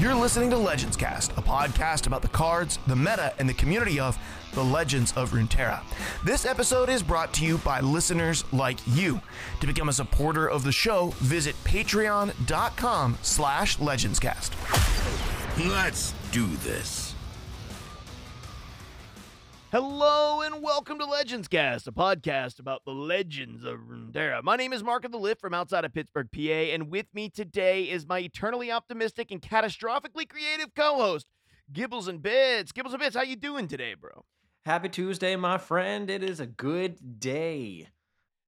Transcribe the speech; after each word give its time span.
You're 0.00 0.14
listening 0.14 0.48
to 0.48 0.56
Legends 0.56 0.96
Cast, 0.96 1.32
a 1.32 1.42
podcast 1.42 2.06
about 2.06 2.22
the 2.22 2.28
cards, 2.28 2.78
the 2.86 2.96
meta, 2.96 3.34
and 3.38 3.46
the 3.46 3.52
community 3.52 4.00
of 4.00 4.16
the 4.54 4.64
Legends 4.64 5.12
of 5.12 5.32
Runeterra. 5.32 5.82
This 6.24 6.46
episode 6.46 6.88
is 6.88 7.02
brought 7.02 7.34
to 7.34 7.44
you 7.44 7.58
by 7.58 7.80
listeners 7.80 8.50
like 8.50 8.78
you. 8.86 9.20
To 9.60 9.66
become 9.66 9.90
a 9.90 9.92
supporter 9.92 10.48
of 10.48 10.64
the 10.64 10.72
show, 10.72 11.08
visit 11.18 11.54
patreon.com 11.64 13.18
slash 13.20 13.76
legendscast. 13.76 15.68
Let's 15.68 16.14
do 16.32 16.46
this. 16.46 17.09
Hello 19.72 20.40
and 20.40 20.64
welcome 20.64 20.98
to 20.98 21.04
Legends 21.04 21.46
Cast, 21.46 21.86
a 21.86 21.92
podcast 21.92 22.58
about 22.58 22.84
the 22.84 22.90
legends 22.90 23.62
of 23.62 23.78
Runeterra. 23.78 24.42
My 24.42 24.56
name 24.56 24.72
is 24.72 24.82
Mark 24.82 25.04
of 25.04 25.12
the 25.12 25.16
Lift 25.16 25.40
from 25.40 25.54
outside 25.54 25.84
of 25.84 25.94
Pittsburgh, 25.94 26.26
PA, 26.34 26.40
and 26.40 26.90
with 26.90 27.06
me 27.14 27.28
today 27.28 27.84
is 27.84 28.04
my 28.04 28.18
eternally 28.18 28.72
optimistic 28.72 29.30
and 29.30 29.40
catastrophically 29.40 30.28
creative 30.28 30.74
co-host, 30.74 31.28
Gibbles 31.72 32.08
and 32.08 32.20
Bits. 32.20 32.72
Gibbles 32.72 32.90
and 32.90 32.98
Bits, 32.98 33.14
how 33.14 33.22
you 33.22 33.36
doing 33.36 33.68
today, 33.68 33.94
bro? 33.94 34.24
Happy 34.66 34.88
Tuesday, 34.88 35.36
my 35.36 35.56
friend. 35.56 36.10
It 36.10 36.24
is 36.24 36.40
a 36.40 36.46
good 36.46 37.20
day. 37.20 37.90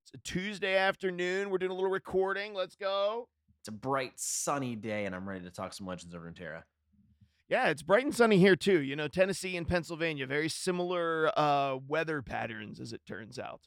It's 0.02 0.14
a 0.14 0.18
Tuesday 0.28 0.76
afternoon. 0.76 1.50
We're 1.50 1.58
doing 1.58 1.70
a 1.70 1.76
little 1.76 1.88
recording. 1.88 2.52
Let's 2.52 2.74
go. 2.74 3.28
It's 3.60 3.68
a 3.68 3.72
bright, 3.72 4.14
sunny 4.16 4.74
day, 4.74 5.04
and 5.04 5.14
I'm 5.14 5.28
ready 5.28 5.44
to 5.44 5.52
talk 5.52 5.72
some 5.72 5.86
Legends 5.86 6.16
of 6.16 6.22
Runeterra. 6.22 6.64
Yeah, 7.52 7.68
it's 7.68 7.82
bright 7.82 8.02
and 8.02 8.14
sunny 8.14 8.38
here 8.38 8.56
too. 8.56 8.80
You 8.80 8.96
know, 8.96 9.08
Tennessee 9.08 9.58
and 9.58 9.68
Pennsylvania, 9.68 10.26
very 10.26 10.48
similar 10.48 11.30
uh, 11.38 11.76
weather 11.86 12.22
patterns, 12.22 12.80
as 12.80 12.94
it 12.94 13.02
turns 13.06 13.38
out. 13.38 13.60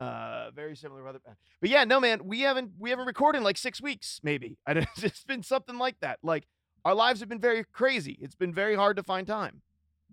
Uh, 0.00 0.50
very 0.50 0.74
similar 0.74 1.04
weather 1.04 1.20
patterns. 1.20 1.38
But 1.60 1.70
yeah, 1.70 1.84
no, 1.84 2.00
man, 2.00 2.24
we 2.24 2.40
haven't 2.40 2.72
we 2.80 2.90
haven't 2.90 3.06
recorded 3.06 3.38
in 3.38 3.44
like 3.44 3.58
six 3.58 3.80
weeks, 3.80 4.18
maybe. 4.24 4.58
I 4.66 4.74
don't, 4.74 4.88
it's 4.96 5.22
been 5.22 5.44
something 5.44 5.78
like 5.78 6.00
that. 6.00 6.18
Like 6.24 6.48
our 6.84 6.96
lives 6.96 7.20
have 7.20 7.28
been 7.28 7.38
very 7.38 7.62
crazy. 7.72 8.18
It's 8.20 8.34
been 8.34 8.52
very 8.52 8.74
hard 8.74 8.96
to 8.96 9.04
find 9.04 9.24
time. 9.24 9.62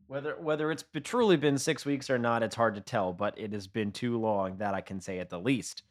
Whether 0.05 0.35
whether 0.39 0.71
it's 0.71 0.85
truly 1.03 1.35
been 1.35 1.57
six 1.57 1.87
weeks 1.87 2.11
or 2.11 2.19
not, 2.19 2.43
it's 2.43 2.57
hard 2.57 2.75
to 2.75 2.81
tell. 2.81 3.11
But 3.11 3.33
it 3.39 3.53
has 3.53 3.65
been 3.65 3.91
too 3.91 4.19
long. 4.19 4.57
That 4.57 4.75
I 4.75 4.81
can 4.81 5.01
say 5.01 5.17
at 5.17 5.31
the 5.31 5.39
least. 5.39 5.81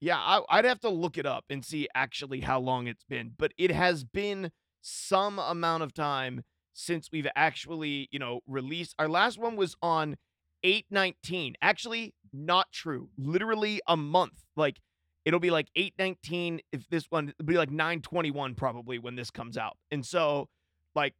Yeah, 0.00 0.18
I, 0.18 0.42
I'd 0.50 0.66
have 0.66 0.80
to 0.80 0.90
look 0.90 1.16
it 1.16 1.24
up 1.24 1.46
and 1.48 1.64
see 1.64 1.88
actually 1.94 2.42
how 2.42 2.60
long 2.60 2.88
it's 2.88 3.04
been, 3.04 3.32
but 3.38 3.54
it 3.56 3.70
has 3.70 4.04
been 4.04 4.52
some 4.86 5.40
amount 5.40 5.82
of 5.82 5.92
time 5.92 6.42
since 6.72 7.10
we've 7.10 7.26
actually, 7.34 8.08
you 8.12 8.18
know, 8.20 8.40
released. 8.46 8.94
Our 8.98 9.08
last 9.08 9.36
one 9.38 9.56
was 9.56 9.74
on 9.82 10.16
819. 10.62 11.54
Actually, 11.60 12.14
not 12.32 12.70
true. 12.70 13.08
Literally 13.18 13.80
a 13.88 13.96
month. 13.96 14.44
Like 14.56 14.78
it'll 15.24 15.40
be 15.40 15.50
like 15.50 15.68
819 15.74 16.60
if 16.72 16.88
this 16.88 17.06
one 17.10 17.30
it'll 17.30 17.46
be 17.46 17.58
like 17.58 17.70
921 17.70 18.54
probably 18.54 18.98
when 18.98 19.16
this 19.16 19.30
comes 19.30 19.58
out. 19.58 19.76
And 19.90 20.06
so 20.06 20.48
like 20.94 21.14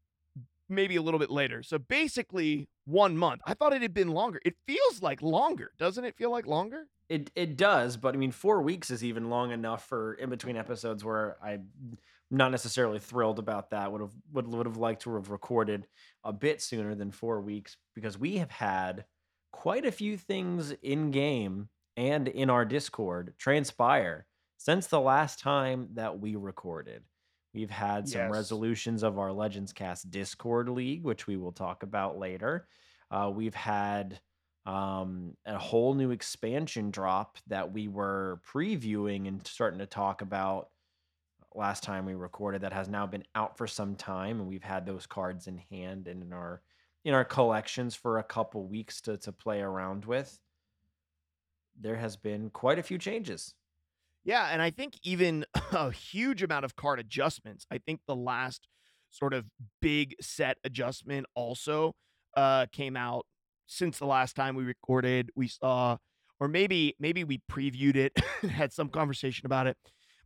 maybe 0.69 0.95
a 0.97 1.03
little 1.03 1.19
bit 1.21 1.31
later. 1.31 1.63
So 1.63 1.79
basically 1.79 2.69
1 2.85 3.17
month. 3.17 3.41
I 3.47 3.55
thought 3.55 3.73
it 3.73 3.83
had 3.83 3.95
been 3.95 4.09
longer. 4.09 4.41
It 4.45 4.55
feels 4.67 5.03
like 5.03 5.23
longer. 5.23 5.73
Doesn't 5.77 6.05
it 6.05 6.15
feel 6.17 6.31
like 6.31 6.47
longer? 6.47 6.87
It 7.09 7.31
it 7.35 7.57
does, 7.57 7.97
but 7.97 8.15
I 8.15 8.19
mean, 8.19 8.33
four 8.33 8.63
weeks 8.63 8.91
is 8.91 9.03
even 9.03 9.31
long 9.31 9.51
enough 9.53 9.89
for 9.89 10.15
in 10.15 10.31
between 10.31 10.57
episodes 10.57 11.05
where 11.05 11.37
I'm 11.43 11.69
not 12.31 12.51
necessarily 12.51 12.99
thrilled 12.99 13.39
about 13.39 13.71
that. 13.71 13.91
Would 13.93 14.01
have 14.01 14.15
would 14.33 14.47
would 14.49 14.67
have 14.67 14.77
liked 14.77 15.03
to 15.03 15.15
have 15.15 15.31
recorded 15.31 15.87
a 16.25 16.33
bit 16.33 16.61
sooner 16.61 16.95
than 16.95 17.11
four 17.13 17.41
weeks 17.41 17.77
because 17.95 18.19
we 18.19 18.39
have 18.39 18.51
had 18.51 19.07
quite 19.53 19.85
a 19.87 19.93
few 19.93 20.17
things 20.17 20.73
in 20.73 21.11
game 21.11 21.69
and 21.97 22.29
in 22.29 22.51
our 22.51 22.65
Discord 22.65 23.35
transpire 23.39 24.27
since 24.59 24.87
the 24.89 25.01
last 25.01 25.39
time 25.39 25.89
that 25.95 26.19
we 26.19 26.37
recorded. 26.37 27.05
We've 27.55 27.71
had 27.71 28.07
some 28.07 28.29
Yes. 28.29 28.31
resolutions 28.31 29.03
of 29.03 29.19
our 29.19 29.33
Legends 29.33 29.73
Cast 29.73 30.11
Discord 30.11 30.69
League, 30.69 31.05
which 31.05 31.27
we 31.27 31.37
will 31.37 31.53
talk 31.53 31.83
about 31.83 32.19
later. 32.19 32.69
Uh, 33.11 33.33
we've 33.35 33.55
had 33.55 34.21
um, 34.67 35.37
a 35.47 35.59
whole 35.59 35.95
new 35.95 36.11
expansion 36.11 36.91
drop 36.91 37.39
that 37.47 37.73
we 37.73 37.89
were 37.89 38.43
previewing 38.47 39.29
and 39.29 39.47
starting 39.47 39.79
to 39.79 39.87
talk 39.87 40.23
about 40.23 40.71
last 41.57 41.83
time 41.83 42.05
we 42.07 42.15
recorded 42.15 42.63
that 42.63 42.73
has 42.73 42.89
now 42.89 43.07
been 43.07 43.25
out 43.35 43.57
for 43.57 43.67
some 43.67 43.97
time 43.97 44.41
and 44.41 44.49
we've 44.49 44.63
had 44.65 44.87
those 44.87 45.07
cards 45.07 45.47
in 45.47 45.59
hand 45.59 46.09
and 46.09 46.23
in 46.23 46.33
our 46.33 46.63
in 47.05 47.15
our 47.15 47.25
collections 47.25 47.95
for 47.95 48.19
a 48.19 48.25
couple 48.25 48.67
weeks 48.67 49.01
to 49.03 49.17
to 49.19 49.33
play 49.33 49.61
around 49.61 50.05
with 50.05 50.41
there 51.75 51.97
has 51.97 52.17
been 52.17 52.51
quite 52.51 52.79
a 52.79 52.83
few 52.83 52.99
changes 52.99 53.55
Yeah, 54.25 54.47
and 54.47 54.61
I 54.61 54.71
think 54.71 54.99
even 55.03 55.45
a 55.73 55.91
huge 55.91 56.43
amount 56.43 56.65
of 56.65 56.77
card 56.77 56.99
adjustments. 57.01 57.67
I 57.71 57.79
think 57.79 58.01
the 58.07 58.17
last 58.17 58.69
sort 59.11 59.35
of 59.35 59.47
big 59.81 60.15
set 60.21 60.59
adjustment 60.65 61.27
also 61.35 61.95
uh 62.37 62.67
came 62.73 62.97
out 62.97 63.25
since 63.67 63.99
the 63.99 64.07
last 64.07 64.35
time 64.37 64.57
we 64.57 64.65
recorded. 64.65 65.31
We 65.37 65.49
saw 65.49 65.99
or 66.41 66.49
maybe 66.49 66.95
maybe 66.99 67.25
we 67.25 67.39
previewed 67.51 67.97
it, 67.97 68.13
had 68.51 68.73
some 68.73 68.89
conversation 68.89 69.47
about 69.47 69.67
it, 69.69 69.77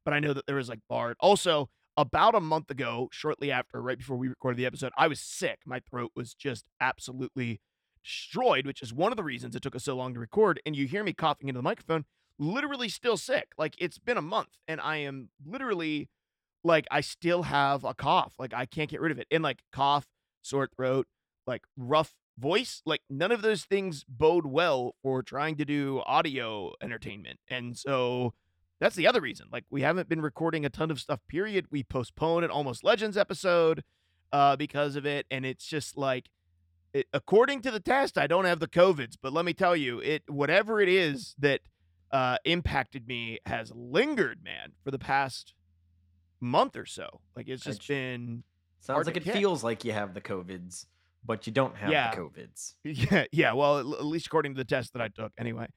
but 0.05 0.15
I 0.15 0.21
know 0.21 0.33
that 0.33 0.47
there 0.47 0.56
was 0.56 0.69
like 0.69 0.81
Bard. 0.88 1.16
Also, 1.21 1.69
about 1.97 2.34
a 2.34 2.41
month 2.41 2.71
ago, 2.71 3.09
shortly 3.12 3.50
after, 3.50 3.83
right 3.83 3.99
before 3.99 4.16
we 4.16 4.28
recorded 4.28 4.56
the 4.56 4.66
episode, 4.66 4.93
I 4.97 5.09
was 5.09 5.21
sick. 5.21 5.59
My 5.66 5.81
throat 5.81 6.12
was 6.15 6.34
just 6.34 6.65
absolutely 6.81 7.61
destroyed, 8.03 8.66
which 8.66 8.83
is 8.83 8.93
one 8.93 9.12
of 9.12 9.16
the 9.16 9.25
reasons 9.25 9.55
it 9.55 9.62
took 9.62 9.77
us 9.77 9.84
so 9.84 9.97
long 9.97 10.15
to 10.15 10.21
record. 10.21 10.61
And 10.65 10.75
you 10.75 10.87
hear 10.87 11.05
me 11.05 11.12
coughing 11.12 11.49
into 11.49 11.59
the 11.59 11.62
microphone 11.62 12.05
literally 12.38 12.88
still 12.88 13.16
sick. 13.16 13.49
Like 13.59 13.75
it's 13.78 13.99
been 13.99 14.16
a 14.16 14.22
month 14.22 14.49
and 14.66 14.81
I 14.81 14.97
am 14.97 15.28
literally 15.47 16.09
like 16.65 16.87
I 16.91 17.03
still 17.03 17.44
have 17.44 17.84
a 17.84 17.94
cough. 17.94 18.32
Like 18.38 18.55
I 18.55 18.67
can't 18.67 18.91
get 18.91 19.00
rid 19.00 19.12
of 19.12 19.19
it. 19.19 19.27
And 19.31 19.43
like 19.43 19.61
cough, 19.72 20.06
sore 20.43 20.69
throat, 20.75 21.06
like 21.47 21.62
rough 21.77 22.15
voice, 22.38 22.82
like 22.87 23.03
none 23.11 23.31
of 23.31 23.43
those 23.43 23.65
things 23.65 24.05
bode 24.09 24.47
well 24.47 24.94
for 25.03 25.22
trying 25.22 25.56
to 25.56 25.65
do 25.65 26.03
audio 26.06 26.72
entertainment. 26.82 27.38
And 27.49 27.77
so 27.77 28.32
that's 28.80 28.96
the 28.96 29.06
other 29.06 29.20
reason. 29.20 29.46
Like 29.52 29.64
we 29.70 29.82
haven't 29.82 30.08
been 30.08 30.20
recording 30.22 30.64
a 30.64 30.70
ton 30.70 30.91
of 30.91 30.98
stuff 31.00 31.20
period. 31.28 31.66
We 31.70 31.82
postponed 31.84 32.44
an 32.44 32.50
almost 32.50 32.82
legends 32.84 33.16
episode 33.16 33.84
uh 34.32 34.56
because 34.56 34.96
of 34.96 35.04
it 35.06 35.26
and 35.30 35.44
it's 35.44 35.66
just 35.66 35.96
like 35.96 36.28
it, 36.92 37.06
according 37.12 37.62
to 37.62 37.70
the 37.70 37.78
test, 37.80 38.19
I 38.19 38.26
don't 38.26 38.46
have 38.46 38.58
the 38.58 38.66
COVIDs, 38.66 39.16
but 39.22 39.32
let 39.32 39.44
me 39.44 39.52
tell 39.54 39.76
you, 39.76 40.00
it 40.00 40.22
whatever 40.28 40.80
it 40.80 40.88
is 40.88 41.36
that 41.38 41.60
uh, 42.10 42.36
impacted 42.44 43.06
me 43.06 43.38
has 43.46 43.70
lingered, 43.72 44.42
man, 44.42 44.72
for 44.82 44.90
the 44.90 44.98
past 44.98 45.54
month 46.40 46.76
or 46.76 46.86
so. 46.86 47.20
Like 47.36 47.48
it's 47.48 47.62
just 47.62 47.86
been, 47.86 48.42
sounds 48.80 49.06
like 49.06 49.16
it 49.16 49.22
feels 49.22 49.62
like 49.62 49.84
you 49.84 49.92
have 49.92 50.14
the 50.14 50.20
covids 50.20 50.86
but 51.24 51.46
you 51.46 51.52
don't 51.52 51.76
have 51.76 51.90
Yeah. 51.92 52.10
the 52.14 52.20
covids 52.22 52.74
yeah, 52.84 53.24
yeah. 53.30 53.52
Well, 53.52 53.78
at, 53.80 53.86
at 54.00 54.04
least 54.06 54.26
according 54.26 54.54
to 54.54 54.56
the 54.58 54.64
test 54.64 54.92
that 54.94 55.02
I 55.02 55.08
took, 55.08 55.32
anyway. 55.38 55.69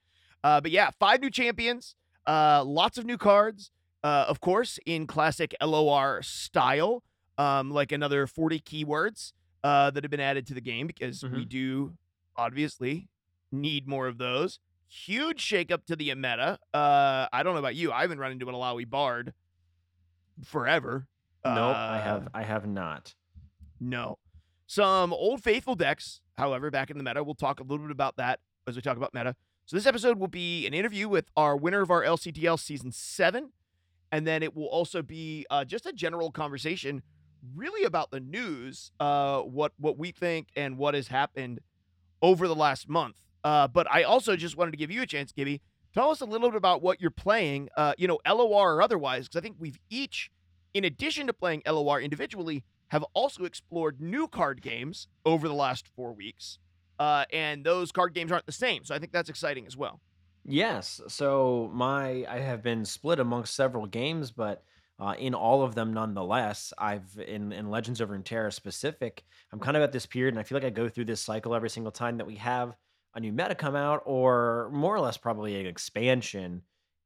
Uh, 0.44 0.62
but 0.62 0.72
yeah, 0.72 0.90
five 1.00 1.22
new 1.22 1.30
champions, 1.30 1.96
uh, 2.28 2.64
lots 2.66 2.98
of 2.98 3.06
new 3.06 3.18
cards, 3.18 3.72
uh, 4.04 4.26
of 4.28 4.40
course, 4.42 4.80
in 4.86 5.08
classic 5.08 5.54
LOR 5.62 6.22
style, 6.22 7.04
um, 7.38 7.72
like 7.72 7.92
another 7.92 8.28
forty 8.28 8.60
keywords 8.60 9.34
uh, 9.64 9.90
that 9.92 10.04
have 10.04 10.12
been 10.12 10.20
added 10.20 10.46
to 10.48 10.54
the 10.54 10.62
game 10.62 10.88
because 10.88 11.24
we 11.24 11.46
Mhm. 11.46 11.50
do 11.50 11.94
obviously 12.36 13.08
need 13.52 13.88
more 13.88 14.08
of 14.08 14.18
those. 14.18 14.60
Huge 14.88 15.42
shakeup 15.42 15.86
to 15.86 15.96
the 15.96 16.14
meta. 16.16 16.60
Uh, 16.74 17.28
I 17.32 17.42
don't 17.44 17.54
know 17.54 17.60
about 17.60 17.76
you. 17.76 17.92
I 17.92 18.02
haven't 18.02 18.20
run 18.20 18.32
into 18.32 18.48
an 18.50 18.56
Alawi 18.56 18.88
Bard 18.90 19.34
forever. 20.44 21.08
nope 21.46 21.76
i 21.76 21.98
have 22.00 22.24
Uh, 22.28 22.30
i 22.34 22.44
have 22.44 22.66
not 22.66 23.16
no. 23.80 24.18
Some 24.66 25.12
old 25.12 25.44
faithful 25.44 25.76
decks, 25.76 26.22
however, 26.38 26.72
back 26.72 26.90
in 26.90 26.98
the 26.98 27.04
meta. 27.04 27.22
We'll 27.22 27.36
talk 27.36 27.60
a 27.60 27.64
little 27.64 27.86
bit 27.86 27.92
about 27.92 28.16
that 28.16 28.40
as 28.66 28.78
we 28.78 28.82
talk 28.82 28.96
about 28.96 29.14
meta. 29.14 29.36
So 29.66 29.78
this 29.78 29.86
episode 29.86 30.20
will 30.20 30.28
be 30.28 30.68
an 30.68 30.74
interview 30.74 31.08
with 31.08 31.26
our 31.38 31.56
winner 31.56 31.82
of 31.82 31.90
our 31.90 32.04
LCTL 32.04 32.60
season 32.60 32.92
seven, 32.92 33.52
and 34.12 34.28
then 34.28 34.44
it 34.44 34.56
will 34.56 34.68
also 34.68 35.02
be 35.02 35.46
uh, 35.50 35.64
just 35.64 35.86
a 35.86 35.94
general 35.94 36.32
conversation, 36.32 37.02
really 37.56 37.86
about 37.86 38.12
the 38.12 38.20
news, 38.20 38.92
uh, 39.00 39.40
what 39.40 39.72
what 39.78 39.98
we 39.98 40.12
think 40.12 40.50
and 40.58 40.78
what 40.78 40.94
has 40.96 41.08
happened 41.08 41.62
over 42.22 42.48
the 42.48 42.56
last 42.56 42.90
month. 42.90 43.16
Uh, 43.44 43.68
but 43.68 43.90
I 43.90 44.04
also 44.04 44.36
just 44.36 44.58
wanted 44.58 44.72
to 44.72 44.78
give 44.78 44.92
you 44.92 45.02
a 45.02 45.06
chance, 45.06 45.32
Gibby. 45.32 45.62
Tell 45.94 46.10
us 46.10 46.22
a 46.22 46.26
little 46.26 46.50
bit 46.50 46.58
about 46.58 46.82
what 46.82 47.00
you're 47.00 47.12
playing, 47.12 47.70
uh, 47.78 47.94
you 47.98 48.08
know, 48.08 48.20
LOR 48.28 48.76
or 48.76 48.82
otherwise, 48.82 49.28
because 49.28 49.40
I 49.40 49.42
think 49.42 49.58
we've 49.60 49.80
each, 49.90 50.30
in 50.74 50.84
addition 50.84 51.28
to 51.28 51.34
playing 51.34 51.62
LOR 51.68 52.02
individually, 52.02 52.64
have 52.90 53.06
also 53.14 53.46
explored 53.46 54.02
new 54.02 54.28
card 54.28 54.62
games 54.62 55.08
over 55.26 55.48
the 55.48 55.54
last 55.54 55.88
four 55.88 56.12
weeks. 56.14 56.60
Uh, 57.00 57.26
and 57.34 57.66
those 57.66 57.92
card 57.92 58.14
games 58.14 58.32
aren't 58.32 58.46
the 58.46 58.52
same. 58.52 58.84
So 58.84 58.94
I 58.96 59.00
think 59.00 59.12
that's 59.12 59.30
exciting 59.30 59.66
as 59.66 59.76
well. 59.76 60.00
Yes. 60.46 61.02
So 61.08 61.70
my 61.74 62.26
I 62.30 62.40
have 62.40 62.62
been 62.62 62.86
split 62.86 63.20
amongst 63.20 63.56
several 63.56 63.86
games, 63.86 64.32
but 64.32 64.64
uh, 65.00 65.16
in 65.18 65.34
all 65.34 65.64
of 65.64 65.74
them, 65.76 65.94
nonetheless, 65.94 66.74
I've 66.78 67.18
in 67.28 67.52
in 67.52 67.70
Legends 67.70 68.02
of 68.02 68.10
Runeterra 68.10 68.54
specific. 68.54 69.24
I'm 69.52 69.60
kind 69.60 69.78
of 69.78 69.84
at 69.84 69.92
this 69.92 70.06
period, 70.06 70.34
and 70.34 70.40
I 70.40 70.44
feel 70.44 70.58
like 70.58 70.66
I 70.66 70.70
go 70.70 70.90
through 70.90 71.06
this 71.06 71.22
cycle 71.22 71.56
every 71.56 71.70
single 71.70 71.92
time 71.92 72.18
that 72.18 72.28
we 72.28 72.36
have 72.36 72.76
a 73.16 73.20
new 73.20 73.32
meta 73.32 73.56
come 73.56 73.76
out, 73.76 74.02
or 74.06 74.70
more 74.74 74.96
or 74.96 75.00
less 75.00 75.18
probably 75.18 75.60
an 75.60 75.66
expansion. 75.66 76.62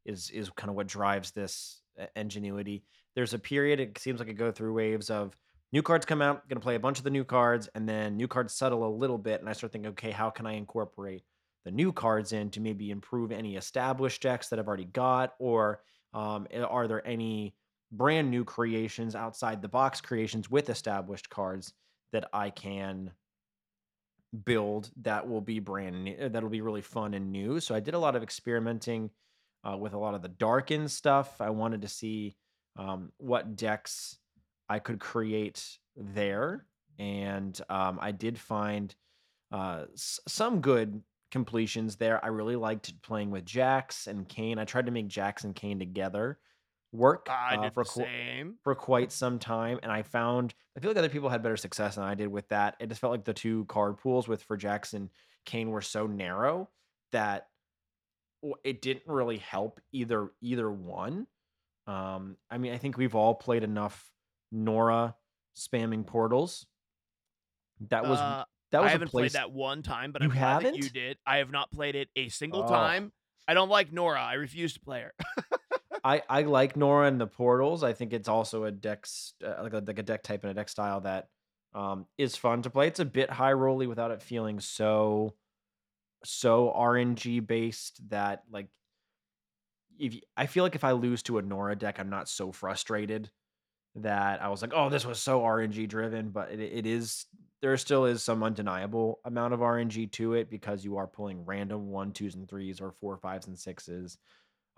Is 0.05 0.29
is 0.29 0.49
kind 0.55 0.69
of 0.69 0.75
what 0.75 0.87
drives 0.87 1.31
this 1.31 1.81
ingenuity. 2.15 2.83
There's 3.15 3.33
a 3.33 3.39
period. 3.39 3.79
It 3.79 3.97
seems 3.97 4.19
like 4.19 4.29
I 4.29 4.33
go 4.33 4.51
through 4.51 4.73
waves 4.73 5.09
of 5.09 5.35
new 5.71 5.81
cards 5.81 6.05
come 6.05 6.21
out, 6.21 6.47
gonna 6.47 6.61
play 6.61 6.75
a 6.75 6.79
bunch 6.79 6.97
of 6.97 7.03
the 7.03 7.09
new 7.09 7.23
cards, 7.23 7.69
and 7.75 7.87
then 7.87 8.17
new 8.17 8.27
cards 8.27 8.53
settle 8.53 8.87
a 8.87 8.93
little 8.95 9.17
bit, 9.17 9.39
and 9.39 9.49
I 9.49 9.53
start 9.53 9.71
thinking, 9.71 9.91
okay, 9.91 10.11
how 10.11 10.29
can 10.29 10.45
I 10.45 10.53
incorporate 10.53 11.23
the 11.65 11.71
new 11.71 11.91
cards 11.91 12.31
in 12.31 12.49
to 12.51 12.61
maybe 12.61 12.91
improve 12.91 13.31
any 13.31 13.55
established 13.55 14.21
decks 14.21 14.47
that 14.49 14.59
I've 14.59 14.67
already 14.67 14.85
got, 14.85 15.33
or 15.39 15.81
um, 16.13 16.47
are 16.53 16.87
there 16.87 17.05
any 17.05 17.55
brand 17.91 18.29
new 18.29 18.43
creations 18.43 19.15
outside 19.15 19.61
the 19.61 19.67
box 19.67 20.01
creations 20.01 20.49
with 20.49 20.69
established 20.69 21.29
cards 21.29 21.73
that 22.11 22.29
I 22.33 22.49
can 22.49 23.11
build 24.45 24.91
that 25.01 25.27
will 25.27 25.41
be 25.41 25.59
brand 25.59 26.03
new, 26.03 26.29
that'll 26.29 26.49
be 26.49 26.61
really 26.61 26.81
fun 26.81 27.13
and 27.13 27.31
new. 27.31 27.59
So 27.59 27.75
I 27.75 27.79
did 27.79 27.93
a 27.93 27.99
lot 27.99 28.15
of 28.15 28.23
experimenting 28.23 29.09
uh, 29.63 29.77
with 29.77 29.93
a 29.93 29.97
lot 29.97 30.13
of 30.13 30.21
the 30.21 30.27
darkened 30.27 30.91
stuff. 30.91 31.39
I 31.41 31.49
wanted 31.49 31.81
to 31.81 31.87
see 31.87 32.35
um, 32.77 33.11
what 33.17 33.55
decks 33.55 34.17
I 34.69 34.79
could 34.79 34.99
create 34.99 35.63
there, 35.95 36.65
and 36.99 37.59
um, 37.69 37.99
I 38.01 38.11
did 38.11 38.37
find 38.39 38.93
uh, 39.51 39.85
s- 39.93 40.19
some 40.27 40.61
good 40.61 41.01
completions 41.31 41.95
there. 41.97 42.23
I 42.23 42.29
really 42.29 42.55
liked 42.55 43.01
playing 43.01 43.31
with 43.31 43.45
Jax 43.45 44.07
and 44.07 44.27
Kayn. 44.27 44.59
I 44.59 44.65
tried 44.65 44.85
to 44.87 44.91
make 44.91 45.07
Jax 45.07 45.43
and 45.43 45.55
Kayn 45.55 45.79
together 45.79 46.39
work 46.93 47.27
uh, 47.59 47.69
for 47.73 47.83
qu- 47.83 47.99
for 48.63 48.75
quite 48.75 49.11
some 49.11 49.39
time, 49.39 49.79
and 49.83 49.91
I 49.91 50.03
found 50.03 50.53
I 50.75 50.79
feel 50.79 50.89
like 50.89 50.97
other 50.97 51.09
people 51.09 51.29
had 51.29 51.43
better 51.43 51.57
success 51.57 51.95
than 51.95 52.03
I 52.03 52.15
did 52.15 52.27
with 52.27 52.47
that. 52.49 52.75
It 52.79 52.87
just 52.89 53.01
felt 53.01 53.11
like 53.11 53.25
the 53.25 53.33
two 53.33 53.65
card 53.65 53.97
pools 53.97 54.27
with 54.27 54.43
for 54.43 54.57
Jax 54.57 54.93
and 54.93 55.09
Kayn 55.45 55.69
were 55.69 55.81
so 55.81 56.07
narrow 56.07 56.69
that 57.11 57.47
it 58.63 58.81
didn't 58.81 59.07
really 59.07 59.37
help 59.37 59.79
either 59.91 60.31
either 60.41 60.69
one. 60.71 61.27
Um, 61.87 62.35
I 62.51 62.57
mean, 62.57 62.73
I 62.73 62.77
think 62.77 62.97
we've 62.97 63.15
all 63.15 63.33
played 63.35 63.63
enough 63.63 64.09
Norra 64.53 65.15
spamming 65.55 66.05
portals. 66.05 66.65
That 67.89 68.05
was 68.05 68.19
Uh, 68.19 68.45
that 68.71 68.81
was 68.81 68.89
I 68.89 68.91
haven't 68.91 69.09
place. 69.09 69.31
played 69.33 69.39
that 69.41 69.51
one 69.51 69.81
time, 69.83 70.11
but 70.11 70.21
You 70.21 70.29
I'm 70.29 70.35
glad 70.35 70.63
that 70.63 70.75
you 70.77 70.89
did. 70.89 71.17
I 71.25 71.37
have 71.37 71.51
not 71.51 71.71
played 71.71 71.95
it 71.95 72.09
a 72.15 72.29
single 72.29 72.63
Oh. 72.63 72.67
time. 72.67 73.11
I 73.47 73.53
don't 73.53 73.69
like 73.69 73.91
Norra. 73.91 74.19
I 74.19 74.33
refuse 74.33 74.73
to 74.73 74.79
play 74.79 75.01
her. 75.01 75.13
I 76.03 76.21
I 76.29 76.41
like 76.43 76.75
Norra 76.75 77.07
and 77.07 77.19
the 77.19 77.27
portals. 77.27 77.83
I 77.83 77.93
think 77.93 78.13
it's 78.13 78.27
also 78.27 78.65
a 78.65 78.71
deck 78.71 79.05
uh, 79.43 79.63
like 79.63 79.73
a, 79.73 79.79
like 79.85 79.99
a 79.99 80.03
deck 80.03 80.23
type 80.23 80.43
and 80.43 80.51
a 80.51 80.53
deck 80.53 80.69
style 80.69 81.01
that 81.01 81.29
um 81.73 82.05
is 82.17 82.35
fun 82.35 82.61
to 82.63 82.69
play. 82.69 82.87
It's 82.87 82.99
a 82.99 83.05
bit 83.05 83.29
high 83.29 83.53
rolly 83.53 83.87
without 83.87 84.11
it 84.11 84.21
feeling 84.21 84.59
so 84.59 85.35
so 86.23 86.73
RNG 86.75 87.45
based 87.45 88.09
that 88.09 88.43
like 88.51 88.67
if 89.99 90.13
you, 90.15 90.21
I 90.35 90.45
feel 90.45 90.63
like 90.63 90.75
if 90.75 90.83
I 90.83 90.91
lose 90.91 91.23
to 91.23 91.37
a 91.39 91.43
Norra 91.43 91.77
deck, 91.77 91.99
I'm 91.99 92.09
not 92.09 92.29
so 92.29 92.51
frustrated 92.51 93.31
that 93.97 94.41
I 94.41 94.49
was 94.49 94.61
like, 94.61 94.73
oh, 94.75 94.89
this 94.89 95.05
was 95.05 95.19
so 95.19 95.41
RNG 95.41 95.87
driven, 95.87 96.29
but 96.29 96.51
it, 96.51 96.59
it 96.59 96.85
is 96.85 97.25
there 97.61 97.75
still 97.77 98.05
is 98.05 98.23
some 98.23 98.43
undeniable 98.43 99.19
amount 99.25 99.53
of 99.53 99.61
RNG 99.61 100.11
to 100.13 100.33
it 100.33 100.49
because 100.49 100.85
you 100.85 100.97
are 100.97 101.07
pulling 101.07 101.43
random 101.45 101.87
one, 101.87 102.11
twos, 102.11 102.35
and 102.35 102.47
threes 102.47 102.79
or 102.79 102.91
four, 102.91 103.17
fives, 103.17 103.47
and 103.47 103.57
sixes 103.57 104.17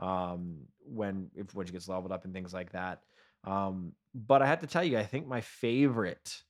um 0.02 0.60
when 0.86 1.30
if 1.36 1.54
when 1.54 1.66
she 1.66 1.74
gets 1.74 1.90
leveled 1.90 2.12
up 2.12 2.24
and 2.24 2.34
things 2.34 2.54
like 2.54 2.72
that. 2.72 3.02
Um, 3.44 3.94
but 4.14 4.42
I 4.42 4.48
have 4.48 4.62
to 4.62 4.68
tell 4.68 4.84
you, 4.84 4.98
I 4.98 5.06
think 5.06 5.28
my 5.28 5.42
favorite 5.42 6.42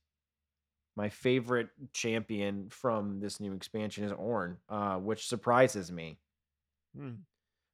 my 0.96 1.08
favorite 1.08 1.68
champion 1.92 2.68
from 2.70 3.20
this 3.20 3.40
new 3.40 3.52
expansion 3.54 4.04
is 4.04 4.12
Ornn, 4.12 4.56
uh, 4.68 4.96
which 4.96 5.28
surprises 5.28 5.90
me. 5.90 6.18
Hmm. 6.96 7.14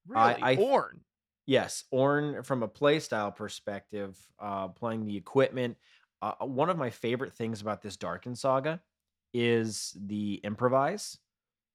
Really, 0.06 0.36
I 0.42 0.54
th- 0.54 0.68
Ornn. 0.68 1.00
Yes, 1.46 1.84
Ornn 1.92 2.44
from 2.44 2.62
a 2.62 2.68
playstyle 2.68 3.34
perspective, 3.34 4.18
uh, 4.38 4.68
playing 4.68 5.04
the 5.04 5.16
equipment. 5.16 5.78
Uh, 6.20 6.34
one 6.46 6.70
of 6.70 6.76
my 6.76 6.90
favorite 6.90 7.32
things 7.32 7.60
about 7.60 7.82
this 7.82 7.96
Darkin 7.96 8.34
saga 8.34 8.82
is 9.32 9.96
the 10.00 10.34
improvise. 10.42 11.18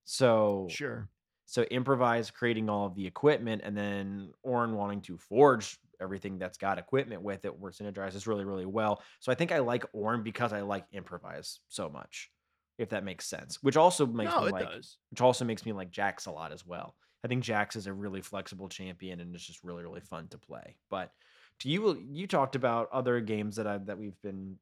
So 0.06 0.80
Sure. 0.80 1.10
so 1.46 1.64
improvise 1.64 2.32
creating 2.32 2.70
all 2.70 2.88
of 2.88 2.96
the 2.96 3.08
equipment, 3.08 3.62
and 3.66 3.78
then 3.78 4.34
Ornn 4.46 4.76
wanting 4.76 5.02
to 5.04 5.18
forge 5.18 5.80
everything 6.02 6.40
that's 6.40 6.58
got 6.58 6.80
equipment 6.80 7.22
with 7.24 7.46
it, 7.46 7.58
where 7.58 7.72
synergizes 7.72 8.28
really 8.28 8.46
really 8.46 8.66
well. 8.68 9.04
So 9.20 9.32
I 9.32 9.36
think 9.36 9.52
I 9.52 9.60
like 9.60 9.92
Ornn 9.94 10.24
because 10.24 10.54
I 10.54 10.62
like 10.62 10.88
improvise 10.94 11.62
so 11.70 11.90
much, 11.90 12.32
if 12.80 12.90
that 12.90 13.04
makes 13.06 13.28
sense. 13.28 13.64
Which 13.64 13.78
also 13.78 14.06
makes 14.08 14.38
No, 14.38 14.40
me 14.40 14.48
it 14.48 14.58
like 14.58 14.72
does. 14.72 15.00
which 15.12 15.22
also 15.22 15.46
makes 15.46 15.66
me 15.66 15.74
like 15.74 15.92
Jax 15.92 16.26
a 16.28 16.32
lot 16.32 16.52
as 16.54 16.66
well. 16.66 16.96
I 17.24 17.28
think 17.28 17.44
Jax 17.44 17.76
is 17.76 17.88
a 17.88 17.94
really 17.94 18.22
flexible 18.22 18.68
champion 18.68 19.20
and 19.20 19.34
it's 19.36 19.46
just 19.46 19.64
really 19.64 19.84
really 19.84 20.02
fun 20.02 20.28
to 20.30 20.38
play. 20.38 20.76
But 20.90 21.12
to 21.60 21.70
you 21.70 22.04
you 22.10 22.28
talked 22.28 22.56
about 22.56 22.90
other 22.92 23.20
games 23.20 23.56
that 23.58 23.68
I 23.68 23.78
that 23.80 23.98
we've 23.98 24.20
been 24.22 24.58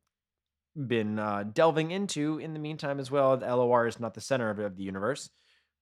been 0.75 1.19
uh, 1.19 1.43
delving 1.51 1.91
into 1.91 2.37
in 2.39 2.53
the 2.53 2.59
meantime 2.59 2.99
as 2.99 3.09
well. 3.09 3.35
The 3.37 3.53
LOR 3.55 3.87
is 3.87 3.99
not 3.99 4.13
the 4.13 4.21
center 4.21 4.49
of, 4.49 4.59
of 4.59 4.77
the 4.77 4.83
universe. 4.83 5.29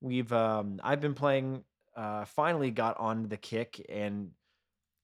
We've 0.02 0.32
um 0.32 0.80
I've 0.84 1.02
been 1.02 1.16
playing 1.16 1.64
uh 1.96 2.26
finally 2.26 2.72
got 2.72 2.98
on 3.00 3.28
the 3.28 3.38
kick 3.38 3.84
and 3.90 4.32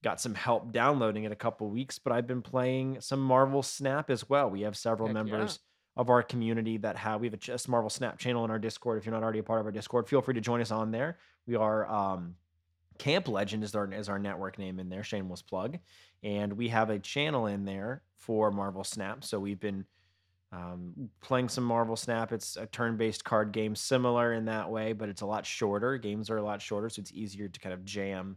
got 0.04 0.20
some 0.20 0.34
help 0.34 0.70
downloading 0.72 1.24
it 1.24 1.32
a 1.32 1.36
couple 1.36 1.68
weeks, 1.70 1.98
but 1.98 2.12
I've 2.12 2.26
been 2.26 2.42
playing 2.42 3.00
some 3.00 3.20
Marvel 3.20 3.62
Snap 3.62 4.10
as 4.10 4.28
well. 4.28 4.50
We 4.50 4.60
have 4.60 4.76
several 4.76 5.08
Heck 5.08 5.14
yeah. 5.58 5.73
Of 5.96 6.10
our 6.10 6.22
community 6.22 6.76
that 6.78 6.96
have 6.96 7.20
we 7.20 7.26
have 7.26 7.34
a, 7.34 7.38
just 7.38 7.68
Marvel 7.68 7.90
Snap 7.90 8.18
channel 8.18 8.44
in 8.44 8.50
our 8.50 8.58
Discord. 8.58 8.98
If 8.98 9.06
you're 9.06 9.14
not 9.14 9.22
already 9.22 9.38
a 9.38 9.44
part 9.44 9.60
of 9.60 9.66
our 9.66 9.72
Discord, 9.72 10.08
feel 10.08 10.22
free 10.22 10.34
to 10.34 10.40
join 10.40 10.60
us 10.60 10.70
on 10.70 10.90
there. 10.90 11.18
We 11.46 11.56
are 11.56 11.88
um 11.88 12.34
Camp 12.98 13.28
Legend 13.28 13.64
is 13.64 13.74
our 13.74 13.92
is 13.92 14.08
our 14.08 14.18
network 14.18 14.58
name 14.58 14.78
in 14.78 14.88
there, 14.88 15.02
shameless 15.02 15.42
plug. 15.42 15.78
And 16.22 16.52
we 16.52 16.68
have 16.68 16.90
a 16.90 16.98
channel 16.98 17.46
in 17.46 17.64
there 17.64 18.02
for 18.18 18.50
Marvel 18.50 18.84
Snap. 18.84 19.24
So 19.24 19.38
we've 19.38 19.60
been 19.60 19.84
um, 20.52 21.10
playing 21.20 21.48
some 21.48 21.64
Marvel 21.64 21.96
Snap. 21.96 22.32
It's 22.32 22.56
a 22.56 22.66
turn-based 22.66 23.24
card 23.24 23.52
game, 23.52 23.74
similar 23.74 24.34
in 24.34 24.44
that 24.44 24.70
way, 24.70 24.92
but 24.92 25.08
it's 25.08 25.22
a 25.22 25.26
lot 25.26 25.44
shorter. 25.44 25.98
Games 25.98 26.30
are 26.30 26.36
a 26.36 26.42
lot 26.42 26.62
shorter, 26.62 26.88
so 26.88 27.00
it's 27.00 27.12
easier 27.12 27.48
to 27.48 27.60
kind 27.60 27.72
of 27.72 27.84
jam 27.84 28.36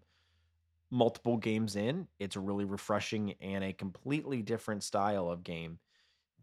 multiple 0.90 1.38
games 1.38 1.76
in. 1.76 2.08
It's 2.20 2.36
really 2.36 2.66
refreshing 2.66 3.36
and 3.40 3.64
a 3.64 3.74
completely 3.74 4.42
different 4.42 4.84
style 4.84 5.30
of 5.30 5.44
game 5.44 5.78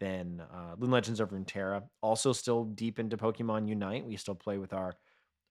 than 0.04 0.42
uh, 0.52 0.74
Loon 0.78 0.90
Legends 0.90 1.20
of 1.20 1.30
Runeterra. 1.30 1.82
Also, 2.02 2.32
still 2.32 2.64
deep 2.64 2.98
into 2.98 3.16
Pokemon 3.16 3.66
Unite. 3.68 4.04
We 4.04 4.16
still 4.16 4.34
play 4.34 4.58
with 4.58 4.72
our 4.72 4.94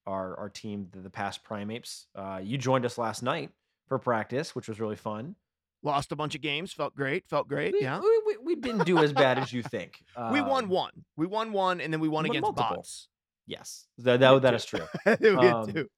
our 0.06 0.38
our 0.38 0.50
team, 0.50 0.88
the, 0.92 1.00
the 1.00 1.10
past 1.10 1.44
Primates. 1.44 2.08
Uh, 2.16 2.40
you 2.44 2.58
joined 2.58 2.86
us 2.86 2.98
last 2.98 3.24
night 3.24 3.50
for 3.88 3.98
practice, 3.98 4.56
which 4.56 4.68
was 4.68 4.80
really 4.80 4.96
fun. 4.96 5.36
Lost 5.82 6.12
a 6.12 6.16
bunch 6.16 6.36
of 6.36 6.42
games. 6.42 6.72
Felt 6.72 6.96
great. 6.96 7.28
Felt 7.28 7.48
great. 7.48 7.74
We, 7.74 7.82
yeah. 7.82 8.00
we, 8.00 8.22
we, 8.26 8.38
we 8.44 8.56
didn't 8.56 8.86
do 8.86 9.00
as 9.00 9.12
bad 9.12 9.38
as 9.38 9.52
you 9.52 9.64
think. 9.64 10.02
we 10.32 10.40
won 10.40 10.66
Um, 10.66 10.70
one. 10.70 10.92
We 11.18 11.26
won 11.26 11.52
one, 11.52 11.82
and 11.82 11.92
then 11.92 12.00
we 12.00 12.08
won 12.08 12.24
we 12.24 12.30
won 12.30 12.36
against 12.38 12.44
multiple. 12.44 12.78
bots. 12.78 13.10
Yes, 13.48 13.88
that, 13.98 14.20
that, 14.22 14.42
that 14.44 14.54
is 14.54 14.64
true. 14.66 14.86
we 15.20 15.30
Um, 15.30 15.74
too. 15.74 15.90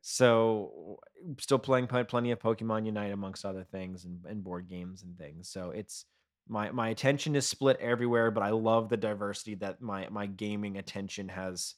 so 0.00 0.98
still 1.38 1.58
playing 1.58 1.86
plenty 1.88 2.30
of 2.30 2.38
Pokemon 2.38 2.86
Unite 2.86 3.12
amongst 3.12 3.44
other 3.44 3.64
things 3.64 4.04
and, 4.04 4.24
and 4.26 4.42
board 4.42 4.68
games 4.68 5.02
and 5.02 5.18
things. 5.18 5.50
So 5.50 5.70
it's 5.70 6.06
my 6.48 6.70
my 6.70 6.88
attention 6.88 7.34
is 7.34 7.46
split 7.46 7.78
everywhere, 7.80 8.30
but 8.30 8.42
I 8.42 8.50
love 8.50 8.88
the 8.88 8.96
diversity 8.96 9.54
that 9.56 9.80
my 9.80 10.08
my 10.10 10.26
gaming 10.26 10.78
attention 10.78 11.28
has 11.28 11.74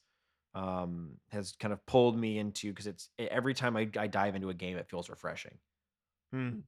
um 0.54 1.12
has 1.30 1.52
kind 1.58 1.72
of 1.72 1.84
pulled 1.86 2.18
me 2.18 2.38
into 2.38 2.70
because 2.70 2.86
it's 2.86 3.08
every 3.18 3.54
time 3.54 3.76
I, 3.76 3.88
I 3.98 4.06
dive 4.06 4.34
into 4.34 4.50
a 4.50 4.54
game 4.54 4.76
it 4.76 4.88
feels 4.88 5.08
refreshing. 5.08 5.58
Hmm. 6.32 6.60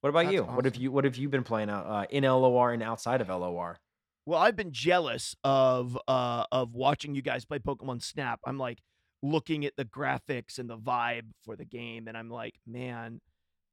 What 0.00 0.10
about 0.10 0.24
That's 0.24 0.34
you? 0.34 0.42
What 0.44 0.64
have 0.64 0.76
you 0.76 0.90
what 0.90 1.04
have 1.04 1.16
you 1.16 1.28
been 1.28 1.44
playing 1.44 1.70
out 1.70 1.86
uh, 1.86 2.06
in 2.10 2.24
LOR 2.24 2.72
and 2.72 2.82
outside 2.82 3.20
of 3.20 3.28
LOR? 3.28 3.78
Well, 4.26 4.38
I've 4.38 4.56
been 4.56 4.72
jealous 4.72 5.36
of 5.44 5.96
uh 6.08 6.44
of 6.50 6.74
watching 6.74 7.14
you 7.14 7.22
guys 7.22 7.44
play 7.44 7.58
Pokemon 7.58 8.02
Snap. 8.02 8.40
I'm 8.44 8.58
like 8.58 8.78
looking 9.22 9.64
at 9.66 9.76
the 9.76 9.84
graphics 9.84 10.58
and 10.58 10.68
the 10.68 10.78
vibe 10.78 11.26
for 11.44 11.56
the 11.56 11.64
game, 11.64 12.08
and 12.08 12.16
I'm 12.16 12.30
like, 12.30 12.54
man, 12.66 13.20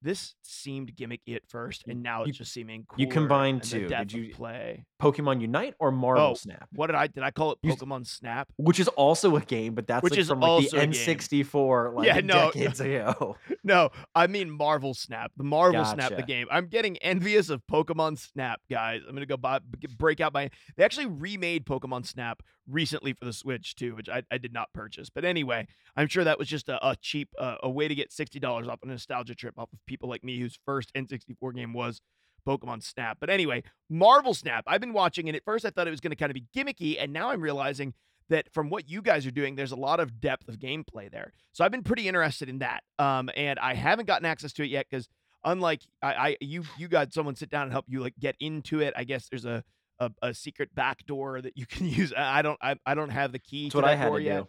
this 0.02 0.36
seemed 0.44 0.96
gimmicky 0.96 1.36
at 1.36 1.48
first, 1.48 1.86
and 1.88 2.04
now 2.04 2.24
you- 2.24 2.30
it's 2.30 2.38
just 2.38 2.54
seeming 2.54 2.86
cool. 2.88 3.00
you 3.00 3.08
combined 3.08 3.62
the 3.64 3.68
two. 3.68 3.88
Did 3.88 4.12
you- 4.14 4.34
play? 4.34 4.86
Pokemon 5.02 5.42
Unite 5.42 5.76
or 5.80 5.92
Marvel 5.92 6.24
Oh, 6.24 6.34
Snap? 6.34 6.68
What 6.74 6.88
did 6.88 6.96
I 6.96 7.08
did 7.08 7.24
I 7.24 7.32
call 7.32 7.52
it 7.52 7.60
You 7.62 7.74
Pokemon 7.76 8.08
Snap? 8.08 8.50
Which 8.58 8.80
is 8.80 8.88
also 8.90 9.36
a 9.36 9.42
game, 9.42 9.76
but 9.76 9.86
that's 9.88 10.04
Which 10.04 10.12
like 10.12 10.20
is 10.20 10.28
from 10.30 10.40
like 10.40 10.70
the. 10.70 10.78
N64 10.78 11.94
like 11.94 12.08
Yeah, 12.08 12.20
no. 12.22 12.52
decades 12.52 12.80
ago. 12.82 13.36
No, 13.64 13.90
I 14.16 14.28
mean 14.28 14.50
Marvel 14.50 14.94
Snap. 14.94 15.32
The 15.36 15.44
Marvel 15.44 15.84
Snap, 15.84 16.16
the 16.16 16.24
game. 16.24 16.48
I'm 16.50 16.68
getting 16.68 16.96
envious 16.98 17.50
of 17.50 17.62
Pokemon 17.70 18.18
Snap, 18.18 18.62
guys. 18.70 19.02
I'm 19.08 19.14
gonna 19.14 19.26
go 19.26 19.36
buy, 19.36 19.60
break 19.98 20.22
out 20.22 20.34
my. 20.34 20.50
They 20.78 20.86
actually 20.86 21.08
remade 21.08 21.66
Pokemon 21.66 22.06
Snap 22.06 22.42
recently 22.66 23.12
for 23.14 23.26
the 23.26 23.34
Switch 23.34 23.76
too, 23.76 23.96
which 23.96 24.08
I, 24.08 24.24
I 24.32 24.38
did 24.38 24.54
not 24.54 24.72
purchase. 24.74 25.10
But 25.10 25.26
anyway, 25.26 25.68
I'm 25.98 26.08
sure 26.08 26.24
that 26.24 26.40
was 26.40 26.48
just 26.48 26.70
a, 26.70 26.86
a 26.88 26.96
cheap, 26.96 27.30
uh, 27.38 27.56
a 27.62 27.70
way 27.70 27.90
to 27.90 27.96
get 27.96 28.12
sixty 28.14 28.40
dollars 28.40 28.70
off 28.70 28.80
a 28.84 28.88
nostalgia 28.88 29.36
trip 29.36 29.56
off 29.58 29.74
of 29.74 29.80
people 29.86 30.08
like 30.08 30.24
me 30.24 30.40
whose 30.40 30.58
first 30.66 30.94
N64 30.94 31.54
game 31.56 31.74
was 31.74 32.00
Pokemon 32.48 32.84
Snap. 32.84 33.18
But 33.20 33.30
anyway, 33.30 33.64
Marvel 33.90 34.34
Snap. 34.34 34.64
I've 34.68 34.82
been 34.82 34.94
watching, 34.94 35.28
and 35.28 35.36
at 35.36 35.44
first 35.44 35.66
I 35.66 35.70
thought 35.70 35.88
it 35.88 35.92
was 35.92 36.00
going 36.00 36.12
to 36.12 36.16
kind 36.16 36.30
of 36.30 36.36
be 36.36 36.46
gimmicky, 36.56 36.96
and 37.00 37.12
now 37.12 37.30
I'm 37.30 37.42
realizing 37.42 37.94
that 38.30 38.52
from 38.54 38.70
what 38.70 38.90
you 38.90 39.02
guys 39.02 39.26
are 39.26 39.32
doing, 39.32 39.56
there's 39.56 39.72
a 39.72 39.78
lot 39.78 40.00
of 40.00 40.20
depth 40.20 40.48
of 40.50 40.60
gameplay 40.60 41.10
there. 41.12 41.34
So 41.54 41.64
I've 41.64 41.72
been 41.72 41.84
pretty 41.84 42.08
interested 42.08 42.50
in 42.50 42.60
that. 42.60 42.84
Um, 43.00 43.30
and 43.36 43.58
I 43.60 43.74
haven't 43.74 44.06
gotten 44.06 44.26
access 44.26 44.54
to 44.54 44.64
it 44.64 44.70
yet 44.70 44.86
because 44.90 45.08
unlike 45.44 45.82
I, 46.02 46.14
I 46.14 46.38
you 46.42 46.64
you 46.78 46.88
got 46.88 47.14
someone 47.14 47.36
sit 47.36 47.50
down 47.50 47.64
and 47.64 47.72
help 47.72 47.86
you 47.88 48.02
like 48.02 48.16
get 48.20 48.36
into 48.40 48.82
it. 48.82 48.94
I 48.98 49.04
guess 49.06 49.30
there's 49.30 49.46
a 49.46 49.64
a, 50.00 50.12
a 50.22 50.34
secret 50.34 50.76
back 50.76 51.06
door 51.06 51.42
that 51.42 51.58
you 51.58 51.66
can 51.66 51.86
use. 51.90 52.14
I 52.16 52.42
don't 52.42 52.60
I, 52.62 52.76
I 52.86 52.96
don't 52.96 53.12
have 53.12 53.32
the 53.32 53.40
key 53.40 53.66
That's 53.66 53.74
to 53.74 53.78
what 53.78 53.86
I 53.86 53.96
had 53.96 54.12
to 54.12 54.22
yet. 54.22 54.44
do. 54.44 54.48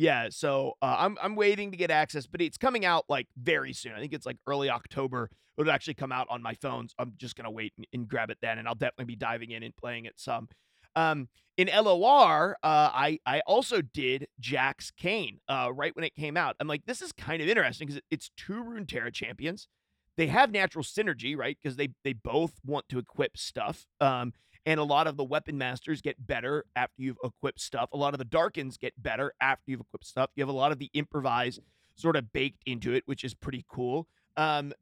Yeah, 0.00 0.28
so 0.30 0.78
uh, 0.80 0.96
I'm 0.98 1.18
I'm 1.22 1.36
waiting 1.36 1.72
to 1.72 1.76
get 1.76 1.90
access, 1.90 2.26
but 2.26 2.40
it's 2.40 2.56
coming 2.56 2.86
out 2.86 3.04
like 3.10 3.26
very 3.36 3.74
soon. 3.74 3.92
I 3.92 4.00
think 4.00 4.14
it's 4.14 4.24
like 4.24 4.38
early 4.46 4.70
October. 4.70 5.28
It'll 5.58 5.70
actually 5.70 5.92
come 5.92 6.10
out 6.10 6.26
on 6.30 6.40
my 6.40 6.54
phones. 6.54 6.94
I'm 6.98 7.12
just 7.18 7.36
gonna 7.36 7.50
wait 7.50 7.74
and, 7.76 7.86
and 7.92 8.08
grab 8.08 8.30
it 8.30 8.38
then, 8.40 8.56
and 8.56 8.66
I'll 8.66 8.74
definitely 8.74 9.04
be 9.04 9.16
diving 9.16 9.50
in 9.50 9.62
and 9.62 9.76
playing 9.76 10.06
it 10.06 10.14
some. 10.16 10.48
Um, 10.96 11.28
in 11.58 11.68
LOR, 11.68 12.56
uh, 12.62 12.88
I 12.94 13.18
I 13.26 13.40
also 13.40 13.82
did 13.82 14.26
Jax 14.40 14.90
Kayn 14.98 15.40
uh, 15.50 15.70
right 15.70 15.94
when 15.94 16.06
it 16.06 16.14
came 16.14 16.34
out. 16.34 16.56
I'm 16.60 16.66
like, 16.66 16.86
this 16.86 17.02
is 17.02 17.12
kind 17.12 17.42
of 17.42 17.48
interesting 17.50 17.86
because 17.86 18.00
it's 18.10 18.30
two 18.38 18.64
Runeterra 18.64 19.12
champions. 19.12 19.68
They 20.16 20.28
have 20.28 20.50
natural 20.50 20.82
synergy, 20.82 21.36
right? 21.36 21.58
Because 21.62 21.76
they 21.76 21.90
they 22.04 22.14
both 22.14 22.54
want 22.64 22.88
to 22.88 22.98
equip 22.98 23.36
stuff. 23.36 23.84
Um, 24.00 24.32
and 24.66 24.78
a 24.80 24.84
lot 24.84 25.06
of 25.06 25.16
the 25.16 25.24
weapon 25.24 25.56
masters 25.58 26.00
get 26.00 26.26
better 26.26 26.64
after 26.76 27.02
you've 27.02 27.18
equipped 27.24 27.60
stuff. 27.60 27.88
A 27.92 27.96
lot 27.96 28.14
of 28.14 28.18
the 28.18 28.24
Darkins 28.24 28.76
get 28.76 29.00
better 29.02 29.32
after 29.40 29.70
you've 29.70 29.80
equipped 29.80 30.06
stuff. 30.06 30.30
You 30.36 30.42
have 30.42 30.48
a 30.48 30.52
lot 30.52 30.72
of 30.72 30.78
the 30.78 30.90
improvise 30.94 31.58
sort 31.96 32.16
of 32.16 32.32
baked 32.32 32.62
into 32.66 32.92
it, 32.92 33.02
which 33.06 33.24
is 33.24 33.34
pretty 33.34 33.64
cool. 33.68 34.06
Um, 34.36 34.72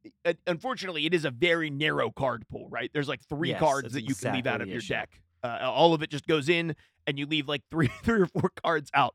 unfortunately, 0.47 1.07
it 1.07 1.15
is 1.15 1.25
a 1.25 1.31
very 1.31 1.71
narrow 1.71 2.11
card 2.11 2.45
pool, 2.49 2.69
right? 2.71 2.91
There's 2.93 3.09
like 3.09 3.23
three 3.29 3.51
Yes, 3.51 3.61
cards 3.61 3.93
that 3.95 4.03
you 4.03 4.15
can 4.15 4.33
leave 4.35 4.47
out 4.47 4.61
of 4.61 4.69
your 4.69 4.79
issue. 4.79 4.95
deck. 4.95 5.21
Uh, 5.43 5.59
all 5.63 5.95
of 5.95 6.03
it 6.03 6.11
just 6.11 6.27
goes 6.27 6.49
in, 6.49 6.75
and 7.07 7.19
you 7.19 7.27
leave 7.27 7.49
like 7.49 7.63
three, 7.71 7.89
three 8.03 8.21
or 8.21 8.27
four 8.27 8.51
cards 8.63 8.91
out. 8.95 9.15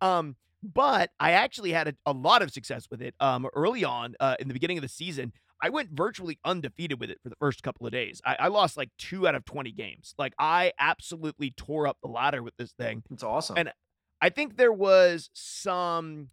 Um, 0.00 0.36
but 0.62 1.10
I 1.18 1.32
actually 1.32 1.72
had 1.72 1.88
a, 1.88 1.94
a 2.06 2.12
lot 2.12 2.42
of 2.42 2.50
success 2.52 2.86
with 2.90 3.02
it. 3.02 3.14
Um, 3.20 3.48
early 3.54 3.84
on, 3.84 4.14
uh, 4.20 4.36
in 4.38 4.48
the 4.48 4.54
beginning 4.54 4.78
of 4.78 4.82
the 4.82 4.88
season, 4.88 5.32
I 5.62 5.70
went 5.70 5.90
virtually 5.90 6.38
undefeated 6.44 6.98
with 6.98 7.08
it 7.08 7.20
for 7.22 7.28
the 7.28 7.36
first 7.36 7.62
couple 7.62 7.86
of 7.86 7.92
days. 7.92 8.20
I, 8.26 8.36
I 8.40 8.48
lost 8.48 8.76
like 8.76 8.90
two 8.98 9.28
out 9.28 9.34
of 9.36 9.44
twenty 9.44 9.72
games. 9.72 10.14
Like 10.18 10.34
I 10.38 10.72
absolutely 10.78 11.52
tore 11.52 11.86
up 11.86 11.98
the 12.02 12.08
ladder 12.08 12.42
with 12.42 12.56
this 12.56 12.72
thing. 12.72 13.04
It's 13.10 13.22
awesome. 13.22 13.56
And 13.56 13.72
I 14.20 14.28
think 14.28 14.56
there 14.56 14.72
was 14.72 15.30
some 15.32 16.30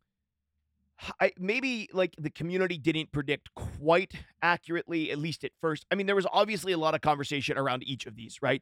I, 1.22 1.32
maybe 1.38 1.90
like 1.94 2.16
the 2.18 2.30
community 2.30 2.78
didn't 2.78 3.12
predict 3.12 3.50
quite 3.56 4.14
accurately, 4.42 5.12
at 5.12 5.18
least 5.18 5.44
at 5.44 5.52
first. 5.62 5.86
I 5.92 5.96
mean, 5.96 6.08
there 6.08 6.16
was 6.16 6.28
obviously 6.32 6.74
a 6.74 6.78
lot 6.78 6.94
of 6.94 7.02
conversation 7.02 7.58
around 7.58 7.84
each 7.84 8.06
of 8.06 8.16
these, 8.16 8.40
right? 8.42 8.62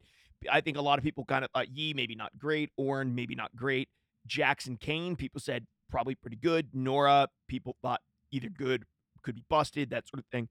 I 0.51 0.61
think 0.61 0.77
a 0.77 0.81
lot 0.81 0.99
of 0.99 1.03
people 1.03 1.25
kind 1.25 1.43
of 1.43 1.49
thought 1.51 1.69
Yi 1.75 1.93
maybe 1.93 2.13
not 2.13 2.37
great, 2.37 2.69
Ornn 2.79 3.15
maybe 3.15 3.33
not 3.33 3.55
great, 3.55 3.89
Jax 4.27 4.67
and 4.67 4.79
Kayn 4.79 5.15
people 5.15 5.41
said 5.41 5.65
probably 5.89 6.13
pretty 6.13 6.37
good, 6.37 6.71
Norra 6.73 7.27
people 7.47 7.75
thought 7.81 8.01
either 8.31 8.49
good, 8.49 8.83
could 9.27 9.35
be 9.35 9.43
busted, 9.49 9.89
that 9.89 10.07
sort 10.07 10.19
of 10.19 10.25
thing. 10.31 10.47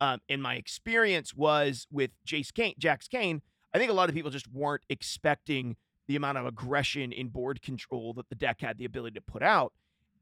Um, 0.00 0.20
and 0.28 0.42
my 0.42 0.54
experience 0.54 1.34
was 1.34 1.86
with 1.90 2.10
Jace 2.26 2.52
Kayn, 2.52 2.74
Jax 2.78 3.08
Kayn. 3.08 3.40
I 3.74 3.78
think 3.78 3.90
a 3.90 3.94
lot 3.94 4.08
of 4.08 4.14
people 4.14 4.30
just 4.30 4.46
weren't 4.46 4.84
expecting 4.88 5.76
the 6.06 6.14
amount 6.16 6.38
of 6.38 6.46
aggression 6.46 7.10
in 7.10 7.28
board 7.28 7.60
control 7.62 8.12
that 8.14 8.28
the 8.28 8.34
deck 8.34 8.60
had 8.60 8.78
the 8.78 8.84
ability 8.84 9.14
to 9.14 9.20
put 9.20 9.42
out. 9.42 9.72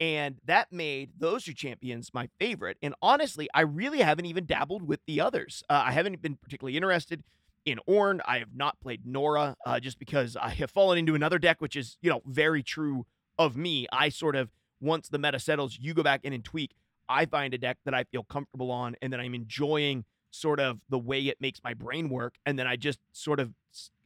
And 0.01 0.37
that 0.45 0.73
made 0.73 1.11
those 1.19 1.45
two 1.45 1.55
champions 1.55 2.13
my 2.15 2.29
favorite. 2.39 2.77
And 2.83 2.95
honestly, 3.03 3.49
I 3.55 3.63
really 3.63 4.01
haven't 4.01 4.27
even 4.27 4.47
dabbled 4.47 4.83
with 4.83 5.01
the 5.07 5.21
others. 5.21 5.63
Uh, 5.69 5.83
I 5.87 5.93
haven't 5.93 6.21
been 6.23 6.37
particularly 6.37 6.77
interested 6.77 7.23
in 7.65 7.79
Ornn. 7.89 8.21
I 8.27 8.39
have 8.39 8.55
not 8.55 8.81
played 8.81 9.05
Norra 9.05 9.55
uh, 9.65 9.81
just 9.81 9.99
because 9.99 10.37
I 10.37 10.51
have 10.51 10.71
fallen 10.71 10.99
into 10.99 11.15
another 11.15 11.39
deck, 11.39 11.61
which 11.61 11.77
is, 11.77 11.99
you 12.03 12.11
know, 12.11 12.23
very 12.27 12.63
true 12.63 13.07
of 13.39 13.57
me. 13.57 13.87
I 13.93 14.09
sort 14.11 14.37
of, 14.37 14.51
once 14.81 15.09
the 15.09 15.19
meta 15.19 15.39
settles, 15.39 15.79
you 15.81 15.95
go 15.95 16.03
back 16.03 16.25
in 16.25 16.33
and 16.33 16.45
tweak. 16.45 16.73
I 17.09 17.27
find 17.27 17.55
a 17.55 17.59
deck 17.59 17.79
that 17.85 17.95
I 17.95 18.05
feel 18.05 18.25
comfortable 18.25 18.71
on 18.71 18.97
and 19.03 19.13
that 19.13 19.21
I'm 19.21 19.35
enjoying 19.35 20.05
sort 20.31 20.61
of 20.61 20.79
the 20.89 20.99
way 20.99 21.21
it 21.29 21.41
makes 21.41 21.61
my 21.65 21.73
brain 21.75 22.09
work. 22.09 22.35
And 22.45 22.59
then 22.59 22.67
I 22.67 22.77
just 22.77 22.99
sort 23.13 23.41
of, 23.41 23.53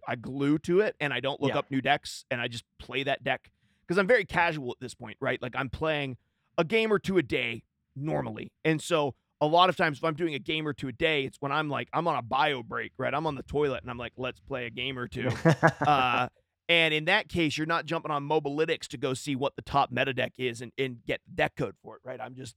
I 0.07 0.16
glue 0.16 0.59
to 0.61 0.80
it 0.80 0.97
and 1.00 1.12
I 1.12 1.21
don't 1.21 1.40
look 1.40 1.50
Yeah. 1.52 1.59
up 1.59 1.71
new 1.71 1.80
decks 1.80 2.25
and 2.30 2.40
I 2.40 2.49
just 2.49 2.64
play 2.78 3.02
that 3.04 3.25
deck 3.25 3.50
because 3.87 3.99
I'm 3.99 4.07
very 4.07 4.25
casual 4.25 4.71
at 4.73 4.80
this 4.80 4.95
point, 4.95 5.16
right? 5.21 5.40
Like 5.42 5.54
I'm 5.57 5.69
playing 5.69 6.16
a 6.59 6.64
game 6.64 6.92
or 6.92 6.99
two 6.99 7.19
a 7.19 7.23
day 7.23 7.62
normally. 7.97 8.52
And 8.64 8.80
so 8.80 9.14
a 9.40 9.47
lot 9.47 9.69
of 9.71 9.76
times 9.76 9.99
if 9.99 10.04
I'm 10.04 10.14
doing 10.14 10.35
a 10.35 10.38
game 10.38 10.69
or 10.69 10.73
two 10.73 10.88
a 10.88 10.92
day, 10.92 11.25
it's 11.25 11.38
when 11.40 11.50
I'm 11.50 11.69
like, 11.69 11.88
I'm 11.92 12.07
on 12.07 12.16
a 12.16 12.23
bio 12.23 12.62
break, 12.62 12.92
right? 12.99 13.12
I'm 13.14 13.26
on 13.26 13.35
the 13.35 13.42
toilet 13.42 13.83
and 13.83 13.90
I'm 13.90 13.99
like, 13.99 14.12
let's 14.16 14.38
play 14.40 14.66
a 14.66 14.71
game 14.71 14.99
or 14.99 15.09
two. 15.09 15.30
uh, 15.87 16.28
and 16.69 16.95
in 16.95 17.07
that 17.07 17.28
case, 17.28 17.57
you're 17.59 17.66
not 17.66 17.87
jumping 17.87 18.12
on 18.12 18.28
Mobalytics 18.28 18.87
to 18.88 18.97
go 18.99 19.14
see 19.14 19.35
what 19.35 19.57
the 19.57 19.62
top 19.62 19.90
meta 19.90 20.12
deck 20.12 20.35
is 20.38 20.61
and, 20.61 20.71
and 20.78 21.04
get 21.07 21.21
the 21.26 21.33
deck 21.35 21.57
code 21.57 21.75
for 21.83 21.97
it, 21.97 22.02
right? 22.04 22.21
I'm 22.21 22.35
just, 22.37 22.54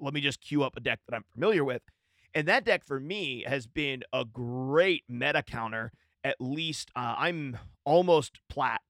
let 0.00 0.14
me 0.14 0.20
just 0.20 0.40
queue 0.40 0.62
up 0.62 0.76
a 0.76 0.80
deck 0.80 1.00
that 1.08 1.14
I'm 1.14 1.24
familiar 1.32 1.64
with. 1.64 1.82
And 2.34 2.48
that 2.48 2.64
deck 2.64 2.84
for 2.84 2.98
me 2.98 3.44
has 3.46 3.66
been 3.66 4.02
a 4.12 4.24
great 4.24 5.04
meta 5.08 5.42
counter. 5.42 5.92
At 6.24 6.36
least 6.40 6.90
uh, 6.96 7.14
I'm 7.18 7.58
almost 7.84 8.40
plat. 8.48 8.80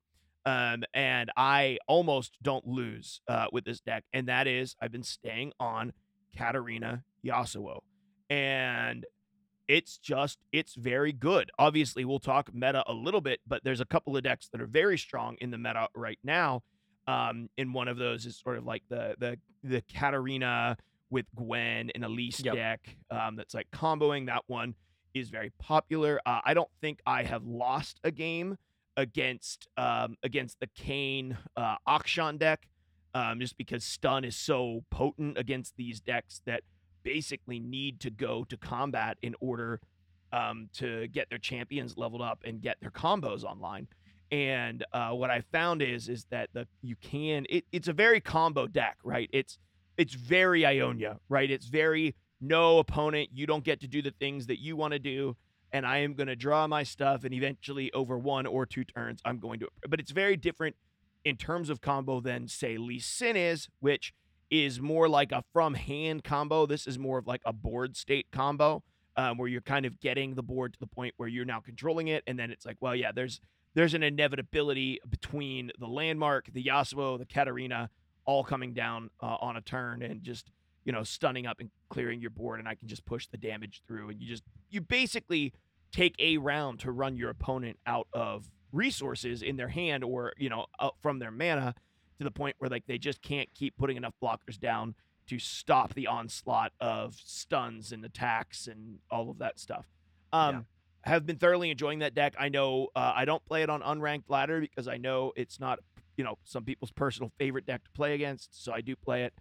Um, 0.44 0.82
and 0.92 1.30
I 1.36 1.78
almost 1.86 2.36
don't 2.42 2.66
lose 2.66 3.20
uh, 3.28 3.46
with 3.52 3.64
this 3.64 3.80
deck. 3.80 4.04
And 4.12 4.28
that 4.28 4.46
is, 4.46 4.74
I've 4.80 4.90
been 4.92 5.04
staying 5.04 5.52
on 5.60 5.92
Katarina 6.36 7.04
Yasuo. 7.24 7.80
And 8.28 9.06
it's 9.68 9.98
just 9.98 10.38
it's 10.52 10.74
very 10.74 11.12
good. 11.12 11.50
Obviously, 11.58 12.04
we'll 12.04 12.18
talk 12.18 12.52
meta 12.52 12.82
a 12.86 12.92
little 12.92 13.20
bit, 13.20 13.40
but 13.46 13.62
there's 13.64 13.80
a 13.80 13.84
couple 13.84 14.16
of 14.16 14.22
decks 14.22 14.48
that 14.52 14.60
are 14.60 14.66
very 14.66 14.98
strong 14.98 15.36
in 15.40 15.50
the 15.50 15.58
meta 15.58 15.88
right 15.94 16.18
now. 16.24 16.62
Um, 17.06 17.48
and 17.58 17.74
one 17.74 17.88
of 17.88 17.96
those 17.96 18.26
is 18.26 18.36
sort 18.36 18.58
of 18.58 18.64
like 18.64 18.82
the 18.88 19.14
the 19.18 19.38
the 19.64 19.82
Katarina 19.92 20.76
with 21.10 21.26
Gwen 21.34 21.90
and 21.94 22.04
Elise 22.04 22.40
Yep. 22.40 22.54
deck. 22.54 22.96
Um, 23.10 23.36
that's 23.36 23.54
like 23.54 23.68
comboing. 23.72 24.26
That 24.26 24.42
one 24.46 24.74
is 25.14 25.28
very 25.28 25.50
popular. 25.58 26.20
Uh, 26.24 26.40
I 26.44 26.54
don't 26.54 26.70
think 26.80 27.00
I 27.06 27.24
have 27.24 27.44
lost 27.44 28.00
a 28.04 28.10
game 28.10 28.56
against 28.96 29.68
um 29.76 30.16
against 30.22 30.60
the 30.60 30.66
Kayn 30.68 31.36
uh 31.56 31.76
Akshan 31.88 32.38
deck. 32.38 32.68
Um, 33.14 33.40
just 33.40 33.58
because 33.58 33.84
stun 33.84 34.24
is 34.24 34.36
so 34.36 34.84
potent 34.90 35.36
against 35.36 35.76
these 35.76 36.00
decks 36.00 36.40
that 36.46 36.62
basically 37.02 37.60
need 37.60 38.00
to 38.00 38.10
go 38.10 38.44
to 38.44 38.56
combat 38.56 39.18
in 39.20 39.34
order 39.38 39.80
um, 40.32 40.70
to 40.72 41.08
get 41.08 41.28
their 41.28 41.38
champions 41.38 41.98
leveled 41.98 42.22
up 42.22 42.40
and 42.42 42.62
get 42.62 42.78
their 42.80 42.90
combos 42.90 43.44
online. 43.44 43.86
And 44.32 44.82
uh, 44.94 45.10
what 45.10 45.30
I 45.30 45.42
found 45.52 45.82
is 45.82 46.08
is 46.08 46.24
that 46.30 46.48
the 46.54 46.66
you 46.80 46.96
can 46.96 47.46
it, 47.50 47.64
it's 47.70 47.86
a 47.86 47.92
very 47.92 48.18
combo 48.18 48.66
deck, 48.66 48.96
right? 49.04 49.28
It's 49.30 49.58
it's 49.98 50.14
very 50.14 50.64
Ionia, 50.64 51.18
right? 51.28 51.50
It's 51.50 51.66
very 51.66 52.16
no 52.40 52.78
opponent. 52.78 53.28
You 53.34 53.46
don't 53.46 53.62
get 53.62 53.80
to 53.82 53.86
do 53.86 54.00
the 54.00 54.10
things 54.10 54.46
that 54.46 54.58
you 54.58 54.74
want 54.74 54.94
to 54.94 54.98
do, 54.98 55.36
and 55.70 55.86
I 55.86 55.98
am 55.98 56.14
going 56.14 56.28
to 56.28 56.34
draw 56.34 56.66
my 56.66 56.82
stuff, 56.82 57.24
and 57.24 57.34
eventually 57.34 57.92
over 57.92 58.18
one 58.18 58.46
or 58.46 58.64
two 58.64 58.84
turns, 58.84 59.20
I'm 59.22 59.38
going 59.38 59.60
to. 59.60 59.68
But 59.86 60.00
it's 60.00 60.12
very 60.12 60.38
different 60.38 60.76
in 61.26 61.36
terms 61.36 61.68
of 61.68 61.82
combo 61.82 62.20
than 62.20 62.48
say 62.48 62.78
Lee 62.78 63.00
Sin 63.00 63.36
is, 63.36 63.68
which 63.80 64.14
is 64.50 64.80
more 64.80 65.10
like 65.10 65.30
a 65.30 65.44
from 65.52 65.74
hand 65.74 66.24
combo. 66.24 66.64
This 66.64 66.86
is 66.86 66.98
more 66.98 67.18
of 67.18 67.26
like 67.26 67.42
a 67.44 67.52
board 67.52 67.98
state 67.98 68.28
combo, 68.32 68.82
um, 69.18 69.36
where 69.36 69.48
you're 69.48 69.60
kind 69.60 69.84
of 69.84 70.00
getting 70.00 70.36
the 70.36 70.42
board 70.42 70.72
to 70.72 70.80
the 70.80 70.86
point 70.86 71.12
where 71.18 71.28
you're 71.28 71.44
now 71.44 71.60
controlling 71.60 72.08
it, 72.08 72.22
and 72.26 72.38
then 72.38 72.50
it's 72.50 72.64
like, 72.64 72.78
well, 72.80 72.96
yeah, 72.96 73.12
there's 73.12 73.38
there's 73.74 73.94
an 73.94 74.02
inevitability 74.02 75.00
between 75.08 75.70
the 75.78 75.86
landmark, 75.86 76.48
the 76.52 76.64
Yasuo, 76.64 77.18
the 77.18 77.24
Katarina, 77.24 77.90
all 78.24 78.44
coming 78.44 78.72
down 78.72 79.10
uh, 79.20 79.36
on 79.40 79.56
a 79.56 79.60
turn 79.60 80.02
and 80.02 80.22
just 80.22 80.50
you 80.84 80.92
know 80.92 81.02
stunning 81.02 81.46
up 81.46 81.60
and 81.60 81.70
clearing 81.88 82.20
your 82.20 82.30
board, 82.30 82.58
and 82.58 82.68
I 82.68 82.74
can 82.74 82.88
just 82.88 83.04
push 83.04 83.26
the 83.28 83.36
damage 83.36 83.82
through, 83.86 84.10
and 84.10 84.20
you 84.20 84.28
just 84.28 84.42
you 84.70 84.80
basically 84.80 85.52
take 85.92 86.14
a 86.18 86.38
round 86.38 86.80
to 86.80 86.90
run 86.90 87.16
your 87.16 87.30
opponent 87.30 87.78
out 87.86 88.08
of 88.12 88.50
resources 88.72 89.42
in 89.42 89.56
their 89.56 89.68
hand 89.68 90.02
or 90.02 90.32
you 90.38 90.48
know 90.48 90.66
from 91.02 91.18
their 91.18 91.30
mana 91.30 91.74
to 92.18 92.24
the 92.24 92.30
point 92.30 92.56
where 92.58 92.70
like 92.70 92.86
they 92.86 92.98
just 92.98 93.20
can't 93.22 93.48
keep 93.54 93.76
putting 93.76 93.96
enough 93.96 94.14
blockers 94.22 94.58
down 94.58 94.94
to 95.26 95.38
stop 95.38 95.94
the 95.94 96.06
onslaught 96.06 96.72
of 96.80 97.14
stuns 97.14 97.92
and 97.92 98.04
attacks 98.04 98.66
and 98.66 98.98
all 99.10 99.30
of 99.30 99.38
that 99.38 99.58
stuff. 99.58 99.86
Um, 100.32 100.66
Have 101.04 101.26
been 101.26 101.36
thoroughly 101.36 101.70
enjoying 101.70 102.00
that 102.00 102.14
deck. 102.14 102.34
I 102.38 102.48
know 102.48 102.88
uh, 102.94 103.12
I 103.14 103.24
don't 103.24 103.44
play 103.44 103.62
it 103.62 103.70
on 103.70 103.82
unranked 103.82 104.28
ladder 104.28 104.60
because 104.60 104.86
I 104.86 104.96
know 104.96 105.32
it's 105.36 105.58
not 105.58 105.80
you 106.16 106.24
know 106.24 106.38
some 106.44 106.64
people's 106.64 106.90
personal 106.96 107.32
favorite 107.38 107.66
deck 107.66 107.84
to 107.84 107.90
play 107.90 108.14
against. 108.14 108.64
So 108.64 108.72
I 108.72 108.80
do 108.80 108.94
play 108.96 109.24
it 109.24 109.34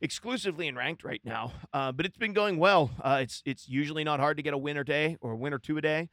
exclusively 0.00 0.68
in 0.68 0.76
ranked 0.76 1.04
right 1.04 1.20
now. 1.24 1.52
Uh, 1.72 1.92
but 1.92 2.06
it's 2.06 2.18
been 2.18 2.32
going 2.32 2.58
well. 2.58 2.90
Uh, 3.02 3.18
it's 3.22 3.42
it's 3.44 3.68
usually 3.68 4.04
not 4.04 4.20
hard 4.20 4.36
to 4.36 4.42
get 4.42 4.54
a 4.54 4.58
win 4.58 4.76
or 4.76 4.84
day 4.84 5.16
or 5.20 5.32
a 5.32 5.36
win 5.36 5.52
or 5.52 5.58
two 5.58 5.78
a 5.78 5.80
day, 5.80 6.08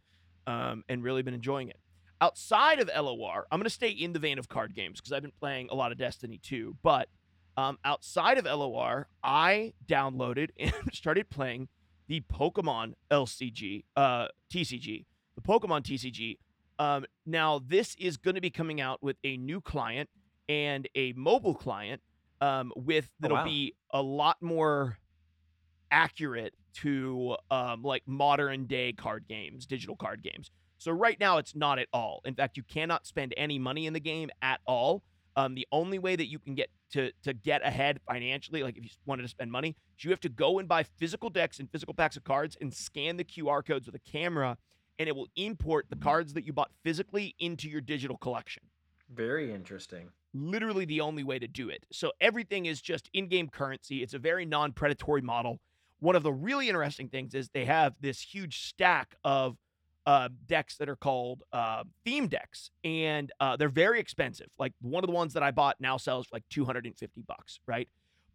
um, 0.48 0.84
and 0.90 1.04
really 1.04 1.22
been 1.22 1.34
enjoying 1.34 1.70
it. 1.70 1.78
Outside 2.20 2.80
of 2.80 2.88
LOR, 2.88 3.48
I'm 3.52 3.60
going 3.60 3.64
to 3.64 3.70
stay 3.70 3.90
in 3.90 4.14
the 4.14 4.20
vein 4.20 4.38
of 4.38 4.48
card 4.48 4.76
games 4.76 5.00
because 5.00 5.12
I've 5.12 5.24
been 5.24 5.34
playing 5.40 5.70
a 5.72 5.76
lot 5.76 5.92
of 5.92 5.98
Destiny 5.98 6.38
too. 6.38 6.78
But 6.84 7.10
um, 7.58 7.80
outside 7.84 8.38
of 8.38 8.46
LOR, 8.46 9.08
I 9.24 9.74
downloaded 9.88 10.50
and 10.60 10.74
started 10.94 11.30
playing 11.30 11.68
the 12.12 12.20
Pokemon 12.30 12.96
LCG, 13.10 13.86
uh, 13.96 14.28
TCG, 14.54 15.06
the 15.36 15.42
Pokemon 15.42 15.82
TCG. 15.84 16.38
Um, 16.78 17.06
now, 17.26 17.62
this 17.66 17.96
is 17.98 18.18
going 18.18 18.36
to 18.36 18.42
be 18.42 18.50
coming 18.50 18.82
out 18.82 19.02
with 19.02 19.16
a 19.24 19.38
new 19.38 19.62
client 19.62 20.10
and 20.50 20.90
a 20.94 21.14
mobile 21.14 21.56
client 21.56 22.02
um, 22.42 22.74
with 22.76 23.06
Oh, 23.06 23.16
that'll 23.22 23.38
wow. 23.38 23.46
be 23.46 23.76
a 23.92 24.02
lot 24.02 24.42
more 24.42 24.98
accurate 25.90 26.54
to 26.82 27.38
um, 27.50 27.82
like 27.82 28.04
modern 28.06 28.66
day 28.66 28.92
card 28.92 29.24
games, 29.30 29.66
digital 29.66 29.96
card 29.96 30.22
games. 30.22 30.52
So 30.80 30.92
right 30.92 31.18
now 31.18 31.38
it's 31.38 31.56
not 31.56 31.80
at 31.80 31.88
all. 31.94 32.20
In 32.26 32.36
fact, 32.36 32.58
you 32.58 32.64
cannot 32.64 33.08
spend 33.08 33.34
any 33.38 33.58
money 33.58 33.86
in 33.86 33.94
the 33.94 34.02
game 34.02 34.30
at 34.42 34.60
all. 34.68 35.02
Um, 35.38 35.56
the 35.56 35.66
only 35.72 35.98
way 35.98 36.18
that 36.18 36.28
you 36.30 36.40
can 36.40 36.56
get 36.56 36.72
to 36.92 37.12
to 37.24 37.34
get 37.34 37.66
ahead 37.66 38.00
financially, 38.08 38.64
like 38.64 38.78
if 38.78 38.84
you 38.84 38.90
wanted 39.06 39.24
to 39.24 39.28
spend 39.28 39.52
money, 39.52 39.76
you 40.00 40.10
have 40.12 40.20
to 40.22 40.30
go 40.30 40.60
and 40.60 40.68
buy 40.68 40.84
physical 40.84 41.30
decks 41.30 41.60
and 41.60 41.70
physical 41.72 41.94
packs 41.94 42.18
of 42.18 42.24
cards 42.24 42.58
and 42.60 42.74
scan 42.74 43.18
the 43.18 43.24
QR 43.24 43.66
codes 43.66 43.86
with 43.86 43.96
a 43.96 44.00
camera, 44.00 44.58
and 45.00 45.08
it 45.08 45.16
will 45.16 45.28
import 45.36 45.88
the 45.90 45.96
cards 45.96 46.34
that 46.34 46.46
you 46.46 46.54
bought 46.54 46.72
physically 46.84 47.36
into 47.40 47.70
your 47.70 47.82
digital 47.82 48.18
collection. 48.18 48.64
Very 49.14 49.54
interesting. 49.54 50.10
Literally 50.34 50.86
the 50.86 51.02
only 51.02 51.24
way 51.24 51.38
to 51.40 51.48
do 51.48 51.70
it. 51.70 51.86
So 51.92 52.14
everything 52.22 52.66
is 52.66 52.82
just 52.82 53.10
in-game 53.14 53.50
currency. 53.50 54.02
It's 54.02 54.14
a 54.14 54.20
very 54.20 54.46
non-predatory 54.46 55.22
model. 55.22 55.60
One 56.00 56.16
of 56.16 56.24
the 56.24 56.32
really 56.32 56.70
interesting 56.70 57.10
things 57.10 57.34
is 57.34 57.50
they 57.50 57.66
have 57.66 57.94
this 58.00 58.22
huge 58.22 58.64
stack 58.64 59.16
of 59.24 59.58
uh, 60.06 60.30
decks 60.48 60.78
that 60.78 60.90
are 60.90 60.96
called 60.96 61.44
uh, 61.54 61.84
theme 62.04 62.28
decks, 62.28 62.72
and 62.84 63.32
uh, 63.40 63.56
they're 63.56 63.70
very 63.70 64.00
expensive. 64.00 64.48
Like 64.58 64.74
one 64.82 65.04
of 65.04 65.08
the 65.08 65.14
ones 65.16 65.34
that 65.34 65.44
I 65.44 65.52
bought 65.52 65.78
now 65.80 65.98
sells 65.98 66.28
for 66.28 66.36
like 66.36 66.44
250 66.50 67.22
bucks, 67.28 67.60
right? 67.68 67.88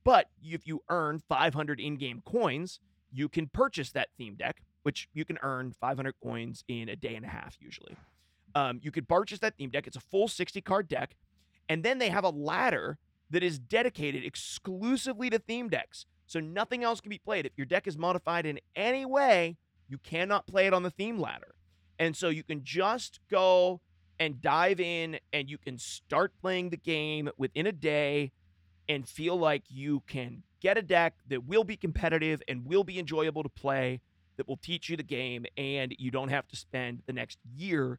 But 0.05 0.29
if 0.43 0.67
you 0.67 0.83
earn 0.89 1.21
500 1.29 1.81
in-game 1.81 2.23
coins, 2.25 2.79
you 3.13 3.29
can 3.29 3.49
purchase 3.49 3.91
that 3.93 4.09
theme 4.17 4.37
deck, 4.37 4.63
which 4.85 5.09
you 5.13 5.25
can 5.25 5.39
earn 5.43 5.73
500 5.73 6.15
coins 6.23 6.63
in 6.69 6.89
a 6.89 6.95
day 6.95 7.17
and 7.17 7.25
a 7.25 7.29
half 7.29 7.57
usually. 7.61 7.97
Um, 8.55 8.79
you 8.83 8.93
could 8.93 9.09
purchase 9.09 9.41
that 9.41 9.57
theme 9.57 9.71
deck. 9.71 9.87
It's 9.87 9.97
a 9.97 10.01
full 10.01 10.29
60 10.29 10.61
card 10.61 10.89
deck, 10.89 11.17
and 11.69 11.83
then 11.83 11.99
they 11.99 12.11
have 12.11 12.25
a 12.25 12.31
ladder 12.31 12.99
that 13.31 13.43
is 13.43 13.59
dedicated 13.59 14.25
exclusively 14.25 15.29
to 15.31 15.41
theme 15.41 15.69
decks. 15.69 16.07
So 16.27 16.39
nothing 16.39 16.85
else 16.85 17.01
can 17.01 17.11
be 17.11 17.19
played. 17.19 17.45
If 17.45 17.53
your 17.57 17.67
deck 17.67 17.87
is 17.87 17.99
modified 17.99 18.47
in 18.47 18.61
any 18.77 19.05
way, 19.05 19.57
you 19.89 19.99
cannot 19.99 20.47
play 20.47 20.67
it 20.67 20.73
on 20.73 20.85
the 20.85 20.91
theme 20.91 21.19
ladder. 21.19 21.56
And 21.99 22.17
so 22.17 22.29
you 22.29 22.43
can 22.43 22.63
just 22.65 23.21
go 23.31 23.81
and 24.19 24.41
dive 24.41 24.81
in 24.81 25.19
and 25.33 25.49
you 25.49 25.59
can 25.59 25.79
start 25.79 26.33
playing 26.41 26.71
the 26.71 26.77
game 26.77 27.29
within 27.37 27.67
a 27.67 27.73
day 27.73 28.33
and 28.89 29.09
feel 29.09 29.37
like 29.37 29.65
you 29.69 30.03
can 30.07 30.43
get 30.61 30.79
a 30.79 30.83
deck 30.83 31.15
that 31.29 31.45
will 31.45 31.65
be 31.65 31.77
competitive 31.77 32.43
and 32.49 32.65
will 32.65 32.85
be 32.85 32.99
enjoyable 32.99 33.43
to 33.43 33.49
play, 33.49 34.01
that 34.37 34.47
will 34.49 34.57
teach 34.57 34.89
you 34.89 34.97
the 34.97 35.03
game, 35.03 35.45
and 35.57 35.95
you 35.99 36.11
don't 36.11 36.29
have 36.29 36.47
to 36.49 36.57
spend 36.57 37.03
the 37.07 37.13
next 37.13 37.39
year 37.57 37.99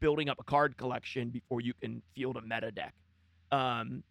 building 0.00 0.28
up 0.28 0.38
a 0.40 0.44
card 0.44 0.76
collection 0.76 1.28
before 1.30 1.60
you 1.60 1.74
can 1.74 2.02
field 2.14 2.36
a 2.36 2.42
meta 2.42 2.72
deck. 2.72 2.94
Um, 3.52 4.02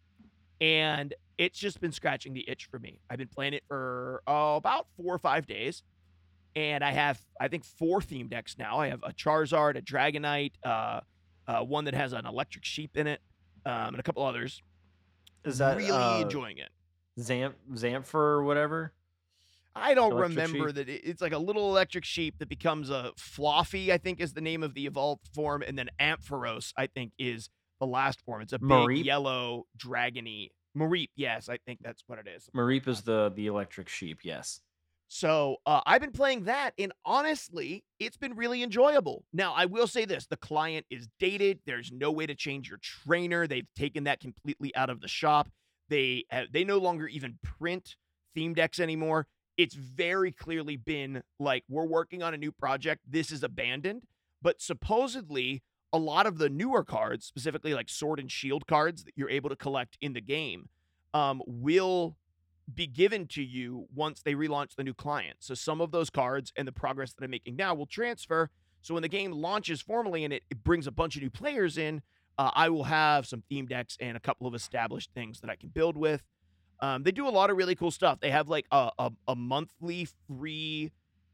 and 0.60 1.14
it's 1.36 1.58
just 1.58 1.80
been 1.80 1.92
scratching 1.92 2.32
the 2.32 2.48
itch 2.48 2.68
for 2.70 2.78
me. 2.78 3.00
I've 3.10 3.18
been 3.18 3.28
playing 3.28 3.54
it 3.54 3.64
for 3.66 4.22
oh, 4.26 4.56
about 4.56 4.86
four 4.96 5.14
or 5.14 5.18
five 5.18 5.46
days 5.46 5.82
and 6.56 6.82
I 6.84 6.92
have 6.92 7.20
I 7.40 7.48
think 7.48 7.64
four 7.64 8.00
theme 8.02 8.28
decks 8.28 8.56
now. 8.58 8.78
I 8.78 8.88
have 8.88 9.02
a 9.02 9.12
Charizard, 9.12 9.76
a 9.76 9.82
Dragonite, 9.82 10.52
uh, 10.64 11.00
uh, 11.46 11.60
one 11.62 11.84
that 11.84 11.94
has 11.94 12.12
an 12.12 12.26
electric 12.26 12.64
sheep 12.64 12.96
in 12.96 13.06
it, 13.06 13.20
um, 13.66 13.88
and 13.88 13.98
a 13.98 14.02
couple 14.02 14.24
others. 14.24 14.62
Is 15.44 15.58
that 15.58 15.76
really 15.76 15.90
uh, 15.90 16.20
enjoying 16.20 16.58
it? 16.58 16.70
Zamp 17.20 17.54
Zamfer 17.72 18.14
or 18.14 18.42
whatever? 18.44 18.92
I 19.76 19.94
don't 19.94 20.12
electric 20.12 20.30
remember 20.38 20.68
sheep? 20.68 20.74
that 20.76 20.88
it- 20.88 21.02
it's 21.04 21.20
like 21.20 21.32
a 21.32 21.38
little 21.38 21.68
electric 21.68 22.04
sheep 22.04 22.38
that 22.38 22.48
becomes 22.48 22.90
a 22.90 23.12
Flaaffy. 23.18 23.90
I 23.90 23.98
think 23.98 24.20
is 24.20 24.32
the 24.32 24.40
name 24.40 24.62
of 24.62 24.74
the 24.74 24.86
evolved 24.86 25.26
form, 25.34 25.62
and 25.66 25.76
then 25.78 25.88
Ampharos. 26.00 26.72
I 26.76 26.86
think 26.86 27.12
is 27.18 27.50
the 27.80 27.86
last 27.86 28.20
form. 28.22 28.40
It's 28.42 28.52
a 28.52 28.58
big 28.58 29.04
yellow 29.04 29.66
dragony 29.76 30.50
Mareep. 30.76 31.08
Yes, 31.16 31.48
I 31.48 31.58
think 31.66 31.80
that's 31.82 32.02
what 32.06 32.18
it 32.20 32.26
is. 32.28 32.48
Mareep 32.54 32.86
is 32.88 33.02
the 33.02 33.32
the 33.34 33.46
electric 33.48 33.88
sheep. 33.88 34.20
Yes. 34.22 34.60
So 35.08 35.56
uh, 35.66 35.80
I've 35.86 36.00
been 36.00 36.12
playing 36.12 36.44
that, 36.44 36.72
and 36.78 36.92
honestly, 37.04 37.84
it's 37.98 38.16
been 38.16 38.34
really 38.34 38.62
enjoyable. 38.62 39.24
Now, 39.32 39.52
I 39.54 39.66
will 39.66 39.86
say 39.86 40.04
this: 40.04 40.26
the 40.26 40.36
client 40.36 40.86
is 40.90 41.08
dated. 41.20 41.60
There's 41.66 41.92
no 41.92 42.10
way 42.10 42.26
to 42.26 42.34
change 42.34 42.68
your 42.68 42.78
trainer. 42.82 43.46
They've 43.46 43.68
taken 43.76 44.04
that 44.04 44.20
completely 44.20 44.74
out 44.74 44.90
of 44.90 45.00
the 45.00 45.08
shop. 45.08 45.48
They 45.88 46.24
have, 46.30 46.52
they 46.52 46.64
no 46.64 46.78
longer 46.78 47.06
even 47.06 47.38
print 47.42 47.96
theme 48.34 48.54
decks 48.54 48.80
anymore. 48.80 49.26
It's 49.56 49.74
very 49.74 50.32
clearly 50.32 50.76
been 50.76 51.22
like 51.38 51.64
we're 51.68 51.86
working 51.86 52.22
on 52.22 52.34
a 52.34 52.38
new 52.38 52.50
project. 52.50 53.02
This 53.08 53.30
is 53.30 53.42
abandoned, 53.44 54.02
but 54.42 54.60
supposedly 54.60 55.62
a 55.92 55.98
lot 55.98 56.26
of 56.26 56.38
the 56.38 56.48
newer 56.48 56.82
cards, 56.82 57.24
specifically 57.24 57.72
like 57.72 57.88
Sword 57.88 58.18
and 58.18 58.30
Shield 58.30 58.66
cards 58.66 59.04
that 59.04 59.12
you're 59.14 59.30
able 59.30 59.48
to 59.48 59.56
collect 59.56 59.96
in 60.00 60.12
the 60.12 60.20
game, 60.20 60.68
um, 61.12 61.40
will 61.46 62.16
be 62.72 62.86
given 62.86 63.26
to 63.28 63.42
you 63.42 63.86
once 63.94 64.22
they 64.22 64.34
relaunch 64.34 64.74
the 64.76 64.84
new 64.84 64.94
client. 64.94 65.36
So 65.40 65.54
some 65.54 65.80
of 65.80 65.90
those 65.90 66.10
cards 66.10 66.52
and 66.56 66.66
the 66.66 66.72
progress 66.72 67.12
that 67.12 67.24
I'm 67.24 67.30
making 67.30 67.56
now 67.56 67.74
will 67.74 67.86
transfer. 67.86 68.50
So 68.80 68.94
when 68.94 69.02
the 69.02 69.08
game 69.08 69.32
launches 69.32 69.80
formally 69.80 70.24
and 70.24 70.32
it, 70.32 70.44
it 70.50 70.62
brings 70.64 70.86
a 70.86 70.92
bunch 70.92 71.16
of 71.16 71.22
new 71.22 71.30
players 71.30 71.76
in, 71.76 72.02
uh, 72.38 72.50
I 72.54 72.68
will 72.68 72.84
have 72.84 73.26
some 73.26 73.42
theme 73.48 73.66
decks 73.66 73.96
and 74.00 74.16
a 74.16 74.20
couple 74.20 74.46
of 74.46 74.54
established 74.54 75.10
things 75.14 75.40
that 75.40 75.50
I 75.50 75.56
can 75.56 75.68
build 75.68 75.96
with. 75.96 76.22
Um, 76.80 77.02
they 77.02 77.12
do 77.12 77.28
a 77.28 77.30
lot 77.30 77.50
of 77.50 77.56
really 77.56 77.74
cool 77.74 77.90
stuff. 77.90 78.20
They 78.20 78.30
have 78.30 78.48
like 78.48 78.66
a, 78.70 78.90
a, 78.98 79.10
a 79.28 79.36
monthly 79.36 80.08
free, 80.26 80.90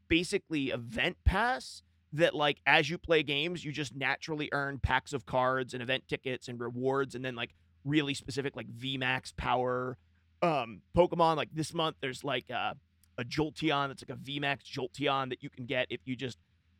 basically 0.07 0.69
event 0.69 1.17
pass 1.25 1.81
that 2.13 2.35
like 2.35 2.59
as 2.65 2.89
you 2.89 2.97
play 2.97 3.23
games, 3.23 3.65
you 3.65 3.71
just 3.71 3.95
naturally 3.95 4.49
earn 4.51 4.79
packs 4.79 5.13
of 5.13 5.25
cards 5.25 5.73
and 5.73 5.81
event 5.81 6.07
tickets 6.07 6.47
and 6.47 6.59
rewards, 6.59 7.15
and 7.15 7.23
then 7.23 7.35
like 7.35 7.55
really 7.83 8.13
specific 8.13 8.55
like 8.55 8.67
VMAX 8.67 9.35
power 9.35 9.97
um 10.41 10.81
Pokemon. 10.95 11.37
Like 11.37 11.49
this 11.53 11.73
month, 11.73 11.97
there's 12.01 12.23
like 12.23 12.49
a, 12.49 12.75
a 13.17 13.23
Jolteon 13.23 13.89
that's 13.89 14.03
like 14.07 14.17
a 14.17 14.19
VMAX 14.19 14.59
Jolteon 14.63 15.29
that 15.29 15.43
you 15.43 15.49
can 15.49 15.65
get 15.65 15.87
if 15.89 16.01
you 16.05 16.15
just, 16.15 16.37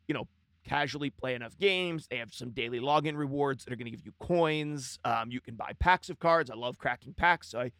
you 0.08 0.14
know, 0.14 0.28
casually 0.64 1.10
play 1.10 1.34
enough 1.34 1.58
games. 1.58 2.06
They 2.08 2.18
have 2.18 2.32
some 2.32 2.50
daily 2.50 2.80
login 2.80 3.16
rewards 3.16 3.64
that 3.64 3.72
are 3.72 3.76
going 3.76 3.86
to 3.86 3.90
give 3.90 4.04
you 4.04 4.12
coins. 4.20 4.98
Um, 5.04 5.30
you 5.30 5.40
can 5.40 5.54
buy 5.54 5.72
packs 5.78 6.08
of 6.08 6.18
cards. 6.18 6.50
I 6.50 6.54
love 6.54 6.78
cracking 6.78 7.14
packs, 7.14 7.50
so 7.50 7.60
I 7.60 7.72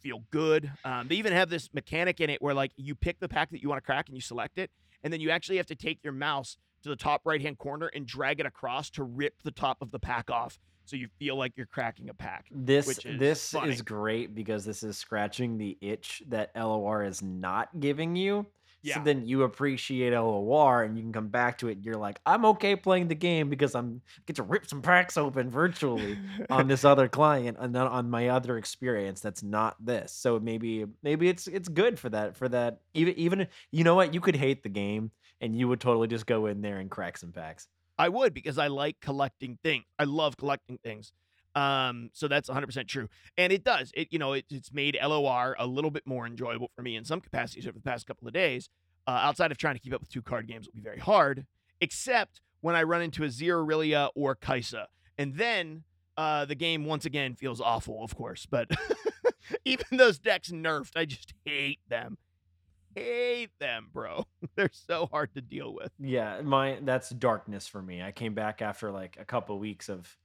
feel 0.00 0.22
good. 0.30 0.70
Um, 0.84 1.08
they 1.08 1.16
even 1.16 1.32
have 1.32 1.48
this 1.48 1.72
mechanic 1.72 2.20
in 2.20 2.30
it 2.30 2.42
where 2.42 2.54
like 2.54 2.72
you 2.76 2.94
pick 2.94 3.20
the 3.20 3.28
pack 3.28 3.50
that 3.50 3.62
you 3.62 3.68
want 3.68 3.82
to 3.82 3.86
crack 3.86 4.08
and 4.08 4.16
you 4.16 4.20
select 4.20 4.58
it, 4.58 4.70
and 5.02 5.12
then 5.12 5.20
you 5.20 5.30
actually 5.30 5.56
have 5.56 5.66
to 5.66 5.74
take 5.74 5.98
your 6.02 6.12
mouse 6.12 6.58
to 6.82 6.88
the 6.88 6.96
top 6.96 7.22
right 7.24 7.40
hand 7.40 7.58
corner 7.58 7.86
and 7.88 8.06
drag 8.06 8.38
it 8.38 8.46
across 8.46 8.90
to 8.90 9.02
rip 9.02 9.42
the 9.42 9.50
top 9.50 9.78
of 9.80 9.90
the 9.90 9.98
pack 9.98 10.30
off, 10.30 10.58
so 10.86 10.96
you 10.96 11.08
feel 11.18 11.36
like 11.36 11.52
you're 11.56 11.66
cracking 11.66 12.08
a 12.08 12.14
pack. 12.14 12.46
This 12.50 12.88
is 12.88 13.18
this 13.18 13.50
funny. 13.50 13.72
is 13.72 13.82
great 13.82 14.34
because 14.34 14.64
this 14.64 14.82
is 14.82 14.96
scratching 14.96 15.58
the 15.58 15.76
itch 15.80 16.22
that 16.28 16.52
LOR 16.56 17.04
is 17.04 17.22
not 17.22 17.68
giving 17.78 18.16
you. 18.16 18.46
Yeah. 18.82 18.94
So 18.94 19.00
then 19.02 19.26
you 19.26 19.42
appreciate 19.42 20.12
LOR 20.12 20.84
and 20.84 20.96
you 20.96 21.02
can 21.02 21.12
come 21.12 21.26
back 21.26 21.58
to 21.58 21.68
it. 21.68 21.78
You're 21.82 21.96
like, 21.96 22.20
I'm 22.24 22.44
okay 22.46 22.76
playing 22.76 23.08
the 23.08 23.16
game 23.16 23.50
because 23.50 23.74
I'm 23.74 24.00
get 24.26 24.36
to 24.36 24.44
rip 24.44 24.68
some 24.68 24.80
packs 24.80 25.16
open 25.16 25.50
virtually 25.50 26.16
on 26.50 26.68
this 26.68 26.84
other 26.84 27.08
client 27.08 27.56
and 27.60 27.74
then 27.74 27.82
on 27.82 28.08
my 28.08 28.28
other 28.28 28.56
experience 28.58 29.20
that's 29.20 29.42
not 29.42 29.74
this. 29.84 30.12
So 30.12 30.38
maybe 30.38 30.86
maybe 31.02 31.28
it's 31.28 31.48
it's 31.48 31.68
good 31.68 31.98
for 31.98 32.10
that 32.10 32.36
for 32.36 32.48
that. 32.50 32.78
Even 32.94 33.14
even 33.14 33.48
you 33.72 33.82
know 33.82 33.96
what? 33.96 34.14
You 34.14 34.20
could 34.20 34.36
hate 34.36 34.62
the 34.62 34.68
game 34.68 35.10
and 35.40 35.56
you 35.56 35.66
would 35.66 35.80
totally 35.80 36.06
just 36.06 36.26
go 36.26 36.46
in 36.46 36.62
there 36.62 36.78
and 36.78 36.88
crack 36.88 37.18
some 37.18 37.32
packs. 37.32 37.66
I 37.98 38.08
would 38.08 38.34
because 38.34 38.58
I 38.58 38.66
like 38.68 39.00
collecting 39.00 39.58
things. 39.62 39.84
I 39.98 40.04
love 40.04 40.36
collecting 40.36 40.78
things. 40.78 41.12
Um, 41.54 42.10
so 42.12 42.28
that's 42.28 42.50
100% 42.50 42.86
true. 42.86 43.08
And 43.38 43.52
it 43.52 43.64
does. 43.64 43.90
It 43.94 44.08
you 44.10 44.18
know, 44.18 44.34
it, 44.34 44.44
it's 44.50 44.72
made 44.72 44.98
LOR 45.02 45.56
a 45.58 45.66
little 45.66 45.90
bit 45.90 46.06
more 46.06 46.26
enjoyable 46.26 46.70
for 46.76 46.82
me 46.82 46.96
in 46.96 47.04
some 47.04 47.20
capacities 47.20 47.66
over 47.66 47.78
the 47.78 47.82
past 47.82 48.06
couple 48.06 48.28
of 48.28 48.34
days. 48.34 48.68
Uh, 49.06 49.20
outside 49.22 49.50
of 49.50 49.56
trying 49.56 49.74
to 49.74 49.80
keep 49.80 49.94
up 49.94 50.00
with 50.00 50.10
two 50.10 50.20
card 50.20 50.46
games 50.48 50.66
will 50.66 50.74
be 50.74 50.80
very 50.80 50.98
hard, 50.98 51.46
except 51.80 52.40
when 52.60 52.74
I 52.74 52.82
run 52.82 53.02
into 53.02 53.22
a 53.22 53.28
Azirelia 53.28 54.10
or 54.14 54.34
Kai'Sa. 54.34 54.86
And 55.16 55.36
then 55.36 55.84
uh, 56.16 56.44
the 56.44 56.56
game 56.56 56.84
once 56.84 57.04
again 57.04 57.36
feels 57.36 57.60
awful, 57.60 58.02
of 58.02 58.16
course. 58.16 58.46
But 58.46 58.70
even 59.64 59.86
those 59.92 60.18
decks 60.18 60.50
nerfed, 60.50 60.92
I 60.96 61.04
just 61.04 61.34
hate 61.44 61.80
them. 61.88 62.18
Hate 62.96 63.50
them, 63.60 63.88
bro. 63.92 64.24
They're 64.56 64.70
so 64.72 65.06
hard 65.12 65.34
to 65.34 65.42
deal 65.42 65.74
with. 65.74 65.92
Yeah, 65.98 66.40
my 66.40 66.78
that's 66.82 67.10
darkness 67.10 67.68
for 67.68 67.82
me. 67.82 68.02
I 68.02 68.10
came 68.10 68.32
back 68.34 68.62
after 68.62 68.90
like 68.90 69.18
a 69.20 69.24
couple 69.24 69.58
weeks 69.58 69.90
of 69.90 70.16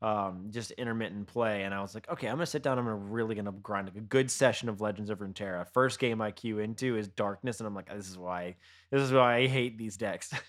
um 0.00 0.46
just 0.50 0.70
intermittent 0.72 1.26
play 1.26 1.64
and 1.64 1.74
I 1.74 1.82
was 1.82 1.92
like, 1.92 2.08
okay, 2.08 2.28
I'm 2.28 2.36
gonna 2.36 2.46
sit 2.46 2.62
down, 2.62 2.78
I'm 2.78 2.84
gonna 2.84 2.94
really 2.94 3.34
gonna 3.34 3.50
grind 3.50 3.88
a 3.88 4.00
good 4.00 4.30
session 4.30 4.68
of 4.68 4.80
Legends 4.80 5.10
of 5.10 5.18
Runeterra. 5.18 5.66
First 5.74 5.98
game 5.98 6.20
I 6.20 6.30
queue 6.30 6.60
into 6.60 6.96
is 6.96 7.08
darkness, 7.08 7.58
and 7.58 7.66
I'm 7.66 7.74
like, 7.74 7.92
this 7.92 8.08
is 8.08 8.16
why 8.16 8.54
this 8.92 9.02
is 9.02 9.12
why 9.12 9.38
I 9.38 9.46
hate 9.48 9.76
these 9.76 9.96
decks. 9.96 10.32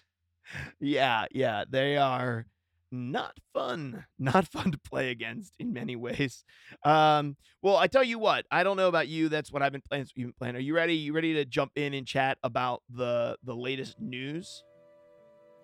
Yeah, 0.79 1.27
yeah, 1.31 1.63
they 1.69 1.95
are 1.95 2.45
not 2.91 3.37
fun. 3.53 4.05
Not 4.19 4.47
fun 4.47 4.71
to 4.71 4.77
play 4.77 5.09
against 5.09 5.53
in 5.59 5.73
many 5.73 5.95
ways. 5.95 6.43
Um, 6.83 7.37
well, 7.61 7.77
I 7.77 7.87
tell 7.87 8.03
you 8.03 8.19
what, 8.19 8.45
I 8.51 8.63
don't 8.63 8.77
know 8.77 8.87
about 8.87 9.07
you. 9.07 9.29
That's 9.29 9.51
what 9.51 9.61
I've 9.61 9.71
been 9.71 9.81
playing. 9.81 10.07
You've 10.15 10.27
been 10.27 10.33
playing. 10.33 10.55
Are 10.55 10.59
you 10.59 10.75
ready? 10.75 10.95
You 10.95 11.13
ready 11.13 11.33
to 11.33 11.45
jump 11.45 11.71
in 11.75 11.93
and 11.93 12.05
chat 12.05 12.37
about 12.43 12.83
the 12.89 13.37
the 13.43 13.55
latest 13.55 13.99
news? 13.99 14.63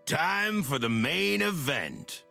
Time 0.05 0.63
for 0.63 0.79
the 0.79 0.89
main 0.89 1.41
event. 1.41 2.23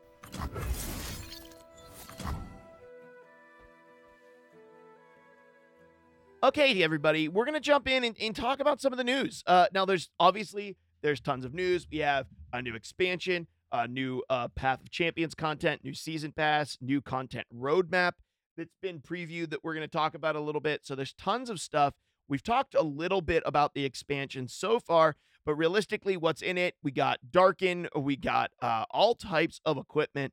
Okay, 6.42 6.82
everybody, 6.82 7.28
we're 7.28 7.44
gonna 7.44 7.60
jump 7.60 7.88
in 7.88 8.04
and, 8.04 8.16
and 8.20 8.34
talk 8.34 8.60
about 8.60 8.80
some 8.80 8.92
of 8.92 8.98
the 8.98 9.04
news. 9.04 9.42
Uh, 9.46 9.66
now, 9.72 9.84
there's 9.84 10.10
obviously 10.20 10.76
there's 11.02 11.20
tons 11.20 11.44
of 11.44 11.54
news. 11.54 11.86
We 11.90 11.98
have 11.98 12.26
a 12.52 12.62
new 12.62 12.74
expansion, 12.74 13.46
a 13.72 13.88
new 13.88 14.22
uh, 14.30 14.48
Path 14.48 14.80
of 14.80 14.90
Champions 14.90 15.34
content, 15.34 15.82
new 15.84 15.94
season 15.94 16.32
pass, 16.32 16.78
new 16.80 17.00
content 17.00 17.46
roadmap 17.54 18.12
that's 18.56 18.76
been 18.80 19.00
previewed 19.00 19.50
that 19.50 19.62
we're 19.62 19.74
gonna 19.74 19.88
talk 19.88 20.14
about 20.14 20.36
a 20.36 20.40
little 20.40 20.60
bit. 20.60 20.86
So 20.86 20.94
there's 20.94 21.14
tons 21.14 21.50
of 21.50 21.60
stuff. 21.60 21.94
We've 22.28 22.42
talked 22.42 22.74
a 22.74 22.82
little 22.82 23.20
bit 23.20 23.42
about 23.46 23.74
the 23.74 23.84
expansion 23.84 24.48
so 24.48 24.80
far, 24.80 25.16
but 25.44 25.54
realistically, 25.54 26.16
what's 26.16 26.42
in 26.42 26.58
it? 26.58 26.74
We 26.82 26.90
got 26.90 27.18
Darkin, 27.30 27.88
we 27.94 28.16
got 28.16 28.50
uh, 28.60 28.84
all 28.90 29.14
types 29.14 29.60
of 29.64 29.76
equipment, 29.76 30.32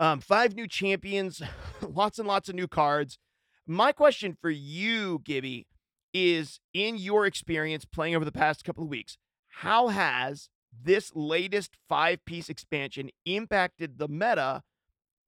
um, 0.00 0.20
five 0.20 0.54
new 0.54 0.66
champions, 0.66 1.42
lots 1.82 2.18
and 2.18 2.26
lots 2.26 2.48
of 2.48 2.54
new 2.54 2.68
cards. 2.68 3.18
My 3.66 3.92
question 3.92 4.36
for 4.40 4.50
you, 4.50 5.20
Gibby, 5.24 5.66
is 6.14 6.60
in 6.74 6.96
your 6.96 7.26
experience 7.26 7.84
playing 7.84 8.16
over 8.16 8.24
the 8.24 8.32
past 8.32 8.64
couple 8.64 8.84
of 8.84 8.90
weeks, 8.90 9.16
how 9.48 9.88
has 9.88 10.48
this 10.82 11.12
latest 11.14 11.76
five 11.88 12.24
piece 12.24 12.48
expansion 12.48 13.10
impacted 13.24 13.98
the 13.98 14.08
meta, 14.08 14.62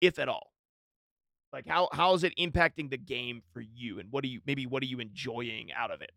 if 0.00 0.18
at 0.18 0.28
all? 0.28 0.52
Like 1.52 1.66
how 1.68 1.88
how 1.92 2.14
is 2.14 2.24
it 2.24 2.34
impacting 2.36 2.90
the 2.90 2.98
game 2.98 3.42
for 3.52 3.60
you, 3.60 4.00
and 4.00 4.10
what 4.10 4.24
are 4.24 4.28
you 4.28 4.40
maybe 4.46 4.66
what 4.66 4.82
are 4.82 4.86
you 4.86 4.98
enjoying 4.98 5.72
out 5.72 5.90
of 5.90 6.02
it? 6.02 6.12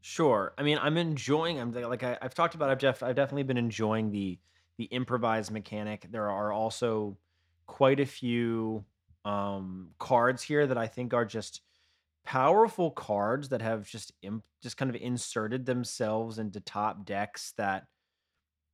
Sure. 0.00 0.54
I 0.56 0.62
mean, 0.62 0.78
I'm 0.80 0.96
enjoying. 0.98 1.58
I'm 1.58 1.72
like 1.72 2.02
I, 2.02 2.18
I've 2.22 2.34
talked 2.34 2.54
about. 2.54 2.70
I've 2.70 2.78
def, 2.78 3.02
I've 3.02 3.16
definitely 3.16 3.42
been 3.44 3.56
enjoying 3.56 4.12
the 4.12 4.38
the 4.76 4.84
improvised 4.84 5.50
mechanic. 5.50 6.06
There 6.10 6.30
are 6.30 6.52
also 6.52 7.16
quite 7.66 8.00
a 8.00 8.06
few 8.06 8.84
um, 9.24 9.90
cards 9.98 10.42
here 10.42 10.66
that 10.66 10.78
I 10.78 10.86
think 10.86 11.12
are 11.14 11.24
just 11.24 11.62
powerful 12.24 12.90
cards 12.90 13.48
that 13.48 13.62
have 13.62 13.86
just 13.88 14.12
imp- 14.22 14.44
just 14.62 14.76
kind 14.76 14.90
of 14.94 15.00
inserted 15.00 15.66
themselves 15.66 16.38
into 16.38 16.60
top 16.60 17.04
decks 17.04 17.52
that 17.56 17.86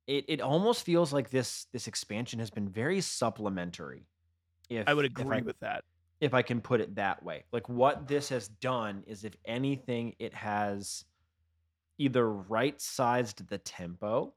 it 0.07 0.25
it 0.27 0.41
almost 0.41 0.83
feels 0.83 1.13
like 1.13 1.29
this 1.29 1.67
this 1.71 1.87
expansion 1.87 2.39
has 2.39 2.49
been 2.49 2.69
very 2.69 3.01
supplementary. 3.01 4.07
If 4.69 4.87
I 4.87 4.93
would 4.93 5.05
agree 5.05 5.37
I 5.37 5.41
with 5.41 5.59
that. 5.59 5.83
if 6.19 6.33
I 6.33 6.41
can 6.41 6.61
put 6.61 6.81
it 6.81 6.95
that 6.95 7.23
way. 7.23 7.43
Like 7.51 7.67
what 7.69 8.07
this 8.07 8.29
has 8.29 8.47
done 8.47 9.03
is 9.07 9.23
if 9.23 9.35
anything 9.45 10.15
it 10.19 10.33
has 10.33 11.05
either 11.97 12.31
right 12.31 12.79
sized 12.81 13.47
the 13.49 13.59
tempo 13.59 14.33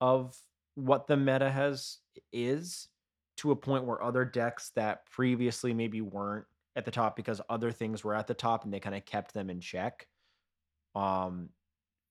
of 0.00 0.36
what 0.74 1.06
the 1.06 1.16
meta 1.16 1.50
has 1.50 1.98
is 2.32 2.88
to 3.36 3.50
a 3.50 3.56
point 3.56 3.84
where 3.84 4.02
other 4.02 4.24
decks 4.24 4.70
that 4.74 5.04
previously 5.10 5.74
maybe 5.74 6.00
weren't 6.00 6.46
at 6.76 6.84
the 6.84 6.90
top 6.90 7.14
because 7.14 7.40
other 7.50 7.70
things 7.70 8.02
were 8.02 8.14
at 8.14 8.26
the 8.26 8.34
top 8.34 8.64
and 8.64 8.72
they 8.72 8.80
kind 8.80 8.96
of 8.96 9.04
kept 9.04 9.34
them 9.34 9.50
in 9.50 9.60
check 9.60 10.06
um 10.94 11.48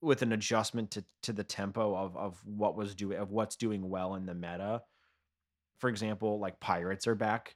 with 0.02 0.22
an 0.22 0.32
adjustment 0.32 0.92
to 0.92 1.06
to 1.24 1.34
the 1.34 1.44
tempo 1.44 1.96
of 1.96 2.18
of 2.18 2.46
what 2.46 2.76
was 2.76 2.96
doing 2.96 3.18
of 3.20 3.32
what's 3.32 3.56
doing 3.56 3.90
well 3.90 4.16
in 4.16 4.26
the 4.26 4.34
meta 4.36 4.84
for 5.80 5.90
example 5.90 6.40
like 6.40 6.60
pirates 6.60 7.08
are 7.08 7.16
back 7.16 7.56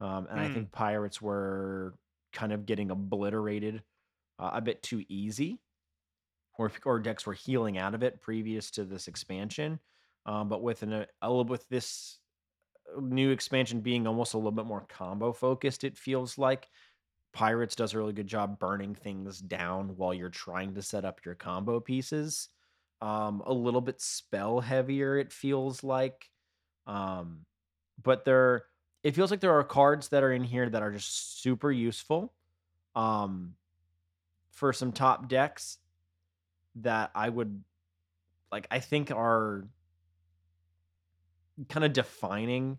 um 0.00 0.26
and 0.30 0.40
i 0.40 0.48
Mm. 0.48 0.48
think 0.48 0.72
pirates 0.72 1.22
were 1.22 1.98
kind 2.32 2.52
of 2.52 2.66
getting 2.66 2.90
obliterated 2.90 3.84
uh, 4.38 4.50
a 4.54 4.60
bit 4.62 4.82
too 4.82 5.04
easy 5.08 5.62
or 6.58 6.70
or 6.84 6.98
decks 7.00 7.26
were 7.26 7.34
healing 7.34 7.78
out 7.78 7.94
of 7.94 8.02
it 8.02 8.20
previous 8.20 8.70
to 8.72 8.84
this 8.84 9.08
expansion 9.08 9.80
um 10.26 10.48
but 10.48 10.62
with 10.62 10.82
an 10.82 10.92
a 11.22 11.28
little 11.30 11.44
with 11.44 11.68
this 11.68 12.20
new 13.00 13.30
expansion 13.30 13.80
being 13.80 14.06
almost 14.06 14.34
a 14.34 14.38
little 14.38 14.52
bit 14.52 14.66
more 14.66 14.86
combo 14.88 15.32
focused, 15.32 15.84
it 15.84 15.98
feels 15.98 16.38
like 16.38 16.70
Pirates 17.32 17.76
does 17.76 17.94
a 17.94 17.98
really 17.98 18.12
good 18.12 18.26
job 18.26 18.58
burning 18.58 18.94
things 18.94 19.38
down 19.38 19.96
while 19.96 20.12
you're 20.12 20.28
trying 20.28 20.74
to 20.74 20.82
set 20.82 21.04
up 21.04 21.24
your 21.24 21.34
combo 21.34 21.80
pieces. 21.80 22.48
Um, 23.00 23.42
a 23.46 23.52
little 23.52 23.80
bit 23.80 24.00
spell 24.00 24.60
heavier, 24.60 25.16
it 25.16 25.32
feels 25.32 25.84
like. 25.84 26.28
Um, 26.86 27.46
but 28.02 28.24
there, 28.24 28.64
it 29.02 29.14
feels 29.14 29.30
like 29.30 29.40
there 29.40 29.58
are 29.58 29.64
cards 29.64 30.08
that 30.08 30.22
are 30.22 30.32
in 30.32 30.44
here 30.44 30.68
that 30.68 30.82
are 30.82 30.92
just 30.92 31.40
super 31.42 31.70
useful. 31.70 32.32
Um, 32.94 33.54
for 34.50 34.72
some 34.72 34.92
top 34.92 35.28
decks 35.28 35.78
that 36.76 37.10
I 37.14 37.28
would 37.28 37.62
like, 38.52 38.66
I 38.70 38.80
think 38.80 39.10
are 39.10 39.66
kind 41.68 41.84
of 41.84 41.92
defining 41.92 42.78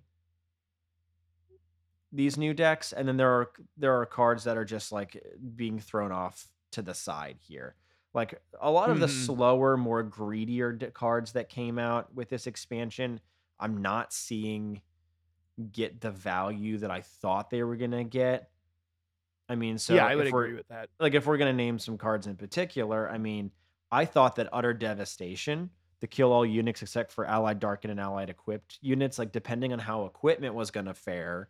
these 2.11 2.37
new 2.37 2.53
decks 2.53 2.93
and 2.93 3.07
then 3.07 3.17
there 3.17 3.29
are 3.31 3.51
there 3.77 3.99
are 3.99 4.05
cards 4.05 4.43
that 4.43 4.57
are 4.57 4.65
just 4.65 4.91
like 4.91 5.21
being 5.55 5.79
thrown 5.79 6.11
off 6.11 6.47
to 6.71 6.81
the 6.81 6.93
side 6.93 7.37
here 7.39 7.75
like 8.13 8.41
a 8.61 8.69
lot 8.69 8.89
of 8.89 8.99
the 8.99 9.05
Mhm. 9.07 9.25
slower 9.25 9.77
more 9.77 10.03
greedier 10.03 10.73
cards 10.93 11.31
that 11.33 11.47
came 11.49 11.79
out 11.79 12.13
with 12.13 12.29
this 12.29 12.47
expansion 12.47 13.19
i'm 13.59 13.81
not 13.81 14.11
seeing 14.13 14.81
get 15.71 16.01
the 16.01 16.11
value 16.11 16.77
that 16.79 16.91
i 16.91 17.01
thought 17.01 17.49
they 17.49 17.63
were 17.63 17.75
going 17.77 17.91
to 17.91 18.03
get 18.03 18.51
i 19.49 19.55
mean 19.55 19.77
so 19.77 19.93
yeah, 19.95 20.05
I 20.07 20.15
would 20.15 20.27
agree 20.27 20.53
with 20.53 20.67
that. 20.69 20.89
like 20.99 21.13
if 21.13 21.25
we're 21.25 21.37
gonna 21.37 21.53
name 21.53 21.79
some 21.79 21.97
cards 21.97 22.27
in 22.27 22.35
particular, 22.35 23.09
I 23.09 23.17
mean, 23.17 23.51
I 23.91 24.05
thought 24.05 24.35
that 24.37 24.47
utter 24.53 24.73
devastation, 24.73 25.69
the 25.99 26.07
kill 26.07 26.31
all 26.31 26.45
units 26.45 26.81
except 26.81 27.11
for 27.11 27.25
allied 27.25 27.59
Darkin 27.59 27.91
and 27.91 27.99
allied 27.99 28.29
equipped 28.29 28.77
units, 28.81 29.19
like 29.19 29.31
depending 29.33 29.73
on 29.73 29.79
how 29.79 30.05
equipment 30.05 30.55
was 30.55 30.71
gonna 30.71 30.93
fare, 30.93 31.49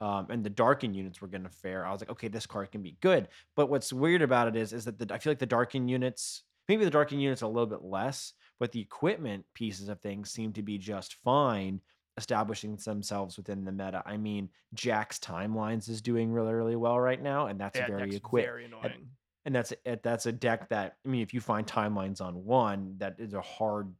um, 0.00 0.26
and 0.30 0.44
the 0.44 0.50
Darkin 0.50 0.94
units 0.94 1.20
were 1.20 1.28
gonna 1.28 1.48
fare, 1.50 1.86
I 1.86 1.92
was 1.92 2.00
like, 2.00 2.10
okay, 2.10 2.28
this 2.28 2.46
card 2.46 2.70
can 2.72 2.82
be 2.82 2.96
good. 3.00 3.28
But 3.56 3.68
what's 3.68 3.92
weird 3.92 4.22
about 4.22 4.48
it 4.48 4.56
is, 4.56 4.72
is 4.72 4.84
that 4.84 4.98
the, 4.98 5.12
I 5.14 5.18
feel 5.18 5.30
like 5.30 5.38
the 5.38 5.46
Darkin 5.46 5.88
units, 5.88 6.42
maybe 6.68 6.84
the 6.84 6.90
Darkin 6.90 7.20
units 7.20 7.42
a 7.42 7.46
little 7.48 7.66
bit 7.66 7.82
less, 7.82 8.32
but 8.58 8.72
the 8.72 8.80
equipment 8.80 9.44
pieces 9.54 9.88
of 9.88 10.00
things 10.00 10.30
seem 10.30 10.52
to 10.54 10.62
be 10.62 10.78
just 10.78 11.14
fine 11.24 11.80
establishing 12.16 12.76
themselves 12.76 13.36
within 13.36 13.64
the 13.64 13.72
meta. 13.72 14.02
I 14.06 14.16
mean, 14.16 14.48
Jax 14.74 15.18
timelines 15.18 15.88
is 15.88 16.00
doing 16.00 16.30
really, 16.30 16.52
really 16.52 16.76
well 16.76 16.98
right 17.00 17.20
now, 17.20 17.46
and 17.48 17.60
that's 17.60 17.76
Yeah, 17.78 17.88
very 17.88 18.14
equipped 18.14 18.46
very 18.46 18.64
annoying. 18.66 19.10
and 19.44 19.54
that's 19.54 19.72
a- 19.84 19.96
that's 20.02 20.26
a 20.26 20.32
deck 20.32 20.68
that 20.68 20.96
I 21.04 21.08
mean, 21.08 21.22
if 21.22 21.34
you 21.34 21.40
find 21.40 21.66
timelines 21.66 22.20
on 22.20 22.44
one, 22.44 22.96
that 22.98 23.18
is 23.18 23.34
a 23.34 23.40
hard. 23.40 23.94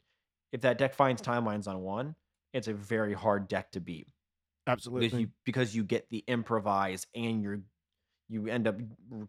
If 0.53 0.61
that 0.63 0.79
deck 0.79 0.95
finds 0.95 1.21
timelines 1.21 1.67
on 1.67 1.81
one, 1.81 2.15
it's 2.53 2.69
a 2.69 2.75
very 2.75 3.13
hard 3.15 3.49
deck 3.49 3.73
to 3.73 3.81
beat 3.81 4.09
Absolutely. 4.67 5.07
because 5.07 5.21
you 5.21 5.29
because 5.45 5.75
you 5.75 5.85
get 5.85 6.09
the 6.11 6.25
improvise 6.27 7.07
and 7.15 7.43
you're 7.43 7.61
you 8.29 8.47
end 8.47 8.67
up 8.67 8.77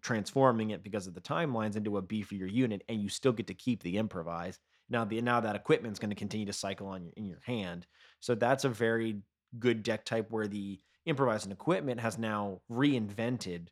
transforming 0.02 0.70
it 0.70 0.82
because 0.82 1.06
of 1.06 1.14
the 1.14 1.22
timelines 1.22 1.76
into 1.76 1.98
a 1.98 2.02
beefier 2.02 2.52
unit, 2.52 2.82
and 2.88 3.02
you 3.02 3.10
still 3.10 3.34
get 3.34 3.48
to 3.48 3.54
keep 3.54 3.84
the 3.84 3.98
improvise. 3.98 4.58
Now 4.90 5.04
the 5.04 5.22
now 5.22 5.42
that 5.42 5.56
equipment's 5.56 6.00
going 6.00 6.12
to 6.12 6.16
continue 6.16 6.46
to 6.46 6.54
cycle 6.54 6.88
on 6.88 7.04
your 7.04 7.14
in 7.18 7.26
your 7.26 7.42
hand, 7.44 7.88
so 8.20 8.36
that's 8.36 8.64
a 8.64 8.70
very 8.70 9.22
good 9.60 9.84
deck 9.84 10.06
type 10.06 10.32
where 10.32 10.48
the 10.48 10.80
improvise 11.06 11.44
and 11.44 11.54
equipment 11.54 12.00
has 12.00 12.18
now 12.18 12.62
reinvented 12.72 13.68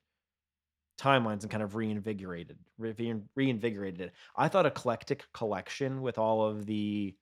timelines 0.99 1.41
and 1.41 1.49
kind 1.49 1.63
of 1.63 1.76
reinvigorated 1.76 2.58
rein- 2.78 3.28
reinvigorated 3.36 4.02
it. 4.02 4.13
I 4.36 4.47
thought 4.47 4.65
eclectic 4.65 5.26
collection 5.34 6.02
with 6.02 6.17
all 6.17 6.45
of 6.45 6.65
the 6.65 7.15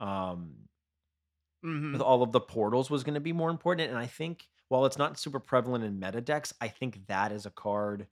um 0.00 0.54
Mhm. 1.62 1.92
with 1.92 2.02
all 2.02 2.22
of 2.22 2.32
the 2.32 2.40
portals 2.40 2.90
was 2.90 3.04
going 3.04 3.14
to 3.14 3.20
be 3.20 3.32
more 3.32 3.50
important 3.50 3.90
and 3.90 3.98
I 3.98 4.06
think 4.06 4.48
while 4.68 4.86
it's 4.86 4.98
not 4.98 5.18
super 5.18 5.40
prevalent 5.40 5.84
in 5.84 5.98
meta 6.00 6.20
decks, 6.22 6.52
I 6.60 6.68
think 6.68 7.06
that 7.08 7.32
is 7.32 7.46
a 7.46 7.50
card 7.50 8.08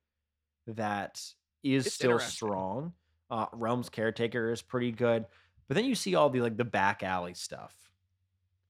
that 0.67 1.25
is 1.65 1.87
It's 1.87 1.95
still 1.95 2.19
strong. 2.19 2.95
Uh 3.31 3.47
Realms 3.53 3.89
Caretaker 3.91 4.53
is 4.53 4.63
pretty 4.63 4.93
good. 4.93 5.27
But 5.69 5.75
then 5.77 5.85
you 5.87 5.95
see 5.97 6.15
all 6.17 6.31
the 6.31 6.41
like 6.43 6.57
the 6.59 6.65
back 6.65 7.03
alley 7.03 7.35
stuff. 7.35 7.91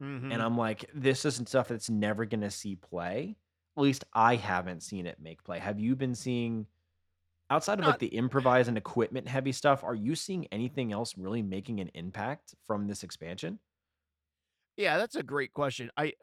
Mhm. 0.01 0.31
And 0.31 0.43
I'm 0.43 0.57
like, 0.57 0.89
this 0.95 1.25
isn't 1.25 1.49
stuff 1.49 1.69
that's 1.69 1.91
never 1.91 2.25
going 2.25 2.41
to 2.43 2.51
see 2.51 2.77
play. 2.77 3.37
At 3.77 3.83
least 3.83 4.05
I 4.13 4.37
haven't 4.37 4.83
seen 4.83 5.07
it 5.07 5.21
make 5.21 5.43
play. 5.45 5.59
Have 5.59 5.81
you 5.81 5.97
been 5.97 6.15
seeing 6.15 6.67
outside 7.51 7.81
of 7.81 7.87
like 7.87 7.99
the 8.01 8.15
improvise 8.15 8.69
and 8.69 8.79
equipment 8.79 9.29
heavy 9.29 9.53
stuff? 9.53 9.85
Are 9.85 9.95
you 9.95 10.15
seeing 10.17 10.47
anything 10.49 10.93
else 10.93 11.19
really 11.19 11.43
making 11.43 11.81
an 11.81 11.91
impact 11.95 12.55
from 12.67 12.87
this 12.89 13.05
expansion? 13.05 13.61
Yeah, 14.81 14.97
that's 14.97 15.15
a 15.15 15.23
great 15.23 15.53
question. 15.53 15.91
I 15.95 16.15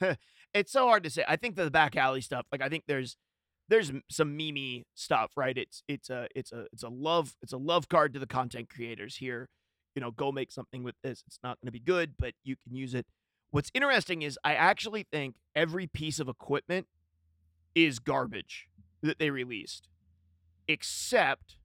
it's 0.52 0.72
so 0.72 0.88
hard 0.88 1.04
to 1.04 1.10
say. 1.10 1.24
I 1.28 1.36
think 1.36 1.54
the 1.54 1.70
back 1.70 1.94
alley 1.94 2.20
stuff, 2.20 2.44
like 2.50 2.60
I 2.60 2.68
think 2.68 2.84
there's 2.88 3.16
there's 3.68 3.92
some 4.10 4.36
meme 4.36 4.82
stuff, 4.96 5.30
right? 5.36 5.56
It's 5.56 5.84
it's 5.86 6.10
a 6.10 6.26
it's 6.34 6.50
a 6.50 6.66
it's 6.72 6.82
a 6.82 6.88
love 6.88 7.36
it's 7.40 7.52
a 7.52 7.56
love 7.56 7.88
card 7.88 8.12
to 8.14 8.18
the 8.18 8.26
content 8.26 8.68
creators 8.68 9.18
here. 9.18 9.48
You 9.94 10.02
know, 10.02 10.10
go 10.10 10.32
make 10.32 10.50
something 10.50 10.82
with 10.82 10.96
this. 11.04 11.22
It's 11.28 11.38
not 11.44 11.60
going 11.60 11.68
to 11.68 11.72
be 11.72 11.78
good, 11.78 12.14
but 12.18 12.34
you 12.42 12.56
can 12.56 12.74
use 12.74 12.94
it. 12.94 13.06
What's 13.52 13.70
interesting 13.72 14.22
is 14.22 14.36
I 14.42 14.54
actually 14.54 15.06
think 15.12 15.36
every 15.54 15.86
piece 15.86 16.18
of 16.18 16.28
equipment 16.28 16.88
is 17.76 18.00
garbage 18.00 18.66
that 19.02 19.20
they 19.20 19.30
released, 19.30 19.88
except 20.66 21.58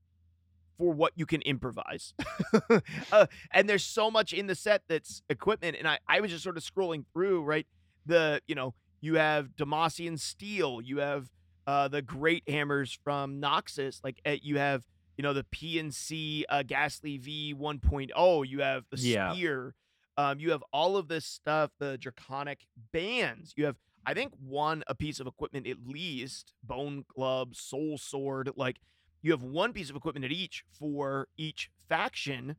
for 0.77 0.93
what 0.93 1.13
you 1.15 1.25
can 1.25 1.41
improvise. 1.41 2.13
uh, 3.11 3.27
and 3.51 3.69
there's 3.69 3.83
so 3.83 4.11
much 4.11 4.33
in 4.33 4.47
the 4.47 4.55
set 4.55 4.83
that's 4.88 5.21
equipment. 5.29 5.77
And 5.77 5.88
I, 5.88 5.99
I 6.07 6.19
was 6.21 6.31
just 6.31 6.43
sort 6.43 6.57
of 6.57 6.63
scrolling 6.63 7.05
through, 7.13 7.43
right? 7.43 7.65
The, 8.05 8.41
you 8.47 8.55
know, 8.55 8.73
you 9.01 9.15
have 9.15 9.49
Demacian 9.55 10.19
steel, 10.19 10.81
you 10.81 10.97
have 10.99 11.29
uh, 11.67 11.88
the 11.88 12.01
great 12.01 12.43
hammers 12.49 12.97
from 13.03 13.41
Noxus. 13.41 13.99
Like 14.03 14.19
uh, 14.25 14.35
you 14.41 14.57
have, 14.57 14.83
you 15.17 15.23
know, 15.23 15.33
the 15.33 15.45
PNC 15.45 16.43
uh, 16.49 16.63
Ghastly 16.63 17.17
V 17.17 17.55
1.0. 17.57 18.47
You 18.47 18.61
have 18.61 18.83
the 18.91 18.97
Yeah. 18.97 19.31
Spear. 19.33 19.75
Um, 20.17 20.39
you 20.39 20.51
have 20.51 20.63
all 20.71 20.97
of 20.97 21.07
this 21.07 21.25
stuff. 21.25 21.71
The 21.79 21.97
Draconic 21.97 22.67
bands. 22.93 23.53
You 23.57 23.65
have, 23.65 23.75
I 24.05 24.13
think, 24.13 24.33
one 24.39 24.83
a 24.88 24.95
piece 24.95 25.19
of 25.19 25.27
equipment 25.27 25.67
at 25.67 25.77
least. 25.85 26.53
Bone 26.63 27.03
Club, 27.13 27.55
Soul 27.55 27.97
Sword. 27.97 28.49
Like 28.55 28.77
you 29.25 29.31
have 29.31 29.41
one 29.41 29.73
piece 29.73 29.89
of 29.89 29.95
equipment 29.95 30.23
at 30.23 30.31
each 30.31 30.63
for 30.77 31.27
each 31.35 31.71
faction, 31.89 32.55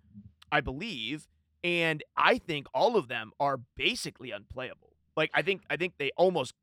I 0.50 0.61
believe. 0.61 1.29
And 1.62 2.02
I 2.16 2.38
think 2.38 2.66
all 2.74 2.96
of 2.96 3.07
them 3.07 3.31
are 3.38 3.61
basically 3.76 4.33
unplayable. 4.33 4.90
Like 5.16 5.31
I 5.33 5.42
think 5.42 5.62
I 5.70 5.76
think 5.76 5.94
they 5.96 6.11
almost 6.16 6.55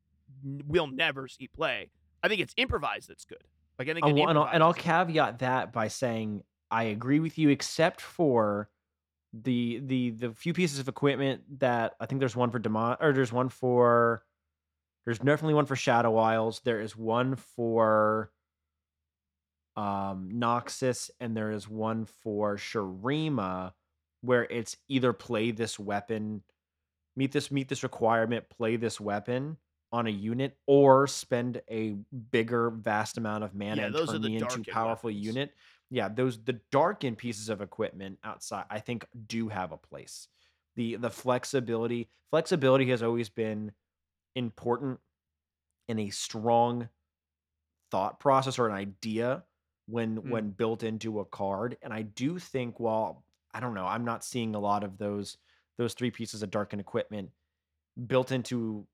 will 0.44 0.88
never 0.88 1.26
see 1.26 1.48
play. 1.48 1.88
I 2.22 2.28
think 2.28 2.42
it's 2.42 2.52
improvised 2.58 3.08
that's 3.08 3.24
good. 3.24 3.44
Like 3.78 3.88
I 3.88 3.94
think 3.94 4.04
and, 4.06 4.38
I'll, 4.38 4.44
and 4.44 4.62
I'll 4.62 4.74
caveat 4.74 5.38
that 5.38 5.72
by 5.72 5.88
saying 5.88 6.42
I 6.70 6.84
agree 6.84 7.18
with 7.18 7.38
you, 7.38 7.48
except 7.48 8.02
for 8.02 8.68
the 9.32 9.80
the 9.82 10.10
the 10.10 10.32
few 10.34 10.52
pieces 10.52 10.78
of 10.80 10.86
equipment 10.86 11.60
that 11.60 11.94
I 11.98 12.04
think 12.04 12.18
there's 12.18 12.36
one 12.36 12.50
for 12.50 12.58
Demon 12.58 12.98
or 13.00 13.14
there's 13.14 13.32
one 13.32 13.48
for 13.48 14.22
there's 15.06 15.18
definitely 15.18 15.54
one 15.54 15.64
for 15.64 15.76
Shadow 15.76 16.18
Isles. 16.18 16.60
There 16.62 16.82
is 16.82 16.94
one 16.94 17.36
for 17.36 18.30
um 19.76 20.30
Noxus, 20.32 21.10
and 21.20 21.36
there 21.36 21.50
is 21.50 21.68
one 21.68 22.04
for 22.04 22.56
Shurima, 22.56 23.72
where 24.22 24.44
it's 24.44 24.76
either 24.88 25.12
play 25.12 25.50
this 25.50 25.78
weapon, 25.78 26.42
meet 27.16 27.32
this 27.32 27.50
meet 27.50 27.68
this 27.68 27.82
requirement, 27.82 28.48
play 28.50 28.76
this 28.76 29.00
weapon 29.00 29.56
on 29.92 30.06
a 30.06 30.10
unit, 30.10 30.58
or 30.66 31.06
spend 31.06 31.62
a 31.70 31.96
bigger 32.30 32.70
vast 32.70 33.18
amount 33.18 33.44
of 33.44 33.54
mana 33.54 33.82
Yeah, 33.82 33.86
and 33.86 33.94
those 33.94 34.10
are 34.10 34.12
turn 34.12 34.22
the 34.22 34.28
me 34.28 34.36
into 34.36 34.64
powerful 34.64 35.08
weapons. 35.08 35.26
unit. 35.26 35.54
Yeah, 35.90 36.08
those 36.08 36.42
the 36.42 36.60
darkened 36.72 37.18
pieces 37.18 37.48
of 37.48 37.60
equipment 37.60 38.18
outside, 38.24 38.64
I 38.70 38.80
think, 38.80 39.06
do 39.26 39.48
have 39.48 39.72
a 39.72 39.76
place. 39.76 40.28
The 40.76 40.96
the 40.96 41.10
flexibility 41.10 42.10
flexibility 42.30 42.90
has 42.90 43.02
always 43.02 43.28
been 43.28 43.72
important 44.36 45.00
in 45.88 45.98
a 45.98 46.10
strong 46.10 46.88
thought 47.90 48.18
process 48.20 48.58
or 48.58 48.68
an 48.68 48.74
idea 48.74 49.44
when 49.86 50.16
Mm. 50.20 50.30
when 50.30 50.50
built 50.50 50.82
into 50.82 51.20
a 51.20 51.24
card 51.24 51.76
and 51.82 51.92
i 51.92 52.02
do 52.02 52.38
think 52.38 52.80
while 52.80 53.24
i 53.52 53.60
don't 53.60 53.74
know 53.74 53.86
i'm 53.86 54.04
not 54.04 54.24
seeing 54.24 54.54
a 54.54 54.58
lot 54.60 54.82
of 54.84 54.96
those 54.98 55.36
those 55.76 55.94
three 55.94 56.10
pieces 56.10 56.42
of 56.42 56.50
darkened 56.50 56.80
equipment 56.80 57.30
built 58.06 58.32
into 58.32 58.86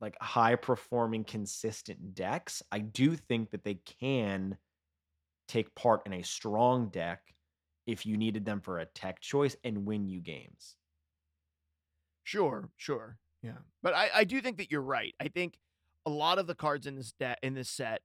like 0.00 0.16
high 0.20 0.54
performing 0.56 1.24
consistent 1.24 2.14
decks 2.14 2.62
i 2.70 2.78
do 2.78 3.16
think 3.16 3.50
that 3.50 3.64
they 3.64 3.74
can 3.74 4.56
take 5.48 5.74
part 5.74 6.02
in 6.06 6.12
a 6.14 6.22
strong 6.22 6.88
deck 6.88 7.34
if 7.86 8.04
you 8.06 8.16
needed 8.16 8.44
them 8.44 8.60
for 8.60 8.78
a 8.78 8.86
tech 8.86 9.20
choice 9.20 9.56
and 9.64 9.86
win 9.86 10.08
you 10.08 10.20
games 10.20 10.76
Sure, 12.24 12.70
sure. 12.76 13.18
Yeah. 13.42 13.58
But 13.82 13.94
I, 13.94 14.10
I 14.14 14.24
do 14.24 14.40
think 14.40 14.58
that 14.58 14.70
you're 14.70 14.80
right. 14.80 15.12
I 15.18 15.26
think 15.26 15.58
a 16.06 16.10
lot 16.10 16.38
of 16.38 16.46
the 16.46 16.54
cards 16.54 16.86
in 16.86 16.94
this 16.94 17.12
de- 17.18 17.36
in 17.42 17.54
this 17.54 17.68
set, 17.68 18.02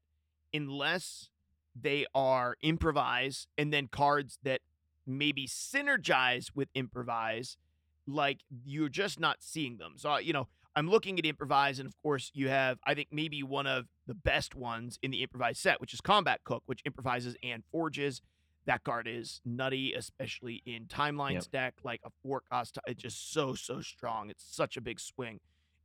unless 0.53 1.29
they 1.79 2.05
are 2.15 2.55
improvise 2.61 3.47
and 3.57 3.71
then 3.73 3.87
cards 3.87 4.39
that 4.43 4.61
maybe 5.05 5.47
synergize 5.47 6.47
with 6.55 6.69
improvise, 6.75 7.57
like 8.05 8.39
you're 8.65 8.89
just 8.89 9.19
not 9.19 9.37
seeing 9.39 9.77
them. 9.77 9.93
So 9.97 10.17
you 10.17 10.33
know, 10.33 10.47
I'm 10.75 10.89
looking 10.89 11.17
at 11.19 11.25
improvise, 11.25 11.79
and 11.79 11.87
of 11.87 11.95
course 12.01 12.31
you 12.33 12.49
have 12.49 12.77
I 12.85 12.93
think 12.93 13.09
maybe 13.11 13.43
one 13.43 13.67
of 13.67 13.85
the 14.05 14.13
best 14.13 14.55
ones 14.55 14.97
in 15.01 15.11
the 15.11 15.21
improvise 15.21 15.59
set, 15.59 15.79
which 15.81 15.93
is 15.93 16.01
Combat 16.01 16.41
Cook, 16.43 16.63
which 16.65 16.81
improvises 16.85 17.35
and 17.43 17.63
forges. 17.71 18.21
That 18.65 18.83
card 18.83 19.07
is 19.07 19.39
nutty, 19.45 19.93
especially 19.93 20.61
in 20.65 20.87
Timeline's 20.87 21.45
Yep. 21.45 21.51
deck. 21.51 21.73
Like 21.83 22.01
a 22.03 22.09
four 22.21 22.41
cost, 22.41 22.77
it's 22.85 23.01
just 23.01 23.31
so 23.31 23.53
so 23.53 23.79
strong. 23.81 24.29
It's 24.29 24.43
such 24.43 24.75
a 24.75 24.81
big 24.81 24.99
swing 24.99 25.39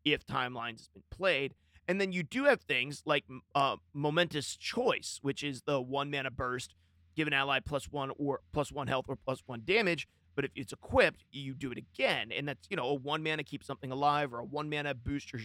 if 0.05 0.27
Timelines 0.27 0.79
has 0.79 0.89
been 0.89 1.05
played. 1.11 1.55
And 1.89 2.01
then 2.01 2.13
you 2.13 2.23
do 2.23 2.45
have 2.45 2.63
things 2.63 3.03
like 3.05 3.25
uh, 3.55 3.77
Momentous 3.93 4.57
Choice, 4.57 5.19
which 5.23 5.43
is 5.43 5.63
the 5.63 5.81
one 5.81 6.11
mana 6.11 6.31
burst, 6.31 6.75
give 7.17 7.27
an 7.27 7.33
ally 7.33 7.61
plus 7.61 7.91
one 7.91 8.13
or 8.17 8.41
plus 8.53 8.71
one 8.71 8.87
health 8.87 9.07
or 9.09 9.17
plus 9.17 9.43
one 9.47 9.63
damage. 9.65 10.09
But 10.35 10.45
if 10.45 10.53
it's 10.55 10.73
equipped, 10.73 11.25
you 11.31 11.55
do 11.55 11.71
it 11.73 11.79
again, 11.79 12.33
and 12.33 12.49
that's 12.49 12.67
you 12.71 12.77
know 12.77 12.87
a 12.89 12.95
one 12.95 13.23
mana 13.23 13.45
keep 13.45 13.63
something 13.63 13.91
alive 13.91 14.33
or 14.33 14.39
a 14.39 14.45
one 14.45 14.71
mana 14.71 14.95
boost 14.95 15.33
your 15.33 15.43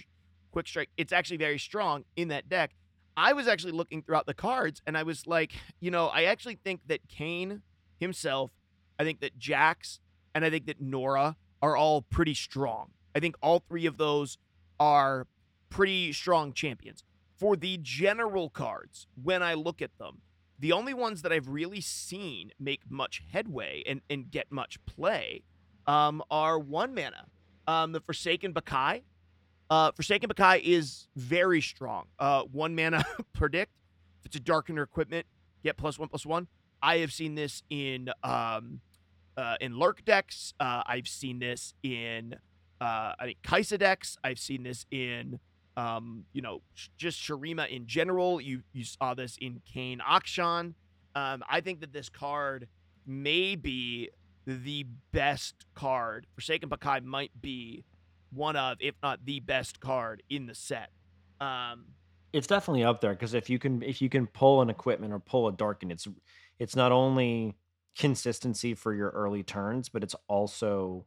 quick 0.52 0.68
strike. 0.68 0.90
It's 0.96 1.12
actually 1.12 1.38
very 1.38 1.60
strong 1.60 2.06
in 2.16 2.30
that 2.30 2.48
deck. 2.48 2.72
I 3.18 3.34
was 3.34 3.48
actually 3.48 3.74
looking 3.74 4.02
throughout 4.02 4.28
the 4.28 4.34
cards, 4.34 4.82
and 4.86 4.98
I 4.98 5.04
was 5.04 5.28
like, 5.28 5.52
you 5.80 5.92
know, 5.92 6.08
I 6.08 6.24
actually 6.26 6.60
think 6.64 6.82
that 6.88 7.02
Kayn 7.10 7.64
himself, 8.00 8.52
I 9.00 9.04
think 9.04 9.20
that 9.22 9.38
Jax, 9.38 10.00
and 10.34 10.46
I 10.46 10.50
think 10.50 10.68
that 10.68 10.82
Norra 10.82 11.36
are 11.62 11.76
all 11.76 12.04
pretty 12.04 12.36
strong. 12.36 12.92
I 13.16 13.20
think 13.20 13.36
all 13.42 13.64
three 13.68 13.88
of 13.88 13.98
those 13.98 14.38
are 14.80 15.26
pretty 15.70 16.14
strong 16.14 16.54
champions. 16.54 17.04
For 17.38 17.56
the 17.56 17.80
general 17.82 18.50
cards, 18.50 19.08
when 19.22 19.44
I 19.44 19.54
look 19.54 19.82
at 19.82 19.98
them, 20.00 20.22
the 20.60 20.72
only 20.72 20.94
ones 20.94 21.22
that 21.22 21.32
I've 21.32 21.50
really 21.50 21.82
seen 21.82 22.52
make 22.60 22.82
much 22.90 23.24
headway 23.32 23.84
and, 23.86 24.02
and 24.10 24.32
get 24.32 24.52
much 24.52 24.84
play 24.86 25.44
um, 25.86 26.24
are 26.32 26.58
one 26.58 26.96
mana. 26.96 27.26
Um, 27.68 27.92
the 27.92 28.02
Forsaken 28.02 28.54
Bakai. 28.54 29.02
Uh, 29.70 29.92
Forsaken 29.92 30.30
Bakai 30.30 30.62
is 30.64 31.08
very 31.16 31.62
strong. 31.62 32.06
Uh, 32.18 32.44
one 32.44 32.76
mana 32.76 33.06
predict. 33.34 33.72
If 34.20 34.28
it's 34.28 34.36
a 34.38 34.40
darkener 34.40 34.84
equipment, 34.84 35.28
get 35.64 35.78
plus 35.78 36.00
one 36.00 36.10
plus 36.10 36.26
one. 36.26 36.48
I 36.82 36.98
have 36.98 37.12
seen 37.12 37.36
this 37.36 37.64
in 37.70 38.10
um, 38.24 38.82
uh, 39.36 39.56
in 39.62 39.78
lurk 39.78 40.04
decks. 40.06 40.54
Uh, 40.60 40.84
I've 40.86 41.08
seen 41.08 41.40
this 41.40 41.74
in 41.84 42.36
uh, 42.80 43.14
I 43.20 43.26
think 43.26 43.38
Kai'Sa 43.44 43.78
decks. 43.78 44.18
I've 44.24 44.40
seen 44.40 44.64
this 44.64 44.86
in 44.92 45.40
um, 45.78 46.26
you 46.34 46.42
know 46.42 46.62
just 46.98 47.22
Shurima 47.22 47.70
in 47.70 47.88
general. 47.88 48.42
You 48.42 48.64
you 48.74 48.84
saw 48.84 49.14
this 49.14 49.38
in 49.40 49.62
Kayn 49.72 50.00
Akshan. 50.00 50.74
Um, 51.16 51.44
I 51.50 51.62
think 51.62 51.80
that 51.80 51.94
this 51.94 52.10
card 52.10 52.68
may 53.06 53.56
be 53.56 54.10
the 54.46 54.86
best 55.12 55.56
card. 55.74 56.28
Forsaken 56.36 56.70
Bakai 56.70 57.04
might 57.04 57.32
be 57.42 57.86
one 58.32 58.56
of, 58.56 58.78
if 58.80 58.96
not 59.02 59.26
the 59.26 59.40
best 59.40 59.80
card 59.80 60.24
in 60.30 60.48
the 60.48 60.56
set. 60.56 60.90
Um, 61.40 61.86
it's 62.34 62.48
definitely 62.48 62.84
up 62.84 63.02
there 63.02 63.14
because 63.14 63.34
if 63.34 63.50
you 63.50 63.60
can 63.60 63.82
if 63.84 64.02
you 64.02 64.10
can 64.10 64.28
pull 64.28 64.62
an 64.62 64.70
equipment 64.70 65.14
or 65.14 65.20
pull 65.20 65.48
a 65.48 65.52
Darkin 65.52 65.92
it's 65.92 66.08
it's 66.60 66.76
not 66.76 66.92
only 66.92 67.56
consistency 67.98 68.74
for 68.74 68.94
your 68.94 69.10
early 69.10 69.44
turns 69.44 69.90
but 69.90 70.04
it's 70.04 70.16
also 70.28 71.06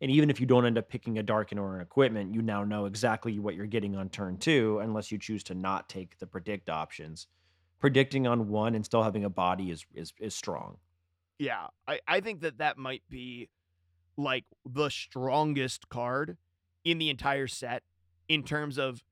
and 0.00 0.10
even 0.10 0.30
if 0.30 0.40
you 0.40 0.46
don't 0.46 0.64
end 0.64 0.78
up 0.78 0.88
picking 0.88 1.18
a 1.18 1.22
Darkin 1.22 1.58
or 1.58 1.76
an 1.76 1.80
equipment 1.80 2.34
you 2.34 2.42
now 2.42 2.64
know 2.64 2.86
exactly 2.86 3.38
what 3.38 3.54
you're 3.54 3.66
getting 3.66 3.96
on 3.96 4.08
turn 4.08 4.36
two 4.36 4.78
unless 4.80 5.10
you 5.10 5.18
choose 5.18 5.42
to 5.44 5.54
not 5.54 5.88
take 5.88 6.18
the 6.18 6.26
predict 6.26 6.68
options 6.70 7.26
predicting 7.80 8.26
on 8.26 8.48
one 8.48 8.74
and 8.74 8.84
still 8.84 9.02
having 9.02 9.24
a 9.24 9.30
body 9.30 9.70
is 9.70 9.86
is, 9.94 10.12
is 10.20 10.34
strong 10.34 10.76
yeah, 11.38 11.68
I, 11.86 12.00
I 12.06 12.20
think 12.20 12.40
that 12.40 12.58
that 12.58 12.78
might 12.78 13.02
be 13.08 13.48
like 14.16 14.44
the 14.68 14.90
strongest 14.90 15.88
card 15.88 16.36
in 16.84 16.98
the 16.98 17.10
entire 17.10 17.46
set 17.46 17.82
in 18.28 18.42
terms 18.42 18.78
of 18.78 19.02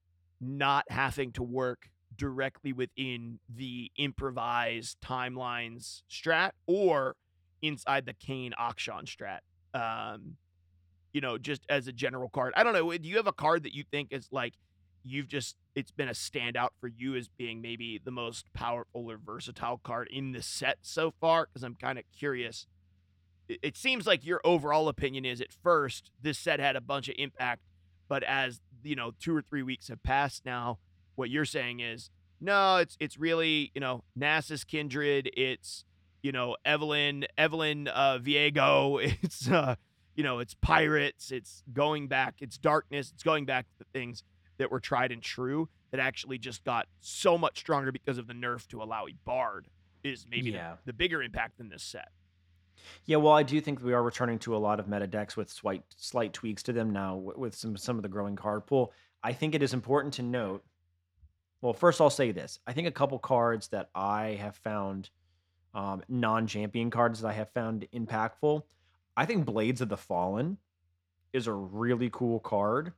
not 0.40 0.85
having 0.90 1.33
to 1.33 1.42
work 1.42 1.88
directly 2.16 2.72
within 2.72 3.38
the 3.49 3.90
improvised 3.96 5.01
timelines 5.01 6.03
strat 6.11 6.51
or 6.66 7.14
inside 7.62 8.07
the 8.07 8.14
Kayn 8.14 8.53
Akshan 8.59 9.05
strat. 9.05 9.40
Um, 9.72 10.37
you 11.16 11.22
know, 11.22 11.38
just 11.38 11.62
as 11.70 11.88
a 11.88 11.92
general 11.92 12.29
card. 12.29 12.52
I 12.59 12.62
don't 12.62 12.74
know. 12.74 12.92
Do 12.92 13.09
you 13.09 13.16
have 13.16 13.26
a 13.26 13.33
card 13.33 13.62
that 13.62 13.74
you 13.74 13.85
think 13.90 14.09
is 14.11 14.29
like 14.31 14.52
you've 15.02 15.29
just 15.29 15.57
it's 15.74 15.90
been 15.90 16.09
a 16.09 16.12
standout 16.12 16.70
for 16.79 16.88
you 16.88 17.16
as 17.16 17.26
being 17.26 17.62
maybe 17.62 17.98
the 18.05 18.11
most 18.11 18.52
powerful 18.52 19.11
or 19.11 19.16
versatile 19.16 19.81
card 19.83 20.09
in 20.12 20.33
the 20.33 20.42
set 20.42 20.76
so 20.83 21.14
far? 21.18 21.46
Because 21.46 21.62
I'm 21.62 21.74
kind 21.74 21.98
of 21.98 22.05
curious. 22.14 22.66
It, 23.48 23.79
seems 23.79 24.07
like 24.07 24.26
your 24.26 24.42
overall 24.44 24.88
opinion 24.88 25.24
is 25.24 25.40
at 25.40 25.55
first 25.62 26.11
this 26.20 26.38
set 26.38 26.61
had 26.61 26.76
a 26.76 26.83
bunch 26.83 27.09
of 27.09 27.14
impact, 27.18 27.62
but 28.09 28.22
as 28.22 28.61
you 28.83 28.94
know, 28.94 29.12
two 29.18 29.35
or 29.35 29.40
three 29.40 29.62
weeks 29.62 29.88
have 29.88 30.02
passed 30.02 30.44
now, 30.44 30.81
what 31.14 31.31
you're 31.31 31.46
saying 31.46 31.81
is 31.81 32.11
no, 32.42 32.76
it's 32.76 32.98
it's 33.00 33.18
really 33.18 33.72
you 33.74 33.81
know 33.81 34.05
Nasus 34.18 34.66
Kindred, 34.66 35.31
it's 35.35 35.87
you 36.22 36.31
know 36.31 36.57
Evelynn 36.66 37.24
Evelynn 37.38 37.88
uh, 37.94 38.18
Viego, 38.18 39.00
it's 39.22 39.48
uh, 39.48 39.76
you 40.16 40.24
know 40.24 40.38
it's 40.40 40.55
pirates, 40.55 41.31
it's 41.31 41.62
going 41.72 42.09
back, 42.09 42.37
it's 42.40 42.59
darkness, 42.59 43.11
it's 43.12 43.22
going 43.22 43.44
back 43.44 43.66
to 43.68 43.79
the 43.79 43.85
things 43.92 44.22
that 44.59 44.70
were 44.70 44.81
tried 44.81 45.12
and 45.12 45.22
true 45.22 45.68
that 45.90 46.00
actually 46.00 46.38
just 46.38 46.64
got 46.64 46.87
so 47.00 47.37
much 47.38 47.59
stronger 47.59 47.92
because 47.92 48.18
of 48.18 48.26
the 48.26 48.33
nerf 48.35 48.66
to 48.68 48.79
Alawi 48.79 49.14
Bard 49.24 49.68
is 50.02 50.26
maybe 50.29 50.50
the- 50.50 50.57
Yeah. 50.57 50.76
the, 50.85 50.92
bigger 50.92 51.22
impact 51.22 51.61
in 51.61 51.68
this 51.68 51.83
set. 51.83 52.11
Yeah, 53.05 53.16
well, 53.16 53.33
I 53.35 53.42
do 53.42 53.61
think 53.61 53.83
we 53.83 53.92
are 53.94 54.02
returning 54.02 54.38
to 54.40 54.55
a 54.57 54.59
lot 54.59 54.79
of 54.81 54.88
meta 54.88 55.07
decks 55.07 55.37
with 55.37 55.50
slight 55.50 55.83
slight 55.96 56.33
tweaks 56.33 56.62
to 56.64 56.72
them 56.72 56.90
now 56.90 57.16
with 57.16 57.55
some 57.55 57.76
some 57.76 57.96
of 57.96 58.02
the 58.02 58.09
growing 58.09 58.37
card 58.37 58.66
pool. 58.66 58.92
I 59.22 59.33
think 59.33 59.55
it 59.55 59.62
is 59.62 59.74
important 59.74 60.14
to 60.14 60.22
note 60.22 60.64
Well, 61.62 61.72
first 61.72 62.00
I'll 62.00 62.11
say 62.11 62.33
this. 62.33 62.61
I 62.66 62.72
think 62.72 62.87
a 62.87 62.92
couple 62.92 63.18
cards 63.18 63.68
that 63.68 63.88
I 63.94 64.37
have 64.40 64.57
found 64.57 65.11
um, 65.74 66.02
non-champion 66.09 66.90
cards 66.90 67.20
that 67.20 67.29
I 67.29 67.33
have 67.33 67.50
found 67.50 67.87
impactful. 67.92 68.62
I 69.16 69.24
think 69.24 69.46
Blades 69.46 69.81
of 69.81 69.88
the 69.88 69.96
Fallen 69.96 70.59
is 71.33 71.46
a 71.46 71.52
really 71.52 72.11
cool 72.11 72.40
card. 72.40 72.92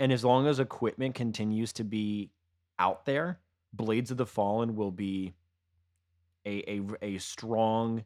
And 0.00 0.12
as 0.12 0.24
long 0.24 0.46
as 0.46 0.60
equipment 0.60 1.14
continues 1.14 1.72
to 1.74 1.84
be 1.84 2.30
out 2.78 3.04
there, 3.04 3.40
Blades 3.72 4.10
of 4.10 4.16
the 4.16 4.26
Fallen 4.26 4.76
will 4.76 4.92
be 4.92 5.34
a, 6.46 6.62
a, 6.70 6.82
a 7.02 7.18
strong 7.18 8.04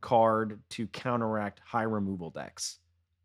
card 0.00 0.60
to 0.70 0.86
counteract 0.86 1.60
high 1.64 1.82
removal 1.82 2.30
decks. 2.30 2.78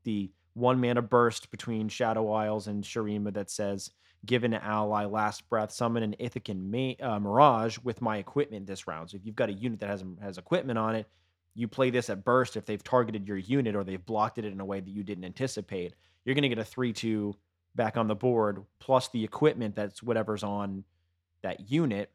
The 0.03 0.31
one 0.53 0.81
mana 0.81 1.01
burst 1.01 1.49
between 1.51 1.87
Shadow 1.87 2.31
Isles 2.31 2.67
and 2.67 2.83
Shurima 2.83 3.33
that 3.33 3.49
says, 3.49 3.91
given 4.25 4.53
an 4.53 4.61
ally 4.61 5.05
last 5.05 5.49
breath, 5.49 5.71
summon 5.71 6.03
an 6.03 6.15
Icathian 6.19 6.69
Ma- 6.69 7.07
uh, 7.07 7.19
Mirage 7.19 7.79
with 7.79 8.01
my 8.01 8.17
equipment 8.17 8.67
this 8.67 8.87
round. 8.87 9.09
So 9.09 9.17
if 9.17 9.25
you've 9.25 9.35
got 9.35 9.49
a 9.49 9.53
unit 9.53 9.79
that 9.79 9.89
has 9.89 10.03
has 10.21 10.37
equipment 10.37 10.77
on 10.77 10.95
it, 10.95 11.07
you 11.55 11.67
play 11.67 11.89
this 11.89 12.09
at 12.09 12.23
burst. 12.23 12.55
If 12.55 12.65
they've 12.65 12.83
targeted 12.83 13.27
your 13.27 13.37
unit 13.37 13.75
or 13.75 13.83
they've 13.83 14.05
blocked 14.05 14.37
it 14.37 14.45
in 14.45 14.59
a 14.59 14.65
way 14.65 14.79
that 14.79 14.89
you 14.89 15.03
didn't 15.03 15.25
anticipate, 15.25 15.95
you're 16.23 16.35
going 16.35 16.43
to 16.43 16.49
get 16.49 16.59
a 16.59 16.63
three-two 16.63 17.35
back 17.75 17.97
on 17.97 18.07
the 18.07 18.15
board 18.15 18.63
plus 18.79 19.07
the 19.09 19.23
equipment 19.23 19.75
that's 19.75 20.03
whatever's 20.03 20.43
on 20.43 20.83
that 21.41 21.69
unit 21.71 22.11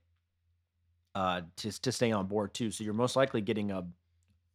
uh, 1.14 1.40
to 1.57 1.81
to 1.83 1.92
stay 1.92 2.12
on 2.12 2.27
board 2.27 2.53
too. 2.55 2.70
So 2.70 2.85
you're 2.85 2.94
most 2.94 3.16
likely 3.16 3.40
getting 3.40 3.70
a 3.70 3.87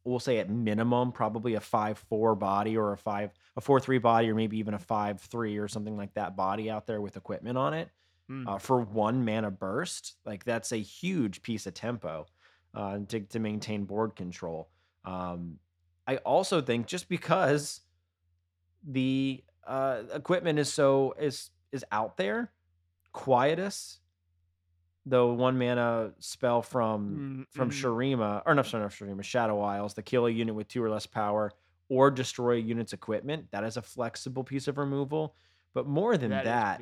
we'll 0.04 0.20
say 0.20 0.38
at 0.38 0.50
minimum 0.50 1.12
probably 1.12 1.54
a 1.54 1.60
five 1.60 1.98
four 2.08 2.34
body 2.34 2.76
or 2.76 2.92
a 2.92 2.96
five 2.98 3.30
a 3.56 3.60
four 3.60 3.80
three 3.80 3.98
body 3.98 4.30
or 4.30 4.34
maybe 4.34 4.58
even 4.58 4.74
a 4.74 4.78
five 4.78 5.20
three 5.20 5.58
or 5.58 5.68
something 5.68 5.96
like 5.96 6.14
that 6.14 6.36
body 6.36 6.70
out 6.70 6.86
there 6.86 7.00
with 7.00 7.16
equipment 7.16 7.56
on 7.58 7.74
it 7.74 7.88
Mm. 8.30 8.48
uh, 8.48 8.56
for 8.56 8.80
one 8.80 9.24
mana 9.24 9.50
burst. 9.50 10.14
Like 10.24 10.44
that's 10.44 10.70
a 10.70 10.76
huge 10.76 11.42
piece 11.42 11.66
of 11.66 11.74
tempo 11.74 12.26
uh, 12.74 12.98
to 13.08 13.20
to 13.20 13.38
maintain 13.38 13.84
board 13.84 14.16
control. 14.16 14.68
Um, 15.04 15.58
I 16.06 16.16
also 16.18 16.60
think 16.60 16.86
just 16.86 17.08
because 17.08 17.80
the 18.84 19.42
uh, 19.66 20.02
equipment 20.14 20.58
is 20.58 20.72
so 20.72 21.14
is 21.18 21.50
is 21.70 21.84
out 21.92 22.16
there, 22.16 22.52
Quietus, 23.12 24.00
the 25.06 25.24
one 25.26 25.58
mana 25.58 26.12
spell 26.18 26.62
from 26.62 27.46
Mm, 27.50 27.54
from 27.54 27.70
mhm. 27.70 27.72
Shurima, 27.72 28.42
or 28.46 28.54
no, 28.54 28.62
sorry, 28.62 28.82
not 28.82 28.92
Shurima, 28.92 29.22
Shadow 29.22 29.60
Isles, 29.60 29.94
to 29.94 30.02
kill 30.02 30.26
a 30.26 30.30
unit 30.30 30.54
with 30.54 30.68
two 30.68 30.82
or 30.82 30.90
less 30.90 31.06
power 31.06 31.52
or 31.88 32.10
destroy 32.10 32.54
a 32.56 32.58
unit's 32.60 32.92
equipment. 32.92 33.46
That 33.50 33.64
is 33.64 33.76
a 33.76 33.82
flexible 33.82 34.44
piece 34.44 34.68
of 34.68 34.78
removal. 34.78 35.34
But 35.74 35.86
more 35.86 36.16
than 36.16 36.30
That 36.30 36.44
that, 36.44 36.80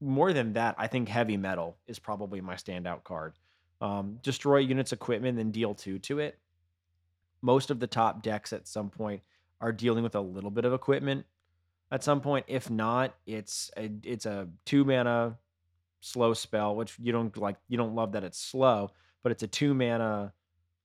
more 0.00 0.32
than 0.32 0.52
that, 0.54 0.74
I 0.78 0.86
think 0.86 1.08
heavy 1.08 1.36
metal 1.36 1.76
is 1.86 1.98
probably 1.98 2.40
my 2.40 2.54
standout 2.54 3.02
card. 3.04 3.34
Um, 3.80 4.18
destroy 4.22 4.58
units' 4.58 4.92
equipment, 4.92 5.36
then 5.38 5.50
deal 5.50 5.74
two 5.74 5.98
to 6.00 6.18
it. 6.18 6.38
Most 7.42 7.70
of 7.70 7.80
the 7.80 7.86
top 7.86 8.22
decks 8.22 8.52
at 8.52 8.68
some 8.68 8.90
point 8.90 9.22
are 9.60 9.72
dealing 9.72 10.02
with 10.02 10.14
a 10.14 10.20
little 10.20 10.50
bit 10.50 10.64
of 10.66 10.72
equipment. 10.74 11.24
At 11.90 12.04
some 12.04 12.20
point, 12.20 12.44
if 12.48 12.68
not, 12.70 13.14
it's 13.26 13.70
a 13.76 13.90
it's 14.04 14.26
a 14.26 14.48
two 14.66 14.84
mana 14.84 15.38
slow 16.00 16.34
spell, 16.34 16.76
which 16.76 16.96
you 17.00 17.10
don't 17.12 17.34
like. 17.36 17.56
You 17.68 17.78
don't 17.78 17.94
love 17.94 18.12
that 18.12 18.22
it's 18.24 18.38
slow, 18.38 18.90
but 19.22 19.32
it's 19.32 19.42
a 19.42 19.48
two 19.48 19.72
mana 19.74 20.32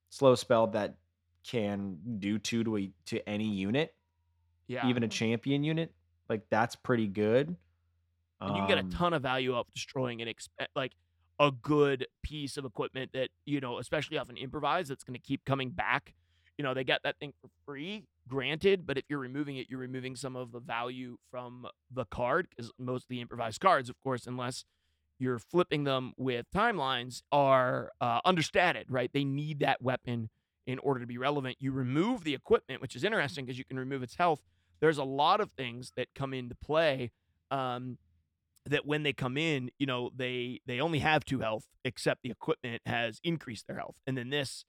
slow 0.09 0.35
spell 0.35 0.67
that 0.67 0.95
can 1.43 1.97
do 2.19 2.39
two 2.39 2.63
to 2.63 2.77
a, 2.77 2.91
to 3.05 3.29
any 3.29 3.47
unit, 3.47 3.93
Yeah. 4.67 4.87
even 4.87 5.03
a 5.03 5.07
champion 5.07 5.63
unit. 5.63 5.93
Like 6.29 6.49
that's 6.49 6.75
pretty 6.75 7.07
good. 7.07 7.55
and 8.41 8.55
you 8.55 8.61
can 8.63 8.67
get 8.67 8.77
Um, 8.79 8.87
a 8.87 8.91
ton 8.91 9.13
of 9.13 9.21
value 9.21 9.53
off 9.53 9.67
destroying 9.73 10.21
an 10.21 10.27
exp- 10.27 10.49
like 10.75 10.93
a 11.39 11.51
good 11.51 12.07
piece 12.23 12.57
of 12.57 12.65
equipment 12.65 13.11
that 13.13 13.29
you 13.45 13.59
know, 13.59 13.79
especially 13.79 14.17
off 14.17 14.29
an 14.29 14.37
improvise, 14.37 14.87
that's 14.87 15.03
going 15.03 15.15
to 15.19 15.19
keep 15.19 15.45
coming 15.45 15.69
back. 15.69 16.13
You 16.57 16.63
know, 16.63 16.73
they 16.73 16.83
get 16.85 17.01
that 17.03 17.19
thing 17.19 17.33
for 17.41 17.49
free, 17.65 18.05
granted, 18.27 18.85
but 18.85 18.97
if 18.97 19.03
you're 19.09 19.19
removing 19.19 19.57
it, 19.57 19.67
you're 19.69 19.79
removing 19.79 20.15
some 20.15 20.35
of 20.35 20.51
the 20.51 20.59
value 20.59 21.17
from 21.29 21.67
the 21.91 22.05
card 22.05 22.47
because 22.49 22.71
most 22.79 23.03
of 23.03 23.09
the 23.09 23.19
improvised 23.19 23.59
cards, 23.59 23.89
of 23.89 23.95
course, 24.01 24.25
unless 24.25 24.63
you're 25.19 25.39
flipping 25.39 25.83
them 25.83 26.13
with 26.17 26.45
timelines, 26.53 27.21
are 27.31 27.91
uh, 27.99 28.19
understated, 28.23 28.85
right? 28.89 29.09
They 29.13 29.25
need 29.25 29.59
that 29.59 29.81
weapon 29.81 30.29
in 30.65 30.79
order 30.79 30.99
to 30.99 31.05
be 31.05 31.17
relevant. 31.17 31.57
You 31.59 31.71
remove 31.71 32.23
the 32.23 32.33
equipment, 32.33 32.81
which 32.81 32.95
is 32.95 33.03
interesting 33.03 33.45
because 33.45 33.57
you 33.57 33.65
can 33.65 33.77
remove 33.77 34.03
its 34.03 34.15
health. 34.15 34.41
There's 34.79 34.97
a 34.97 35.03
lot 35.03 35.41
of 35.41 35.51
things 35.51 35.91
that 35.95 36.07
come 36.15 36.33
into 36.33 36.55
play. 36.55 37.11
Um, 37.51 37.97
that 38.67 38.85
when 38.85 39.03
they 39.03 39.13
come 39.13 39.37
in, 39.37 39.69
you 39.77 39.85
know, 39.85 40.09
they 40.15 40.59
they 40.65 40.79
only 40.79 40.99
have 40.99 41.23
two 41.25 41.39
health, 41.39 41.65
except 41.83 42.23
the 42.23 42.31
equipment 42.31 42.81
has 42.85 43.19
increased 43.23 43.67
their 43.67 43.77
health. 43.77 43.95
And 44.07 44.17
then 44.17 44.29
this 44.29 44.65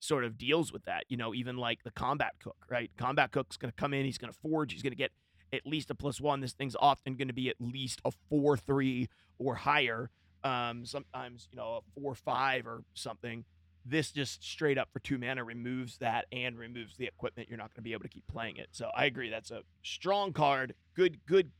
sort 0.00 0.24
of 0.24 0.38
deals 0.38 0.72
with 0.72 0.84
that. 0.84 1.04
You 1.08 1.16
know, 1.16 1.34
even 1.34 1.56
like 1.56 1.82
the 1.84 1.90
combat 1.90 2.34
cook, 2.40 2.56
right? 2.68 2.90
Combat 2.96 3.30
cook's 3.30 3.56
gonna 3.56 3.72
come 3.72 3.94
in, 3.94 4.04
he's 4.04 4.18
gonna 4.18 4.32
forge, 4.32 4.72
he's 4.72 4.82
gonna 4.82 4.94
get 4.94 5.12
at 5.52 5.66
least 5.66 5.90
a 5.90 5.94
plus 5.94 6.20
one. 6.20 6.40
This 6.40 6.52
thing's 6.52 6.76
often 6.78 7.16
gonna 7.16 7.32
be 7.32 7.48
at 7.48 7.56
least 7.60 8.00
a 8.04 8.10
four 8.28 8.56
three 8.56 9.08
or 9.38 9.54
higher. 9.54 10.10
Um, 10.44 10.84
sometimes, 10.84 11.48
you 11.50 11.56
know, 11.56 11.82
a 11.82 12.00
four 12.00 12.14
five 12.14 12.66
or 12.66 12.82
something. 12.94 13.44
This 13.84 14.12
just 14.12 14.44
straight 14.44 14.76
up 14.76 14.88
for 14.92 15.00
two 15.00 15.16
mana 15.16 15.42
removes 15.44 15.96
that 15.98 16.26
and 16.30 16.58
removes 16.58 16.96
the 16.96 17.06
equipment. 17.06 17.48
You're 17.48 17.56
not 17.56 17.70
going 17.70 17.76
to 17.76 17.82
be 17.82 17.92
able 17.94 18.02
to 18.02 18.08
keep 18.08 18.26
playing 18.26 18.58
it. 18.58 18.68
So 18.72 18.90
I 18.94 19.06
agree. 19.06 19.30
That's 19.30 19.50
a 19.50 19.62
strong 19.82 20.34
card. 20.34 20.74
Good, 20.94 21.24
good 21.24 21.52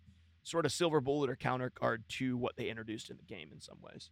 sort 0.49 0.67
of 0.67 0.73
silver 0.73 1.01
bullet 1.01 1.31
or 1.31 1.37
counter 1.37 1.71
card 1.71 2.05
to 2.09 2.37
what 2.37 2.57
they 2.57 2.69
introduced 2.69 3.11
in 3.11 3.17
the 3.17 3.23
game 3.23 3.49
in 3.53 3.61
some 3.61 3.79
ways. 3.83 4.11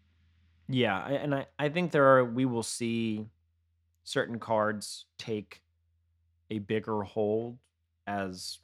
Yeah, 0.68 1.06
and 1.06 1.34
I, 1.34 1.46
I 1.58 1.68
think 1.68 1.92
there 1.92 2.16
are 2.16 2.24
we 2.24 2.44
will 2.44 2.62
see 2.62 3.26
certain 4.04 4.38
cards 4.38 5.06
take 5.18 5.62
a 6.50 6.58
bigger 6.58 7.02
hold 7.02 7.58
as 8.06 8.58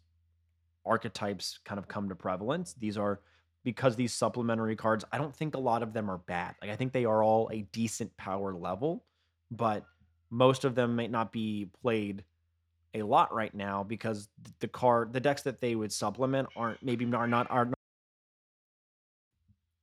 archetypes 0.84 1.58
kind 1.64 1.78
of 1.78 1.88
come 1.88 2.08
to 2.08 2.14
prevalence. 2.14 2.74
These 2.74 2.98
are 2.98 3.20
because 3.64 3.94
these 3.94 4.12
supplementary 4.12 4.74
cards, 4.74 5.04
I 5.12 5.18
don't 5.18 5.34
think 5.34 5.54
a 5.54 5.60
lot 5.60 5.82
of 5.82 5.92
them 5.92 6.10
are 6.10 6.18
bad. 6.18 6.56
Like 6.60 6.70
I 6.70 6.76
think 6.76 6.92
they 6.92 7.04
are 7.04 7.22
all 7.22 7.48
a 7.52 7.62
decent 7.72 8.16
power 8.16 8.54
level, 8.54 9.04
but 9.50 9.84
most 10.30 10.64
of 10.64 10.74
them 10.74 10.96
may 10.96 11.06
not 11.08 11.30
be 11.32 11.68
played 11.82 12.24
a 12.94 13.02
lot 13.02 13.32
right 13.32 13.54
now 13.54 13.82
because 13.82 14.28
the 14.60 14.68
card 14.68 15.12
the 15.12 15.20
decks 15.20 15.42
that 15.42 15.60
they 15.60 15.74
would 15.74 15.92
supplement 15.92 16.48
aren't 16.56 16.82
maybe 16.82 17.04
are 17.14 17.26
not 17.26 17.50
are 17.50 17.66
not 17.66 17.74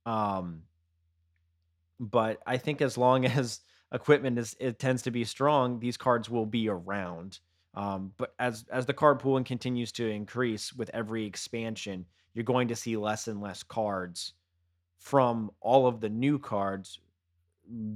um 0.06 0.62
but 2.00 2.40
I 2.46 2.56
think 2.56 2.80
as 2.80 2.96
long 2.96 3.24
as 3.26 3.60
equipment 3.92 4.38
is 4.38 4.56
it 4.58 4.78
tends 4.78 5.02
to 5.02 5.10
be 5.10 5.24
strong, 5.24 5.78
these 5.78 5.96
cards 5.96 6.30
will 6.30 6.46
be 6.46 6.68
around. 6.68 7.38
Um, 7.74 8.12
but 8.16 8.34
as 8.40 8.64
as 8.72 8.86
the 8.86 8.94
card 8.94 9.20
pooling 9.20 9.44
continues 9.44 9.92
to 9.92 10.08
increase 10.08 10.72
with 10.72 10.90
every 10.92 11.24
expansion, 11.24 12.06
you're 12.34 12.44
going 12.44 12.68
to 12.68 12.76
see 12.76 12.96
less 12.96 13.28
and 13.28 13.40
less 13.40 13.62
cards 13.62 14.32
from 14.98 15.50
all 15.60 15.86
of 15.86 16.00
the 16.00 16.08
new 16.08 16.38
cards 16.38 16.98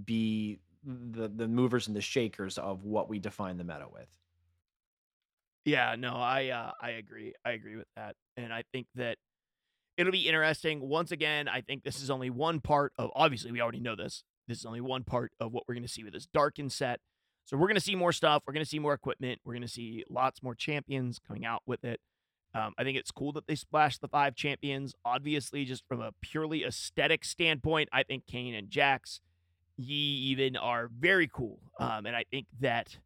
be 0.04 0.60
the 0.84 1.28
the 1.28 1.48
movers 1.48 1.88
and 1.88 1.96
the 1.96 2.00
shakers 2.00 2.58
of 2.58 2.84
what 2.84 3.08
we 3.08 3.18
define 3.18 3.56
the 3.56 3.64
meta 3.64 3.86
with. 3.92 4.06
Yeah, 5.64 5.96
no, 5.98 6.14
I 6.14 6.48
uh, 6.48 6.72
I 6.80 6.90
agree. 6.90 7.32
I 7.44 7.52
agree 7.52 7.76
with 7.76 7.86
that, 7.96 8.16
and 8.36 8.52
I 8.52 8.64
think 8.72 8.86
that 8.96 9.16
it'll 9.96 10.12
be 10.12 10.26
interesting. 10.26 10.80
Once 10.80 11.10
again, 11.10 11.48
I 11.48 11.62
think 11.62 11.84
this 11.84 12.02
is 12.02 12.10
only 12.10 12.30
one 12.30 12.60
part 12.60 12.92
of. 12.98 13.10
Obviously, 13.14 13.50
we 13.50 13.60
already 13.60 13.80
know 13.80 13.96
this. 13.96 14.24
This 14.46 14.58
is 14.58 14.66
only 14.66 14.82
one 14.82 15.04
part 15.04 15.32
of 15.40 15.52
what 15.52 15.64
we're 15.66 15.74
going 15.74 15.86
to 15.86 15.88
see 15.88 16.04
with 16.04 16.12
this 16.12 16.26
Darkin 16.26 16.68
set. 16.68 17.00
So 17.46 17.56
we're 17.56 17.66
going 17.66 17.76
to 17.76 17.80
see 17.80 17.94
more 17.94 18.12
stuff. 18.12 18.42
We're 18.46 18.54
going 18.54 18.64
to 18.64 18.68
see 18.68 18.78
more 18.78 18.94
equipment. 18.94 19.40
We're 19.44 19.54
going 19.54 19.62
to 19.62 19.68
see 19.68 20.04
lots 20.08 20.42
more 20.42 20.54
champions 20.54 21.18
coming 21.26 21.44
out 21.44 21.62
with 21.66 21.84
it. 21.84 22.00
Um, 22.54 22.72
I 22.78 22.84
think 22.84 22.96
it's 22.96 23.10
cool 23.10 23.32
that 23.32 23.46
they 23.46 23.54
splashed 23.54 24.00
the 24.00 24.08
five 24.08 24.34
champions. 24.34 24.94
Obviously, 25.04 25.64
just 25.64 25.84
from 25.88 26.00
a 26.00 26.12
purely 26.20 26.64
aesthetic 26.64 27.24
standpoint, 27.24 27.88
I 27.92 28.02
think 28.02 28.26
Kayn 28.26 28.54
and 28.54 28.70
Jax, 28.70 29.20
Yi 29.76 29.94
even 30.30 30.56
are 30.56 30.88
very 30.88 31.28
cool. 31.28 31.58
Um, 31.80 32.06
and 32.06 32.14
I 32.14 32.24
think 32.30 32.46
that 32.60 32.98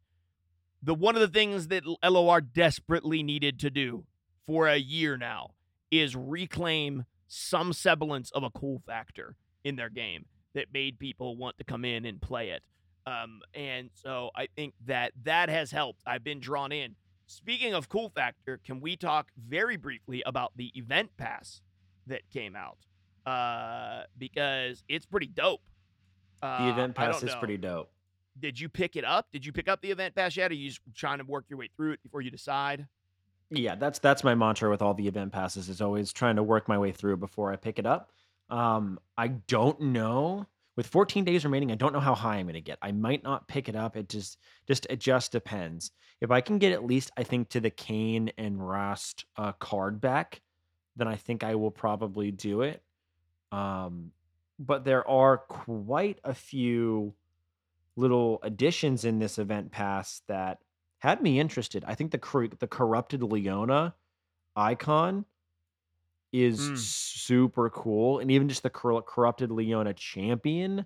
the 0.81 0.93
one 0.93 1.15
of 1.15 1.21
the 1.21 1.27
things 1.27 1.67
that 1.67 1.83
LOR 2.03 2.41
desperately 2.41 3.23
needed 3.23 3.59
to 3.59 3.69
do 3.69 4.05
for 4.45 4.67
a 4.67 4.77
year 4.77 5.17
now 5.17 5.51
is 5.91 6.15
reclaim 6.15 7.05
some 7.27 7.73
semblance 7.73 8.31
of 8.31 8.43
a 8.43 8.49
cool 8.49 8.81
factor 8.85 9.35
in 9.63 9.75
their 9.75 9.89
game 9.89 10.25
that 10.53 10.67
made 10.73 10.97
people 10.99 11.35
want 11.37 11.57
to 11.57 11.63
come 11.63 11.85
in 11.85 12.05
and 12.05 12.21
play 12.21 12.49
it. 12.49 12.63
Um, 13.05 13.41
and 13.53 13.89
so 13.93 14.29
I 14.35 14.47
think 14.55 14.73
that 14.85 15.13
that 15.23 15.49
has 15.49 15.71
helped. 15.71 16.01
I've 16.05 16.23
been 16.23 16.39
drawn 16.39 16.71
in. 16.71 16.95
Speaking 17.27 17.73
of 17.73 17.89
cool 17.89 18.09
factor, 18.09 18.59
can 18.63 18.81
we 18.81 18.95
talk 18.95 19.29
very 19.37 19.77
briefly 19.77 20.23
about 20.25 20.53
the 20.55 20.71
event 20.75 21.11
pass 21.17 21.61
that 22.07 22.21
came 22.31 22.55
out? 22.55 22.77
Uh, 23.25 24.03
because 24.17 24.83
it's 24.87 25.05
pretty 25.05 25.27
dope. 25.27 25.61
Uh, 26.41 26.65
The 26.65 26.71
event 26.71 26.95
pass 26.95 27.17
is 27.21 27.33
know. 27.33 27.39
pretty 27.39 27.57
dope. 27.57 27.91
Did 28.39 28.59
you 28.59 28.69
pick 28.69 28.95
it 28.95 29.05
up? 29.05 29.27
Did 29.31 29.45
you 29.45 29.51
pick 29.51 29.67
up 29.67 29.81
the 29.81 29.91
event 29.91 30.15
pass 30.15 30.35
yet? 30.37 30.51
Or 30.51 30.53
are 30.53 30.57
you 30.57 30.69
just 30.69 30.81
trying 30.95 31.19
to 31.19 31.23
work 31.23 31.45
your 31.49 31.59
way 31.59 31.69
through 31.75 31.93
it 31.93 32.03
before 32.03 32.21
you 32.21 32.31
decide? 32.31 32.87
Yeah, 33.51 33.75
that's 33.75 33.99
that's 33.99 34.23
my 34.23 34.35
mantra 34.35 34.69
with 34.69 34.81
all 34.81 34.93
the 34.93 35.07
event 35.07 35.31
passes 35.31 35.69
is 35.69 35.81
always 35.81 36.13
trying 36.13 36.35
to 36.35 36.43
work 36.43 36.67
my 36.67 36.77
way 36.77 36.91
through 36.91 37.17
before 37.17 37.51
I 37.51 37.55
pick 37.55 37.79
it 37.79 37.85
up. 37.85 38.11
Um, 38.49 38.99
I 39.17 39.29
don't 39.29 39.79
know 39.81 40.47
with 40.79 40.87
14 40.87 41.25
days 41.25 41.43
remaining, 41.43 41.73
I 41.73 41.75
don't 41.75 41.91
know 41.91 41.99
how 41.99 42.15
high 42.15 42.37
I'm 42.37 42.45
going 42.45 42.53
to 42.53 42.61
get. 42.61 42.77
I 42.81 42.93
might 42.93 43.21
not 43.21 43.49
pick 43.49 43.67
it 43.67 43.75
up. 43.75 43.97
It 43.97 44.07
just 44.07 44.37
just 44.65 44.87
it 44.89 45.01
just 45.01 45.33
depends. 45.33 45.91
If 46.21 46.31
I 46.31 46.39
can 46.39 46.57
get 46.57 46.71
at 46.71 46.85
least 46.85 47.11
I 47.17 47.23
think 47.23 47.49
to 47.49 47.59
the 47.59 47.69
Kayn 47.69 48.31
and 48.37 48.59
Rhaast 48.59 49.25
uh, 49.35 49.51
card 49.51 49.99
back, 49.99 50.39
then 50.95 51.05
I 51.05 51.17
think 51.17 51.43
I 51.43 51.55
will 51.55 51.69
probably 51.69 52.31
do 52.31 52.61
it. 52.61 52.81
Um, 53.51 54.11
but 54.57 54.85
there 54.85 55.05
are 55.05 55.39
quite 55.39 56.19
a 56.23 56.33
few 56.33 57.13
little 57.99 58.39
additions 58.43 59.05
in 59.05 59.19
this 59.19 59.37
event 59.37 59.71
pass 59.71 60.21
that 60.27 60.59
had 60.99 61.21
me 61.21 61.39
interested. 61.39 61.83
I 61.85 61.95
think 61.95 62.11
the 62.11 62.49
the 62.59 62.67
corrupted 62.67 63.23
Leona 63.23 63.95
icon 64.55 65.25
is 66.31 66.59
Mm. 66.59 66.77
super 66.77 67.69
cool, 67.71 68.19
and 68.19 68.29
even 68.31 68.47
just 68.49 68.63
the 68.63 68.69
cor- 68.69 69.01
corrupted 69.01 69.51
Leona 69.51 69.93
champion, 69.93 70.85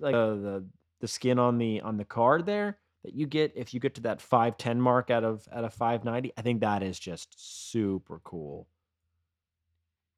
like 0.00 0.14
uh, 0.14 0.34
the 0.34 0.68
the 1.00 1.08
skin 1.08 1.38
on 1.38 1.58
the 1.58 1.80
on 1.82 1.96
the 1.96 2.04
card 2.04 2.46
there 2.46 2.78
that 3.04 3.14
you 3.14 3.26
get 3.26 3.52
if 3.54 3.74
you 3.74 3.80
get 3.80 3.94
to 3.96 4.00
that 4.02 4.20
five 4.20 4.56
ten 4.56 4.80
mark 4.80 5.10
out 5.10 5.24
of 5.24 5.46
out 5.52 5.64
of 5.64 5.72
five 5.74 6.04
ninety. 6.04 6.32
I 6.36 6.42
think 6.42 6.60
that 6.60 6.82
is 6.82 6.98
just 6.98 7.34
super 7.38 8.20
cool. 8.24 8.68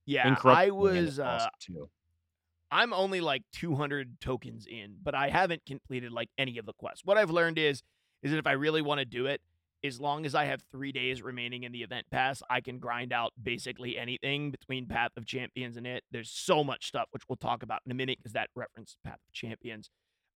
Yeah, 0.06 0.36
I 0.44 0.70
was 0.70 1.18
uh 1.18 1.24
awesome 1.24 1.50
too. 1.60 1.90
I'm 2.70 2.92
only 2.92 3.20
like 3.20 3.42
200 3.52 4.20
tokens 4.20 4.66
in, 4.66 4.96
but 5.02 5.14
I 5.14 5.30
haven't 5.30 5.64
completed 5.66 6.12
like 6.12 6.28
any 6.36 6.58
of 6.58 6.66
the 6.66 6.72
quests. 6.74 7.02
What 7.04 7.16
I've 7.16 7.30
learned 7.30 7.58
is 7.58 7.82
is 8.22 8.32
that 8.32 8.38
if 8.38 8.46
I 8.46 8.52
really 8.52 8.82
want 8.82 8.98
to 8.98 9.04
do 9.04 9.26
it, 9.26 9.40
as 9.84 10.00
long 10.00 10.26
as 10.26 10.34
I 10.34 10.46
have 10.46 10.60
3 10.72 10.90
days 10.90 11.22
remaining 11.22 11.62
in 11.62 11.70
the 11.70 11.82
event 11.82 12.06
pass, 12.10 12.42
I 12.50 12.60
can 12.60 12.80
grind 12.80 13.12
out 13.12 13.32
basically 13.40 13.96
anything 13.96 14.50
between 14.50 14.86
Path 14.86 15.12
of 15.16 15.24
Champions 15.24 15.76
and 15.76 15.86
it. 15.86 16.02
There's 16.10 16.30
so 16.30 16.64
much 16.64 16.88
stuff 16.88 17.06
which 17.12 17.22
we'll 17.28 17.36
talk 17.36 17.62
about 17.62 17.82
in 17.86 17.92
a 17.92 17.94
minute 17.94 18.18
cuz 18.22 18.32
that 18.32 18.50
referenced 18.56 18.98
Path 19.04 19.20
of 19.26 19.32
Champions. 19.32 19.88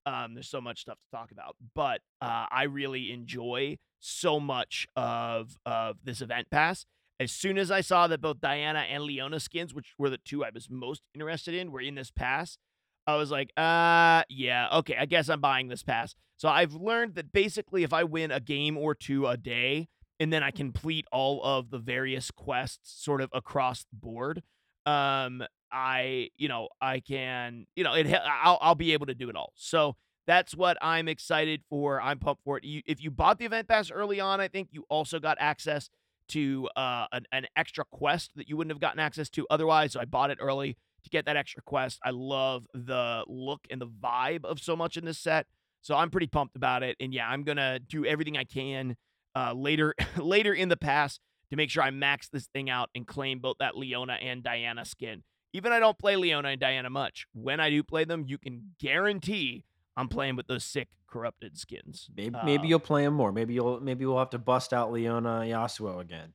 Um, 0.07 0.35
there's 0.35 0.49
so 0.49 0.61
much 0.61 0.81
stuff 0.81 0.99
to 0.99 1.17
talk 1.17 1.31
about, 1.31 1.57
but 1.75 2.01
uh, 2.21 2.47
I 2.51 2.65
really 2.65 3.13
enjoy 3.13 3.79
so 4.01 4.41
much 4.41 4.87
of 4.97 5.59
of 5.65 6.05
this 6.05 6.21
event 6.21 6.51
pass. 6.51 6.87
As 7.23 7.33
soon 7.33 7.57
as 7.57 7.71
I 7.71 7.81
saw 7.81 8.07
that 8.09 8.21
both 8.21 8.41
Diana 8.41 8.81
and 8.81 9.05
Leona 9.05 9.39
skins, 9.39 9.73
which 9.73 9.95
were 9.99 10.11
the 10.11 10.19
two 10.19 10.45
I 10.45 10.51
was 10.53 10.69
most 10.69 11.03
interested 11.15 11.55
in, 11.55 11.71
were 11.71 11.81
in 11.81 11.95
this 11.95 12.11
pass, 12.11 12.59
I 13.07 13.17
was 13.17 13.31
like, 13.31 13.51
uh, 13.57 14.23
yeah, 14.29 14.69
okay, 14.73 14.97
I 14.99 15.07
guess 15.07 15.29
I'm 15.29 15.41
buying 15.41 15.69
this 15.69 15.83
pass. 15.83 16.15
So 16.37 16.49
I've 16.49 16.75
learned 16.75 17.15
that 17.15 17.33
basically 17.33 17.85
if 17.85 17.93
I 17.93 18.05
win 18.05 18.31
a 18.31 18.41
game 18.41 18.77
or 18.77 18.95
two 18.95 19.27
a 19.27 19.37
day, 19.37 19.89
and 20.19 20.33
then 20.33 20.43
I 20.43 20.51
complete 20.51 21.07
all 21.11 21.43
of 21.43 21.71
the 21.71 21.79
various 21.79 22.31
quests 22.31 23.03
sort 23.03 23.21
of 23.21 23.31
across 23.33 23.85
the 23.85 23.97
board, 23.97 24.43
um, 24.87 25.43
I, 25.73 26.31
you 26.37 26.49
know, 26.49 26.69
I 26.81 27.01
can, 27.01 27.67
you 27.75 27.83
know, 27.85 27.95
it, 27.95 28.13
I'll, 28.13 28.59
I'll 28.61 28.75
be 28.75 28.93
able 28.93 29.07
to 29.07 29.15
do 29.15 29.29
it 29.31 29.37
all. 29.37 29.53
So 29.57 29.97
that's 30.27 30.55
what 30.55 30.77
I'm 30.81 31.09
excited 31.09 31.63
for. 31.69 32.01
I'm 32.01 32.19
pumped 32.19 32.45
for 32.45 32.59
it. 32.59 32.65
You, 32.65 32.83
if 32.87 33.03
you 33.03 33.11
bought 33.11 33.39
the 33.39 33.47
event 33.47 33.69
pass 33.69 33.91
early 33.91 34.21
on, 34.21 34.41
I 34.41 34.49
think 34.49 34.69
you 34.71 34.85
also 34.89 35.19
got 35.19 35.39
access 35.41 35.89
to 36.29 36.69
uh, 36.77 37.07
an, 37.13 37.27
an 37.33 37.47
extra 37.57 37.85
quest 37.91 38.33
that 38.37 38.49
you 38.49 38.57
wouldn't 38.57 38.73
have 38.73 38.81
gotten 38.81 39.01
access 39.01 39.29
to 39.31 39.47
otherwise. 39.51 39.93
So 39.93 40.01
I 40.01 40.05
bought 40.05 40.31
it 40.31 40.39
early 40.41 40.77
to 41.05 41.11
get 41.11 41.27
that 41.27 41.37
extra 41.37 41.63
quest. 41.63 41.99
I 42.05 42.11
love 42.11 42.67
the 42.75 43.25
look 43.27 43.67
and 43.71 43.81
the 43.81 43.87
vibe 43.87 44.45
of 44.45 44.61
so 44.61 44.77
much 44.77 44.97
in 44.97 45.05
this 45.05 45.19
set. 45.19 45.47
So 45.81 45.97
I'm 45.97 46.11
pretty 46.11 46.29
pumped 46.29 46.57
about 46.57 46.83
it. 46.83 46.97
And 47.01 47.13
yeah, 47.13 47.29
I'm 47.29 47.43
gonna 47.43 47.81
do 47.81 48.07
everything 48.07 48.37
I 48.37 48.45
can 48.45 48.97
uh, 49.35 49.53
later 49.53 49.95
later 50.17 50.55
in 50.55 50.69
the 50.69 50.77
pass 50.77 51.19
to 51.51 51.57
make 51.57 51.71
sure 51.71 51.83
I 51.83 51.91
max 51.91 52.29
this 52.29 52.47
thing 52.47 52.71
out 52.71 52.89
and 52.95 53.07
claim 53.07 53.41
both 53.41 53.57
that 53.59 53.77
Leona 53.77 54.15
and 54.15 54.43
Diana 54.43 54.85
skin. 54.85 55.23
Even 55.53 55.73
I 55.73 55.81
don't 55.81 55.99
play 55.99 56.17
Leona 56.17 56.49
and 56.49 56.61
Diana 56.61 56.89
much. 56.89 57.27
When 57.35 57.61
I 57.61 57.69
do 57.69 57.83
play 57.83 58.05
them, 58.05 58.25
you 58.27 58.39
can 58.39 58.71
guarantee 58.81 59.65
I'm 59.97 60.09
playing 60.09 60.37
with 60.37 60.47
those 60.47 60.65
sick 60.65 60.89
corrupted 61.07 61.59
skins. 61.59 62.09
Maybe 62.17 62.37
maybe 62.45 62.67
Uh, 62.67 62.71
you'll 62.71 62.81
play 62.81 63.05
him 63.05 63.15
more. 63.15 63.33
Maybe 63.33 63.55
you'll 63.55 63.81
maybe 63.81 64.07
we'll 64.07 64.19
have 64.19 64.31
to 64.31 64.39
bust 64.39 64.73
out 64.73 64.91
Leona 64.93 65.41
Yasuo 65.45 66.01
again. 66.01 66.33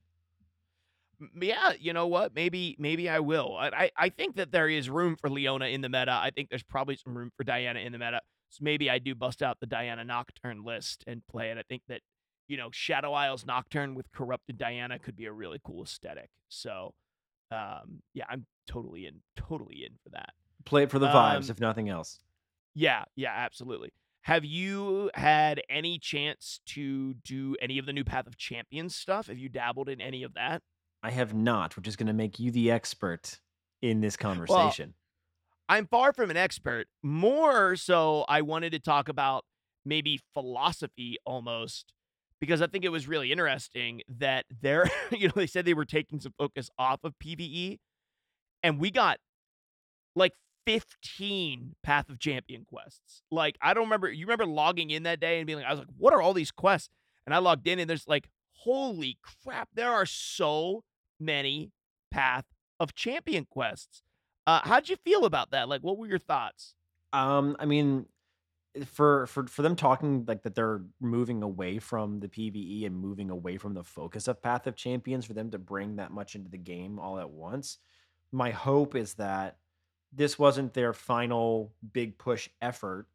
Yeah, 1.40 1.72
you 1.80 1.92
know 1.92 2.06
what? 2.06 2.32
Maybe 2.34 2.76
maybe 2.78 3.08
I 3.08 3.18
will. 3.18 3.56
I, 3.56 3.68
I 3.68 3.90
I 3.96 4.08
think 4.08 4.36
that 4.36 4.52
there 4.52 4.68
is 4.68 4.88
room 4.88 5.16
for 5.16 5.28
Leona 5.28 5.66
in 5.66 5.80
the 5.80 5.88
meta. 5.88 6.12
I 6.12 6.30
think 6.30 6.48
there's 6.48 6.62
probably 6.62 6.94
some 6.96 7.16
room 7.18 7.32
for 7.36 7.42
Diana 7.42 7.80
in 7.80 7.90
the 7.90 7.98
meta. 7.98 8.20
So 8.50 8.60
maybe 8.62 8.88
I 8.88 8.98
do 8.98 9.14
bust 9.16 9.42
out 9.42 9.58
the 9.60 9.66
Diana 9.66 10.04
Nocturne 10.04 10.62
list 10.64 11.02
and 11.08 11.26
play 11.26 11.50
it. 11.50 11.58
I 11.58 11.62
think 11.68 11.82
that 11.88 12.02
you 12.46 12.56
know 12.56 12.68
Shadow 12.72 13.12
Isles 13.14 13.44
Nocturne 13.44 13.96
with 13.96 14.10
corrupted 14.12 14.58
Diana 14.58 15.00
could 15.00 15.16
be 15.16 15.24
a 15.24 15.32
really 15.32 15.60
cool 15.64 15.82
aesthetic. 15.82 16.30
So 16.48 16.94
um 17.50 18.02
yeah, 18.14 18.24
I'm 18.28 18.46
totally 18.68 19.06
in 19.06 19.20
totally 19.34 19.84
in 19.84 19.94
for 20.04 20.10
that. 20.10 20.34
Play 20.64 20.84
it 20.84 20.90
for 20.90 21.00
the 21.00 21.08
vibes, 21.08 21.46
Um, 21.46 21.50
if 21.50 21.60
nothing 21.60 21.88
else. 21.88 22.20
Yeah, 22.74 23.04
yeah, 23.16 23.32
absolutely. 23.34 23.92
Have 24.22 24.44
you 24.44 25.10
had 25.14 25.62
any 25.70 25.98
chance 25.98 26.60
to 26.66 27.14
do 27.14 27.56
any 27.62 27.78
of 27.78 27.86
the 27.86 27.92
new 27.92 28.04
Path 28.04 28.26
of 28.26 28.36
Champions 28.36 28.94
stuff? 28.94 29.28
Have 29.28 29.38
you 29.38 29.48
dabbled 29.48 29.88
in 29.88 30.00
any 30.00 30.22
of 30.22 30.34
that? 30.34 30.62
I 31.02 31.10
have 31.10 31.32
not, 31.32 31.76
which 31.76 31.86
is 31.86 31.96
going 31.96 32.08
to 32.08 32.12
make 32.12 32.38
you 32.38 32.50
the 32.50 32.70
expert 32.70 33.38
in 33.80 34.00
this 34.00 34.16
conversation. 34.16 34.94
I'm 35.68 35.86
far 35.86 36.12
from 36.12 36.30
an 36.30 36.36
expert. 36.36 36.88
More 37.02 37.76
so, 37.76 38.24
I 38.28 38.42
wanted 38.42 38.72
to 38.72 38.78
talk 38.78 39.08
about 39.08 39.44
maybe 39.84 40.20
philosophy 40.34 41.16
almost 41.24 41.92
because 42.40 42.62
I 42.62 42.66
think 42.66 42.84
it 42.84 42.90
was 42.90 43.08
really 43.08 43.32
interesting 43.32 44.02
that 44.18 44.46
they're, 44.60 44.90
you 45.10 45.28
know, 45.28 45.34
they 45.36 45.46
said 45.46 45.64
they 45.64 45.74
were 45.74 45.84
taking 45.84 46.20
some 46.20 46.34
focus 46.38 46.70
off 46.78 47.00
of 47.04 47.14
PvE, 47.22 47.78
and 48.62 48.78
we 48.78 48.90
got 48.90 49.18
like 50.16 50.32
15 50.68 51.76
Path 51.82 52.10
of 52.10 52.18
Champion 52.18 52.66
quests. 52.68 53.22
Like, 53.30 53.56
I 53.62 53.72
don't 53.72 53.84
remember, 53.84 54.10
you 54.10 54.26
remember 54.26 54.44
logging 54.44 54.90
in 54.90 55.04
that 55.04 55.18
day 55.18 55.38
and 55.38 55.46
being 55.46 55.58
like, 55.58 55.66
I 55.66 55.70
was 55.70 55.78
like, 55.78 55.88
what 55.96 56.12
are 56.12 56.20
all 56.20 56.34
these 56.34 56.50
quests? 56.50 56.90
And 57.24 57.34
I 57.34 57.38
logged 57.38 57.66
in 57.66 57.78
and 57.78 57.88
there's 57.88 58.06
like, 58.06 58.28
holy 58.52 59.16
crap, 59.22 59.70
there 59.72 59.90
are 59.90 60.04
so 60.04 60.84
many 61.18 61.72
Path 62.10 62.44
of 62.78 62.94
Champion 62.94 63.46
quests. 63.50 64.02
Uh, 64.46 64.60
how'd 64.62 64.90
you 64.90 64.96
feel 64.96 65.24
about 65.24 65.52
that? 65.52 65.70
Like, 65.70 65.80
what 65.80 65.96
were 65.96 66.06
your 66.06 66.18
thoughts? 66.18 66.74
Um, 67.14 67.56
I 67.58 67.64
mean, 67.64 68.04
eh, 68.76 68.84
for 68.84 69.26
for 69.26 69.46
for 69.46 69.62
them 69.62 69.74
talking 69.74 70.26
like 70.26 70.42
that 70.42 70.54
they're 70.54 70.82
moving 71.00 71.42
away 71.42 71.78
from 71.78 72.20
the 72.20 72.28
PvE 72.28 72.84
and 72.84 72.94
moving 72.94 73.30
away 73.30 73.56
from 73.56 73.72
the 73.72 73.84
focus 73.84 74.28
of 74.28 74.42
Path 74.42 74.66
of 74.66 74.76
Champions 74.76 75.24
for 75.24 75.32
them 75.32 75.50
to 75.50 75.58
bring 75.58 75.96
that 75.96 76.10
much 76.10 76.34
into 76.34 76.50
the 76.50 76.58
game 76.58 76.98
all 76.98 77.18
at 77.18 77.30
once. 77.30 77.78
My 78.32 78.50
hope 78.50 78.94
is 78.94 79.14
that 79.14 79.56
this 80.12 80.38
wasn't 80.38 80.74
their 80.74 80.92
final 80.92 81.72
big 81.92 82.18
push 82.18 82.48
effort 82.60 83.06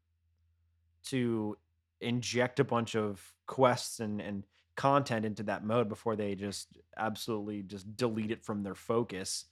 to 1.06 1.58
inject 2.02 2.60
a 2.60 2.64
bunch 2.64 2.96
of 2.96 3.34
quests 3.46 4.00
and 4.00 4.22
and 4.22 4.44
content 4.76 5.26
into 5.26 5.44
that 5.44 5.64
mode 5.64 5.88
before 5.88 6.16
they 6.16 6.36
just 6.36 6.78
absolutely 6.98 7.62
just 7.62 7.96
delete 7.96 8.32
it 8.32 8.44
from 8.44 8.64
their 8.64 8.76
focus. 8.76 9.46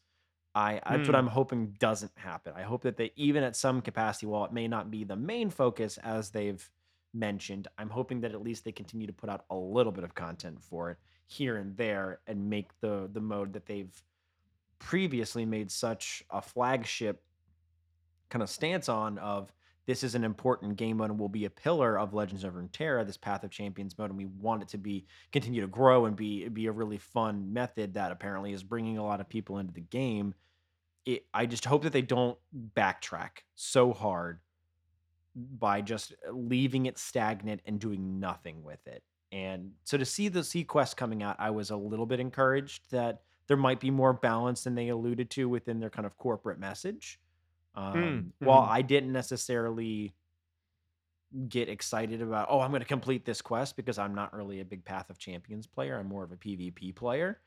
I 0.54 0.82
that's 0.88 1.08
what. 1.08 1.10
Hmm. 1.10 1.16
I'm 1.16 1.28
hoping 1.28 1.76
doesn't 1.80 2.12
happen. 2.16 2.54
I 2.56 2.64
hope 2.64 2.84
that 2.84 2.98
they 2.98 3.12
even 3.16 3.44
at 3.44 3.56
some 3.56 3.82
capacity, 3.82 4.26
while 4.26 4.46
it 4.46 4.54
may 4.54 4.68
not 4.68 4.92
be 4.92 5.04
the 5.04 5.16
main 5.16 5.50
focus 5.50 5.98
as 6.04 6.30
they've 6.30 6.68
mentioned, 7.14 7.68
I'm 7.78 7.90
hoping 7.90 8.22
that 8.22 8.34
at 8.34 8.42
least 8.42 8.64
they 8.64 8.72
continue 8.72 9.08
to 9.08 9.14
put 9.14 9.30
out 9.30 9.46
a 9.50 9.56
little 9.56 9.92
bit 9.92 10.04
of 10.04 10.16
content 10.16 10.62
for 10.62 10.92
it 10.92 10.98
here 11.28 11.58
and 11.58 11.76
there 11.78 12.20
and 12.28 12.50
make 12.50 12.78
the 12.82 13.10
the 13.14 13.22
mode 13.22 13.54
that 13.54 13.66
they've 13.66 14.04
previously 14.80 15.46
made 15.46 15.72
such 15.72 16.24
a 16.32 16.42
flagship 16.42 17.24
kind 18.32 18.42
of 18.42 18.50
stance 18.50 18.90
on 18.90 19.20
of 19.20 19.54
this 19.86 20.04
is 20.04 20.16
an 20.16 20.24
important 20.24 20.78
game 20.78 20.98
mode 20.98 21.10
and 21.10 21.20
will 21.20 21.30
be 21.30 21.46
a 21.46 21.50
pillar 21.50 22.00
of 22.00 22.14
Legends 22.14 22.44
of 22.44 22.54
Runeterra, 22.54 23.06
this 23.06 23.18
Path 23.18 23.44
of 23.44 23.52
Champions 23.52 23.98
mode, 23.98 24.10
and 24.10 24.18
we 24.18 24.26
want 24.26 24.62
it 24.62 24.70
to 24.70 24.78
be 24.78 25.06
continue 25.32 25.62
to 25.62 25.68
grow 25.68 26.06
and 26.06 26.16
be 26.16 26.48
be 26.48 26.68
a 26.68 26.72
really 26.72 26.98
fun 26.98 27.52
method 27.52 27.94
that 27.96 28.12
apparently 28.12 28.54
is 28.54 28.64
bringing 28.64 28.98
a 28.98 29.04
lot 29.04 29.20
of 29.20 29.30
people 29.30 29.58
into 29.58 29.74
the 29.74 29.82
game. 29.82 30.34
It, 31.06 31.26
I 31.34 31.46
just 31.46 31.66
hope 31.66 31.84
that 31.84 31.94
they 31.94 32.04
don't 32.04 32.38
backtrack 32.76 33.44
so 33.56 33.92
hard 33.92 34.40
by 35.36 35.82
just 35.82 36.14
leaving 36.32 36.86
it 36.86 36.98
stagnant 36.98 37.62
and 37.66 37.80
doing 37.80 38.20
nothing 38.20 38.64
with 38.64 38.86
it. 38.86 39.04
And 39.32 39.72
so 39.84 39.98
to 39.98 40.06
see 40.06 40.28
the 40.28 40.44
sea 40.44 40.64
quest 40.64 40.98
coming 40.98 41.24
out, 41.24 41.38
I 41.40 41.50
was 41.50 41.72
a 41.72 41.76
little 41.76 42.06
bit 42.06 42.20
encouraged 42.20 42.92
that 42.92 43.22
there 43.48 43.58
might 43.58 43.80
be 43.80 43.90
more 43.90 44.14
balance 44.14 44.64
than 44.64 44.76
they 44.76 44.90
alluded 44.90 45.30
to 45.32 45.50
within 45.50 45.80
their 45.80 45.90
kind 45.90 46.06
of 46.06 46.18
corporate 46.18 46.60
message. 46.60 47.20
Um, 47.76 48.34
while 48.40 48.64
mhm. 48.64 48.70
I 48.70 48.82
didn't 48.82 49.14
necessarily 49.14 50.14
get 51.48 51.70
excited 51.70 52.22
about, 52.22 52.48
oh, 52.50 52.60
I'm 52.60 52.72
going 52.72 52.82
to 52.82 52.88
complete 52.88 53.26
this 53.26 53.42
quest 53.42 53.76
because 53.76 53.98
I'm 53.98 54.14
not 54.14 54.34
really 54.34 54.60
a 54.60 54.66
big 54.66 54.84
Path 54.84 55.10
of 55.10 55.18
Champions 55.18 55.66
player. 55.68 55.98
I'm 55.98 56.08
more 56.08 56.24
of 56.24 56.32
a 56.32 56.36
PvP 56.36 56.94
player. 56.96 57.40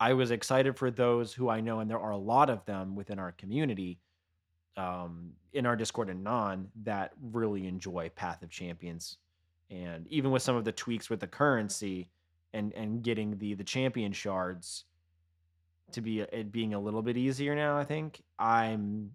I 0.00 0.14
was 0.14 0.30
excited 0.30 0.76
for 0.76 0.90
those 0.90 1.32
who 1.32 1.48
I 1.48 1.60
know, 1.60 1.80
and 1.80 1.90
there 1.90 2.00
are 2.00 2.10
a 2.10 2.16
lot 2.16 2.50
of 2.50 2.64
them 2.64 2.96
within 2.96 3.18
our 3.18 3.32
community, 3.32 4.00
um, 4.76 5.32
in 5.52 5.66
our 5.66 5.76
Discord 5.76 6.08
and 6.08 6.24
non, 6.24 6.68
that 6.84 7.12
really 7.20 7.66
enjoy 7.66 8.10
Path 8.16 8.42
of 8.42 8.50
Champions. 8.50 9.18
And 9.70 10.06
even 10.08 10.30
with 10.30 10.42
some 10.42 10.56
of 10.56 10.64
the 10.64 10.72
tweaks 10.72 11.08
with 11.08 11.20
the 11.20 11.26
currency 11.26 12.08
and 12.54 12.72
and 12.74 13.02
getting 13.02 13.38
the 13.38 13.54
the 13.54 13.64
champion 13.64 14.12
shards 14.12 14.84
to 15.92 16.00
be 16.00 16.20
it 16.20 16.52
being 16.52 16.74
a 16.74 16.80
little 16.80 17.02
bit 17.02 17.16
easier 17.16 17.54
now, 17.54 17.78
I 17.78 17.84
think 17.84 18.22
I'm 18.38 19.14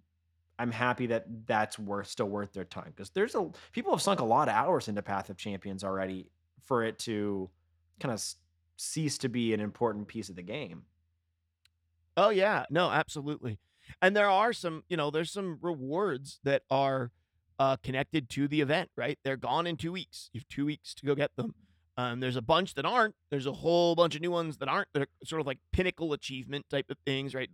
I'm 0.58 0.72
happy 0.72 1.06
that 1.06 1.26
that's 1.46 1.78
worth 1.78 2.08
still 2.08 2.28
worth 2.28 2.52
their 2.52 2.64
time 2.64 2.92
because 2.94 3.10
there's 3.10 3.34
a 3.34 3.50
people 3.72 3.92
have 3.92 4.02
sunk 4.02 4.20
a 4.20 4.24
lot 4.24 4.48
of 4.48 4.54
hours 4.54 4.88
into 4.88 5.02
Path 5.02 5.30
of 5.30 5.36
Champions 5.36 5.84
already 5.84 6.30
for 6.64 6.84
it 6.84 6.98
to 7.00 7.48
kind 8.00 8.12
of 8.12 8.22
cease 8.76 9.18
to 9.18 9.28
be 9.28 9.54
an 9.54 9.60
important 9.60 10.08
piece 10.08 10.28
of 10.28 10.36
the 10.36 10.42
game. 10.42 10.82
Oh 12.16 12.30
yeah, 12.30 12.66
no, 12.70 12.90
absolutely. 12.90 13.58
And 14.02 14.14
there 14.16 14.28
are 14.28 14.52
some, 14.52 14.84
you 14.88 14.96
know, 14.96 15.10
there's 15.10 15.30
some 15.30 15.58
rewards 15.62 16.40
that 16.44 16.62
are 16.70 17.10
uh, 17.58 17.76
connected 17.76 18.28
to 18.30 18.48
the 18.48 18.60
event, 18.60 18.90
right? 18.96 19.18
They're 19.24 19.36
gone 19.36 19.66
in 19.66 19.76
two 19.76 19.92
weeks. 19.92 20.30
You 20.32 20.40
have 20.40 20.48
two 20.48 20.66
weeks 20.66 20.94
to 20.94 21.06
go 21.06 21.14
get 21.14 21.34
them. 21.36 21.54
Um, 21.96 22.20
there's 22.20 22.36
a 22.36 22.42
bunch 22.42 22.74
that 22.74 22.84
aren't. 22.84 23.14
There's 23.30 23.46
a 23.46 23.52
whole 23.52 23.96
bunch 23.96 24.14
of 24.14 24.20
new 24.20 24.30
ones 24.30 24.58
that 24.58 24.68
aren't. 24.68 24.88
That 24.92 25.02
are 25.02 25.08
sort 25.24 25.40
of 25.40 25.46
like 25.46 25.58
pinnacle 25.72 26.12
achievement 26.12 26.66
type 26.70 26.90
of 26.90 26.96
things, 27.04 27.34
right? 27.34 27.50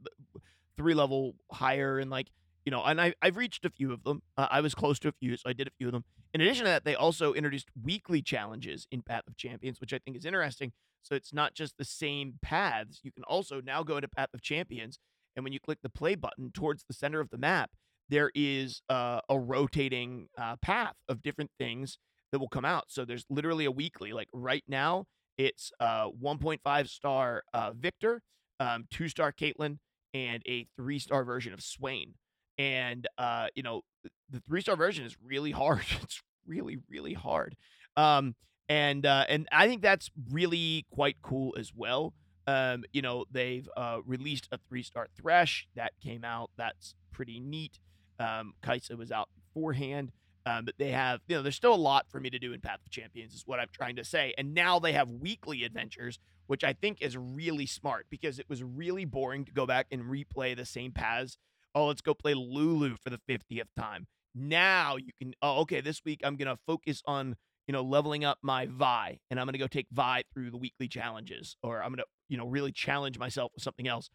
Three 0.76 0.94
level 0.94 1.34
higher 1.50 1.98
and 1.98 2.10
like 2.10 2.28
you 2.64 2.70
know. 2.70 2.82
And 2.82 3.00
I 3.00 3.14
I've 3.22 3.36
reached 3.36 3.64
a 3.64 3.70
few 3.70 3.92
of 3.92 4.04
them. 4.04 4.22
Uh, 4.36 4.48
I 4.50 4.60
was 4.60 4.74
close 4.74 4.98
to 5.00 5.08
a 5.08 5.12
few, 5.12 5.36
so 5.36 5.48
I 5.48 5.52
did 5.52 5.68
a 5.68 5.72
few 5.78 5.88
of 5.88 5.92
them. 5.92 6.04
In 6.32 6.40
addition 6.40 6.64
to 6.64 6.70
that, 6.70 6.84
they 6.84 6.94
also 6.94 7.32
introduced 7.32 7.68
weekly 7.80 8.22
challenges 8.22 8.86
in 8.90 9.02
Path 9.02 9.24
of 9.28 9.36
Champions, 9.36 9.80
which 9.80 9.92
I 9.92 9.98
think 9.98 10.16
is 10.16 10.24
interesting. 10.24 10.72
So 11.02 11.14
it's 11.14 11.32
not 11.32 11.54
just 11.54 11.76
the 11.78 11.84
same 11.84 12.34
paths. 12.42 13.00
You 13.02 13.12
can 13.12 13.24
also 13.24 13.60
now 13.60 13.82
go 13.82 13.96
into 13.96 14.08
Path 14.08 14.30
of 14.34 14.42
Champions, 14.42 14.98
and 15.36 15.44
when 15.44 15.52
you 15.52 15.60
click 15.60 15.78
the 15.82 15.90
play 15.90 16.14
button 16.14 16.50
towards 16.52 16.84
the 16.84 16.94
center 16.94 17.20
of 17.20 17.30
the 17.30 17.38
map, 17.38 17.70
there 18.08 18.30
is 18.34 18.82
uh, 18.88 19.20
a 19.28 19.38
rotating 19.38 20.28
uh, 20.38 20.56
path 20.56 20.94
of 21.08 21.22
different 21.22 21.50
things 21.58 21.98
that 22.32 22.38
will 22.38 22.48
come 22.48 22.64
out. 22.64 22.86
So 22.88 23.04
there's 23.04 23.24
literally 23.30 23.64
a 23.64 23.70
weekly. 23.70 24.12
Like 24.12 24.28
right 24.32 24.64
now, 24.68 25.04
it's 25.38 25.72
uh, 25.80 26.08
1.5 26.10 26.88
star 26.88 27.42
uh, 27.52 27.72
Viktor, 27.76 28.22
um, 28.60 28.86
two 28.90 29.08
star 29.08 29.32
Caitlyn, 29.32 29.78
and 30.12 30.42
a 30.46 30.66
three 30.76 30.98
star 30.98 31.24
version 31.24 31.52
of 31.52 31.62
Swain. 31.62 32.14
And 32.58 33.06
uh, 33.18 33.48
you 33.54 33.62
know, 33.62 33.82
the 34.30 34.40
three 34.48 34.60
star 34.60 34.76
version 34.76 35.04
is 35.04 35.16
really 35.24 35.50
hard. 35.50 35.84
it's 36.02 36.22
really, 36.46 36.78
really 36.88 37.14
hard. 37.14 37.56
Um, 37.96 38.34
and 38.68 39.04
uh, 39.04 39.24
and 39.28 39.48
I 39.52 39.68
think 39.68 39.82
that's 39.82 40.10
really 40.30 40.86
quite 40.90 41.16
cool 41.22 41.54
as 41.58 41.72
well. 41.74 42.14
Um, 42.46 42.84
you 42.92 43.02
know, 43.02 43.24
they've 43.30 43.68
uh, 43.76 43.98
released 44.04 44.48
a 44.52 44.58
three 44.68 44.82
star 44.82 45.08
Thresh 45.16 45.68
that 45.74 45.92
came 46.02 46.24
out. 46.24 46.50
That's 46.56 46.94
pretty 47.12 47.40
neat. 47.40 47.78
Um, 48.18 48.54
Kai'Sa 48.62 48.96
was 48.96 49.10
out 49.10 49.28
beforehand. 49.34 50.12
Um, 50.46 50.66
but 50.66 50.74
they 50.78 50.90
have, 50.90 51.20
you 51.26 51.36
know, 51.36 51.42
there's 51.42 51.56
still 51.56 51.74
a 51.74 51.76
lot 51.76 52.06
for 52.10 52.20
me 52.20 52.28
to 52.28 52.38
do 52.38 52.52
in 52.52 52.60
Path 52.60 52.80
of 52.84 52.90
Champions, 52.90 53.32
is 53.32 53.44
what 53.46 53.60
I'm 53.60 53.68
trying 53.72 53.96
to 53.96 54.04
say. 54.04 54.34
And 54.36 54.52
now 54.52 54.78
they 54.78 54.92
have 54.92 55.08
weekly 55.08 55.64
adventures, 55.64 56.18
which 56.48 56.62
I 56.62 56.74
think 56.74 57.00
is 57.00 57.16
really 57.16 57.64
smart 57.64 58.06
because 58.10 58.38
it 58.38 58.46
was 58.48 58.62
really 58.62 59.06
boring 59.06 59.46
to 59.46 59.52
go 59.52 59.64
back 59.64 59.86
and 59.90 60.02
replay 60.02 60.54
the 60.54 60.66
same 60.66 60.92
paths. 60.92 61.38
Oh, 61.74 61.86
let's 61.86 62.00
go 62.00 62.14
play 62.14 62.34
Lulu 62.34 62.96
for 63.02 63.10
the 63.10 63.20
50th 63.28 63.68
time. 63.76 64.06
Now 64.34 64.96
you 64.96 65.10
can, 65.20 65.34
oh, 65.42 65.60
okay, 65.60 65.80
this 65.80 66.04
week 66.04 66.20
I'm 66.24 66.36
going 66.36 66.48
to 66.48 66.58
focus 66.66 67.02
on, 67.06 67.36
you 67.66 67.72
know, 67.72 67.82
leveling 67.82 68.24
up 68.24 68.38
my 68.42 68.66
Vi 68.66 69.18
and 69.30 69.40
I'm 69.40 69.46
going 69.46 69.52
to 69.54 69.58
go 69.58 69.66
take 69.66 69.86
Vi 69.92 70.22
through 70.32 70.50
the 70.50 70.56
weekly 70.56 70.88
challenges 70.88 71.56
or 71.62 71.82
I'm 71.82 71.90
going 71.90 71.98
to, 71.98 72.06
you 72.28 72.36
know, 72.36 72.46
really 72.46 72.72
challenge 72.72 73.18
myself 73.18 73.52
with 73.54 73.62
something 73.62 73.88
else. 73.88 74.10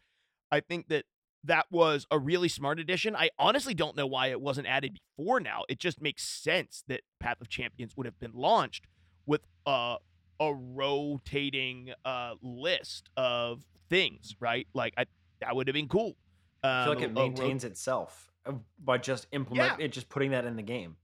I 0.50 0.60
think 0.60 0.88
that 0.88 1.04
that 1.44 1.66
was 1.70 2.06
a 2.10 2.18
really 2.18 2.48
smart 2.48 2.78
addition. 2.78 3.16
I 3.16 3.30
honestly 3.38 3.72
don't 3.74 3.96
know 3.96 4.06
why 4.06 4.28
it 4.28 4.40
wasn't 4.40 4.66
added 4.66 4.98
before 5.16 5.40
now. 5.40 5.62
It 5.68 5.78
just 5.78 6.00
makes 6.02 6.22
sense 6.22 6.84
that 6.88 7.00
Path 7.18 7.40
of 7.40 7.48
Champions 7.48 7.96
would 7.96 8.06
have 8.06 8.18
been 8.18 8.32
launched 8.34 8.86
with 9.26 9.42
a 9.66 9.96
a 10.40 10.54
rotating 10.54 11.92
uh, 12.04 12.34
list 12.42 13.10
of 13.16 13.62
things, 13.90 14.34
right? 14.40 14.66
Like 14.72 14.94
I, 14.96 15.04
that 15.40 15.54
would 15.54 15.68
have 15.68 15.74
been 15.74 15.88
cool. 15.88 16.16
Um, 16.62 16.70
I 16.70 16.84
feel 16.84 16.94
like 16.94 17.04
um, 17.04 17.10
it 17.10 17.14
maintains 17.14 17.64
itself 17.64 18.30
uh, 18.46 18.52
by 18.82 18.98
just 18.98 19.26
implement 19.32 19.78
yeah. 19.78 19.84
it, 19.84 19.92
just 19.92 20.08
putting 20.08 20.32
that 20.32 20.44
in 20.44 20.56
the 20.56 20.62
game. 20.62 20.96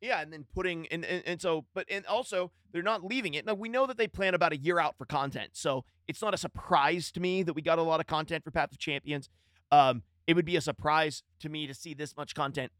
Yeah, 0.00 0.20
and 0.20 0.32
then 0.32 0.46
putting 0.52 0.86
and, 0.88 1.04
and 1.04 1.22
and 1.26 1.40
so, 1.40 1.64
but 1.74 1.86
and 1.88 2.04
also 2.06 2.50
they're 2.72 2.82
not 2.82 3.04
leaving 3.04 3.34
it. 3.34 3.46
Now 3.46 3.54
we 3.54 3.68
know 3.68 3.86
that 3.86 3.96
they 3.96 4.08
plan 4.08 4.34
about 4.34 4.52
a 4.52 4.56
year 4.56 4.78
out 4.80 4.96
for 4.98 5.06
content, 5.06 5.50
so 5.52 5.84
it's 6.08 6.20
not 6.20 6.34
a 6.34 6.36
surprise 6.36 7.12
to 7.12 7.20
me 7.20 7.42
that 7.44 7.52
we 7.52 7.62
got 7.62 7.78
a 7.78 7.82
lot 7.82 8.00
of 8.00 8.06
content 8.06 8.42
for 8.44 8.50
Path 8.50 8.72
of 8.72 8.78
Champions. 8.78 9.28
Um, 9.70 10.02
it 10.26 10.34
would 10.34 10.44
be 10.44 10.56
a 10.56 10.60
surprise 10.60 11.22
to 11.40 11.48
me 11.48 11.66
to 11.66 11.74
see 11.74 11.94
this 11.94 12.16
much 12.16 12.34
content 12.34 12.72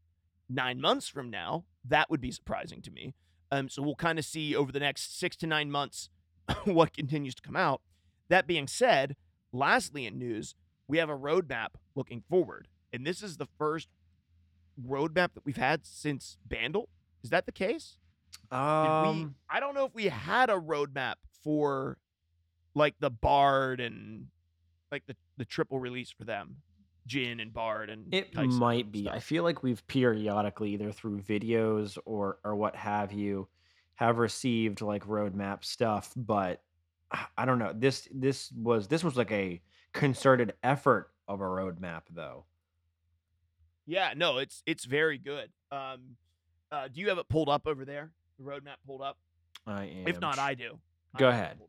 nine 0.49 0.79
months 0.79 1.07
from 1.07 1.29
now. 1.29 1.65
That 1.85 2.09
would 2.09 2.21
be 2.21 2.31
surprising 2.31 2.81
to 2.81 2.91
me. 2.91 3.15
Um, 3.51 3.69
so 3.69 3.81
we'll 3.81 3.95
kind 3.95 4.19
of 4.19 4.25
see 4.25 4.55
over 4.55 4.71
the 4.71 4.79
next 4.79 5.19
six 5.19 5.35
to 5.37 5.47
nine 5.47 5.69
months 5.69 6.09
what 6.65 6.93
continues 6.93 7.35
to 7.35 7.41
come 7.41 7.55
out. 7.55 7.81
That 8.29 8.47
being 8.47 8.67
said, 8.67 9.15
lastly 9.51 10.05
in 10.05 10.17
news, 10.17 10.55
we 10.93 10.99
have 10.99 11.09
a 11.09 11.17
roadmap 11.17 11.69
looking 11.95 12.21
forward. 12.29 12.67
And 12.93 13.03
this 13.03 13.23
is 13.23 13.37
the 13.37 13.47
first 13.57 13.89
roadmap 14.87 15.33
that 15.33 15.43
we've 15.43 15.57
had 15.57 15.87
since 15.87 16.37
Bandle. 16.45 16.87
Is 17.23 17.31
that 17.31 17.47
the 17.47 17.51
case? 17.51 17.97
Um, 18.51 19.35
we, 19.49 19.57
I 19.57 19.59
don't 19.59 19.73
know 19.73 19.85
if 19.85 19.95
we 19.95 20.05
had 20.05 20.51
a 20.51 20.53
roadmap 20.53 21.15
for 21.43 21.97
like 22.75 22.93
the 22.99 23.09
Bard 23.09 23.79
and 23.79 24.27
like 24.91 25.01
the, 25.07 25.15
the 25.37 25.45
triple 25.45 25.79
release 25.79 26.11
for 26.11 26.25
them. 26.25 26.57
Jhin 27.09 27.41
and 27.41 27.51
Bard 27.51 27.89
and 27.89 28.13
It 28.13 28.31
Kai'Sa 28.31 28.59
might 28.59 28.83
and 28.83 28.91
be. 28.91 29.09
I 29.09 29.17
feel 29.17 29.41
like 29.41 29.63
we've 29.63 29.85
periodically, 29.87 30.73
either 30.73 30.91
through 30.91 31.21
videos 31.21 31.97
or 32.05 32.37
or 32.43 32.55
what 32.55 32.75
have 32.75 33.11
you, 33.11 33.47
have 33.95 34.19
received 34.19 34.81
like 34.81 35.07
roadmap 35.07 35.65
stuff, 35.65 36.13
but 36.15 36.61
I 37.35 37.45
don't 37.45 37.57
know. 37.57 37.73
This 37.75 38.07
this 38.13 38.51
was 38.51 38.87
this 38.87 39.03
was 39.03 39.17
like 39.17 39.31
a 39.31 39.59
concerted 39.93 40.53
effort 40.63 41.11
of 41.27 41.41
a 41.41 41.45
roadmap 41.45 42.03
though. 42.09 42.45
Yeah, 43.85 44.13
no, 44.15 44.37
it's 44.37 44.63
it's 44.65 44.85
very 44.85 45.17
good. 45.17 45.49
Um, 45.71 46.17
uh, 46.71 46.87
do 46.87 46.99
you 47.01 47.09
have 47.09 47.17
it 47.17 47.29
pulled 47.29 47.49
up 47.49 47.67
over 47.67 47.85
there? 47.85 48.11
The 48.39 48.45
roadmap 48.45 48.77
pulled 48.85 49.01
up? 49.01 49.17
I 49.67 49.85
am 49.85 50.07
If 50.07 50.19
not, 50.19 50.39
I 50.39 50.55
do. 50.55 50.79
Go 51.17 51.27
it 51.27 51.31
ahead. 51.31 51.59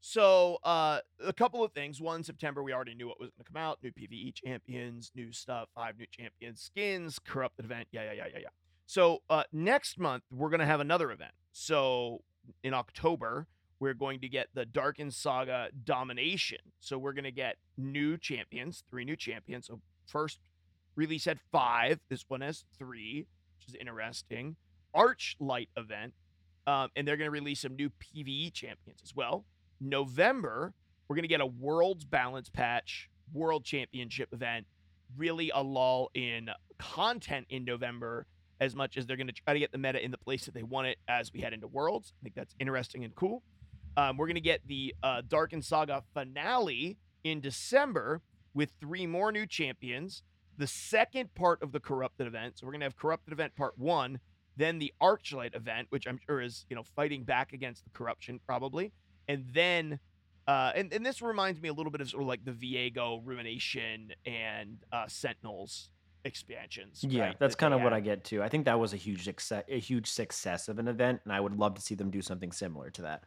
So, 0.00 0.58
uh, 0.62 1.00
a 1.24 1.32
couple 1.32 1.64
of 1.64 1.72
things. 1.72 2.00
One, 2.00 2.22
September, 2.22 2.62
we 2.62 2.72
already 2.72 2.94
knew 2.94 3.08
what 3.08 3.18
was 3.18 3.30
going 3.30 3.44
to 3.44 3.52
come 3.52 3.60
out. 3.60 3.78
New 3.82 3.90
PVE 3.90 4.32
champions, 4.34 5.10
new 5.14 5.32
stuff, 5.32 5.68
five 5.74 5.98
new 5.98 6.06
champion 6.10 6.56
skins, 6.56 7.18
corrupted 7.18 7.64
event. 7.64 7.88
Yeah, 7.90 8.04
yeah, 8.04 8.12
yeah, 8.12 8.24
yeah, 8.32 8.38
yeah. 8.42 8.48
So, 8.86 9.22
uh, 9.28 9.42
next 9.52 9.98
month, 9.98 10.22
we're 10.30 10.50
going 10.50 10.60
to 10.60 10.66
have 10.66 10.80
another 10.80 11.10
event. 11.10 11.32
So, 11.52 12.22
in 12.62 12.74
October, 12.74 13.48
we're 13.80 13.94
going 13.94 14.20
to 14.20 14.28
get 14.28 14.48
the 14.54 14.64
Darkin 14.64 15.10
Saga 15.10 15.68
Domination. 15.84 16.58
So, 16.80 16.98
we're 16.98 17.12
going 17.12 17.24
to 17.24 17.30
get 17.32 17.56
new 17.76 18.16
champions, 18.16 18.84
three 18.90 19.04
new 19.04 19.16
champions. 19.16 19.66
So, 19.66 19.80
first 20.06 20.40
release 20.96 21.24
had 21.24 21.38
five. 21.52 22.00
This 22.08 22.24
one 22.28 22.40
has 22.40 22.64
three, 22.78 23.26
which 23.58 23.68
is 23.68 23.74
interesting. 23.80 24.56
Arclight 24.94 25.68
event. 25.76 26.12
Um, 26.66 26.90
and 26.96 27.08
they're 27.08 27.16
going 27.16 27.28
to 27.28 27.32
release 27.32 27.60
some 27.60 27.76
new 27.76 27.88
PVE 27.88 28.52
champions 28.52 29.00
as 29.02 29.14
well. 29.14 29.46
November, 29.80 30.74
we're 31.08 31.16
going 31.16 31.22
to 31.22 31.28
get 31.28 31.40
a 31.40 31.46
Worlds 31.46 32.04
Balance 32.04 32.50
patch, 32.50 33.08
World 33.32 33.64
Championship 33.64 34.28
event. 34.32 34.66
Really 35.16 35.50
a 35.54 35.62
lull 35.62 36.10
in 36.14 36.50
content 36.78 37.46
in 37.48 37.64
November 37.64 38.26
as 38.60 38.74
much 38.74 38.96
as 38.96 39.06
they're 39.06 39.16
going 39.16 39.28
to 39.28 39.32
try 39.32 39.54
to 39.54 39.60
get 39.60 39.72
the 39.72 39.78
meta 39.78 40.04
in 40.04 40.10
the 40.10 40.18
place 40.18 40.44
that 40.44 40.52
they 40.52 40.62
want 40.62 40.88
it 40.88 40.98
as 41.08 41.32
we 41.32 41.40
head 41.40 41.52
into 41.52 41.66
Worlds. 41.66 42.12
I 42.20 42.24
think 42.24 42.34
that's 42.34 42.54
interesting 42.58 43.04
and 43.04 43.14
cool. 43.14 43.42
Um, 43.98 44.16
we're 44.16 44.26
going 44.26 44.36
to 44.36 44.40
get 44.40 44.60
the 44.68 44.94
uh, 45.02 45.22
and 45.50 45.64
Saga 45.64 46.04
finale 46.14 46.98
in 47.24 47.40
December 47.40 48.22
with 48.54 48.70
three 48.80 49.08
more 49.08 49.32
new 49.32 49.44
champions. 49.44 50.22
The 50.56 50.68
second 50.68 51.34
part 51.34 51.60
of 51.64 51.72
the 51.72 51.80
Corrupted 51.80 52.28
event. 52.28 52.58
So 52.58 52.66
we're 52.66 52.72
going 52.72 52.80
to 52.80 52.86
have 52.86 52.96
Corrupted 52.96 53.32
event 53.32 53.56
part 53.56 53.76
one, 53.76 54.20
then 54.56 54.78
the 54.78 54.94
Arclight 55.02 55.56
event, 55.56 55.88
which 55.90 56.06
I'm 56.06 56.20
sure 56.26 56.40
is, 56.40 56.64
you 56.70 56.76
know, 56.76 56.84
fighting 56.84 57.24
back 57.24 57.52
against 57.52 57.82
the 57.82 57.90
corruption 57.90 58.38
probably. 58.46 58.92
And 59.26 59.46
then 59.52 59.98
uh, 60.46 60.70
and, 60.76 60.92
and 60.92 61.04
this 61.04 61.20
reminds 61.20 61.60
me 61.60 61.68
a 61.68 61.72
little 61.72 61.90
bit 61.90 62.00
of 62.00 62.08
sort 62.08 62.22
of 62.22 62.28
like 62.28 62.44
the 62.44 62.52
Viego 62.52 63.20
Ruination 63.24 64.12
and 64.24 64.78
uh, 64.92 65.08
Sentinels 65.08 65.90
expansions. 66.24 67.04
Yeah, 67.06 67.24
right, 67.24 67.36
that's 67.40 67.56
that 67.56 67.60
kind 67.60 67.74
of 67.74 67.82
what. 67.82 67.92
I 67.92 68.00
get 68.00 68.22
to. 68.26 68.44
I 68.44 68.48
think 68.48 68.64
that 68.66 68.78
was 68.78 68.92
a 68.92 68.96
huge 68.96 69.24
success, 69.24 69.64
a 69.68 69.80
huge 69.80 70.06
success 70.06 70.68
of 70.68 70.78
an 70.78 70.86
event, 70.86 71.20
and 71.24 71.32
I 71.32 71.40
would 71.40 71.58
love 71.58 71.74
to 71.74 71.82
see 71.82 71.96
them 71.96 72.10
do 72.10 72.22
something 72.22 72.52
similar 72.52 72.90
to 72.90 73.02
that. 73.02 73.24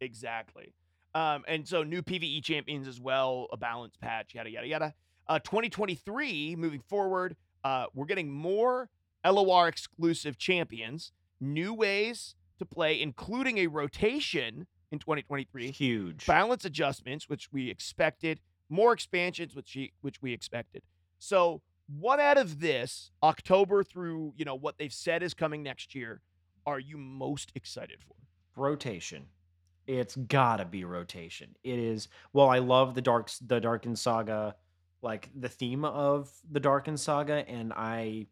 Exactly. 0.00 0.74
Um, 1.14 1.44
and 1.48 1.66
so 1.66 1.82
new 1.82 2.02
PVE 2.02 2.42
champions 2.42 2.86
as 2.86 3.00
well, 3.00 3.48
a 3.52 3.56
balance 3.56 3.96
patch, 4.00 4.34
yada 4.34 4.50
yada 4.50 4.66
yada. 4.66 4.94
Uh, 5.28 5.38
2023, 5.38 6.56
moving 6.56 6.80
forward, 6.80 7.36
uh, 7.64 7.86
we're 7.94 8.06
getting 8.06 8.30
more 8.30 8.88
LOR 9.24 9.68
exclusive 9.68 10.38
champions, 10.38 11.12
new 11.40 11.74
ways 11.74 12.34
to 12.58 12.64
play, 12.64 13.00
including 13.00 13.58
a 13.58 13.66
rotation 13.66 14.66
in 14.92 14.98
2023, 14.98 15.70
Huge. 15.70 16.26
balance 16.26 16.64
adjustments, 16.64 17.28
which 17.28 17.52
we 17.52 17.70
expected, 17.70 18.40
more 18.68 18.92
expansions, 18.92 19.54
which 19.54 19.74
we, 19.76 19.92
which 20.00 20.20
we 20.22 20.32
expected. 20.32 20.82
So, 21.18 21.62
what 21.98 22.20
out 22.20 22.38
of 22.38 22.60
this 22.60 23.10
October 23.22 23.82
through 23.82 24.32
you 24.36 24.44
know 24.44 24.54
what 24.54 24.78
they've 24.78 24.92
said 24.92 25.22
is 25.24 25.34
coming 25.34 25.62
next 25.62 25.94
year 25.94 26.20
are 26.66 26.78
you 26.78 26.96
most 26.96 27.50
excited 27.54 27.98
for? 28.06 28.14
rotation. 28.56 29.26
It's 29.98 30.16
gotta 30.16 30.64
be 30.64 30.84
rotation. 30.84 31.56
It 31.64 31.78
is. 31.78 32.08
Well, 32.32 32.48
I 32.48 32.58
love 32.58 32.94
the 32.94 33.02
dark, 33.02 33.30
the 33.46 33.60
Darkin 33.60 33.96
Saga 33.96 34.54
like 35.02 35.30
the 35.38 35.48
theme 35.48 35.84
of 35.84 36.30
the 36.50 36.60
Darkin 36.60 36.96
saga, 36.96 37.48
and 37.48 37.72
I 37.72 38.26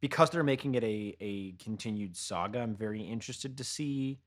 because 0.00 0.30
they're 0.30 0.44
making 0.44 0.74
it 0.74 0.84
a 0.84 1.16
a 1.20 1.52
continued 1.52 2.16
saga, 2.16 2.60
I'm 2.60 2.76
very 2.76 3.02
interested 3.02 3.56
to 3.58 3.64
see 3.64 4.18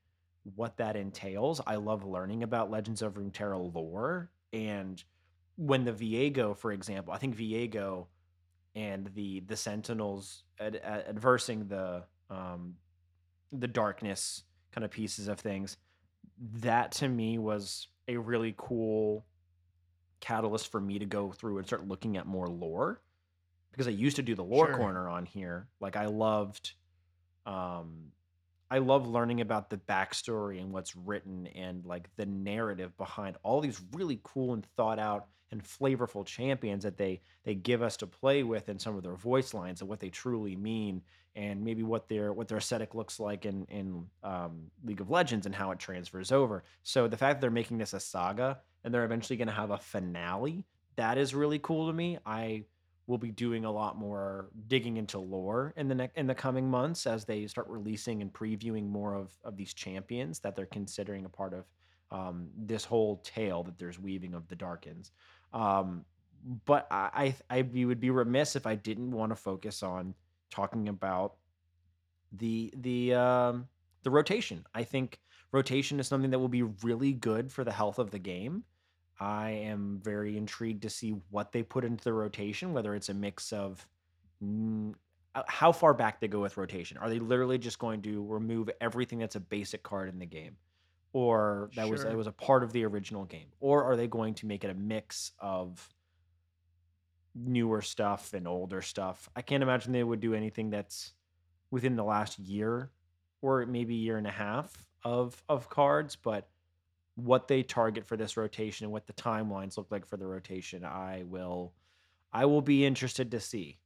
what 0.56 0.78
that 0.78 0.96
entails. 0.96 1.62
I 1.66 1.76
love 1.76 2.06
learning 2.06 2.44
about 2.44 2.72
Legends 2.72 3.02
of 3.02 3.14
Runeterra 3.16 3.74
lore, 3.74 4.32
and 4.54 5.04
when 5.56 5.84
the 5.86 5.94
Viego, 5.94 6.58
for 6.58 6.72
example, 6.72 7.14
I 7.14 7.18
think 7.18 7.38
Viego 7.38 8.08
and 8.76 9.08
the 9.16 9.42
the 9.42 9.56
Sentinels 9.56 10.44
ad, 10.60 10.80
ad, 10.84 11.06
adversing 11.08 11.68
the 11.68 12.04
um 12.30 12.76
the 13.52 13.68
darkness 13.68 14.44
kind 14.72 14.84
of 14.84 14.92
pieces 14.92 15.28
of 15.30 15.40
things. 15.40 15.78
That 16.40 16.92
to 16.94 17.08
me 17.08 17.38
was 17.38 17.88
a 18.08 18.18
really 18.18 18.54
cool 18.58 19.26
catalyst 20.20 20.72
for 20.72 20.80
me 20.82 21.00
to 21.00 21.06
go 21.06 21.32
through 21.32 21.58
and 21.58 21.68
start 21.68 21.88
looking 21.88 22.18
at 22.18 22.26
more 22.26 22.48
lore 22.48 23.02
because 23.72 23.88
I 23.88 23.92
used 23.92 24.16
to 24.16 24.22
do 24.24 24.36
the 24.36 24.44
lore 24.44 24.68
Sure. 24.68 24.76
corner 24.78 25.10
on 25.10 25.26
here. 25.26 25.68
Like 25.80 25.96
I 25.96 26.06
loved 26.06 26.74
um 27.46 28.12
I 28.70 28.80
love 28.80 29.08
learning 29.08 29.42
about 29.42 29.70
the 29.70 29.78
backstory 29.78 30.60
and 30.62 30.72
what's 30.72 30.96
written 30.96 31.48
and 31.48 31.86
like 31.86 32.10
the 32.18 32.26
narrative 32.26 32.96
behind 32.98 33.38
all 33.44 33.62
these 33.62 33.82
really 33.94 34.20
cool 34.24 34.54
and 34.54 34.66
thought 34.76 35.00
out 35.00 35.28
and 35.52 35.64
flavorful 35.64 36.26
champions 36.26 36.84
that 36.84 36.98
they 36.98 37.22
they 37.46 37.56
give 37.56 37.82
us 37.82 37.96
to 37.98 38.08
play 38.08 38.44
with 38.44 38.68
and 38.68 38.82
some 38.82 38.98
of 38.98 39.04
their 39.04 39.16
voice 39.16 39.54
lines 39.54 39.80
and 39.80 39.90
what 39.90 40.02
they 40.02 40.10
truly 40.10 40.56
mean 40.58 41.02
and 41.36 41.64
maybe 41.64 41.84
what 41.84 42.10
their 42.10 42.34
what 42.34 42.50
their 42.50 42.58
aesthetic 42.58 42.94
looks 42.94 43.20
like 43.20 43.46
in 43.46 43.66
in 43.70 44.06
um, 44.24 44.70
League 44.84 45.00
of 45.00 45.10
Legends 45.10 45.46
and 45.46 45.56
how 45.56 45.72
it 45.72 45.80
transfers 45.80 46.32
over. 46.32 46.64
So 46.84 47.08
the 47.08 47.18
fact 47.18 47.38
that 47.38 47.42
they're 47.42 47.52
making 47.52 47.78
this 47.78 47.94
a 47.94 48.00
saga 48.00 48.60
and 48.84 48.94
they're 48.94 49.06
eventually 49.06 49.38
going 49.38 49.48
to 49.48 49.54
have 49.54 49.72
a 49.72 49.78
finale 49.78 50.66
that 50.98 51.18
is 51.18 51.34
really 51.34 51.60
cool 51.60 51.88
to 51.88 51.94
me. 51.94 52.18
I 52.26 52.66
will 53.08 53.18
be 53.18 53.32
doing 53.32 53.66
a 53.66 53.72
lot 53.72 53.98
more 53.98 54.50
digging 54.68 54.98
into 54.98 55.18
lore 55.18 55.74
in 55.78 55.88
the 55.88 55.96
ne- 55.96 56.12
in 56.16 56.28
the 56.28 56.36
coming 56.36 56.70
months 56.70 57.08
as 57.08 57.26
they 57.26 57.48
start 57.48 57.68
releasing 57.70 58.22
and 58.22 58.32
previewing 58.32 58.88
more 58.88 59.16
of 59.16 59.32
of 59.44 59.56
these 59.56 59.74
champions 59.74 60.40
that 60.40 60.56
they're 60.56 60.66
considering 60.66 61.26
a 61.26 61.30
part 61.30 61.54
of 61.54 61.66
um, 62.12 62.50
this 62.56 62.86
whole 62.86 63.18
tale 63.18 63.64
that 63.64 63.78
there's 63.78 64.00
weaving 64.00 64.34
of 64.34 64.48
the 64.48 64.56
Darkins. 64.56 65.12
Um, 65.54 66.06
but 66.66 66.88
I, 66.92 67.36
I 67.50 67.60
I 67.60 67.86
would 67.86 68.00
be 68.00 68.10
remiss 68.10 68.56
if 68.56 68.68
I 68.68 68.76
didn't 68.76 69.12
want 69.12 69.32
to 69.32 69.36
focus 69.36 69.84
on 69.84 70.14
talking 70.50 70.90
about 70.90 71.36
the 72.34 72.74
the 72.78 73.14
um, 73.16 73.68
the 74.04 74.12
rotation. 74.12 74.66
I 74.74 74.84
think 74.84 75.20
rotation 75.52 76.00
is 76.00 76.08
something 76.08 76.32
that 76.32 76.40
will 76.40 76.48
be 76.48 76.64
really 76.64 77.14
good 77.14 77.52
for 77.52 77.64
the 77.64 77.72
health 77.72 78.00
of 78.00 78.12
the 78.12 78.20
game. 78.20 78.64
I 79.20 79.50
am 79.50 80.00
very 80.04 80.38
intrigued 80.38 80.84
to 80.84 80.90
see 80.90 81.16
what 81.30 81.52
they 81.52 81.64
put 81.64 81.84
into 81.84 82.04
the 82.04 82.14
rotation, 82.14 82.74
whether 82.74 82.96
it's 82.96 83.10
a 83.10 83.14
mix 83.14 83.52
of 83.52 83.86
mm, 84.44 84.94
uh, 85.36 85.44
how 85.48 85.72
far 85.72 85.94
back 85.94 86.20
they 86.20 86.28
go 86.28 86.42
with 86.42 86.58
rotation. 86.58 86.98
Are 86.98 87.10
they 87.10 87.20
literally 87.20 87.58
just 87.58 87.80
going 87.80 88.02
to 88.04 88.26
remove 88.26 88.70
everything 88.82 89.20
that's 89.20 89.36
a 89.36 89.40
basic 89.40 89.84
card 89.84 90.10
in 90.10 90.20
the 90.20 90.26
game? 90.26 90.56
Or 91.14 91.70
that 91.76 91.90
was 91.90 92.04
that 92.04 92.16
was 92.16 92.28
a 92.28 92.32
part 92.32 92.64
of 92.64 92.74
the 92.74 92.86
original 92.86 93.26
game? 93.26 93.48
Or 93.60 93.84
are 93.84 93.96
they 93.96 94.08
going 94.08 94.36
to 94.36 94.46
make 94.46 94.64
it 94.64 94.70
a 94.70 94.76
mix 94.76 95.32
of 95.40 95.88
newer 97.34 97.82
stuff 97.82 98.34
and 98.34 98.48
older 98.48 98.82
stuff? 98.82 99.30
I 99.36 99.42
can't 99.42 99.64
imagine 99.64 99.94
they 99.94 100.04
would 100.04 100.20
do 100.20 100.36
anything 100.36 100.70
that's 100.70 101.14
within 101.72 101.96
the 101.96 102.04
last 102.04 102.38
year 102.40 102.92
or 103.42 103.66
maybe 103.66 103.96
year 103.96 104.18
and 104.18 104.28
a 104.28 104.32
half 104.32 104.86
of 105.04 105.42
of 105.50 105.70
cards, 105.70 106.16
but 106.16 106.50
what 107.18 107.48
they 107.48 107.64
target 107.64 108.06
for 108.06 108.16
this 108.16 108.38
rotation 108.38 108.86
and 108.86 108.94
what 108.94 109.08
the 109.08 109.14
timelines 109.14 109.76
look 109.76 109.88
like 109.90 110.06
for 110.08 110.18
the 110.18 110.28
rotation, 110.28 110.86
I 110.86 111.24
will 111.26 111.74
I 112.32 112.46
will 112.46 112.62
be 112.62 112.86
interested 112.86 113.32
to 113.32 113.40
see. 113.40 113.80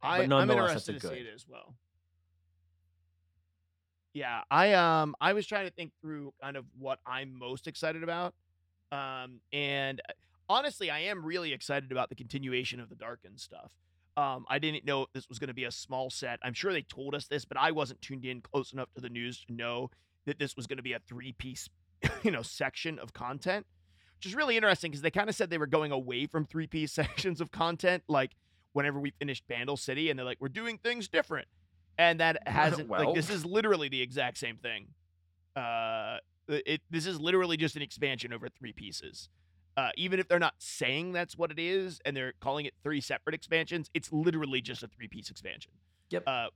I, 0.00 0.18
But 0.18 0.22
I'm 0.22 0.28
nonetheless, 0.28 0.74
that's 0.74 0.88
interested 0.88 1.08
to 1.08 1.14
see 1.14 1.28
it 1.28 1.34
as 1.34 1.46
well. 1.48 1.74
Yeah, 4.12 4.42
I 4.48 4.74
um 4.74 5.16
I 5.20 5.32
was 5.32 5.44
trying 5.44 5.66
to 5.66 5.72
think 5.72 5.92
through 6.00 6.32
kind 6.40 6.56
of 6.56 6.64
what 6.78 7.00
I'm 7.04 7.36
most 7.36 7.66
excited 7.66 8.04
about. 8.04 8.32
Um 8.92 9.40
and 9.52 10.00
uh, 10.08 10.12
honestly, 10.48 10.88
I 10.88 11.00
am 11.00 11.24
really 11.24 11.52
excited 11.52 11.90
about 11.90 12.10
the 12.10 12.14
continuation 12.14 12.78
of 12.78 12.88
the 12.88 12.94
Darkin 12.94 13.36
stuff. 13.36 13.72
Um 14.16 14.46
I 14.48 14.60
didn't 14.60 14.84
know 14.84 15.02
if 15.02 15.12
this 15.12 15.28
was 15.28 15.40
going 15.40 15.48
to 15.48 15.54
be 15.54 15.64
a 15.64 15.72
small 15.72 16.10
set. 16.10 16.38
I'm 16.44 16.54
sure 16.54 16.72
they 16.72 16.82
told 16.82 17.16
us 17.16 17.26
this, 17.26 17.44
but 17.44 17.56
I 17.56 17.72
wasn't 17.72 18.00
tuned 18.02 18.24
in 18.24 18.40
close 18.40 18.72
enough 18.72 18.92
to 18.94 19.00
the 19.00 19.10
news 19.10 19.44
to 19.46 19.52
know 19.52 19.90
that 20.30 20.38
this 20.38 20.56
was 20.56 20.68
going 20.68 20.76
to 20.76 20.82
be 20.82 20.92
a 20.92 21.00
three-piece, 21.00 21.68
you 22.22 22.30
know, 22.30 22.42
section 22.42 22.98
of 23.00 23.12
content. 23.12 23.66
Which 24.16 24.26
is 24.26 24.34
really 24.34 24.56
interesting 24.56 24.90
because 24.90 25.02
they 25.02 25.10
kind 25.10 25.28
of 25.28 25.34
said 25.34 25.50
they 25.50 25.58
were 25.58 25.66
going 25.66 25.90
away 25.92 26.26
from 26.26 26.46
three-piece 26.46 26.92
sections 27.02 27.40
of 27.40 27.50
content 27.50 28.04
like 28.06 28.32
whenever 28.72 29.00
we 29.00 29.10
finished 29.10 29.44
Bandle 29.48 29.76
City 29.76 30.08
and 30.08 30.18
they're 30.18 30.26
like 30.26 30.38
we're 30.40 30.48
doing 30.48 30.78
things 30.78 31.08
different. 31.08 31.48
And 31.98 32.20
that 32.20 32.36
hasn't 32.46 32.88
Well. 32.88 33.06
like 33.06 33.14
this 33.14 33.28
is 33.28 33.44
literally 33.44 33.88
the 33.88 34.00
exact 34.00 34.38
same 34.38 34.56
thing. 34.56 34.86
Uh 35.56 36.18
it 36.48 36.80
this 36.90 37.06
is 37.06 37.18
literally 37.20 37.56
just 37.56 37.76
an 37.76 37.82
expansion 37.82 38.32
over 38.32 38.48
three 38.48 38.72
pieces. 38.72 39.28
Uh, 39.76 39.90
even 39.96 40.20
if 40.20 40.28
they're 40.28 40.38
not 40.38 40.54
saying 40.58 41.12
that's 41.12 41.38
what 41.38 41.50
it 41.50 41.58
is 41.58 42.00
and 42.04 42.16
they're 42.16 42.34
calling 42.40 42.66
it 42.66 42.74
three 42.82 43.00
separate 43.00 43.34
expansions, 43.34 43.88
it's 43.94 44.12
literally 44.12 44.60
just 44.60 44.82
a 44.82 44.88
three 44.88 45.08
piece 45.08 45.30
expansion. 45.30 45.72
Yep. 46.10 46.24
Uh, 46.26 46.46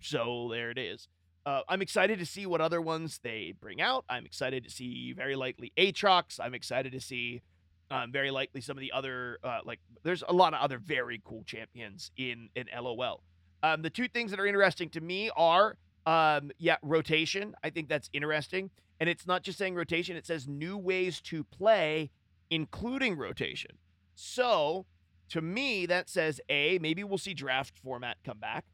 so 0.00 0.48
there 0.52 0.70
it 0.70 0.78
is. 0.78 1.08
Uh, 1.44 1.62
I'm 1.68 1.82
excited 1.82 2.18
to 2.20 2.26
see 2.26 2.46
what 2.46 2.60
other 2.60 2.80
ones 2.80 3.20
they 3.22 3.54
bring 3.60 3.80
out. 3.80 4.04
I'm 4.08 4.24
excited 4.24 4.62
to 4.64 4.70
see 4.70 5.12
very 5.12 5.34
likely 5.34 5.72
Aatrox. 5.76 6.38
I'm 6.40 6.54
excited 6.54 6.92
to 6.92 7.00
see 7.00 7.42
um, 7.90 8.12
very 8.12 8.30
likely 8.30 8.60
some 8.60 8.76
of 8.76 8.80
the 8.80 8.92
other 8.92 9.38
uh, 9.42 9.58
like. 9.64 9.80
There's 10.02 10.22
a 10.26 10.32
lot 10.32 10.54
of 10.54 10.60
other 10.60 10.78
very 10.78 11.20
cool 11.24 11.42
champions 11.44 12.10
in 12.16 12.48
in 12.54 12.66
LOL. 12.80 13.22
Um, 13.62 13.82
the 13.82 13.90
two 13.90 14.08
things 14.08 14.30
that 14.30 14.40
are 14.40 14.46
interesting 14.46 14.88
to 14.90 15.00
me 15.00 15.30
are 15.36 15.76
um, 16.06 16.52
yeah 16.58 16.76
rotation. 16.82 17.54
I 17.64 17.70
think 17.70 17.88
that's 17.88 18.08
interesting, 18.12 18.70
and 19.00 19.08
it's 19.08 19.26
not 19.26 19.42
just 19.42 19.58
saying 19.58 19.74
rotation. 19.74 20.16
It 20.16 20.26
says 20.26 20.46
new 20.46 20.78
ways 20.78 21.20
to 21.22 21.42
play, 21.42 22.10
including 22.50 23.16
rotation. 23.16 23.78
So 24.14 24.86
to 25.30 25.40
me, 25.40 25.86
that 25.86 26.08
says 26.08 26.40
a 26.48 26.78
maybe 26.78 27.02
we'll 27.02 27.18
see 27.18 27.34
draft 27.34 27.78
format 27.82 28.18
come 28.24 28.38
back. 28.38 28.64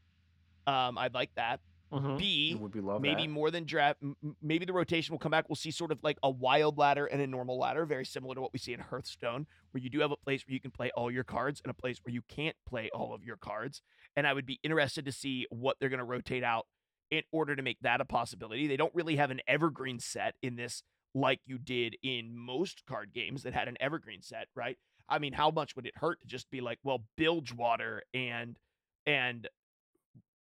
Um, 0.67 0.99
I'd 0.99 1.15
like 1.15 1.31
that. 1.37 1.61
Mhm. 1.91 2.19
B, 2.19 2.55
would 2.55 2.73
be 2.73 2.81
love 2.81 3.01
maybe 3.01 3.23
that. 3.27 3.33
more 3.33 3.51
than 3.51 3.65
draft. 3.65 4.03
m- 4.03 4.17
m- 4.23 4.37
Maybe 4.43 4.65
the 4.65 4.73
rotation 4.73 5.13
will 5.13 5.19
come 5.19 5.31
back. 5.31 5.49
We'll 5.49 5.57
see 5.57 5.71
sort 5.71 5.91
of 5.91 6.03
like 6.03 6.19
a 6.23 6.31
wild 6.31 6.77
ladder 6.79 7.07
and 7.07 7.21
a 7.23 7.27
normal 7.27 7.59
ladder, 7.59 7.87
very 7.87 8.05
similar 8.05 8.35
to 8.35 8.41
what 8.41 8.53
we 8.53 8.59
see 8.59 8.73
in 8.75 8.81
Hearthstone, 8.81 9.47
where 9.71 9.83
you 9.83 9.89
do 9.89 10.01
have 10.01 10.11
a 10.11 10.17
place 10.17 10.47
where 10.47 10.53
you 10.53 10.61
can 10.61 10.71
play 10.71 10.91
all 10.95 11.11
your 11.11 11.25
cards 11.25 11.61
and 11.65 11.71
a 11.71 11.75
place 11.75 11.99
where 12.05 12.13
you 12.13 12.23
can't 12.23 12.57
play 12.67 12.91
all 12.93 13.15
of 13.15 13.25
your 13.25 13.37
cards. 13.37 13.81
And 14.17 14.27
I 14.27 14.33
would 14.35 14.45
be 14.47 14.61
interested 14.63 15.05
to 15.07 15.13
see 15.13 15.47
what 15.51 15.79
they're 15.81 15.89
going 15.89 15.99
to 15.99 16.05
rotate 16.05 16.45
out 16.45 16.67
in 17.11 17.23
order 17.33 17.57
to 17.57 17.63
make 17.63 17.79
that 17.81 18.01
a 18.03 18.05
possibility. 18.05 18.67
They 18.67 18.77
don't 18.77 18.95
really 18.95 19.17
have 19.17 19.31
an 19.31 19.41
evergreen 19.49 19.99
set 19.99 20.35
in 20.43 20.57
this 20.57 20.83
like 21.15 21.41
you 21.47 21.57
did 21.59 21.97
in 22.03 22.37
most 22.37 22.85
card 22.85 23.15
games 23.15 23.45
that 23.45 23.55
had 23.55 23.67
an 23.67 23.79
evergreen 23.81 24.21
set, 24.21 24.49
right? 24.55 24.77
I 25.09 25.19
mean, 25.19 25.33
how 25.33 25.51
much 25.51 25.75
would 25.75 25.87
it 25.87 25.97
hurt 25.97 26.21
to 26.21 26.27
just 26.27 26.51
be 26.51 26.61
like, 26.61 26.79
well, 26.83 27.05
Bilgewater 27.17 28.03
and 28.13 28.59
and 29.07 29.49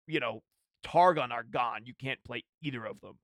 you 0.07 0.21
know, 0.21 0.43
Targon 0.89 1.33
are 1.33 1.43
gone. 1.43 1.83
You 1.85 1.95
can't 1.95 2.23
play 2.25 2.45
either 2.63 2.85
of 2.87 3.01
them. 3.01 3.19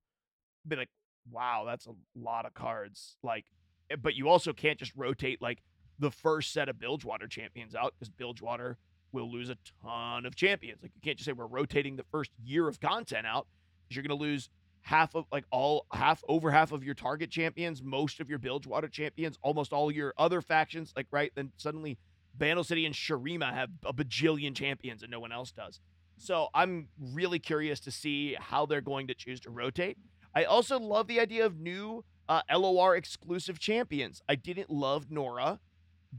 Be 0.67 0.75
like, 0.75 0.89
wow, 1.31 1.63
that's 1.65 1.87
a 1.87 1.93
lot 2.15 2.45
of 2.45 2.53
cards. 2.53 3.17
Like, 3.23 3.45
eh, 3.89 3.95
but 3.95 4.15
you 4.15 4.29
also 4.29 4.53
can't 4.53 4.77
just 4.77 4.91
rotate 4.95 5.41
like 5.41 5.63
the 5.97 6.11
first 6.11 6.53
set 6.53 6.69
of 6.69 6.79
Bilgewater 6.79 7.27
champions 7.27 7.75
out 7.75 7.93
because 7.97 8.09
Bilgewater 8.09 8.77
will 9.11 9.31
lose 9.31 9.49
a 9.49 9.57
ton 9.81 10.25
of 10.25 10.35
champions. 10.35 10.81
Like, 10.81 10.91
you 10.93 11.01
can't 11.01 11.17
just 11.17 11.25
say 11.25 11.31
we're 11.31 11.47
rotating 11.47 11.95
the 11.95 12.05
first 12.11 12.31
year 12.43 12.67
of 12.67 12.79
content 12.79 13.25
out 13.25 13.47
because 13.83 13.95
you're 13.95 14.03
going 14.03 14.17
to 14.17 14.23
lose 14.23 14.49
half 14.81 15.15
of 15.15 15.25
like 15.31 15.45
all 15.49 15.87
half 15.91 16.23
over 16.27 16.51
half 16.51 16.71
of 16.71 16.83
your 16.83 16.93
target 16.93 17.31
champions, 17.31 17.81
most 17.81 18.19
of 18.19 18.29
your 18.29 18.37
Bilgewater 18.37 18.87
champions, 18.87 19.39
almost 19.41 19.73
all 19.73 19.91
your 19.91 20.13
other 20.17 20.41
factions. 20.41 20.93
Like, 20.95 21.07
right 21.11 21.31
then 21.35 21.51
suddenly 21.57 21.97
Bandle 22.35 22.63
City 22.63 22.85
and 22.85 22.93
Shurima 22.93 23.53
have 23.53 23.69
a 23.85 23.93
bajillion 23.93 24.53
champions 24.55 25.01
and 25.01 25.09
no 25.09 25.19
one 25.19 25.31
else 25.31 25.51
does. 25.51 25.79
So 26.17 26.47
I'm 26.53 26.87
really 26.99 27.39
curious 27.39 27.79
to 27.81 27.91
see 27.91 28.35
how 28.39 28.65
they're 28.65 28.81
going 28.81 29.07
to 29.07 29.13
choose 29.13 29.39
to 29.41 29.49
rotate. 29.49 29.97
I 30.33 30.43
also 30.43 30.79
love 30.79 31.07
the 31.07 31.19
idea 31.19 31.45
of 31.45 31.59
new 31.59 32.03
uh, 32.27 32.41
LOR 32.53 32.95
exclusive 32.95 33.59
champions. 33.59 34.21
I 34.27 34.35
didn't 34.35 34.69
love 34.69 35.07
Norra, 35.09 35.59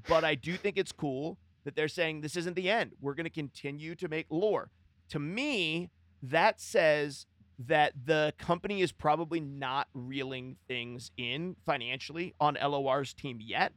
but 0.09 0.25
I 0.25 0.35
do 0.35 0.57
think 0.57 0.77
it's 0.77 0.93
cool 0.93 1.39
that 1.65 1.75
they're 1.75 1.89
saying 1.89 2.21
this 2.21 2.37
isn't 2.37 2.55
the 2.55 2.71
end. 2.71 2.93
We're 3.01 3.15
going 3.15 3.25
to 3.25 3.31
continue 3.31 3.95
to 3.97 4.09
make 4.09 4.27
lore. 4.31 4.71
To 5.11 5.19
me, 5.19 5.91
that 6.23 6.61
says 6.61 7.27
that 7.59 7.93
the 8.05 8.35
company 8.39 8.83
is 8.83 8.93
probably 8.93 9.41
not 9.41 9.89
reeling 9.95 10.57
things 10.69 11.11
in 11.17 11.57
financially 11.65 12.35
on 12.41 12.57
LOR's 12.63 13.15
team 13.15 13.39
yet. 13.41 13.73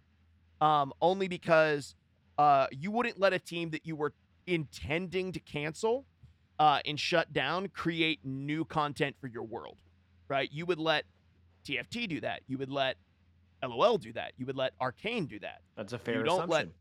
Um, 0.62 0.92
only 1.02 1.30
because 1.30 1.96
uh, 2.38 2.68
you 2.72 2.92
wouldn't 2.92 3.20
let 3.20 3.34
a 3.34 3.40
team 3.40 3.70
that 3.72 3.86
you 3.86 3.96
were 3.96 4.14
intending 4.46 5.32
to 5.32 5.40
cancel 5.40 6.06
uh, 6.60 6.80
and 6.86 7.00
shut 7.00 7.32
down 7.34 7.68
create 7.70 8.20
new 8.24 8.66
content 8.66 9.16
for 9.20 9.28
your 9.28 9.44
world, 9.44 9.78
right? 10.28 10.50
You 10.52 10.66
would 10.66 10.80
let 10.80 11.06
TFT 11.66 12.08
do 12.08 12.22
that. 12.22 12.42
You 12.48 12.58
would 12.58 12.70
let 12.70 12.98
LOL 13.64 13.98
do 13.98 14.14
that. 14.14 14.34
You 14.38 14.46
would 14.46 14.56
let 14.58 14.74
Arcane 14.80 15.26
do 15.26 15.40
that. 15.40 15.62
That's 15.76 15.94
a 15.94 16.00
fair 16.00 16.24
don't 16.24 16.50
let- 16.50 16.64
assumption. 16.66 16.74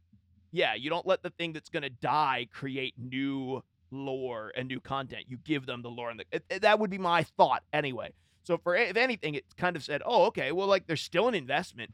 Yeah, 0.50 0.74
you 0.74 0.88
don't 0.88 1.06
let 1.06 1.22
the 1.22 1.30
thing 1.30 1.52
that's 1.52 1.68
going 1.68 1.82
to 1.82 1.90
die 1.90 2.48
create 2.52 2.94
new 2.96 3.62
lore 3.90 4.50
and 4.56 4.66
new 4.66 4.80
content. 4.80 5.24
You 5.28 5.36
give 5.44 5.66
them 5.66 5.82
the 5.82 5.90
lore 5.90 6.10
and 6.10 6.20
the 6.20 6.24
it- 6.32 6.44
it- 6.48 6.62
that 6.62 6.78
would 6.78 6.90
be 6.90 6.98
my 6.98 7.22
thought 7.22 7.62
anyway. 7.72 8.12
So 8.44 8.56
for 8.56 8.74
if 8.74 8.96
anything, 8.96 9.34
it 9.34 9.44
kind 9.56 9.76
of 9.76 9.84
said, 9.84 10.00
"Oh, 10.06 10.24
okay, 10.26 10.52
well, 10.52 10.66
like 10.66 10.86
there's 10.86 11.02
still 11.02 11.28
an 11.28 11.34
investment, 11.34 11.92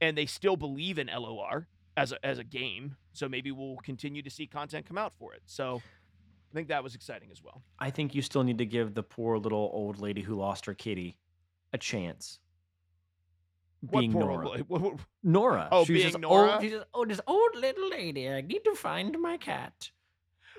and 0.00 0.16
they 0.16 0.26
still 0.26 0.56
believe 0.56 0.98
in 1.00 1.08
LOR 1.08 1.66
as 1.96 2.12
a 2.12 2.24
as 2.24 2.38
a 2.38 2.44
game. 2.44 2.96
So 3.12 3.28
maybe 3.28 3.50
we'll 3.50 3.78
continue 3.78 4.22
to 4.22 4.30
see 4.30 4.46
content 4.46 4.86
come 4.86 4.98
out 4.98 5.14
for 5.18 5.34
it." 5.34 5.42
So 5.46 5.82
I 6.52 6.54
think 6.54 6.68
that 6.68 6.82
was 6.82 6.94
exciting 6.94 7.28
as 7.30 7.42
well. 7.42 7.62
I 7.78 7.90
think 7.90 8.14
you 8.14 8.22
still 8.22 8.42
need 8.44 8.58
to 8.58 8.66
give 8.66 8.94
the 8.94 9.02
poor 9.02 9.38
little 9.38 9.70
old 9.72 9.98
lady 10.00 10.22
who 10.22 10.34
lost 10.36 10.66
her 10.66 10.74
kitty 10.74 11.16
a 11.72 11.78
chance. 11.78 12.38
Being 13.90 14.12
what 14.12 14.24
poor 14.26 14.38
Norra. 14.38 14.46
old- 14.46 14.68
what- 14.68 14.80
what- 14.80 15.00
Norra. 15.24 15.68
Oh, 15.70 15.84
She 15.84 15.92
was 15.94 16.02
being 16.02 16.14
Norra? 16.24 16.54
Old, 16.54 16.62
she's 16.62 16.72
just, 16.72 16.86
oh, 16.94 17.04
this 17.04 17.20
old 17.26 17.54
little 17.56 17.90
lady. 17.90 18.28
I 18.28 18.40
need 18.40 18.64
to 18.64 18.74
find 18.74 19.16
my 19.20 19.36
cat. 19.36 19.90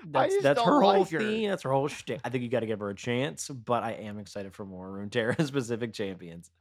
That's 0.06 0.40
that's 0.42 0.60
her 0.62 0.80
whole 0.80 1.00
like 1.00 1.10
her. 1.10 1.18
theme. 1.18 1.50
That's 1.50 1.64
her 1.64 1.72
whole 1.72 1.88
shtick. 1.88 2.20
I 2.24 2.28
think 2.28 2.44
you 2.44 2.48
got 2.48 2.60
to 2.60 2.66
give 2.66 2.78
her 2.78 2.90
a 2.90 2.94
chance, 2.94 3.48
but 3.48 3.82
I 3.82 3.92
am 3.92 4.18
excited 4.20 4.54
for 4.54 4.64
more 4.64 4.88
room 4.92 5.10
Runeterra 5.10 5.44
specific 5.46 5.92
champions. 5.92 6.52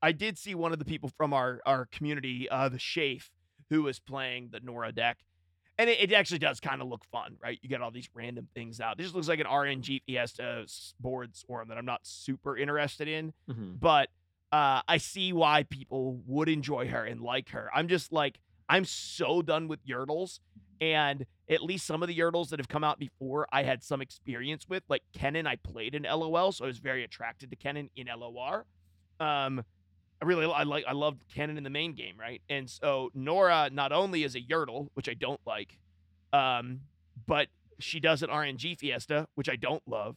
I 0.00 0.12
did 0.12 0.38
see 0.38 0.54
one 0.54 0.72
of 0.72 0.78
the 0.78 0.86
people 0.86 1.10
from 1.10 1.34
our 1.34 1.60
our 1.66 1.84
community, 1.86 2.48
uh, 2.48 2.70
the 2.70 2.78
Shafe, 2.78 3.28
who 3.68 3.82
was 3.82 3.98
playing 4.00 4.48
the 4.50 4.60
Norra 4.60 4.94
deck, 4.94 5.18
and 5.78 5.90
it, 5.90 6.00
it 6.00 6.12
actually 6.12 6.38
does 6.38 6.60
kind 6.60 6.80
of 6.82 6.88
look 6.88 7.04
fun, 7.04 7.36
right? 7.42 7.58
You 7.62 7.68
get 7.68 7.80
all 7.82 7.90
these 7.90 8.08
random 8.14 8.48
things 8.54 8.80
out. 8.80 8.96
This 8.96 9.06
just 9.06 9.14
looks 9.14 9.28
like 9.28 9.40
an 9.40 9.46
RNG 9.46 10.02
Fiesta 10.06 10.66
board 11.00 11.36
swarm 11.36 11.68
that 11.68 11.78
I'm 11.78 11.84
not 11.86 12.00
super 12.04 12.56
interested 12.56 13.08
in, 13.08 13.32
Mhm. 13.50 13.78
but 13.80 14.08
uh, 14.52 14.80
I 14.88 14.98
see 14.98 15.32
why 15.32 15.64
people 15.64 16.22
would 16.26 16.48
enjoy 16.48 16.88
her 16.88 17.04
and 17.04 17.20
like 17.20 17.50
her. 17.50 17.68
I'm 17.74 17.88
just 17.88 18.12
like, 18.12 18.38
I'm 18.68 18.84
so 18.84 19.42
done 19.42 19.68
with 19.68 19.84
Yordles, 19.86 20.40
and 20.80 21.26
at 21.48 21.62
least 21.62 21.86
some 21.86 22.02
of 22.02 22.08
the 22.08 22.16
Yordles 22.18 22.48
that 22.50 22.58
have 22.60 22.68
come 22.68 22.84
out 22.84 22.98
before, 22.98 23.46
I 23.52 23.62
had 23.64 23.82
some 23.82 24.00
experience 24.00 24.68
with. 24.68 24.82
Like 24.88 25.02
Kennen, 25.16 25.46
I 25.46 25.56
played 25.56 25.94
in 25.94 26.02
LOL, 26.04 26.52
so 26.52 26.64
I 26.64 26.68
was 26.68 26.78
very 26.78 27.02
attracted 27.04 27.50
to 27.50 27.56
Kennen 27.56 27.90
in 27.96 28.06
LOR. 28.08 28.66
Um, 29.20 29.64
I 30.22 30.24
really 30.24 30.46
I 30.46 30.62
like 30.62 30.84
I 30.88 30.92
loved 30.92 31.22
Kennen 31.34 31.58
in 31.58 31.62
the 31.62 31.70
main 31.70 31.94
game, 31.94 32.14
right? 32.18 32.40
And 32.48 32.68
so 32.68 33.10
Norra 33.16 33.70
not 33.70 33.92
only 33.92 34.24
is 34.24 34.34
a 34.34 34.40
Yordle, 34.40 34.88
which 34.94 35.08
I 35.08 35.14
don't 35.14 35.40
like, 35.46 35.78
um, 36.32 36.80
but 37.26 37.48
she 37.78 38.00
does 38.00 38.22
an 38.22 38.30
RNG 38.30 38.78
Fiesta, 38.78 39.28
which 39.34 39.48
I 39.48 39.56
don't 39.56 39.82
love. 39.86 40.16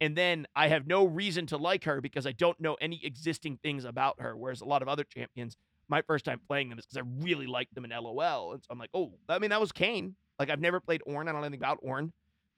And 0.00 0.14
then 0.14 0.46
I 0.54 0.68
have 0.68 0.86
no 0.86 1.04
reason 1.04 1.46
to 1.46 1.56
like 1.56 1.84
her 1.84 2.00
because 2.00 2.26
I 2.26 2.32
don't 2.32 2.60
know 2.60 2.76
any 2.80 3.00
existing 3.04 3.58
things 3.62 3.84
about 3.84 4.20
her. 4.20 4.36
Whereas 4.36 4.60
a 4.60 4.66
lot 4.66 4.82
of 4.82 4.88
other 4.88 5.02
champions, 5.04 5.56
my 5.88 6.02
first 6.02 6.24
time 6.24 6.40
playing 6.46 6.68
them 6.68 6.78
is 6.78 6.86
because 6.86 6.98
I 6.98 7.24
really 7.24 7.46
liked 7.46 7.74
them 7.74 7.84
in 7.84 7.90
LOL. 7.90 8.52
And 8.52 8.62
so 8.62 8.68
I'm 8.70 8.78
like, 8.78 8.90
oh, 8.94 9.14
I 9.28 9.38
mean, 9.38 9.50
that 9.50 9.60
was 9.60 9.72
Kayn. 9.72 10.14
Like 10.38 10.50
I've 10.50 10.60
never 10.60 10.78
played 10.78 11.02
Ornn. 11.08 11.22
I 11.22 11.32
don't 11.32 11.40
know 11.40 11.46
anything 11.46 11.60
about 11.60 11.82
Ornn. 11.82 12.12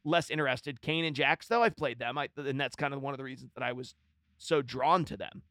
Less 0.04 0.28
interested. 0.28 0.82
Kayn 0.82 1.06
and 1.06 1.16
Jax, 1.16 1.46
though, 1.46 1.62
I've 1.62 1.76
played 1.76 1.98
them. 1.98 2.18
I, 2.18 2.28
and 2.36 2.60
that's 2.60 2.76
kind 2.76 2.92
of 2.92 3.00
one 3.00 3.14
of 3.14 3.18
the 3.18 3.24
reasons 3.24 3.52
that 3.54 3.62
I 3.62 3.72
was 3.72 3.94
so 4.38 4.60
drawn 4.60 5.04
to 5.06 5.16
them 5.16 5.42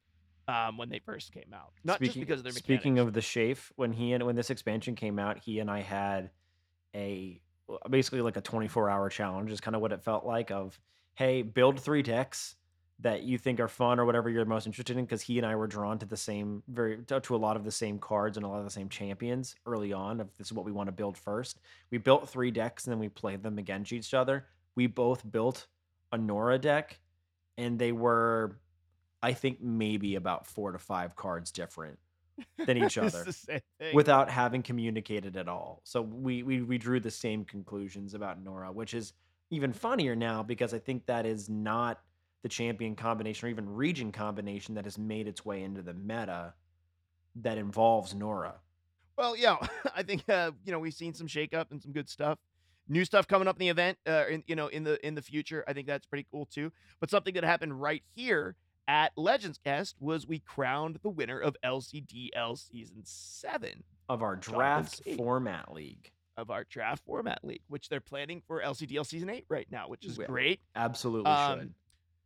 um, 0.49 0.77
when 0.77 0.89
they 0.89 0.99
first 0.99 1.31
came 1.31 1.53
out. 1.53 1.71
Not 1.83 1.97
speaking, 1.97 2.13
just 2.13 2.19
because 2.19 2.39
of 2.39 2.43
their 2.43 2.53
Speaking 2.53 2.99
of 2.99 3.13
the 3.13 3.21
Shafe, 3.21 3.71
when 3.75 3.93
he 3.93 4.13
and 4.13 4.25
when 4.25 4.35
this 4.35 4.49
expansion 4.49 4.95
came 4.95 5.19
out, 5.19 5.37
he 5.37 5.59
and 5.59 5.69
I 5.69 5.81
had 5.81 6.31
a 6.95 7.39
basically 7.89 8.21
like 8.21 8.35
a 8.35 8.41
24 8.41 8.89
hour 8.89 9.09
challenge 9.09 9.51
is 9.51 9.61
kind 9.61 9.75
of 9.75 9.81
what 9.81 9.91
it 9.91 10.01
felt 10.01 10.25
like 10.25 10.49
of 10.49 10.79
hey 11.13 11.43
build 11.43 11.79
three 11.79 12.01
decks 12.01 12.55
that 13.01 13.21
you 13.21 13.37
think 13.37 13.59
are 13.59 13.67
fun 13.67 13.99
or 13.99 14.05
whatever 14.05 14.27
you're 14.27 14.43
most 14.43 14.65
interested 14.65 14.97
in 14.97 15.05
because 15.05 15.21
he 15.21 15.37
and 15.37 15.45
I 15.45 15.55
were 15.55 15.67
drawn 15.67 15.99
to 15.99 16.05
the 16.05 16.17
same 16.17 16.63
very 16.67 16.97
to 17.05 17.19
to 17.19 17.35
a 17.35 17.37
lot 17.37 17.55
of 17.55 17.63
the 17.63 17.71
same 17.71 17.99
cards 17.99 18.37
and 18.37 18.45
a 18.45 18.49
lot 18.49 18.57
of 18.57 18.65
the 18.65 18.71
same 18.71 18.89
champions 18.89 19.55
early 19.67 19.93
on 19.93 20.19
of 20.19 20.35
this 20.37 20.47
is 20.47 20.53
what 20.53 20.65
we 20.65 20.71
want 20.71 20.87
to 20.87 20.91
build 20.91 21.17
first. 21.17 21.59
We 21.91 21.99
built 21.99 22.27
three 22.27 22.49
decks 22.51 22.85
and 22.85 22.91
then 22.91 22.99
we 22.99 23.09
played 23.09 23.43
them 23.43 23.57
against 23.57 23.93
each 23.93 24.13
other. 24.13 24.47
We 24.75 24.87
both 24.87 25.29
built 25.29 25.67
a 26.11 26.17
Norra 26.17 26.59
deck 26.59 26.99
and 27.57 27.77
they 27.77 27.91
were 27.91 28.57
I 29.21 29.33
think 29.33 29.61
maybe 29.61 30.15
about 30.15 30.47
4 30.47 30.71
to 30.73 30.79
5 30.79 31.15
cards 31.15 31.51
different 31.51 31.99
than 32.65 32.77
each 32.77 32.97
other 32.97 33.23
the 33.25 33.33
same 33.33 33.59
thing. 33.79 33.95
without 33.95 34.29
having 34.29 34.63
communicated 34.63 35.35
at 35.35 35.47
all. 35.47 35.81
So 35.83 36.01
we, 36.01 36.43
we 36.43 36.61
we 36.61 36.77
drew 36.77 36.99
the 36.99 37.11
same 37.11 37.43
conclusions 37.43 38.13
about 38.13 38.43
Norra, 38.43 38.73
which 38.73 38.93
is 38.93 39.13
even 39.49 39.73
funnier 39.73 40.15
now 40.15 40.43
because 40.43 40.73
I 40.73 40.79
think 40.79 41.05
that 41.07 41.25
is 41.25 41.49
not 41.49 41.99
the 42.43 42.49
champion 42.49 42.95
combination 42.95 43.47
or 43.47 43.49
even 43.49 43.69
region 43.69 44.11
combination 44.11 44.75
that 44.75 44.85
has 44.85 44.97
made 44.97 45.27
its 45.27 45.43
way 45.43 45.63
into 45.63 45.81
the 45.81 45.93
meta 45.93 46.53
that 47.35 47.57
involves 47.57 48.13
Norra. 48.13 48.53
Well, 49.17 49.35
yeah, 49.35 49.57
I 49.95 50.03
think 50.03 50.27
uh, 50.29 50.51
you 50.63 50.71
know 50.71 50.79
we've 50.79 50.93
seen 50.93 51.13
some 51.13 51.27
shakeup 51.27 51.71
and 51.71 51.81
some 51.81 51.91
good 51.91 52.09
stuff. 52.09 52.39
New 52.87 53.05
stuff 53.05 53.27
coming 53.27 53.47
up 53.47 53.55
in 53.57 53.59
the 53.59 53.69
event, 53.69 53.99
uh, 54.07 54.25
in, 54.27 54.43
you 54.47 54.55
know, 54.55 54.67
in 54.67 54.83
the 54.83 55.05
in 55.05 55.13
the 55.13 55.21
future. 55.21 55.63
I 55.67 55.73
think 55.73 55.87
that's 55.87 56.05
pretty 56.05 56.25
cool 56.31 56.45
too. 56.45 56.71
But 56.99 57.09
something 57.09 57.33
that 57.35 57.43
happened 57.43 57.79
right 57.79 58.01
here 58.15 58.55
at 58.89 59.11
Legends 59.15 59.59
Cast 59.63 59.95
was 59.99 60.25
we 60.27 60.39
crowned 60.39 60.97
the 61.03 61.09
winner 61.09 61.39
of 61.39 61.55
LCDL 61.63 62.57
Season 62.57 63.01
Seven 63.05 63.83
Of 64.09 64.23
our 64.23 64.35
draft 64.35 65.01
format 65.15 65.71
league. 65.71 66.11
of 66.35 66.49
our 66.49 66.63
draft 66.63 67.03
format 67.05 67.39
league, 67.45 67.61
which 67.67 67.87
they're 67.89 67.99
planning 68.01 68.41
for 68.47 68.61
LCDL 68.61 69.05
Season 69.05 69.29
Eight 69.29 69.45
right 69.47 69.67
now, 69.71 69.87
which 69.89 70.05
is 70.05 70.17
Yeah. 70.17 70.25
great. 70.25 70.59
Absolutely 70.75 71.29
Um, 71.31 71.59
should. 71.59 71.73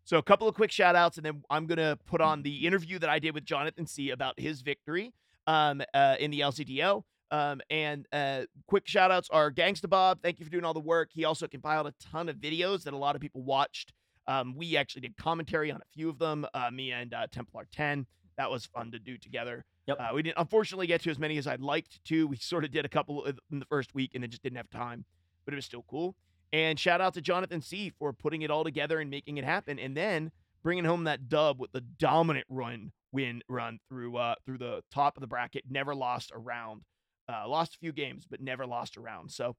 So 0.05 0.17
a 0.17 0.23
couple 0.23 0.47
of 0.47 0.55
quick 0.55 0.71
shout 0.71 0.95
outs, 0.95 1.17
and 1.17 1.25
then 1.25 1.43
I'm 1.49 1.65
gonna 1.65 1.97
put 2.05 2.21
on 2.21 2.43
the 2.43 2.65
interview 2.65 2.97
that 2.99 3.09
I 3.09 3.19
did 3.19 3.33
with 3.33 3.43
Jonathan 3.43 3.85
C 3.85 4.09
about 4.11 4.39
his 4.39 4.61
victory 4.61 5.13
um, 5.45 5.81
uh, 5.93 6.15
in 6.19 6.31
the 6.31 6.39
LCDO. 6.39 7.03
Um, 7.31 7.59
and 7.69 8.07
uh, 8.13 8.43
quick 8.67 8.87
shout 8.87 9.11
outs 9.11 9.27
are 9.31 9.51
Gangsta 9.51 9.89
Bob. 9.89 10.21
Thank 10.21 10.39
you 10.39 10.45
for 10.45 10.51
doing 10.51 10.63
all 10.63 10.73
the 10.73 10.79
work. 10.79 11.09
He 11.11 11.25
also 11.25 11.47
compiled 11.47 11.87
a 11.87 11.93
ton 11.99 12.29
of 12.29 12.37
videos 12.37 12.83
that 12.83 12.93
a 12.93 12.97
lot 12.97 13.15
of 13.15 13.21
people 13.21 13.41
watched. 13.41 13.91
Um, 14.27 14.55
we 14.55 14.77
actually 14.77 15.01
did 15.01 15.17
commentary 15.17 15.71
on 15.71 15.81
a 15.81 15.85
few 15.93 16.09
of 16.09 16.17
them, 16.19 16.45
uh, 16.53 16.69
me 16.71 16.91
and 16.91 17.13
uh, 17.13 17.27
Templar 17.31 17.67
10. 17.71 18.05
That 18.37 18.49
was 18.49 18.65
fun 18.65 18.91
to 18.91 18.99
do 18.99 19.17
together. 19.17 19.65
Yep. 19.87 19.97
Uh, 19.99 20.09
we 20.15 20.23
didn't 20.23 20.37
unfortunately 20.39 20.87
get 20.87 21.01
to 21.01 21.11
as 21.11 21.19
many 21.19 21.37
as 21.37 21.45
I'd 21.45 21.61
liked 21.61 22.03
to. 22.05 22.27
We 22.27 22.35
sort 22.39 22.63
of 22.63 22.71
did 22.71 22.85
a 22.85 22.89
couple 22.89 23.25
of- 23.25 23.39
in 23.51 23.59
the 23.59 23.65
first 23.65 23.93
week 23.93 24.11
and 24.13 24.23
then 24.23 24.29
just 24.29 24.41
didn't 24.43 24.57
have 24.57 24.69
time, 24.69 25.05
but 25.45 25.53
it 25.53 25.55
was 25.55 25.65
still 25.65 25.85
cool. 25.89 26.15
And 26.51 26.79
shout 26.79 27.01
out 27.01 27.13
to 27.15 27.21
Jonathan 27.21 27.61
C 27.61 27.91
for 27.97 28.13
putting 28.13 28.43
it 28.43 28.51
all 28.51 28.63
together 28.63 28.99
and 28.99 29.09
making 29.09 29.37
it 29.37 29.43
happen, 29.43 29.79
and 29.79 29.97
then 29.97 30.31
bringing 30.61 30.85
home 30.85 31.03
that 31.05 31.27
dub 31.27 31.59
with 31.59 31.71
the 31.71 31.81
dominant 31.81 32.45
run 32.47 32.91
win 33.11 33.41
run 33.47 33.79
through 33.89 34.17
uh 34.17 34.35
through 34.45 34.57
the 34.59 34.83
top 34.91 35.17
of 35.17 35.21
the 35.21 35.27
bracket. 35.27 35.63
Never 35.69 35.95
lost 35.95 36.31
a 36.33 36.37
round. 36.37 36.83
Uh, 37.27 37.47
lost 37.47 37.75
a 37.75 37.77
few 37.79 37.91
games, 37.91 38.27
but 38.29 38.39
never 38.41 38.65
lost 38.67 38.97
a 38.97 39.01
round. 39.01 39.31
So 39.31 39.55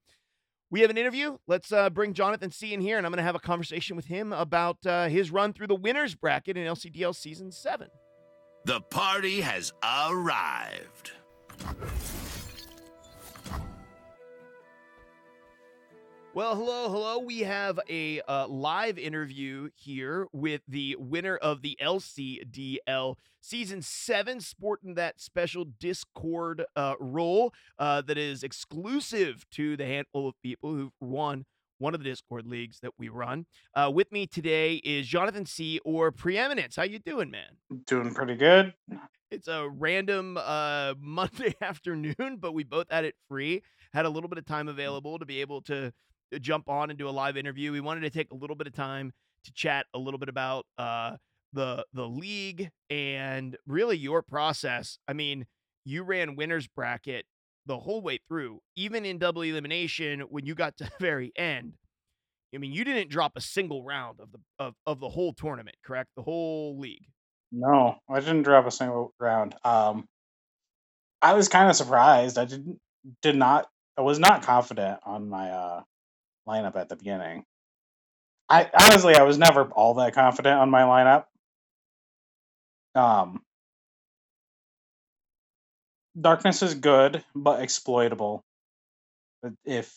we 0.75 0.81
have 0.81 0.91
an 0.91 0.99
interview. 0.99 1.39
Let's 1.47 1.71
uh, 1.71 1.89
bring 1.89 2.15
Jonathan 2.15 2.51
C 2.51 2.75
in 2.75 2.81
here, 2.81 2.99
and 2.99 3.07
I'm 3.07 3.13
going 3.13 3.19
to 3.19 3.23
have 3.23 3.37
a 3.37 3.39
conversation 3.39 3.95
with 3.95 4.07
him 4.07 4.33
about 4.33 4.85
uh, 4.85 5.07
his 5.07 5.31
run 5.31 5.53
through 5.53 5.69
the 5.69 5.77
winners 5.77 6.17
bracket 6.17 6.57
in 6.57 6.67
LCDL 6.67 7.15
season 7.15 7.53
seven. 7.53 7.87
The 8.65 8.81
party 8.81 9.41
has 9.41 9.73
arrived. 9.85 11.13
Well, 16.35 16.57
hello, 16.57 16.89
hello. 16.89 17.21
We 17.21 17.43
have 17.43 17.79
a 17.89 18.21
uh, 18.23 18.49
live 18.49 18.99
interview 18.99 19.69
here 19.77 20.27
with 20.33 20.63
the 20.67 20.97
winner 20.99 21.37
of 21.37 21.63
the 21.63 21.79
LCDL 21.81 23.15
season 23.41 23.83
seven, 23.83 24.41
sporting 24.41 24.95
that 24.95 25.21
special 25.21 25.65
Discord 25.65 26.65
uh, 26.75 26.95
role 26.99 27.55
uh, 27.79 28.01
that 28.01 28.19
is 28.19 28.43
exclusive 28.43 29.49
to 29.53 29.77
the 29.77 29.87
handful 29.87 30.27
of 30.27 30.35
people 30.43 30.75
who've 30.75 30.91
won 31.01 31.45
one 31.79 31.95
of 31.95 32.03
the 32.03 32.11
Discord 32.11 32.49
leagues 32.49 32.81
that 32.81 32.95
we 32.99 33.09
run. 33.09 33.47
Uh, 33.73 33.93
with 33.95 34.11
me 34.11 34.27
today 34.27 34.81
is 34.83 35.07
Jonathan 35.07 35.47
C. 35.47 35.79
or 35.85 36.11
Preeminence. 36.11 36.75
How 36.75 36.83
you 36.83 36.99
doing, 36.99 37.31
man? 37.31 37.59
Doing 37.87 38.13
pretty 38.13 38.35
good. 38.35 38.75
It's 39.31 39.49
a 39.49 39.69
random 39.69 40.37
uh, 40.37 40.95
Monday 41.01 41.55
afternoon, 41.61 42.39
but 42.41 42.55
we 42.55 42.65
both 42.65 42.87
had 42.91 43.05
it 43.05 43.15
free. 43.29 43.63
Had 43.93 44.05
a 44.05 44.11
little 44.11 44.29
bit 44.29 44.39
of 44.39 44.47
time 44.47 44.69
available 44.69 45.19
to 45.19 45.27
be 45.27 45.41
able 45.41 45.61
to, 45.63 45.91
to 45.91 45.93
jump 46.39 46.69
on 46.69 46.91
and 46.91 46.99
do 46.99 47.09
a 47.09 47.11
live 47.11 47.37
interview. 47.37 47.73
We 47.73 47.81
wanted 47.81 48.01
to 48.01 48.11
take 48.11 48.31
a 48.31 48.35
little 48.35 48.57
bit 48.57 48.67
of 48.67 48.75
time 48.75 49.13
to 49.45 49.53
chat 49.53 49.87
a 49.95 49.99
little 49.99 50.19
bit 50.19 50.29
about 50.29 50.67
uh, 50.79 51.17
the 51.53 51.85
the 51.93 52.07
league 52.07 52.71
and 52.91 53.57
really 53.67 53.97
your 53.97 54.23
process. 54.23 54.99
I 55.07 55.13
mean, 55.13 55.47
you 55.85 56.03
ran 56.03 56.37
winners 56.37 56.67
bracket 56.67 57.27
the 57.67 57.79
whole 57.79 58.03
way 58.03 58.19
through, 58.29 58.61
even 58.77 59.05
in 59.05 59.19
double 59.19 59.43
elimination 59.43 60.21
when 60.21 60.47
you 60.47 60.55
got 60.55 60.77
to 60.79 60.85
the 60.85 60.91
very 61.01 61.33
end. 61.37 61.75
I 62.55 62.59
mean, 62.59 62.73
you 62.73 62.85
didn't 62.85 63.11
drop 63.11 63.33
a 63.37 63.41
single 63.41 63.83
round 63.83 64.21
of 64.21 64.31
the 64.31 64.39
of, 64.59 64.75
of 64.87 65.01
the 65.01 65.09
whole 65.09 65.33
tournament, 65.33 65.77
correct? 65.85 66.11
The 66.17 66.23
whole 66.23 66.79
league. 66.79 67.07
No, 67.51 67.97
I 68.09 68.21
didn't 68.21 68.43
drop 68.43 68.67
a 68.67 68.71
single 68.71 69.13
round. 69.21 69.55
Um, 69.65 70.07
I 71.23 71.35
was 71.35 71.49
kind 71.49 71.71
of 71.71 71.77
surprised. 71.77 72.37
I 72.37 72.45
didn't, 72.45 72.81
did 73.23 73.37
not, 73.37 73.69
I 73.97 74.03
was 74.03 74.19
not 74.19 74.43
confident 74.43 75.01
on 75.05 75.29
my 75.29 75.51
uh 75.51 75.83
lineup 76.47 76.77
at 76.77 76.89
the 76.89 76.97
beginning. 76.97 77.45
I 78.49 78.71
honestly, 78.79 79.15
I 79.17 79.23
was 79.23 79.39
never 79.39 79.65
all 79.71 79.95
that 79.95 80.15
confident 80.15 80.59
on 80.61 80.71
my 80.71 80.83
lineup. 80.83 81.25
Um, 82.95 83.43
Darkness 86.21 86.63
is 86.63 86.75
good, 86.75 87.25
but 87.35 87.61
exploitable 87.63 88.45
if 89.65 89.93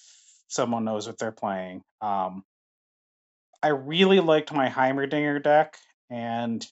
someone 0.47 0.83
knows 0.85 1.07
what 1.07 1.17
they're 1.17 1.31
playing. 1.31 1.83
Um, 2.01 2.43
I 3.61 3.69
really 3.69 4.19
liked 4.19 4.51
my 4.53 4.69
Heimerdinger 4.69 5.41
deck, 5.43 5.77
and 6.09 6.65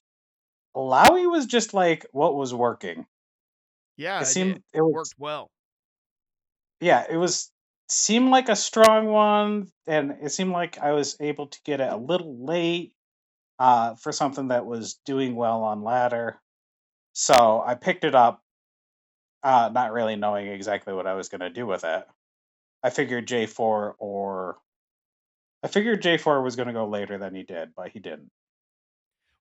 Illaoi 0.75 1.29
was 1.31 1.45
just 1.45 1.73
like 1.73 2.05
what 2.11 2.35
was 2.35 2.53
working. 2.53 3.05
Yeah, 3.97 4.21
It 4.21 4.21
it, 4.21 4.27
seemed 4.27 4.63
it 4.73 4.81
was 4.81 4.93
worked 4.93 5.13
well. 5.17 5.49
yeah, 6.81 7.05
it 7.09 7.17
was 7.17 7.51
seemed 7.87 8.29
like 8.29 8.49
a 8.49 8.55
strong 8.55 9.07
one, 9.07 9.71
and 9.87 10.17
it 10.21 10.31
seemed 10.31 10.51
like 10.51 10.77
I 10.79 10.91
was 10.91 11.17
able 11.19 11.47
to 11.47 11.59
get 11.63 11.81
it 11.81 11.91
a 11.91 11.97
little 11.97 12.45
late 12.45 12.93
uh, 13.59 13.95
for 13.95 14.11
something 14.11 14.49
that 14.49 14.65
was 14.65 14.99
doing 15.05 15.35
well 15.35 15.63
on 15.63 15.83
ladder. 15.83 16.39
So 17.13 17.63
I 17.65 17.75
picked 17.75 18.03
it 18.03 18.15
up, 18.15 18.41
uh, 19.43 19.69
not 19.73 19.93
really 19.93 20.15
knowing 20.15 20.47
exactly 20.47 20.93
what 20.93 21.07
I 21.07 21.13
was 21.13 21.29
going 21.29 21.41
to 21.41 21.49
do 21.49 21.65
with 21.65 21.83
it. 21.83 22.05
I 22.83 22.89
figured 22.89 23.27
J4 23.27 23.93
or 23.97 24.57
I 25.63 25.67
figured 25.67 26.03
J4 26.03 26.43
was 26.43 26.55
going 26.55 26.67
to 26.67 26.73
go 26.73 26.87
later 26.87 27.17
than 27.17 27.33
he 27.33 27.43
did, 27.43 27.69
but 27.75 27.89
he 27.89 27.99
didn't. 27.99 28.29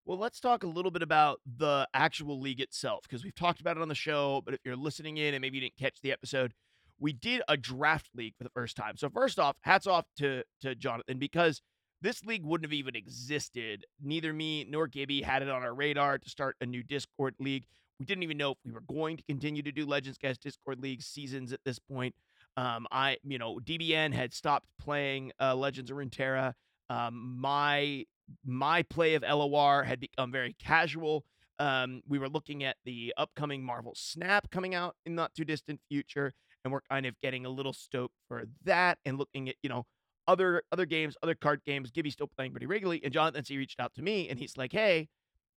Well, 0.07 0.19
let's 0.19 0.41
talk 0.41 0.63
a 0.63 0.67
little 0.67 0.91
bit 0.91 1.03
about 1.03 1.41
the 1.59 1.89
actual 1.95 2.41
league 2.41 2.61
itself 2.61 3.03
because 3.03 3.25
we've 3.25 3.35
talked 3.35 3.61
about 3.61 3.77
it 3.77 3.83
on 3.83 3.89
the 3.89 3.95
show. 3.95 4.43
But 4.45 4.55
if 4.55 4.61
you're 4.65 4.77
listening 4.77 5.17
in 5.17 5.35
and 5.35 5.43
maybe 5.43 5.57
you 5.57 5.63
didn't 5.63 5.79
catch 5.79 6.01
the 6.03 6.13
episode, 6.13 6.53
we 6.99 7.13
did 7.13 7.43
a 7.49 7.57
draft 7.57 8.11
league 8.15 8.35
for 8.37 8.45
the 8.45 8.51
first 8.51 8.77
time. 8.77 8.97
So 8.97 9.09
first 9.09 9.39
off, 9.39 9.57
hats 9.63 9.87
off 9.87 10.07
to 10.19 10.43
to 10.63 10.75
Jonathan 10.75 11.19
because 11.19 11.61
this 12.01 12.25
league 12.25 12.45
wouldn't 12.45 12.67
have 12.67 12.73
even 12.73 12.95
existed. 12.95 13.87
Neither 14.03 14.33
me 14.33 14.67
nor 14.69 14.87
Gibby 14.87 15.23
had 15.23 15.43
it 15.43 15.49
on 15.49 15.63
our 15.63 15.75
radar 15.75 16.19
to 16.19 16.29
start 16.29 16.57
a 16.61 16.67
new 16.67 16.83
Discord 16.83 17.35
league. 17.41 17.65
We 17.99 18.05
didn't 18.05 18.25
even 18.25 18.37
know 18.37 18.53
if 18.53 18.59
we 18.65 18.73
were 18.73 18.83
going 18.83 19.17
to 19.17 19.23
continue 19.23 19.63
to 19.63 19.73
do 19.73 19.87
Legends 19.87 20.19
Cast 20.19 20.43
Discord 20.43 20.81
League 20.81 21.01
seasons 21.01 21.53
at 21.53 21.61
this 21.65 21.79
point. 21.79 22.15
Um, 22.57 22.87
I, 22.91 23.17
you 23.23 23.39
know, 23.39 23.59
DBN 23.65 24.13
had 24.13 24.35
stopped 24.35 24.67
playing 24.79 25.33
uh, 25.41 25.55
Legends 25.55 25.91
of 25.91 25.97
Runeterra. 25.97 26.55
Um, 26.91 27.39
my 27.41 28.05
my 28.45 28.83
play 28.83 29.15
of 29.15 29.23
LOR 29.23 29.85
had 29.85 30.01
become 30.01 30.33
very 30.33 30.55
casual. 30.59 31.25
Um, 31.59 32.03
we 32.09 32.19
were 32.19 32.29
looking 32.29 32.65
at 32.65 32.77
the 32.85 33.15
upcoming 33.17 33.63
Marvel 33.63 33.95
Snap 33.95 34.51
coming 34.51 34.75
out 34.75 34.97
in 35.07 35.15
not 35.15 35.35
too 35.35 35.45
distant 35.45 35.81
future, 35.89 36.33
and 36.65 36.73
we're 36.73 36.81
kind 36.91 37.07
of 37.07 37.15
getting 37.21 37.47
a 37.47 37.51
little 37.51 37.73
stoked 37.73 38.17
for 38.29 38.45
that 38.65 38.99
and 39.05 39.19
looking 39.19 39.49
at, 39.49 39.57
you 39.63 39.69
know, 39.69 39.85
other 40.27 40.63
other 40.73 40.87
games, 40.87 41.17
other 41.23 41.35
card 41.35 41.61
games. 41.67 41.91
Gibby's 41.91 42.15
still 42.15 42.27
playing 42.27 42.53
pretty 42.53 42.67
regularly. 42.67 43.01
And 43.05 43.13
Jonathan 43.13 43.45
C 43.45 43.57
reached 43.59 43.79
out 43.81 43.95
to 43.95 44.03
me 44.03 44.29
and 44.29 44.39
he's 44.39 44.57
like, 44.57 44.73
Hey, 44.73 45.09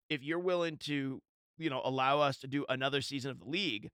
if 0.09 0.23
you're 0.23 0.39
willing 0.39 0.77
to, 0.79 1.21
you 1.57 1.69
know, 1.69 1.81
allow 1.83 2.19
us 2.19 2.37
to 2.39 2.47
do 2.47 2.65
another 2.69 3.01
season 3.01 3.31
of 3.31 3.39
the 3.39 3.45
league, 3.45 3.89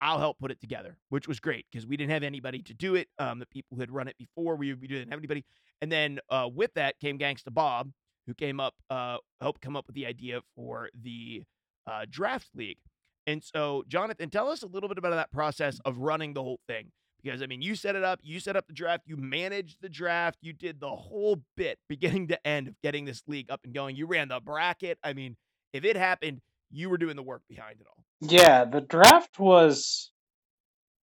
I'll 0.00 0.18
help 0.18 0.38
put 0.38 0.50
it 0.50 0.60
together, 0.60 0.98
which 1.08 1.28
was 1.28 1.40
great 1.40 1.66
because 1.70 1.86
we 1.86 1.96
didn't 1.96 2.10
have 2.10 2.22
anybody 2.22 2.62
to 2.62 2.74
do 2.74 2.94
it. 2.94 3.08
Um, 3.18 3.38
the 3.38 3.46
people 3.46 3.76
who 3.76 3.80
had 3.80 3.90
run 3.90 4.08
it 4.08 4.16
before, 4.18 4.56
we, 4.56 4.74
we 4.74 4.86
didn't 4.86 5.10
have 5.10 5.18
anybody. 5.18 5.44
And 5.80 5.90
then 5.90 6.18
uh, 6.28 6.48
with 6.52 6.74
that 6.74 6.98
came 7.00 7.18
Gangsta 7.18 7.52
Bob, 7.52 7.90
who 8.26 8.34
came 8.34 8.60
up, 8.60 8.74
uh, 8.90 9.18
helped 9.40 9.60
come 9.60 9.76
up 9.76 9.86
with 9.86 9.94
the 9.94 10.06
idea 10.06 10.40
for 10.56 10.90
the 11.00 11.42
uh, 11.86 12.06
draft 12.10 12.48
league. 12.54 12.78
And 13.26 13.42
so, 13.42 13.84
Jonathan, 13.88 14.30
tell 14.30 14.48
us 14.48 14.62
a 14.62 14.66
little 14.66 14.88
bit 14.88 14.98
about 14.98 15.10
that 15.10 15.32
process 15.32 15.80
of 15.84 15.98
running 15.98 16.34
the 16.34 16.42
whole 16.42 16.60
thing. 16.68 16.90
Because, 17.22 17.40
I 17.40 17.46
mean, 17.46 17.62
you 17.62 17.74
set 17.74 17.96
it 17.96 18.04
up, 18.04 18.20
you 18.22 18.38
set 18.38 18.54
up 18.54 18.66
the 18.66 18.74
draft, 18.74 19.04
you 19.06 19.16
managed 19.16 19.80
the 19.80 19.88
draft, 19.88 20.38
you 20.42 20.52
did 20.52 20.78
the 20.78 20.94
whole 20.94 21.40
bit, 21.56 21.78
beginning 21.88 22.28
to 22.28 22.46
end, 22.46 22.68
of 22.68 22.74
getting 22.82 23.06
this 23.06 23.22
league 23.26 23.50
up 23.50 23.60
and 23.64 23.72
going. 23.72 23.96
You 23.96 24.06
ran 24.06 24.28
the 24.28 24.40
bracket. 24.40 24.98
I 25.02 25.14
mean, 25.14 25.36
if 25.72 25.84
it 25.84 25.96
happened, 25.96 26.40
you 26.70 26.90
were 26.90 26.98
doing 26.98 27.16
the 27.16 27.22
work 27.22 27.42
behind 27.48 27.80
it 27.80 27.86
all. 27.86 28.04
Yeah, 28.20 28.64
the 28.64 28.80
draft 28.80 29.38
was. 29.38 30.10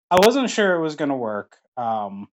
I 0.09 0.17
wasn't 0.17 0.49
sure 0.49 0.75
it 0.75 0.81
was 0.81 0.95
going 0.95 1.09
to 1.09 1.15
work. 1.15 1.55
Um, 1.77 2.27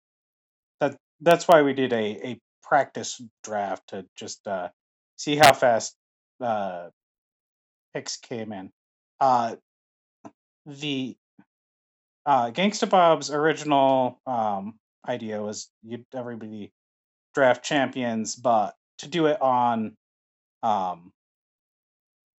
that 0.80 0.97
that's 1.20 1.47
why 1.47 1.62
we 1.62 1.72
did 1.72 1.93
a, 1.93 2.28
a 2.28 2.41
practice 2.62 3.20
draft 3.43 3.89
to 3.89 4.05
just 4.16 4.47
uh, 4.47 4.68
see 5.16 5.36
how 5.36 5.53
fast 5.53 5.97
uh, 6.41 6.89
picks 7.95 8.16
came 8.16 8.53
in. 8.53 8.70
Uh, 9.20 9.57
the 10.69 11.16
uh, 12.27 12.51
Gangsta 12.51 12.89
Bob's 12.89 13.31
original 13.31 14.21
um, 14.27 14.79
idea 15.09 15.43
was 15.43 15.71
you 15.83 16.05
everybody 16.14 16.73
draft 17.35 17.64
champions, 17.64 18.37
but 18.37 18.75
to 18.99 19.09
do 19.09 19.27
it 19.27 19.41
on 19.41 19.97
um, 20.62 21.12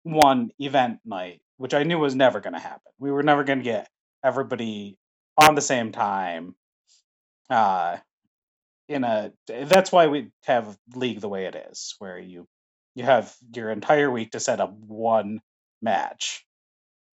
one 0.04 0.52
event 0.60 1.00
night, 1.06 1.42
which 1.58 1.74
I 1.74 1.84
knew 1.84 1.98
was 1.98 2.16
never 2.16 2.40
going 2.40 2.54
to 2.54 2.60
happen. 2.60 2.92
We 3.00 3.12
were 3.12 3.24
never 3.24 3.44
going 3.44 3.60
to 3.60 3.66
get 3.66 3.90
everybody 4.24 4.98
on 5.38 5.56
the 5.56 5.62
same 5.62 5.92
time. 5.92 6.56
Uh, 7.50 7.98
in 8.88 9.04
a 9.04 9.32
that's 9.48 9.92
why 9.92 10.08
we 10.08 10.32
have 10.46 10.78
league 10.96 11.22
the 11.22 11.30
way 11.30 11.46
it 11.46 11.56
is, 11.72 11.96
where 12.00 12.20
you 12.20 12.48
you 12.96 13.04
have 13.04 13.34
your 13.56 13.72
entire 13.72 14.10
week 14.10 14.32
to 14.32 14.40
set 14.40 14.60
up 14.60 14.74
one 14.74 15.42
match. 15.82 16.46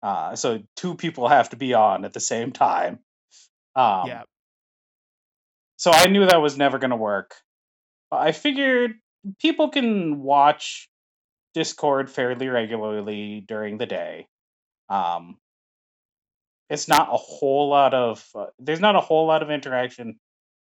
Uh, 0.04 0.36
so 0.36 0.62
two 0.76 0.95
people 0.95 1.28
have 1.28 1.49
to 1.49 1.56
be 1.56 1.74
on 1.74 2.06
at 2.06 2.14
the 2.14 2.20
same 2.20 2.52
time. 2.52 2.99
Um, 3.76 4.08
yeah. 4.08 4.24
So 5.78 5.91
I 5.91 6.08
knew 6.08 6.26
that 6.26 6.41
was 6.41 6.58
never 6.58 6.80
going 6.80 6.91
to 6.91 6.95
work. 6.95 7.36
I 8.12 8.34
figured 8.34 8.93
people 9.39 9.70
can 9.70 10.22
watch 10.22 10.89
Discord 11.54 12.10
fairly 12.10 12.47
regularly 12.47 13.43
during 13.47 13.78
the 13.78 13.86
day. 13.86 14.28
Um, 14.89 15.38
it's 16.70 16.88
not 16.88 17.10
a 17.12 17.18
whole 17.18 17.70
lot 17.70 17.93
of 17.93 18.26
uh, 18.34 18.45
there's 18.60 18.80
not 18.80 18.95
a 18.95 19.02
whole 19.02 19.28
lot 19.28 19.43
of 19.43 19.52
interaction 19.52 20.20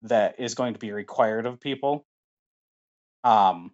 that 0.03 0.37
is 0.39 0.55
going 0.55 0.75
to 0.75 0.79
be 0.79 0.93
required 0.93 1.47
of 1.47 1.61
people. 1.61 2.07
Um, 3.23 3.73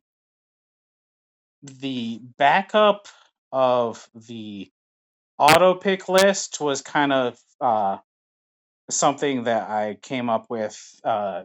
the 1.63 2.21
backup 2.37 3.09
of 3.53 4.09
the 4.15 4.71
auto 5.39 5.75
pick 5.75 6.09
list 6.09 6.61
was 6.61 6.83
kind 6.83 7.13
of 7.13 7.39
uh, 7.61 7.99
something 8.91 9.45
that 9.45 9.69
I 9.69 9.97
came 10.01 10.31
up 10.31 10.47
with 10.49 10.79
uh, 11.05 11.45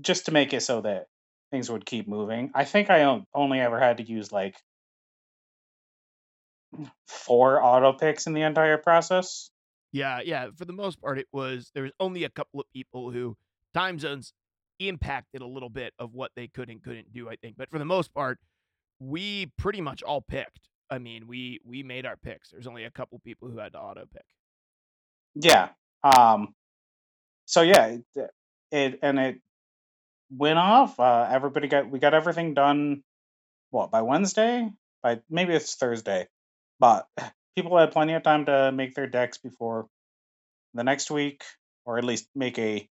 just 0.00 0.26
to 0.26 0.32
make 0.32 0.52
it 0.52 0.62
so 0.62 0.80
that 0.82 1.06
things 1.50 1.70
would 1.70 1.86
keep 1.86 2.08
moving. 2.08 2.50
I 2.54 2.64
think 2.64 2.90
I 2.90 3.22
only 3.34 3.60
ever 3.60 3.78
had 3.78 3.98
to 3.98 4.02
use 4.02 4.32
like 4.32 4.56
four 7.06 7.62
auto 7.62 7.92
picks 7.92 8.26
in 8.26 8.34
the 8.34 8.42
entire 8.42 8.78
process. 8.78 9.50
Yeah, 9.92 10.20
yeah. 10.24 10.48
For 10.56 10.64
the 10.64 10.72
most 10.72 11.00
part, 11.00 11.18
it 11.18 11.26
was 11.32 11.70
there 11.74 11.84
was 11.84 11.92
only 12.00 12.24
a 12.24 12.28
couple 12.28 12.60
of 12.60 12.66
people 12.74 13.10
who 13.10 13.36
time 13.72 13.98
zones 13.98 14.32
impacted 14.78 15.40
a 15.40 15.46
little 15.46 15.70
bit 15.70 15.94
of 15.98 16.12
what 16.12 16.32
they 16.36 16.48
could 16.48 16.68
and 16.68 16.82
couldn't 16.82 17.12
do. 17.12 17.28
I 17.28 17.36
think, 17.36 17.56
but 17.56 17.70
for 17.70 17.78
the 17.78 17.84
most 17.84 18.12
part, 18.12 18.38
we 19.00 19.50
pretty 19.56 19.80
much 19.80 20.02
all 20.02 20.20
picked. 20.20 20.68
I 20.90 20.98
mean, 20.98 21.26
we 21.26 21.60
we 21.64 21.82
made 21.82 22.06
our 22.06 22.16
picks. 22.16 22.50
There's 22.50 22.66
only 22.66 22.84
a 22.84 22.90
couple 22.90 23.18
people 23.20 23.48
who 23.50 23.58
had 23.58 23.72
to 23.72 23.78
auto 23.80 24.06
pick. 24.06 24.24
Yeah. 25.34 25.70
Um. 26.02 26.54
So 27.46 27.62
yeah, 27.62 27.96
it, 28.14 28.30
it 28.70 28.98
and 29.02 29.18
it 29.18 29.40
went 30.30 30.58
off. 30.58 30.98
Uh, 30.98 31.28
everybody 31.30 31.68
got 31.68 31.90
we 31.90 31.98
got 31.98 32.14
everything 32.14 32.54
done. 32.54 33.02
What 33.70 33.90
by 33.90 34.02
Wednesday? 34.02 34.70
By 35.02 35.20
maybe 35.30 35.54
it's 35.54 35.74
Thursday, 35.76 36.28
but 36.80 37.06
people 37.56 37.76
had 37.78 37.92
plenty 37.92 38.14
of 38.14 38.22
time 38.22 38.46
to 38.46 38.72
make 38.72 38.94
their 38.94 39.06
decks 39.06 39.38
before 39.38 39.86
the 40.74 40.84
next 40.84 41.10
week, 41.10 41.44
or 41.84 41.98
at 41.98 42.04
least 42.04 42.28
make 42.34 42.58
a 42.58 42.88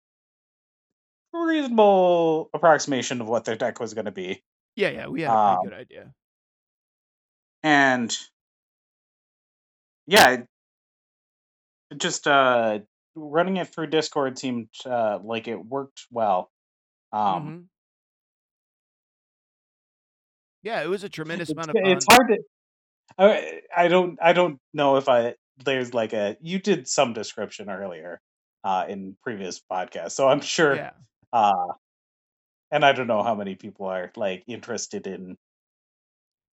reasonable 1.33 2.49
approximation 2.53 3.21
of 3.21 3.27
what 3.27 3.45
their 3.45 3.55
deck 3.55 3.79
was 3.79 3.93
going 3.93 4.05
to 4.05 4.11
be. 4.11 4.43
Yeah, 4.75 4.89
yeah. 4.89 5.07
We 5.07 5.21
had 5.21 5.31
a 5.31 5.37
pretty 5.37 5.57
Um, 5.57 5.63
good 5.63 5.73
idea. 5.73 6.13
And 7.63 8.15
yeah, 10.07 10.29
it- 10.31 10.47
just 11.97 12.27
uh, 12.27 12.79
running 13.15 13.57
it 13.57 13.67
through 13.67 13.87
Discord 13.87 14.37
seemed 14.39 14.69
uh, 14.85 15.19
like 15.23 15.47
it 15.47 15.63
worked 15.63 16.05
well. 16.11 16.51
Um, 17.11 17.21
Mhm. 17.21 17.65
Yeah, 20.63 20.81
it 20.81 20.87
was 20.87 21.03
a 21.03 21.09
tremendous 21.09 21.49
amount 21.49 21.69
of 21.69 21.75
fun. 21.81 21.91
it's 21.91 22.05
hard 22.09 22.27
to. 22.29 22.37
I, 23.17 23.61
I 23.75 23.87
don't. 23.89 24.17
I 24.21 24.33
don't 24.33 24.59
know 24.73 24.95
if 24.97 25.09
I. 25.09 25.35
There's 25.63 25.93
like 25.93 26.13
a. 26.13 26.37
You 26.41 26.57
did 26.59 26.87
some 26.87 27.13
description 27.13 27.69
earlier, 27.69 28.21
uh, 28.63 28.85
in 28.87 29.15
previous 29.21 29.61
podcasts, 29.71 30.13
so 30.13 30.27
I'm 30.27 30.41
sure. 30.41 30.75
Yeah. 30.75 30.91
Uh, 31.31 31.73
and 32.71 32.83
I 32.85 32.93
don't 32.93 33.07
know 33.07 33.21
how 33.23 33.35
many 33.35 33.55
people 33.55 33.87
are 33.87 34.11
like 34.15 34.43
interested 34.47 35.05
in 35.05 35.37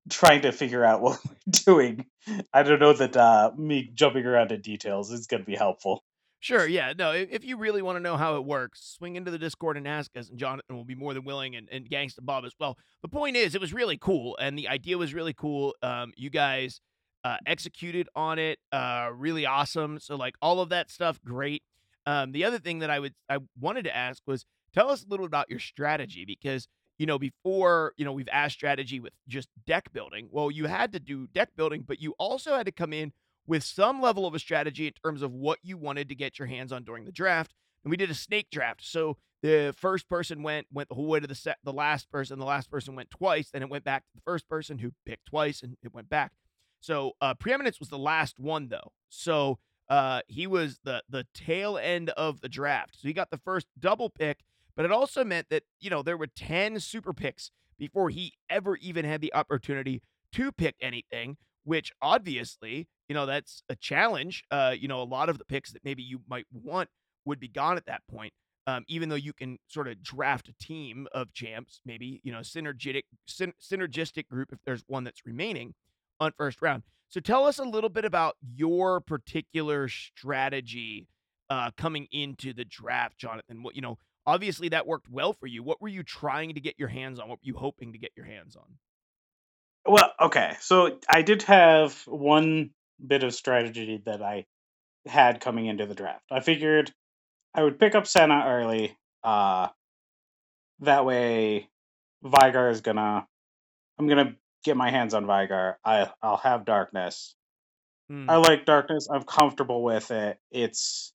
trying 0.09 0.41
to 0.41 0.51
figure 0.51 0.83
out 0.83 1.01
what 1.01 1.19
we're 1.25 1.35
doing. 1.65 2.05
I 2.53 2.63
don't 2.63 2.79
know 2.79 2.93
that 2.93 3.15
uh, 3.15 3.51
me 3.57 3.89
jumping 3.93 4.25
around 4.25 4.51
in 4.51 4.61
details 4.61 5.11
is 5.11 5.27
going 5.27 5.41
to 5.41 5.47
be 5.47 5.55
helpful. 5.55 6.03
Sure, 6.41 6.65
yeah. 6.65 6.93
No, 6.97 7.11
if, 7.11 7.43
you 7.43 7.57
really 7.57 7.81
want 7.81 7.97
to 7.97 7.99
know 7.99 8.15
how 8.15 8.37
it 8.37 8.45
works, 8.45 8.95
swing 8.97 9.17
into 9.17 9.29
the 9.29 9.37
Discord 9.37 9.75
and 9.75 9.85
ask 9.85 10.15
us, 10.15 10.29
and 10.29 10.39
Jonathan 10.39 10.77
will 10.77 10.85
be 10.85 10.95
more 10.95 11.13
than 11.13 11.25
willing, 11.25 11.53
and, 11.55 11.67
and 11.69 11.89
Gangsta 11.89 12.19
Bob 12.21 12.45
as 12.45 12.53
well. 12.57 12.77
The 13.01 13.09
point 13.09 13.35
is, 13.35 13.55
it 13.55 13.61
was 13.61 13.73
really 13.73 13.97
cool, 13.97 14.37
and 14.39 14.57
the 14.57 14.69
idea 14.69 14.97
was 14.97 15.13
really 15.13 15.33
cool. 15.33 15.75
Um, 15.83 16.13
you 16.15 16.29
guys 16.29 16.79
uh, 17.23 17.37
executed 17.45 18.07
on 18.15 18.39
it, 18.39 18.59
uh, 18.71 19.09
really 19.13 19.45
awesome. 19.45 19.99
So 19.99 20.15
like 20.15 20.35
all 20.41 20.61
of 20.61 20.69
that 20.69 20.89
stuff, 20.89 21.19
great. 21.25 21.63
Um, 22.05 22.31
the 22.31 22.45
other 22.45 22.59
thing 22.59 22.79
that 22.79 22.89
I 22.89 22.99
would 22.99 23.13
I 23.29 23.39
wanted 23.59 23.83
to 23.83 23.95
ask 23.95 24.23
was 24.25 24.45
tell 24.73 24.89
us 24.89 25.03
a 25.03 25.09
little 25.09 25.25
about 25.25 25.49
your 25.49 25.59
strategy 25.59 26.23
because 26.25 26.67
you 26.99 27.07
know 27.07 27.17
before 27.17 27.93
you 27.97 28.05
know 28.05 28.11
we've 28.11 28.29
asked 28.31 28.53
strategy 28.53 28.99
with 28.99 29.13
just 29.27 29.49
deck 29.65 29.91
building. 29.91 30.27
Well, 30.31 30.51
you 30.51 30.67
had 30.67 30.91
to 30.93 30.99
do 30.99 31.27
deck 31.27 31.49
building, 31.55 31.83
but 31.87 31.99
you 31.99 32.13
also 32.19 32.55
had 32.55 32.67
to 32.67 32.71
come 32.71 32.93
in 32.93 33.13
with 33.47 33.63
some 33.63 33.99
level 33.99 34.27
of 34.27 34.35
a 34.35 34.39
strategy 34.39 34.85
in 34.85 34.93
terms 35.03 35.23
of 35.23 35.33
what 35.33 35.57
you 35.63 35.77
wanted 35.77 36.09
to 36.09 36.15
get 36.15 36.37
your 36.37 36.47
hands 36.47 36.71
on 36.71 36.83
during 36.83 37.05
the 37.05 37.11
draft. 37.11 37.55
And 37.83 37.89
we 37.89 37.97
did 37.97 38.11
a 38.11 38.15
snake 38.15 38.51
draft, 38.51 38.83
so 38.83 39.17
the 39.41 39.73
first 39.75 40.09
person 40.09 40.43
went 40.43 40.67
went 40.71 40.89
the 40.89 40.95
whole 40.95 41.07
way 41.07 41.19
to 41.19 41.27
the 41.27 41.35
set. 41.35 41.57
The 41.63 41.73
last 41.73 42.11
person, 42.11 42.37
the 42.37 42.45
last 42.45 42.69
person 42.69 42.95
went 42.95 43.09
twice. 43.09 43.49
Then 43.49 43.63
it 43.63 43.69
went 43.69 43.85
back 43.85 44.03
to 44.03 44.11
the 44.15 44.21
first 44.21 44.47
person 44.49 44.79
who 44.79 44.91
picked 45.05 45.25
twice, 45.25 45.63
and 45.63 45.77
it 45.81 45.93
went 45.93 46.09
back. 46.09 46.33
So 46.81 47.13
uh, 47.21 47.33
preeminence 47.33 47.79
was 47.79 47.89
the 47.89 47.97
last 47.97 48.39
one 48.39 48.67
though. 48.67 48.91
So 49.09 49.59
uh, 49.89 50.21
he 50.27 50.45
was 50.45 50.79
the 50.83 51.03
the 51.09 51.25
tail 51.33 51.77
end 51.77 52.09
of 52.11 52.41
the 52.41 52.49
draft. 52.49 52.97
So 52.99 53.07
he 53.07 53.13
got 53.13 53.31
the 53.31 53.37
first 53.37 53.67
double 53.79 54.09
pick, 54.09 54.39
but 54.79 54.85
it 54.85 54.93
also 54.93 55.25
meant 55.25 55.47
that 55.49 55.63
you 55.81 55.89
know 55.89 56.01
there 56.01 56.15
were 56.15 56.27
ten 56.27 56.79
super 56.79 57.11
picks 57.11 57.51
before 57.77 58.09
he 58.09 58.35
ever 58.49 58.77
even 58.77 59.03
had 59.03 59.19
the 59.19 59.33
opportunity 59.33 60.01
to 60.31 60.53
pick 60.53 60.75
anything. 60.81 61.35
Which 61.65 61.91
obviously, 62.01 62.87
you 63.09 63.13
know, 63.13 63.25
that's 63.25 63.61
a 63.67 63.75
challenge. 63.75 64.45
Uh, 64.49 64.73
you 64.79 64.87
know, 64.87 65.01
a 65.01 65.03
lot 65.03 65.27
of 65.27 65.37
the 65.37 65.43
picks 65.43 65.73
that 65.73 65.83
maybe 65.83 66.01
you 66.01 66.21
might 66.29 66.45
want 66.53 66.87
would 67.25 67.41
be 67.41 67.49
gone 67.49 67.75
at 67.75 67.87
that 67.87 68.03
point. 68.09 68.31
Um, 68.67 68.85
even 68.87 69.09
though 69.09 69.15
you 69.15 69.33
can 69.33 69.57
sort 69.67 69.89
of 69.89 70.01
draft 70.01 70.47
a 70.47 70.53
team 70.63 71.07
of 71.11 71.33
champs, 71.33 71.81
maybe 71.85 72.21
you 72.23 72.31
know, 72.31 72.39
synergistic 72.39 73.03
syn- 73.25 73.53
synergistic 73.61 74.29
group 74.29 74.53
if 74.53 74.59
there's 74.65 74.85
one 74.87 75.03
that's 75.03 75.25
remaining 75.25 75.73
on 76.21 76.31
first 76.37 76.61
round. 76.61 76.83
So 77.09 77.19
tell 77.19 77.45
us 77.45 77.59
a 77.59 77.65
little 77.65 77.89
bit 77.89 78.05
about 78.05 78.37
your 78.55 79.01
particular 79.01 79.89
strategy 79.89 81.09
uh, 81.49 81.71
coming 81.75 82.07
into 82.11 82.53
the 82.53 82.63
draft, 82.63 83.17
Jonathan. 83.17 83.61
What 83.61 83.75
you 83.75 83.81
know, 83.81 83.97
obviously 84.25 84.69
that 84.69 84.87
worked 84.87 85.09
well 85.09 85.33
for 85.33 85.47
you. 85.47 85.63
What 85.63 85.81
were 85.81 85.87
you 85.87 86.03
trying 86.03 86.55
to 86.55 86.61
get 86.61 86.75
your 86.77 86.87
hands 86.87 87.19
on? 87.19 87.29
What 87.29 87.39
were 87.39 87.47
you 87.47 87.55
hoping 87.55 87.93
to 87.93 87.97
get 87.97 88.11
your 88.15 88.25
hands 88.25 88.55
on? 88.55 88.77
Well, 89.85 90.11
okay. 90.19 90.55
So 90.59 90.99
I 91.09 91.21
did 91.21 91.43
have 91.43 91.93
one 92.05 92.71
bit 93.05 93.23
of 93.23 93.33
strategy 93.33 94.01
that 94.05 94.21
I 94.21 94.45
had 95.05 95.41
coming 95.41 95.65
into 95.65 95.85
the 95.85 95.95
draft. 95.95 96.23
I 96.31 96.41
figured 96.41 96.91
I 97.53 97.63
would 97.63 97.79
pick 97.79 97.95
up 97.95 98.05
Senna 98.05 98.43
early. 98.45 98.97
Uh, 99.23 99.69
that 100.81 101.05
way, 101.05 101.69
Veigar 102.23 102.71
is 102.71 102.81
gonna. 102.81 103.27
I'm 103.97 104.07
gonna 104.07 104.35
get 104.63 104.77
my 104.77 104.91
hands 104.91 105.13
on 105.13 105.25
Veigar. 105.25 105.75
I 105.83 106.09
I'll 106.21 106.37
have 106.37 106.65
Darkness. 106.65 107.35
Hmm. 108.09 108.29
I 108.29 108.37
like 108.37 108.65
Darkness. 108.65 109.07
I'm 109.11 109.23
comfortable 109.23 109.83
with 109.83 110.11
it. 110.11 110.37
It's 110.51 111.13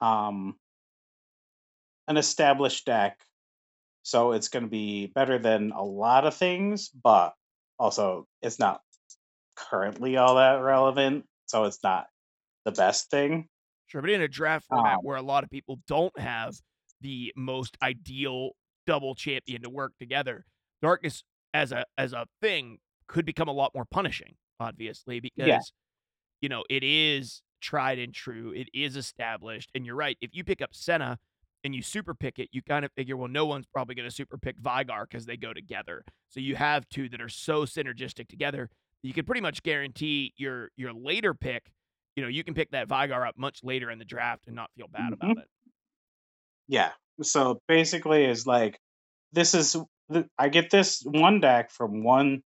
um 0.00 0.56
an 2.08 2.16
established 2.16 2.86
deck, 2.86 3.26
so 4.02 4.32
it's 4.32 4.48
gonna 4.48 4.68
be 4.68 5.06
better 5.08 5.38
than 5.38 5.72
a 5.72 5.82
lot 5.84 6.26
of 6.26 6.36
things, 6.36 6.88
but 6.90 7.34
also 7.78 8.28
it's 8.42 8.58
not 8.58 8.82
currently 9.56 10.16
all 10.18 10.36
that 10.36 10.56
relevant, 10.62 11.26
so 11.46 11.64
it's 11.64 11.82
not 11.82 12.08
the 12.64 12.72
best 12.72 13.10
thing. 13.10 13.48
Sure, 13.86 14.00
but 14.00 14.10
in 14.10 14.22
a 14.22 14.28
draft 14.28 14.66
format 14.66 14.98
Um, 14.98 15.04
where 15.04 15.16
a 15.16 15.22
lot 15.22 15.44
of 15.44 15.50
people 15.50 15.78
don't 15.86 16.18
have 16.18 16.54
the 17.00 17.32
most 17.36 17.76
ideal 17.82 18.52
double 18.86 19.14
champion 19.14 19.62
to 19.62 19.70
work 19.70 19.92
together, 19.98 20.46
darkness 20.82 21.22
as 21.52 21.70
a 21.72 21.84
as 21.98 22.12
a 22.12 22.26
thing 22.40 22.78
could 23.06 23.26
become 23.26 23.48
a 23.48 23.52
lot 23.52 23.72
more 23.74 23.84
punishing, 23.84 24.36
obviously, 24.58 25.20
yeah, 25.36 25.60
because 25.60 25.72
you 26.42 26.48
know 26.48 26.64
it 26.70 26.84
is 26.84 27.42
tried 27.60 27.98
and 27.98 28.14
true, 28.14 28.52
it 28.54 28.68
is 28.74 28.96
established, 28.96 29.70
and 29.74 29.86
you're 29.86 29.96
right. 29.96 30.18
If 30.20 30.34
you 30.34 30.44
pick 30.44 30.62
up 30.62 30.74
Senna 30.74 31.18
and 31.64 31.74
you 31.74 31.82
super 31.82 32.14
pick 32.14 32.38
it, 32.38 32.50
you 32.52 32.62
kind 32.62 32.84
of 32.84 32.92
figure, 32.92 33.16
well, 33.16 33.28
no 33.28 33.46
one's 33.46 33.66
probably 33.66 33.94
going 33.94 34.08
to 34.08 34.14
super 34.14 34.38
pick 34.38 34.60
Veigar 34.60 35.08
because 35.08 35.26
they 35.26 35.36
go 35.36 35.52
together. 35.52 36.04
So 36.28 36.38
you 36.38 36.56
have 36.56 36.88
two 36.88 37.08
that 37.08 37.20
are 37.20 37.28
so 37.28 37.64
synergistic 37.64 38.28
together, 38.28 38.70
you 39.02 39.12
can 39.12 39.24
pretty 39.24 39.40
much 39.40 39.62
guarantee 39.62 40.32
your 40.36 40.70
your 40.76 40.92
later 40.92 41.34
pick 41.34 41.72
you 42.16 42.22
know, 42.22 42.28
you 42.28 42.44
can 42.44 42.54
pick 42.54 42.70
that 42.70 42.88
Veigar 42.88 43.26
up 43.26 43.36
much 43.36 43.60
later 43.62 43.90
in 43.90 43.98
the 43.98 44.04
draft 44.04 44.46
and 44.46 44.54
not 44.54 44.70
feel 44.76 44.86
bad 44.88 45.08
hmm 45.08 45.14
about 45.14 45.38
it. 45.38 45.48
yeah. 46.68 46.90
So 47.22 47.60
basically, 47.68 48.24
is 48.24 48.46
like 48.46 48.78
this 49.32 49.54
is 49.54 49.76
I 50.38 50.48
get 50.48 50.70
this 50.70 51.02
one 51.04 51.40
deck 51.40 51.70
from 51.70 52.04
one 52.04 52.42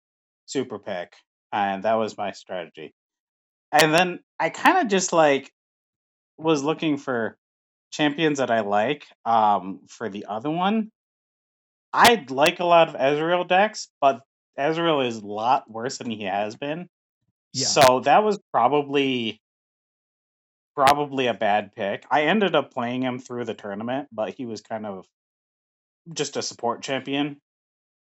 super 0.47 0.79
pick, 0.79 1.15
and 1.53 1.83
that 1.85 1.95
was 1.95 2.17
my 2.17 2.33
strategy. 2.33 2.95
And 3.73 3.93
then 3.93 4.21
I 4.39 4.51
kind 4.51 4.79
of 4.79 4.89
just 4.89 5.13
like 5.13 5.51
was 6.39 6.63
looking 6.63 6.97
for 6.97 7.37
champions 7.91 8.39
that 8.39 8.51
I 8.51 8.61
like 8.61 9.07
um 9.25 9.81
for 9.89 10.09
the 10.09 10.27
other 10.27 10.51
one. 10.51 10.91
I 11.93 12.25
like 12.29 12.61
a 12.61 12.65
lot 12.65 12.89
of 12.89 12.95
Ezreal 12.95 13.49
decks, 13.49 13.89
but 14.01 14.21
Ezreal 14.59 15.07
is 15.07 15.17
a 15.17 15.27
lot 15.27 15.71
worse 15.71 15.99
than 15.99 16.11
he 16.11 16.25
has 16.25 16.57
been. 16.57 16.89
Yeah. 17.53 17.67
So 17.67 18.01
that 18.01 18.23
was 18.23 18.39
probably 18.53 19.41
probably 20.75 21.27
a 21.27 21.35
bad 21.35 21.75
pick. 21.75 22.05
I 22.11 22.23
ended 22.23 22.55
up 22.55 22.73
playing 22.73 23.03
him 23.03 23.19
through 23.19 23.47
the 23.47 23.55
tournament, 23.55 24.09
but 24.13 24.35
he 24.35 24.47
was 24.47 24.61
kind 24.61 24.87
of 24.87 25.07
just 26.13 26.37
a 26.37 26.43
support 26.43 26.83
champion. 26.83 27.41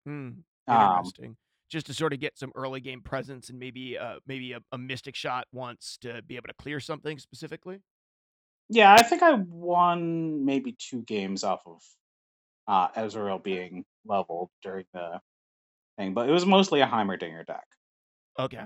Hmm. 0.07 0.31
Um, 0.69 0.99
Interesting. 0.99 1.37
Just 1.69 1.87
to 1.87 1.95
sort 1.95 2.13
of 2.13 2.21
get 2.21 2.39
some 2.39 2.53
early 2.55 2.81
game 2.81 3.01
presence 3.01 3.49
and 3.49 3.59
maybe 3.59 3.97
uh 3.97 4.17
maybe 4.27 4.53
a, 4.53 4.61
a 4.73 4.79
mystic 4.79 5.15
shot 5.15 5.47
once 5.53 5.99
to 6.03 6.23
be 6.23 6.37
able 6.37 6.49
to 6.49 6.55
clear 6.55 6.81
something 6.81 7.19
specifically. 7.19 7.81
Yeah, 8.71 8.95
I 8.95 9.03
think 9.03 9.23
I 9.23 9.35
won 9.35 10.45
maybe 10.45 10.77
two 10.79 11.03
games 11.03 11.43
off 11.43 11.61
of 11.67 11.83
uh, 12.69 12.89
Ezreal 12.93 13.43
being 13.43 13.85
leveled 14.07 14.51
during 14.63 14.85
the 14.95 15.21
thing, 15.99 16.15
but 16.15 16.29
it 16.29 16.33
was 16.33 16.47
mostly 16.47 16.81
a 16.81 16.87
Heimerdinger 16.87 17.45
deck. 17.45 17.67
Okay. 18.39 18.65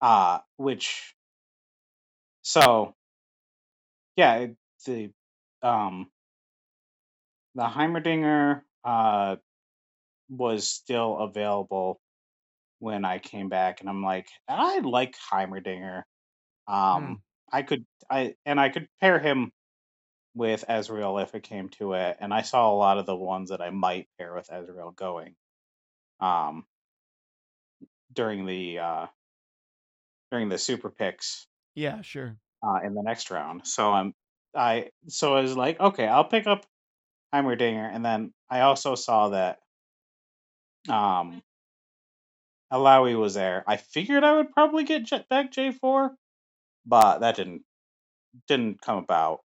Uh, 0.00 0.38
which 0.58 1.14
so 2.42 2.94
yeah, 4.14 4.34
it, 4.36 4.56
the 4.86 5.10
um 5.62 6.08
the 7.54 7.62
Heimerdinger 7.62 8.60
uh 8.84 9.36
was 10.28 10.68
still 10.68 11.18
available 11.18 11.98
when 12.78 13.06
I 13.06 13.18
came 13.18 13.48
back, 13.48 13.80
and 13.80 13.88
I'm 13.88 14.04
like, 14.04 14.28
I 14.46 14.80
like 14.80 15.16
Heimerdinger. 15.32 16.02
Hmm. 16.68 16.74
Um, 16.74 17.22
I 17.52 17.62
could 17.62 17.84
I 18.10 18.34
and 18.46 18.60
I 18.60 18.68
could 18.70 18.88
pair 19.00 19.18
him 19.18 19.52
with 20.34 20.64
Ezreal 20.68 21.22
if 21.22 21.34
it 21.34 21.42
came 21.44 21.68
to 21.70 21.94
it, 21.94 22.18
and 22.20 22.32
I 22.34 22.42
saw 22.42 22.72
a 22.72 22.76
lot 22.76 22.98
of 22.98 23.06
the 23.06 23.16
ones 23.16 23.50
that 23.50 23.60
I 23.62 23.70
might 23.70 24.08
pair 24.18 24.34
with 24.34 24.48
Ezreal 24.48 24.94
going 24.94 25.36
um 26.20 26.66
during 28.12 28.46
the 28.46 28.78
uh 28.78 29.06
during 30.30 30.48
the 30.48 30.58
super 30.58 30.90
picks 30.90 31.46
Yeah, 31.74 32.02
sure. 32.02 32.36
uh 32.62 32.80
in 32.84 32.94
the 32.94 33.02
next 33.02 33.30
round. 33.30 33.66
So 33.66 33.90
I'm 33.90 34.14
I 34.54 34.90
so 35.08 35.34
I 35.36 35.42
was 35.42 35.56
like, 35.56 35.78
okay, 35.78 36.06
I'll 36.06 36.24
pick 36.24 36.46
up 36.46 36.64
Heimerdinger, 37.34 37.90
and 37.94 38.04
then 38.04 38.32
I 38.50 38.60
also 38.62 38.94
saw 38.94 39.30
that 39.30 39.58
um 40.88 41.42
Illaoi 42.72 43.14
was 43.18 43.34
there. 43.34 43.62
I 43.66 43.76
figured 43.76 44.24
I 44.24 44.36
would 44.36 44.52
probably 44.52 44.84
get 44.84 45.04
Jet 45.04 45.28
back 45.28 45.52
J4, 45.52 46.16
but 46.88 47.20
that 47.20 47.36
didn't 47.36 47.64
didn't 48.48 48.80
come 48.82 48.98
about. 48.98 49.40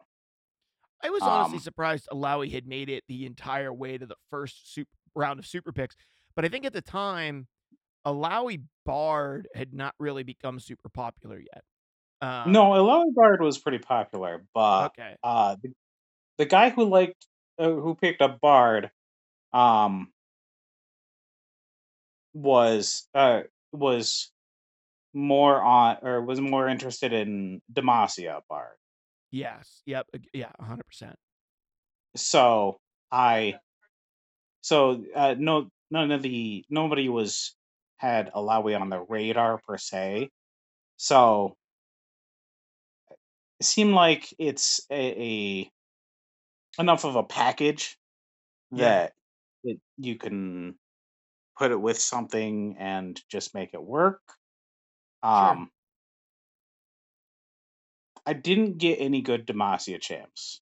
I 1.02 1.10
was 1.10 1.26
honestly 1.26 1.58
Um, 1.58 1.60
surprised 1.60 2.08
Illaoi 2.12 2.50
had 2.52 2.66
made 2.66 2.88
it 2.88 3.04
the 3.08 3.24
entire 3.26 3.72
way 3.72 3.96
to 3.98 4.06
the 4.06 4.16
first 4.30 4.72
super 4.74 4.90
round 5.14 5.38
of 5.38 5.46
super 5.46 5.72
picks. 5.72 5.96
But 6.36 6.44
I 6.44 6.48
think 6.48 6.64
at 6.64 6.72
the 6.72 6.82
time, 6.82 7.48
Illaoi 8.06 8.64
Bard 8.86 9.48
had 9.54 9.74
not 9.74 9.94
really 10.00 10.24
become 10.24 10.60
super 10.60 10.88
popular 10.90 11.38
yet. 11.40 11.64
no, 12.44 12.62
Um, 12.62 12.72
Illaoi 12.72 13.14
Bard 13.14 13.40
was 13.40 13.58
pretty 13.58 13.78
popular, 13.78 14.44
but 14.54 14.90
okay. 14.96 15.16
uh, 15.22 15.56
the, 15.62 15.72
the 16.38 16.46
guy 16.46 16.70
who 16.70 16.84
liked 16.86 17.26
uh, 17.58 17.70
who 17.70 17.94
picked 17.96 18.22
up 18.22 18.40
Bard 18.40 18.90
um 19.52 20.12
was 22.32 23.08
uh 23.14 23.42
was 23.72 24.32
more 25.12 25.60
on 25.60 25.98
or 26.02 26.22
was 26.22 26.40
more 26.40 26.68
interested 26.68 27.12
in 27.12 27.60
Demacia 27.72 28.40
Bard. 28.48 28.76
Yes. 29.30 29.82
Yep. 29.86 30.06
Yeah, 30.32 30.50
100%. 30.60 31.14
So 32.16 32.78
I 33.12 33.56
so 34.62 35.04
uh, 35.14 35.34
no 35.38 35.68
none 35.90 36.10
of 36.10 36.22
the 36.22 36.64
nobody 36.68 37.08
was 37.08 37.54
had 37.98 38.32
Illaoi 38.32 38.80
on 38.80 38.88
the 38.90 39.00
radar 39.00 39.60
per 39.66 39.78
se. 39.78 40.30
So 40.96 41.54
it 43.60 43.66
seemed 43.66 43.94
like 43.94 44.32
it's 44.38 44.80
a, 44.90 45.22
a 45.22 45.70
enough 46.80 47.04
of 47.04 47.16
a 47.16 47.22
package 47.22 47.96
Yeah. 48.72 48.84
that 48.84 49.12
it, 49.64 49.80
you 49.98 50.16
can 50.16 50.74
put 51.58 51.70
it 51.70 51.80
with 51.80 51.98
something 52.00 52.76
and 52.78 53.20
just 53.30 53.54
make 53.54 53.70
it 53.74 53.82
work. 53.82 54.20
Um, 55.22 55.70
I 58.26 58.32
didn't 58.32 58.78
get 58.78 58.96
any 59.00 59.22
good 59.22 59.46
Demacia 59.46 60.00
champs. 60.00 60.60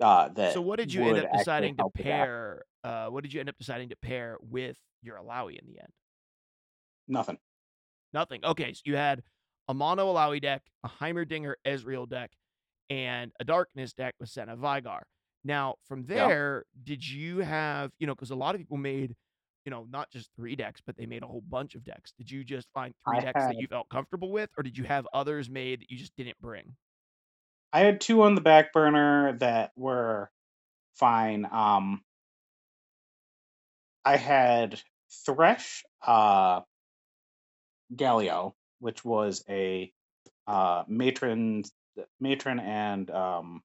Uh, 0.00 0.28
that 0.30 0.52
So 0.52 0.60
what 0.60 0.78
did 0.78 0.92
you 0.92 1.04
end 1.04 1.18
up 1.18 1.32
deciding 1.32 1.76
to 1.76 1.82
help 1.82 1.96
with 1.96 2.04
that. 2.06 2.10
pair? 2.10 2.64
Uh, 2.82 3.06
what 3.08 3.22
did 3.22 3.32
you 3.32 3.40
end 3.40 3.48
up 3.48 3.56
deciding 3.58 3.88
to 3.90 3.96
pair 3.96 4.36
with 4.40 4.76
your 5.02 5.16
Illaoi 5.18 5.58
in 5.58 5.66
the 5.66 5.78
end? 5.80 5.92
Nothing. 7.08 7.38
Nothing. 8.12 8.44
Okay, 8.44 8.72
so 8.72 8.82
you 8.84 8.96
had 8.96 9.22
a 9.68 9.74
mono 9.74 10.12
Illaoi 10.12 10.40
deck, 10.40 10.62
a 10.82 10.88
Heimerdinger 10.88 11.54
Ezreal 11.66 12.08
deck, 12.08 12.30
and 12.90 13.32
a 13.40 13.44
Darkness 13.44 13.92
deck 13.92 14.14
with 14.20 14.28
Senna 14.28 14.56
Veigar. 14.56 15.02
Now, 15.44 15.76
from 15.86 16.04
Yeah. 16.08 16.28
there, 16.28 16.64
did 16.82 17.06
you 17.06 17.38
have, 17.38 17.92
you 17.98 18.06
know, 18.06 18.14
because 18.14 18.30
a 18.30 18.36
lot 18.36 18.54
of 18.54 18.60
people 18.60 18.76
made, 18.76 19.14
you 19.64 19.70
know, 19.70 19.86
not 19.90 20.10
just 20.10 20.30
three 20.36 20.56
decks, 20.56 20.80
but 20.84 20.96
they 20.96 21.06
made 21.06 21.22
a 21.22 21.26
whole 21.26 21.42
bunch 21.48 21.74
of 21.74 21.84
decks. 21.84 22.12
Did 22.18 22.30
you 22.30 22.44
just 22.44 22.68
find 22.74 22.94
three 23.06 23.18
I 23.18 23.20
decks 23.20 23.40
had 23.40 23.50
that 23.50 23.60
you 23.60 23.66
felt 23.66 23.88
comfortable 23.88 24.30
with, 24.30 24.50
or 24.56 24.62
did 24.62 24.76
you 24.76 24.84
have 24.84 25.06
others 25.12 25.48
made 25.48 25.80
that 25.80 25.90
you 25.90 25.96
just 25.96 26.14
didn't 26.16 26.40
bring? 26.40 26.74
I 27.72 27.80
had 27.80 28.00
two 28.00 28.22
on 28.22 28.34
the 28.34 28.40
back 28.40 28.72
burner 28.72 29.36
that 29.38 29.72
were 29.76 30.30
fine. 30.94 31.46
Um, 31.50 32.02
I 34.04 34.16
had 34.16 34.80
Thresh, 35.24 35.84
uh, 36.06 36.60
Galio, 37.94 38.52
which 38.80 39.04
was 39.04 39.42
a 39.48 39.90
uh, 40.46 40.84
matron, 40.86 41.64
matron, 42.20 42.60
and 42.60 43.10
um, 43.10 43.62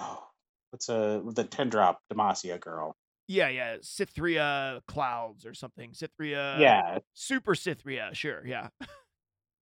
oh, 0.00 0.26
what's 0.70 0.88
a 0.88 1.22
the 1.24 1.44
ten 1.44 1.68
drop 1.68 2.00
Demacia 2.12 2.60
girl? 2.60 2.96
Yeah, 3.28 3.48
yeah, 3.48 3.76
Cithria 3.78 4.80
Clouds 4.86 5.46
or 5.46 5.54
something. 5.54 5.92
Cithria, 5.92 6.58
yeah, 6.60 6.98
Super 7.14 7.54
Cithria, 7.54 8.14
sure, 8.14 8.46
yeah. 8.46 8.68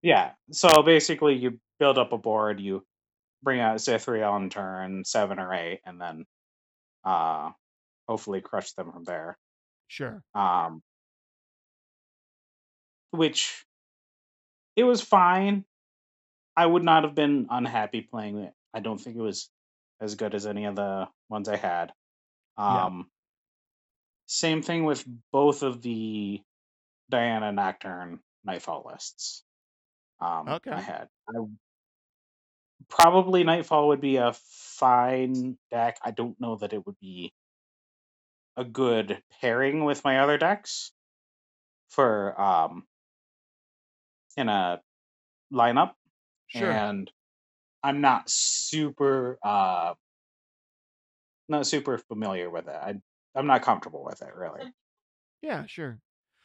yeah. 0.03 0.33
So 0.53 0.83
basically, 0.83 1.35
you 1.35 1.59
build 1.79 1.99
up 1.99 2.13
a 2.13 2.19
board, 2.19 2.61
you 2.61 2.85
bring 3.43 3.61
out 3.61 3.77
Cithria 3.77 4.31
on 4.31 4.51
turn 4.51 5.05
seven 5.05 5.39
or 5.39 5.53
eight, 5.55 5.81
and 5.87 6.01
then 6.01 6.25
uh, 7.05 7.51
hopefully 8.09 8.41
crush 8.41 8.73
them 8.73 8.93
from 8.93 9.05
there. 9.05 9.39
Sure. 9.89 10.23
um, 10.35 10.83
which 13.11 13.65
it 14.77 14.85
was 14.85 15.01
fine. 15.01 15.65
I 16.57 16.67
would 16.67 16.83
not 16.83 17.05
have 17.05 17.15
been 17.15 17.47
unhappy 17.51 18.01
playing 18.01 18.39
it. 18.39 18.53
I 18.73 18.81
don't 18.81 18.99
think 18.99 19.17
it 19.17 19.23
was 19.23 19.49
as 20.01 20.17
good 20.17 20.35
as 20.35 20.47
any 20.47 20.65
of 20.65 20.77
the 20.77 21.07
ones 21.29 21.49
I 21.49 21.57
had. 21.57 21.93
Yeah. 22.59 22.87
Um, 22.87 23.07
Same 24.27 24.63
thing 24.63 24.85
with 24.85 25.05
both 25.33 25.63
of 25.63 25.83
the 25.83 26.43
Diana 27.11 27.53
Nocturne 27.53 28.21
Nightfall 28.45 28.85
lists. 28.91 29.45
Um, 30.21 30.49
Okay. 30.49 30.71
I 30.71 30.81
had. 30.81 31.09
I 31.29 31.33
probably 32.89 33.45
Nightfall 33.45 33.89
would 33.89 34.01
be 34.01 34.17
a 34.17 34.33
fine 34.33 35.59
deck. 35.71 35.99
I 36.03 36.11
don't 36.11 36.41
know 36.41 36.57
that 36.57 36.73
it 36.73 36.85
would 36.87 36.99
be 37.01 37.33
a 38.57 38.65
good 38.65 39.23
pairing 39.41 39.85
with 39.85 40.03
my 40.05 40.19
other 40.19 40.39
decks 40.39 40.93
for 41.91 42.39
um 42.41 42.87
in 44.37 44.49
a 44.49 44.81
lineup 45.53 45.95
Sure. 46.49 46.71
and 46.71 47.11
I'm 47.83 48.01
not 48.01 48.31
super 48.31 49.39
uh 49.43 49.95
not 51.49 51.67
super 51.67 51.99
familiar 51.99 52.51
with 52.51 52.69
it. 52.69 52.75
I 52.75 53.01
I'm 53.35 53.47
not 53.47 53.63
comfortable 53.63 54.03
with 54.05 54.23
it 54.23 54.35
really. 54.35 54.73
Yeah, 55.43 55.67
sure. 55.67 56.01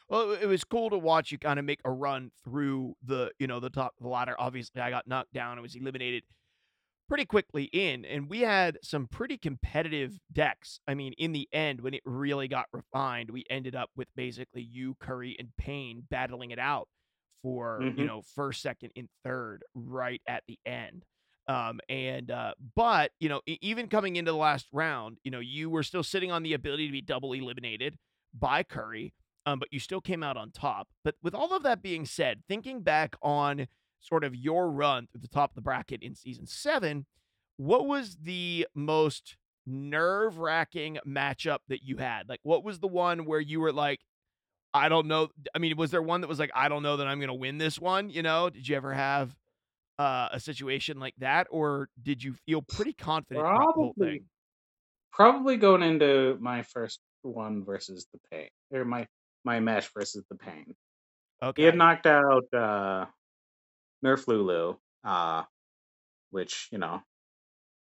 Well, 0.10 0.32
it 0.34 0.46
was 0.48 0.64
cool 0.64 0.90
to 0.90 0.98
watch 0.98 1.32
you 1.32 1.38
kind 1.40 1.60
of 1.60 1.66
make 1.66 1.82
a 1.86 1.92
run 1.92 2.32
through 2.44 2.96
the, 3.04 3.32
you 3.40 3.48
know, 3.48 3.60
the 3.60 3.70
top 3.70 3.94
of 3.98 4.04
the 4.04 4.10
ladder. 4.10 4.36
Obviously, 4.40 4.82
I 4.82 4.90
got 4.90 5.08
knocked 5.08 5.34
down 5.34 5.54
and 5.54 5.62
was 5.62 5.76
eliminated 5.76 6.24
pretty 7.10 7.26
quickly 7.26 7.66
in, 7.66 8.06
and 8.06 8.30
we 8.30 8.42
had 8.42 8.80
some 8.84 9.08
pretty 9.08 9.38
competitive 9.38 10.20
decks. 10.34 10.80
I 10.88 10.96
mean, 10.96 11.14
in 11.18 11.34
the 11.34 11.50
end, 11.54 11.82
when 11.82 11.94
it 11.96 12.04
really 12.06 12.48
got 12.48 12.68
refined, 12.74 13.32
we 13.32 13.46
ended 13.50 13.76
up 13.76 13.92
with 13.96 14.10
basically 14.16 14.64
you, 14.64 14.96
Curry, 15.00 15.36
and 15.40 15.56
Payne 15.58 16.08
battling 16.10 16.52
it 16.52 16.60
out 16.60 16.90
for, 17.44 17.90
you 17.96 18.06
Mhm. 18.06 18.08
know, 18.08 18.22
first, 18.22 18.62
second, 18.62 18.92
and 18.96 19.10
third 19.24 19.64
right 19.76 20.22
at 20.28 20.44
the 20.48 20.60
end. 20.66 21.06
Um, 21.50 21.80
and 21.90 22.30
uh, 22.30 22.54
but 22.76 23.12
you 23.20 23.28
know, 23.28 23.42
even 23.48 23.88
coming 23.88 24.16
into 24.18 24.32
the 24.32 24.38
last 24.38 24.68
round, 24.72 25.18
you 25.24 25.32
know, 25.32 25.40
you 25.40 25.70
were 25.70 25.82
still 25.82 26.04
sitting 26.04 26.32
on 26.32 26.44
the 26.44 26.54
ability 26.54 26.86
to 26.86 26.92
be 26.92 27.02
double 27.02 27.34
eliminated 27.34 27.98
by 28.38 28.62
Curry, 28.62 29.16
um, 29.48 29.58
but 29.58 29.68
you 29.72 29.80
still 29.80 30.00
came 30.00 30.22
out 30.22 30.38
on 30.38 30.52
top. 30.52 30.90
But 31.04 31.16
with 31.24 31.34
all 31.34 31.56
of 31.56 31.64
that 31.64 31.82
being 31.82 32.06
said, 32.06 32.44
thinking 32.48 32.84
back 32.84 33.16
on 33.24 33.68
sort 34.00 34.24
of 34.24 34.36
your 34.36 34.70
run 34.70 35.08
through 35.12 35.22
the 35.22 35.28
top 35.28 35.50
of 35.52 35.56
the 35.56 35.62
bracket 35.62 36.04
in 36.04 36.14
season 36.14 36.46
seven, 36.46 37.08
what 37.58 37.88
was 37.88 38.18
the 38.22 38.68
most 38.76 39.36
nerve 39.66 40.38
wracking 40.38 41.00
matchup 41.06 41.60
that 41.68 41.82
you 41.84 41.98
had? 41.98 42.30
Like, 42.30 42.42
what 42.44 42.64
was 42.64 42.80
the 42.80 42.88
one 42.88 43.26
where 43.26 43.40
you 43.40 43.60
were 43.60 43.74
like, 43.74 44.02
I 44.72 44.88
don't 44.88 45.08
know. 45.08 45.30
I 45.56 45.58
mean, 45.58 45.76
was 45.78 45.90
there 45.90 46.02
one 46.02 46.22
that 46.22 46.28
was 46.28 46.38
like, 46.38 46.52
I 46.54 46.70
don't 46.70 46.84
know 46.84 46.98
that 46.98 47.08
I'm 47.08 47.18
going 47.18 47.30
to 47.30 47.34
win 47.34 47.58
this 47.58 47.80
one? 47.80 48.12
You 48.12 48.22
know, 48.22 48.52
did 48.52 48.68
you 48.68 48.76
ever 48.76 48.94
have 48.94 49.36
uh, 50.00 50.30
a 50.34 50.42
situation 50.42 51.00
like 51.00 51.16
that, 51.20 51.48
or 51.52 51.90
did 52.02 52.24
you 52.24 52.34
feel 52.48 52.64
pretty 52.64 52.94
confident 52.94 53.48
throughout 53.54 53.70
the 53.74 53.80
whole 53.80 53.96
Probably 53.98 54.24
probably 55.12 55.58
going 55.58 55.84
into 55.84 56.38
my 56.40 56.64
first 56.64 57.02
one 57.24 57.66
versus 57.66 58.08
the 58.14 58.20
pain 58.32 58.50
or 58.72 58.86
my 58.86 59.08
my 59.44 59.60
match 59.60 59.90
versus 59.94 60.26
the 60.30 60.38
pain. 60.38 60.76
Okay, 61.42 61.62
he 61.62 61.66
had 61.66 61.76
knocked 61.78 62.06
out 62.08 62.46
uh 62.54 63.08
Nerf 64.06 64.28
Lulu, 64.28 64.78
uh 65.04 65.44
which, 66.32 66.70
you 66.72 66.78
know, 66.80 67.02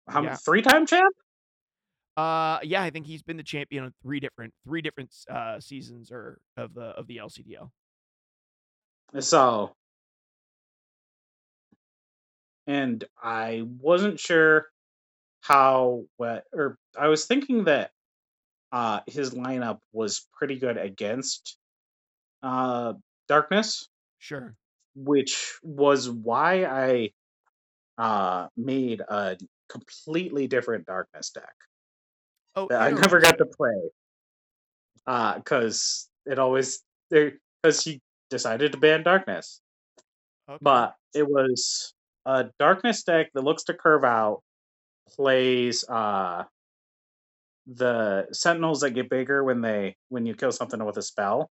I'm 0.09 0.25
Yeah. 0.25 0.37
three 0.37 0.63
time 0.63 0.87
champ? 0.87 1.15
Uh, 2.17 2.59
yeah, 2.63 2.83
I 2.83 2.91
think 2.91 3.07
he's 3.07 3.23
been 3.23 3.37
the 3.37 3.43
champion 3.43 3.85
on 3.85 3.95
three 4.03 4.21
different 4.21 4.53
three 4.65 4.83
different 4.83 5.15
uh 5.29 5.61
seasons 5.61 6.11
or 6.11 6.41
of 6.57 6.75
the 6.75 6.83
of 6.83 7.07
the 7.07 7.19
LCDL. 7.19 7.71
So 9.21 9.77
and 12.71 13.05
I 13.23 13.63
wasn't 13.81 14.21
sure 14.21 14.69
how 15.43 16.05
what 16.19 16.45
or 16.53 16.79
I 16.99 17.09
was 17.09 17.27
thinking 17.27 17.65
that 17.65 17.93
uh 18.73 19.01
his 19.07 19.33
lineup 19.33 19.81
was 19.93 20.27
pretty 20.35 20.59
good 20.59 20.79
against 20.79 21.59
uh 22.43 22.95
darkness, 23.29 23.89
Sure. 24.19 24.57
which 24.95 25.59
was 25.63 26.09
why 26.11 26.65
I 26.65 27.13
uh 27.99 28.49
made 28.57 29.01
a 29.01 29.39
completely 29.69 30.47
different 30.49 30.87
darkness 30.87 31.31
deck 31.31 31.55
Oh, 32.57 32.67
that 32.69 32.83
I 32.83 32.91
never 32.91 33.21
got 33.21 33.39
to 33.39 33.47
play. 33.47 33.91
Uh 35.07 35.35
because 35.37 36.09
it 36.27 36.39
always 36.39 36.83
there 37.11 37.39
because 37.63 37.83
he 37.83 38.01
decided 38.29 38.73
to 38.73 38.79
ban 38.79 39.03
darkness. 39.03 39.61
Okay. 40.49 40.59
But 40.61 40.97
it 41.15 41.29
was 41.29 41.95
a 42.27 42.47
darkness 42.59 43.03
deck 43.03 43.29
that 43.35 43.43
looks 43.43 43.65
to 43.65 43.75
curve 43.75 44.05
out, 44.05 44.43
plays 45.17 45.85
uh 45.89 46.45
the 47.67 48.27
sentinels 48.33 48.81
that 48.81 48.91
get 48.91 49.09
bigger 49.11 49.45
when 49.45 49.61
they 49.61 49.95
when 50.09 50.27
you 50.27 50.35
kill 50.35 50.53
something 50.53 50.85
with 50.85 50.97
a 50.97 51.03
spell 51.03 51.51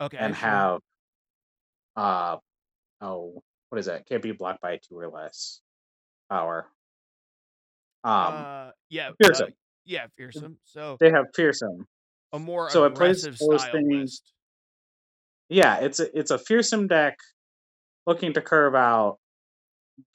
Okay, 0.00 0.16
and 0.18 0.34
sure. 0.34 0.48
have 0.48 0.78
uh 1.96 2.36
oh 3.00 3.42
what 3.70 3.78
is 3.78 3.86
that? 3.86 4.06
Can't 4.06 4.22
be 4.22 4.32
blocked 4.32 4.60
by 4.62 4.78
two 4.88 4.98
or 4.98 5.08
less 5.08 5.60
power. 6.30 6.66
Um 8.04 8.34
Uh, 8.34 8.70
yeah, 8.88 9.08
uh, 9.08 9.12
fearsome. 9.22 9.52
yeah, 9.84 10.06
fearsome. 10.16 10.56
So 10.64 10.96
They 11.00 11.10
have 11.10 11.26
fearsome. 11.34 11.86
a 12.32 12.38
more 12.38 12.70
So 12.70 12.84
it 12.84 12.94
plays 12.94 13.22
those 13.22 13.64
things. 13.72 13.90
list. 13.90 14.32
Yeah, 15.48 15.78
it's 15.78 16.00
a 16.00 16.18
it's 16.18 16.30
a 16.30 16.38
fearsome 16.38 16.86
deck 16.86 17.16
looking 18.06 18.32
to 18.34 18.40
curve 18.40 18.74
out, 18.74 19.18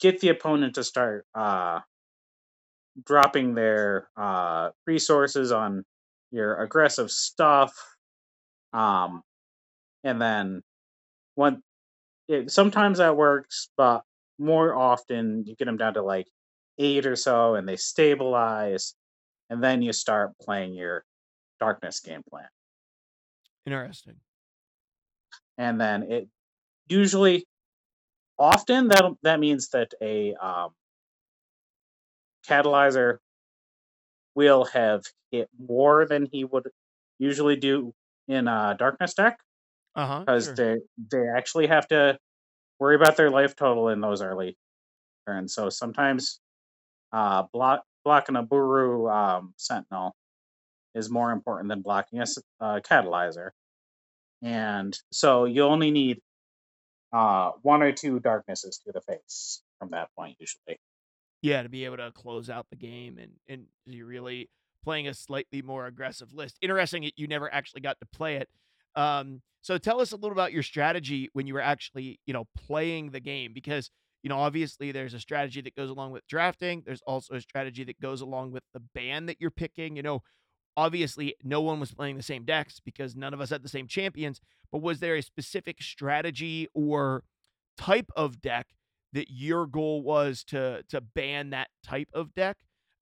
get 0.00 0.20
the 0.20 0.28
opponent 0.28 0.74
to 0.74 0.84
start 0.84 1.26
uh 1.34 1.80
dropping 3.04 3.54
their 3.54 4.08
uh 4.16 4.70
resources 4.86 5.52
on 5.52 5.84
your 6.30 6.56
aggressive 6.62 7.10
stuff. 7.10 7.72
Um 8.72 9.22
and 10.02 10.20
then 10.20 10.62
one 11.34 11.62
it, 12.28 12.50
sometimes 12.50 12.98
that 12.98 13.16
works, 13.16 13.68
but 13.76 14.02
more 14.38 14.74
often 14.74 15.44
you 15.46 15.54
get 15.56 15.66
them 15.66 15.76
down 15.76 15.94
to 15.94 16.02
like 16.02 16.26
eight 16.78 17.06
or 17.06 17.16
so 17.16 17.54
and 17.54 17.68
they 17.68 17.76
stabilize 17.76 18.94
and 19.50 19.62
then 19.62 19.82
you 19.82 19.92
start 19.92 20.32
playing 20.40 20.74
your 20.74 21.04
darkness 21.60 22.00
game 22.00 22.22
plan. 22.28 22.48
Interesting. 23.66 24.16
And 25.56 25.80
then 25.80 26.04
it 26.04 26.28
usually 26.88 27.46
often 28.38 28.88
that 28.88 29.04
that 29.22 29.40
means 29.40 29.68
that 29.70 29.92
a 30.02 30.34
um 30.34 30.70
catalyzer 32.46 33.20
will 34.34 34.64
have 34.64 35.02
hit 35.30 35.48
more 35.58 36.06
than 36.06 36.26
he 36.30 36.44
would 36.44 36.68
usually 37.18 37.56
do 37.56 37.92
in 38.28 38.48
a 38.48 38.74
darkness 38.78 39.14
deck 39.14 39.38
Uh 39.94 40.06
huh. 40.06 40.24
because 40.26 40.46
Sure. 40.46 40.54
they 40.54 40.76
they 41.12 41.28
actually 41.28 41.66
have 41.66 41.86
to 41.88 42.18
worry 42.78 42.96
about 42.96 43.16
their 43.16 43.30
life 43.30 43.56
total 43.56 43.88
in 43.88 44.00
those 44.00 44.22
early 44.22 44.56
turns. 45.26 45.54
So 45.54 45.70
sometimes 45.70 46.40
uh, 47.12 47.44
block 47.52 47.84
blocking 48.04 48.36
a 48.36 48.42
Buru 48.42 49.08
um, 49.08 49.54
Sentinel 49.56 50.14
is 50.94 51.10
more 51.10 51.32
important 51.32 51.68
than 51.68 51.82
blocking 51.82 52.20
a 52.20 52.26
uh, 52.60 52.80
catalyzer. 52.80 53.50
And 54.42 54.98
so 55.12 55.44
you 55.44 55.64
only 55.64 55.90
need 55.90 56.20
uh, 57.14 57.52
one 57.62 57.82
or 57.82 57.92
two 57.92 58.18
darknesses 58.18 58.80
to 58.84 58.92
the 58.92 59.00
face 59.00 59.62
from 59.78 59.90
that 59.90 60.08
point, 60.16 60.36
usually. 60.40 60.80
Yeah, 61.42 61.62
to 61.62 61.68
be 61.68 61.84
able 61.84 61.98
to 61.98 62.10
close 62.10 62.50
out 62.50 62.66
the 62.70 62.76
game 62.76 63.18
and 63.18 63.32
and 63.48 63.66
you're 63.86 64.06
really 64.06 64.50
playing 64.82 65.06
a 65.06 65.14
slightly 65.14 65.62
more 65.62 65.86
aggressive 65.86 66.32
list. 66.32 66.58
Interesting, 66.60 67.08
you 67.16 67.28
never 67.28 67.52
actually 67.52 67.82
got 67.82 67.98
to 68.00 68.06
play 68.06 68.36
it. 68.36 68.48
Um, 68.96 69.42
so 69.60 69.78
tell 69.78 70.00
us 70.00 70.12
a 70.12 70.16
little 70.16 70.32
about 70.32 70.52
your 70.52 70.62
strategy 70.62 71.30
when 71.32 71.46
you 71.46 71.54
were 71.54 71.60
actually, 71.60 72.18
you 72.26 72.34
know, 72.34 72.44
playing 72.56 73.10
the 73.12 73.20
game 73.20 73.52
because 73.54 73.90
you 74.22 74.30
know, 74.30 74.38
obviously 74.38 74.90
there's 74.90 75.12
a 75.12 75.20
strategy 75.20 75.60
that 75.60 75.76
goes 75.76 75.90
along 75.90 76.12
with 76.12 76.26
drafting. 76.26 76.82
There's 76.84 77.02
also 77.06 77.34
a 77.34 77.40
strategy 77.42 77.84
that 77.84 78.00
goes 78.00 78.22
along 78.22 78.52
with 78.52 78.62
the 78.72 78.80
band 78.94 79.28
that 79.28 79.36
you're 79.38 79.50
picking. 79.50 79.96
You 79.96 80.02
know, 80.02 80.22
obviously 80.76 81.34
no 81.42 81.60
one 81.60 81.80
was 81.80 81.92
playing 81.92 82.16
the 82.16 82.22
same 82.22 82.44
decks 82.44 82.80
because 82.80 83.14
none 83.14 83.34
of 83.34 83.40
us 83.40 83.50
had 83.50 83.62
the 83.62 83.68
same 83.68 83.86
champions, 83.86 84.40
but 84.72 84.82
was 84.82 85.00
there 85.00 85.16
a 85.16 85.22
specific 85.22 85.82
strategy 85.82 86.68
or 86.74 87.22
type 87.76 88.10
of 88.16 88.40
deck 88.40 88.68
that 89.12 89.30
your 89.30 89.66
goal 89.66 90.02
was 90.02 90.44
to 90.44 90.82
to 90.88 91.00
ban 91.00 91.50
that 91.50 91.68
type 91.84 92.08
of 92.12 92.34
deck 92.34 92.56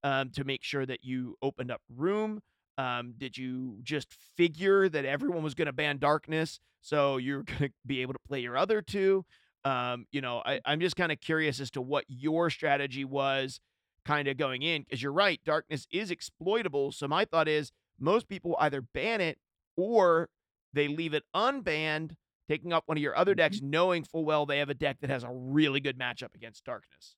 um, 0.05 0.31
to 0.31 0.45
make 0.45 0.63
sure 0.63 0.85
that 0.87 1.05
you 1.05 1.37
opened 1.43 1.71
up 1.71 1.81
room? 1.95 2.41
Um, 2.79 3.15
did 3.17 3.37
you 3.37 3.79
just 3.83 4.15
figure 4.37 4.89
that 4.89 5.05
everyone 5.05 5.43
was 5.43 5.55
going 5.55 5.67
to 5.67 5.73
ban 5.73 5.99
darkness, 5.99 6.61
so 6.81 7.17
you're 7.17 7.43
going 7.45 7.59
to 7.59 7.71
be 7.87 8.03
able 8.03 8.13
to 8.13 8.21
play 8.27 8.41
your 8.41 8.57
other 8.57 8.83
two? 8.83 9.25
Um, 9.65 10.07
you 10.11 10.21
know, 10.21 10.43
I, 10.45 10.61
I'm 10.65 10.81
just 10.81 10.97
kind 10.97 11.13
of 11.13 11.21
curious 11.21 11.61
as 11.61 11.71
to 11.73 11.81
what 11.81 12.05
your 12.09 12.51
strategy 12.51 13.05
was 13.05 13.61
kind 14.05 14.29
of 14.29 14.37
going 14.37 14.63
in 14.63 14.83
because 14.83 15.03
you're 15.03 15.13
right, 15.13 15.41
darkness 15.45 15.87
is 15.93 16.11
exploitable. 16.11 16.93
So 16.93 17.09
my 17.09 17.25
thought 17.25 17.49
is 17.49 17.73
most 17.99 18.29
people 18.29 18.57
either 18.61 18.81
ban 18.83 19.21
it 19.21 19.39
or 19.77 20.29
they 20.73 20.89
leave 20.89 21.15
it 21.15 21.25
unbanned, 21.35 22.17
taking 22.49 22.73
up 22.73 22.85
one 22.87 22.97
of 22.99 23.03
your 23.03 23.17
other 23.17 23.35
decks, 23.35 23.61
Mm-hmm. 23.61 23.63
knowing 23.63 24.05
full 24.05 24.25
well 24.25 24.47
they 24.47 24.59
have 24.59 24.71
a 24.71 24.75
deck 24.75 24.99
that 25.01 25.11
has 25.11 25.25
a 25.25 25.31
really 25.31 25.81
good 25.81 25.99
matchup 25.99 26.35
against 26.35 26.65
darkness. 26.65 27.15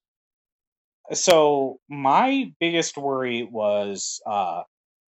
So 1.13 1.79
my 1.89 2.53
biggest 2.59 2.97
worry 2.97 3.43
was 3.43 4.21
uh, 4.25 4.63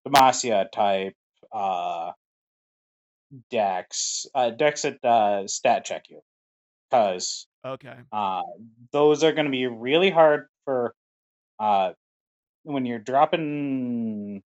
Demacia 0.07 0.69
type 0.71 1.15
uh, 1.51 2.11
decks, 3.49 4.25
uh, 4.33 4.49
decks 4.51 4.83
that 4.83 5.03
uh, 5.03 5.47
stat 5.47 5.85
check 5.85 6.05
you, 6.09 6.21
because 6.89 7.47
Okay. 7.65 8.03
uh, 8.11 8.41
those 8.91 9.23
are 9.23 9.31
going 9.33 9.45
to 9.45 9.51
be 9.51 9.67
really 9.67 10.09
hard 10.09 10.47
for 10.65 10.93
uh, 11.59 11.91
when 12.63 12.85
you're 12.85 12.99
dropping 12.99 14.41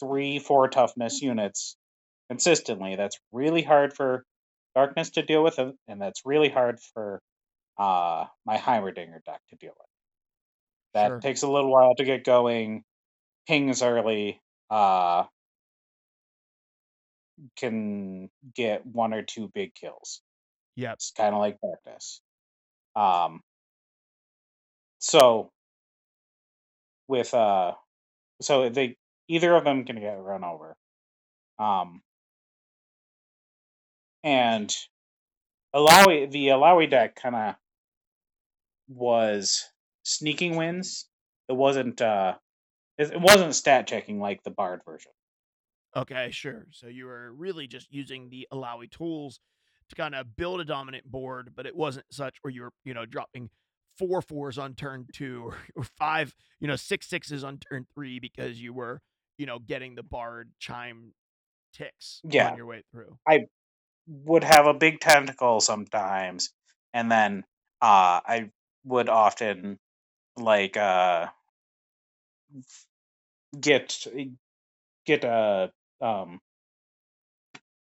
three, 0.00 0.38
four 0.38 0.68
toughness 0.68 1.22
units 1.22 1.76
consistently. 2.30 2.96
That's 2.96 3.18
really 3.32 3.62
hard 3.62 3.92
for 3.94 4.24
darkness 4.74 5.10
to 5.10 5.22
deal 5.22 5.42
with, 5.42 5.58
and 5.58 5.74
and 5.88 6.00
that's 6.00 6.22
really 6.24 6.48
hard 6.48 6.80
for 6.94 7.20
uh, 7.78 8.26
my 8.46 8.56
Heimerdinger 8.56 9.22
deck 9.24 9.40
to 9.50 9.56
deal 9.56 9.72
with. 9.76 9.86
That 10.94 11.08
Sure. 11.08 11.20
takes 11.20 11.42
a 11.42 11.48
little 11.50 11.70
while 11.70 11.94
to 11.96 12.04
get 12.04 12.24
going. 12.24 12.84
Pings 13.46 13.82
early 13.82 14.40
uh, 14.70 15.24
can 17.56 18.30
get 18.54 18.86
one 18.86 19.12
or 19.12 19.22
two 19.22 19.50
big 19.54 19.74
kills. 19.74 20.22
Yep. 20.76 20.94
It's 20.94 21.12
kind 21.16 21.34
of 21.34 21.40
like 21.40 21.58
darkness. 21.60 22.20
Um, 22.96 23.40
so 24.98 25.50
with 27.08 27.32
uh, 27.34 27.72
so 28.40 28.68
they 28.68 28.96
either 29.28 29.54
of 29.54 29.64
them 29.64 29.84
can 29.84 30.00
get 30.00 30.18
run 30.20 30.44
over. 30.44 30.76
Um, 31.58 32.02
and 34.22 34.74
Illaoi, 35.74 36.30
the 36.30 36.48
Illaoi 36.48 36.90
deck 36.90 37.16
kind 37.16 37.34
of 37.34 37.54
was 38.88 39.64
sneaking 40.04 40.56
wins. 40.56 41.06
It 41.48 41.54
wasn't 41.54 42.00
uh, 42.00 42.34
it, 42.98 43.20
wasn't 43.20 43.54
stat 43.54 43.86
checking 43.86 44.20
like 44.20 44.42
the 44.42 44.50
Bard 44.50 44.80
version. 44.84 45.12
Okay, 45.96 46.30
sure. 46.32 46.66
So 46.70 46.88
you 46.88 47.06
were 47.06 47.32
really 47.32 47.66
just 47.66 47.92
using 47.92 48.28
the 48.28 48.48
Illaoi 48.52 48.90
tools 48.90 49.40
to 49.90 49.96
kind 49.96 50.14
of 50.14 50.36
build 50.36 50.60
a 50.60 50.64
dominant 50.64 51.04
board, 51.04 51.52
but 51.54 51.66
it 51.66 51.76
wasn't 51.76 52.06
such 52.10 52.36
where 52.42 52.52
you 52.52 52.62
were, 52.62 52.72
you 52.84 52.94
know, 52.94 53.06
dropping 53.06 53.50
four 53.98 54.22
fours 54.22 54.58
on 54.58 54.74
turn 54.74 55.06
two 55.12 55.44
or, 55.46 55.56
or 55.76 55.84
five, 55.98 56.34
you 56.60 56.68
know, 56.68 56.76
six 56.76 57.08
sixes 57.08 57.44
on 57.44 57.58
turn 57.58 57.86
three 57.94 58.18
because 58.18 58.60
you 58.60 58.72
were, 58.72 59.00
you 59.38 59.46
know, 59.46 59.58
getting 59.58 59.94
the 59.94 60.02
bard 60.02 60.52
chime 60.58 61.12
ticks 61.72 62.22
Yeah. 62.24 62.50
on 62.50 62.56
your 62.56 62.66
way 62.66 62.82
through. 62.90 63.18
I 63.28 63.46
would 64.06 64.44
have 64.44 64.66
a 64.66 64.74
big 64.74 65.00
tentacle 65.00 65.60
sometimes, 65.60 66.50
and 66.92 67.10
then 67.10 67.44
uh, 67.82 68.20
I 68.26 68.50
would 68.84 69.08
often 69.08 69.78
like 70.36 70.76
uh, 70.76 71.28
get 73.60 74.06
get 75.06 75.24
a 75.24 75.72
um, 76.00 76.40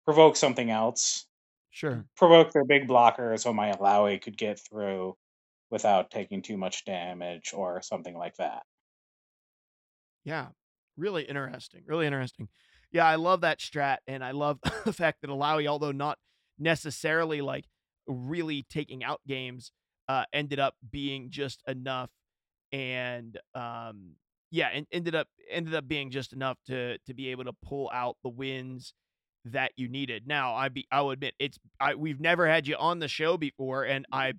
provoke 0.05 0.35
something 0.35 0.69
else, 0.69 1.25
Sure. 1.71 2.05
provoke 2.17 2.51
their 2.51 2.65
big 2.65 2.87
blocker, 2.87 3.37
so 3.37 3.53
my 3.53 3.71
Illaoi 3.73 4.21
could 4.21 4.37
get 4.37 4.59
through 4.59 5.15
without 5.71 6.11
taking 6.11 6.41
too 6.41 6.57
much 6.57 6.85
damage 6.85 7.53
or 7.53 7.81
something 7.81 8.15
like 8.15 8.35
that. 8.35 8.63
Yeah. 10.23 10.47
Really 10.97 11.23
interesting. 11.23 11.83
Really 11.87 12.05
interesting. 12.05 12.49
Yeah, 12.91 13.07
I 13.07 13.15
love 13.15 13.41
that 13.41 13.59
strat 13.59 13.97
and 14.05 14.23
I 14.23 14.31
love 14.31 14.59
the 14.85 14.93
fact 14.93 15.21
that 15.21 15.29
Illaoi, 15.29 15.67
although 15.67 15.93
not 15.93 16.19
necessarily 16.59 17.41
like 17.41 17.65
really 18.05 18.65
taking 18.69 19.03
out 19.03 19.21
games, 19.27 19.71
uh, 20.09 20.25
ended 20.33 20.59
up 20.59 20.75
being 20.91 21.29
just 21.31 21.63
enough 21.67 22.09
and 22.71 23.37
um 23.55 24.15
yeah, 24.53 24.67
and 24.73 24.85
ended 24.91 25.15
up 25.15 25.27
ended 25.49 25.73
up 25.73 25.87
being 25.87 26.11
just 26.11 26.33
enough 26.33 26.57
to 26.67 26.97
to 26.99 27.13
be 27.13 27.29
able 27.29 27.45
to 27.45 27.53
pull 27.63 27.89
out 27.93 28.17
the 28.23 28.29
wins 28.29 28.93
that 29.45 29.71
you 29.75 29.87
needed. 29.87 30.27
Now, 30.27 30.53
I 30.53 30.69
be 30.69 30.87
I 30.91 31.01
will 31.01 31.11
admit 31.11 31.33
it's 31.39 31.57
I 31.79 31.95
we've 31.95 32.19
never 32.19 32.47
had 32.47 32.67
you 32.67 32.75
on 32.75 32.99
the 32.99 33.07
show 33.07 33.37
before 33.37 33.83
and 33.83 34.05
I 34.11 34.33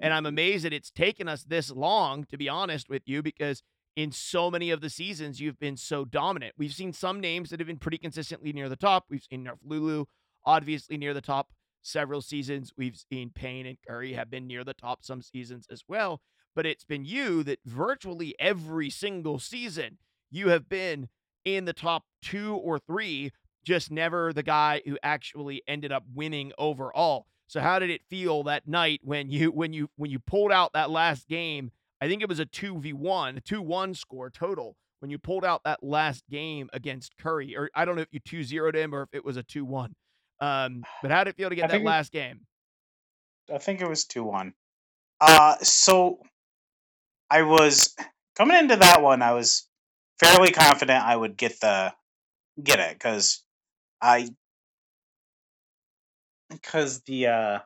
and 0.00 0.12
I'm 0.12 0.26
amazed 0.26 0.64
that 0.64 0.72
it's 0.72 0.90
taken 0.90 1.28
us 1.28 1.44
this 1.44 1.70
long 1.70 2.24
to 2.24 2.36
be 2.36 2.48
honest 2.48 2.88
with 2.88 3.02
you 3.06 3.22
because 3.22 3.62
in 3.96 4.12
so 4.12 4.50
many 4.50 4.70
of 4.70 4.80
the 4.80 4.90
seasons 4.90 5.40
you've 5.40 5.58
been 5.58 5.76
so 5.76 6.04
dominant. 6.04 6.54
We've 6.56 6.72
seen 6.72 6.92
some 6.92 7.20
names 7.20 7.50
that 7.50 7.60
have 7.60 7.66
been 7.66 7.78
pretty 7.78 7.98
consistently 7.98 8.52
near 8.52 8.68
the 8.68 8.76
top. 8.76 9.06
We've 9.08 9.26
seen 9.28 9.44
Nerf 9.44 9.58
Lulu 9.64 10.04
obviously 10.44 10.96
near 10.96 11.14
the 11.14 11.20
top 11.20 11.52
several 11.82 12.22
seasons. 12.22 12.72
We've 12.76 12.96
seen 13.10 13.30
Payne 13.30 13.66
and 13.66 13.78
Curry 13.86 14.12
have 14.14 14.30
been 14.30 14.46
near 14.46 14.64
the 14.64 14.74
top 14.74 15.04
some 15.04 15.22
seasons 15.22 15.66
as 15.70 15.82
well. 15.88 16.20
But 16.54 16.66
it's 16.66 16.84
been 16.84 17.04
you 17.04 17.42
that 17.42 17.58
virtually 17.64 18.34
every 18.38 18.88
single 18.88 19.38
season 19.38 19.98
you 20.30 20.48
have 20.48 20.68
been 20.68 21.08
in 21.44 21.64
the 21.64 21.72
top 21.72 22.04
two 22.22 22.54
or 22.54 22.78
three, 22.78 23.32
just 23.64 23.90
never 23.90 24.32
the 24.32 24.42
guy 24.42 24.82
who 24.86 24.98
actually 25.02 25.62
ended 25.66 25.92
up 25.92 26.04
winning 26.14 26.52
overall. 26.58 27.26
So 27.46 27.60
how 27.60 27.78
did 27.78 27.90
it 27.90 28.02
feel 28.08 28.42
that 28.44 28.66
night 28.66 29.00
when 29.02 29.30
you 29.30 29.50
when 29.50 29.72
you 29.72 29.88
when 29.96 30.10
you 30.10 30.18
pulled 30.18 30.52
out 30.52 30.72
that 30.74 30.90
last 30.90 31.28
game? 31.28 31.70
I 32.00 32.08
think 32.08 32.22
it 32.22 32.28
was 32.28 32.40
a 32.40 32.46
2v1, 32.46 33.38
a 33.38 33.40
2-1 33.40 33.96
score 33.96 34.28
total 34.30 34.76
when 35.00 35.10
you 35.10 35.18
pulled 35.18 35.44
out 35.44 35.62
that 35.64 35.82
last 35.82 36.24
game 36.30 36.68
against 36.72 37.16
Curry. 37.18 37.56
Or 37.56 37.70
I 37.74 37.84
don't 37.84 37.96
know 37.96 38.02
if 38.02 38.08
you 38.12 38.20
2-0'd 38.20 38.74
him 38.74 38.94
or 38.94 39.02
if 39.02 39.08
it 39.12 39.24
was 39.24 39.36
a 39.36 39.42
2-1. 39.42 39.92
Um, 40.40 40.84
but 41.00 41.10
how 41.10 41.24
did 41.24 41.30
it 41.30 41.36
feel 41.36 41.48
to 41.48 41.54
I 41.54 41.56
get 41.56 41.62
that 41.68 41.70
think 41.72 41.84
it- 41.84 41.86
last 41.86 42.12
game? 42.12 42.40
I 43.52 43.58
think 43.58 43.80
it 43.82 43.88
was 43.88 44.04
two 44.06 44.24
one. 44.24 44.54
Uh 45.20 45.56
so 45.58 46.18
I 47.30 47.42
was 47.42 47.94
coming 48.36 48.56
into 48.56 48.76
that 48.76 49.02
one. 49.02 49.20
I 49.22 49.32
was 49.32 49.68
fairly 50.18 50.50
confident 50.50 51.04
I 51.04 51.14
would 51.14 51.36
get 51.36 51.60
the 51.60 51.92
get 52.62 52.80
it 52.80 52.94
because 52.94 53.42
I 54.04 54.28
because 56.50 57.00
the 57.02 57.26
uh 57.26 57.58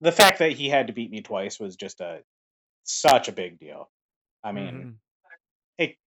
the 0.00 0.12
fact 0.12 0.40
that 0.40 0.52
he 0.52 0.68
had 0.68 0.88
to 0.88 0.92
beat 0.92 1.10
me 1.10 1.22
twice 1.22 1.60
was 1.60 1.76
just 1.76 2.00
a 2.00 2.22
such 2.84 3.28
a 3.28 3.32
big 3.32 3.58
deal. 3.58 3.90
I 4.44 4.52
mean, 4.52 4.82
Mhm. 4.82 4.98
it 5.78 5.98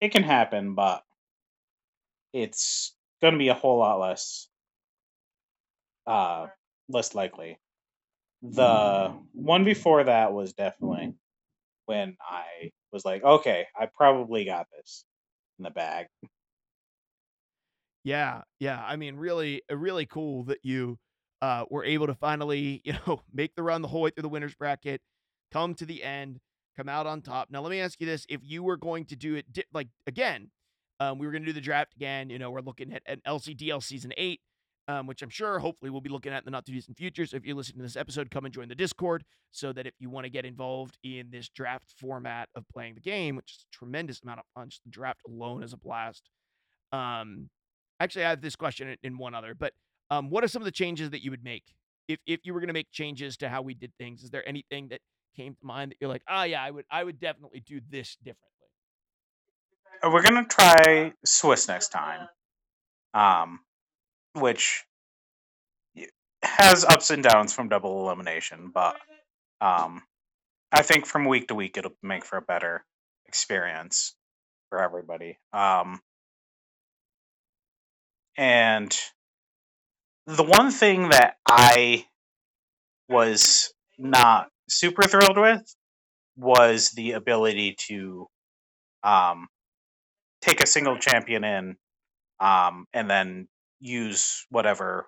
it 0.00 0.10
can 0.12 0.22
happen, 0.22 0.74
but 0.74 1.02
it's 2.32 2.94
going 3.20 3.32
to 3.34 3.38
be 3.38 3.48
a 3.48 3.54
whole 3.54 3.78
lot 3.78 3.98
less 4.00 4.48
uh 6.06 6.46
less 6.88 7.14
likely. 7.14 7.58
The 8.42 9.14
one 9.34 9.64
before 9.64 10.04
that 10.04 10.32
was 10.32 10.54
definitely 10.54 11.14
when 11.86 12.16
I 12.20 12.72
was 12.92 13.04
like, 13.04 13.24
okay, 13.24 13.66
I 13.78 13.86
probably 13.86 14.44
got 14.44 14.68
this 14.76 15.04
in 15.58 15.64
the 15.64 15.70
bag. 15.70 16.08
Yeah, 18.04 18.42
yeah. 18.58 18.82
I 18.84 18.96
mean, 18.96 19.16
really, 19.16 19.62
uh, 19.70 19.76
really 19.76 20.06
cool 20.06 20.44
that 20.44 20.58
you 20.64 20.98
uh, 21.40 21.64
were 21.70 21.84
able 21.84 22.06
to 22.08 22.14
finally, 22.14 22.80
you 22.84 22.94
know, 23.06 23.22
make 23.32 23.54
the 23.54 23.62
run 23.62 23.82
the 23.82 23.88
whole 23.88 24.02
way 24.02 24.10
through 24.10 24.22
the 24.22 24.28
winners 24.28 24.54
bracket, 24.54 25.00
come 25.52 25.74
to 25.74 25.86
the 25.86 26.02
end, 26.02 26.40
come 26.76 26.88
out 26.88 27.06
on 27.06 27.22
top. 27.22 27.48
Now, 27.50 27.60
let 27.60 27.70
me 27.70 27.80
ask 27.80 28.00
you 28.00 28.06
this: 28.06 28.26
If 28.28 28.40
you 28.42 28.62
were 28.62 28.76
going 28.76 29.04
to 29.06 29.16
do 29.16 29.36
it, 29.36 29.52
di- 29.52 29.64
like 29.72 29.88
again, 30.06 30.50
um, 31.00 31.18
we 31.18 31.26
were 31.26 31.32
going 31.32 31.42
to 31.42 31.46
do 31.46 31.52
the 31.52 31.60
draft 31.60 31.94
again. 31.94 32.30
You 32.30 32.38
know, 32.38 32.50
we're 32.50 32.60
looking 32.60 32.92
at 32.92 33.02
an 33.06 33.20
LCDL 33.26 33.82
season 33.82 34.12
eight, 34.16 34.40
um, 34.88 35.06
which 35.06 35.22
I'm 35.22 35.30
sure, 35.30 35.60
hopefully, 35.60 35.90
we'll 35.90 36.00
be 36.00 36.10
looking 36.10 36.32
at 36.32 36.38
in 36.38 36.44
the 36.46 36.50
not 36.50 36.66
too 36.66 36.72
distant 36.72 36.98
future. 36.98 37.24
So, 37.24 37.36
if 37.36 37.44
you're 37.44 37.54
listening 37.56 37.78
to 37.78 37.84
this 37.84 37.96
episode, 37.96 38.30
come 38.32 38.44
and 38.46 38.52
join 38.54 38.68
the 38.68 38.74
Discord 38.74 39.24
so 39.52 39.72
that 39.74 39.86
if 39.86 39.94
you 40.00 40.10
want 40.10 40.24
to 40.24 40.30
get 40.30 40.44
involved 40.44 40.98
in 41.04 41.30
this 41.30 41.48
draft 41.48 41.92
format 42.00 42.48
of 42.56 42.64
playing 42.68 42.94
the 42.96 43.00
game, 43.00 43.36
which 43.36 43.52
is 43.52 43.64
a 43.72 43.76
tremendous 43.76 44.22
amount 44.22 44.40
of 44.40 44.44
punch, 44.56 44.80
the 44.84 44.90
draft 44.90 45.20
alone 45.28 45.62
is 45.62 45.72
a 45.72 45.76
blast. 45.76 46.28
Um, 46.92 47.48
actually, 48.02 48.24
I 48.24 48.30
have 48.30 48.40
this 48.40 48.56
question 48.56 48.96
in, 49.02 49.18
one 49.18 49.34
other, 49.34 49.54
but 49.54 49.72
um, 50.10 50.30
what 50.30 50.44
are 50.44 50.48
some 50.48 50.62
of 50.62 50.66
the 50.66 50.72
changes 50.72 51.10
that 51.10 51.22
you 51.22 51.30
would 51.30 51.44
make 51.44 51.64
if 52.08 52.18
if 52.26 52.40
you 52.44 52.52
were 52.52 52.60
going 52.60 52.68
to 52.68 52.74
make 52.74 52.90
changes 52.90 53.36
to 53.38 53.48
how 53.48 53.62
we 53.62 53.74
did 53.74 53.92
things? 53.98 54.22
Is 54.22 54.30
there 54.30 54.46
anything 54.48 54.88
that 54.88 55.00
came 55.36 55.54
to 55.54 55.66
mind 55.66 55.92
that 55.92 55.96
you're 56.00 56.10
like, 56.10 56.22
oh 56.28 56.42
yeah, 56.42 56.62
I 56.62 56.70
would 56.70 56.84
I 56.90 57.04
would 57.04 57.20
definitely 57.20 57.60
do 57.60 57.80
this 57.90 58.16
differently? 58.16 58.48
Uh, 60.02 60.10
We're 60.12 60.22
gonna 60.22 60.44
try 60.44 61.12
Swiss 61.24 61.68
next 61.68 61.88
time, 61.88 62.28
um, 63.14 63.60
which 64.34 64.84
has 66.42 66.84
ups 66.84 67.10
and 67.10 67.22
downs 67.22 67.52
from 67.52 67.68
double 67.68 68.04
elimination, 68.04 68.70
but 68.74 68.96
um, 69.60 70.02
I 70.72 70.82
think 70.82 71.06
from 71.06 71.24
week 71.24 71.48
to 71.48 71.54
week 71.54 71.76
it'll 71.76 71.96
make 72.02 72.24
for 72.24 72.36
a 72.36 72.42
better 72.42 72.84
experience 73.26 74.14
for 74.68 74.82
everybody. 74.82 75.38
Um, 75.52 76.00
and 78.36 78.96
the 80.26 80.44
one 80.44 80.70
thing 80.70 81.10
that 81.10 81.36
I 81.48 82.06
was 83.08 83.72
not 83.98 84.48
super 84.68 85.02
thrilled 85.02 85.38
with 85.38 85.62
was 86.36 86.90
the 86.90 87.12
ability 87.12 87.76
to 87.88 88.26
um, 89.02 89.48
take 90.40 90.62
a 90.62 90.66
single 90.66 90.96
champion 90.98 91.44
in 91.44 91.76
um, 92.40 92.86
and 92.92 93.08
then 93.10 93.48
use 93.80 94.46
whatever 94.50 95.06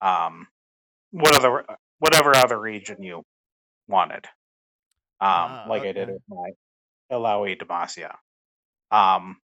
um, 0.00 0.46
whatever 1.10 1.64
whatever 1.98 2.36
other 2.36 2.58
region 2.58 3.02
you 3.02 3.22
wanted, 3.88 4.24
um, 5.20 5.30
Ah, 5.30 5.66
like 5.68 5.82
I 5.82 5.92
did 5.92 6.08
with 6.08 6.22
my 6.28 6.50
Illaoi 7.10 7.60
Demacia. 7.60 8.16
Um, 8.90 9.36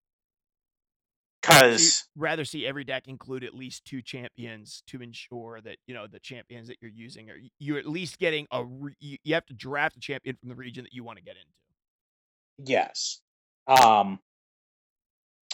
because 1.43 2.07
rather 2.15 2.45
see 2.45 2.65
every 2.65 2.83
deck 2.83 3.07
include 3.07 3.43
at 3.43 3.53
least 3.53 3.83
two 3.85 4.01
champions 4.01 4.81
to 4.87 5.01
ensure 5.01 5.59
that 5.61 5.77
you 5.87 5.93
know 5.93 6.07
the 6.07 6.19
champions 6.19 6.67
that 6.69 6.77
you're 6.81 6.91
using 6.91 7.29
are 7.29 7.37
you're 7.59 7.77
at 7.77 7.87
least 7.87 8.17
getting 8.17 8.47
a 8.51 8.63
re- 8.63 8.95
you, 8.99 9.33
have 9.33 9.45
to 9.45 9.53
draft 9.53 9.97
a 9.97 9.99
champion 9.99 10.35
from 10.39 10.49
the 10.49 10.55
region 10.55 10.83
that 10.83 10.93
you 10.93 11.03
want 11.03 11.17
to 11.17 11.23
get 11.23 11.35
into. 11.35 12.71
yes, 12.71 13.19
um, 13.67 14.19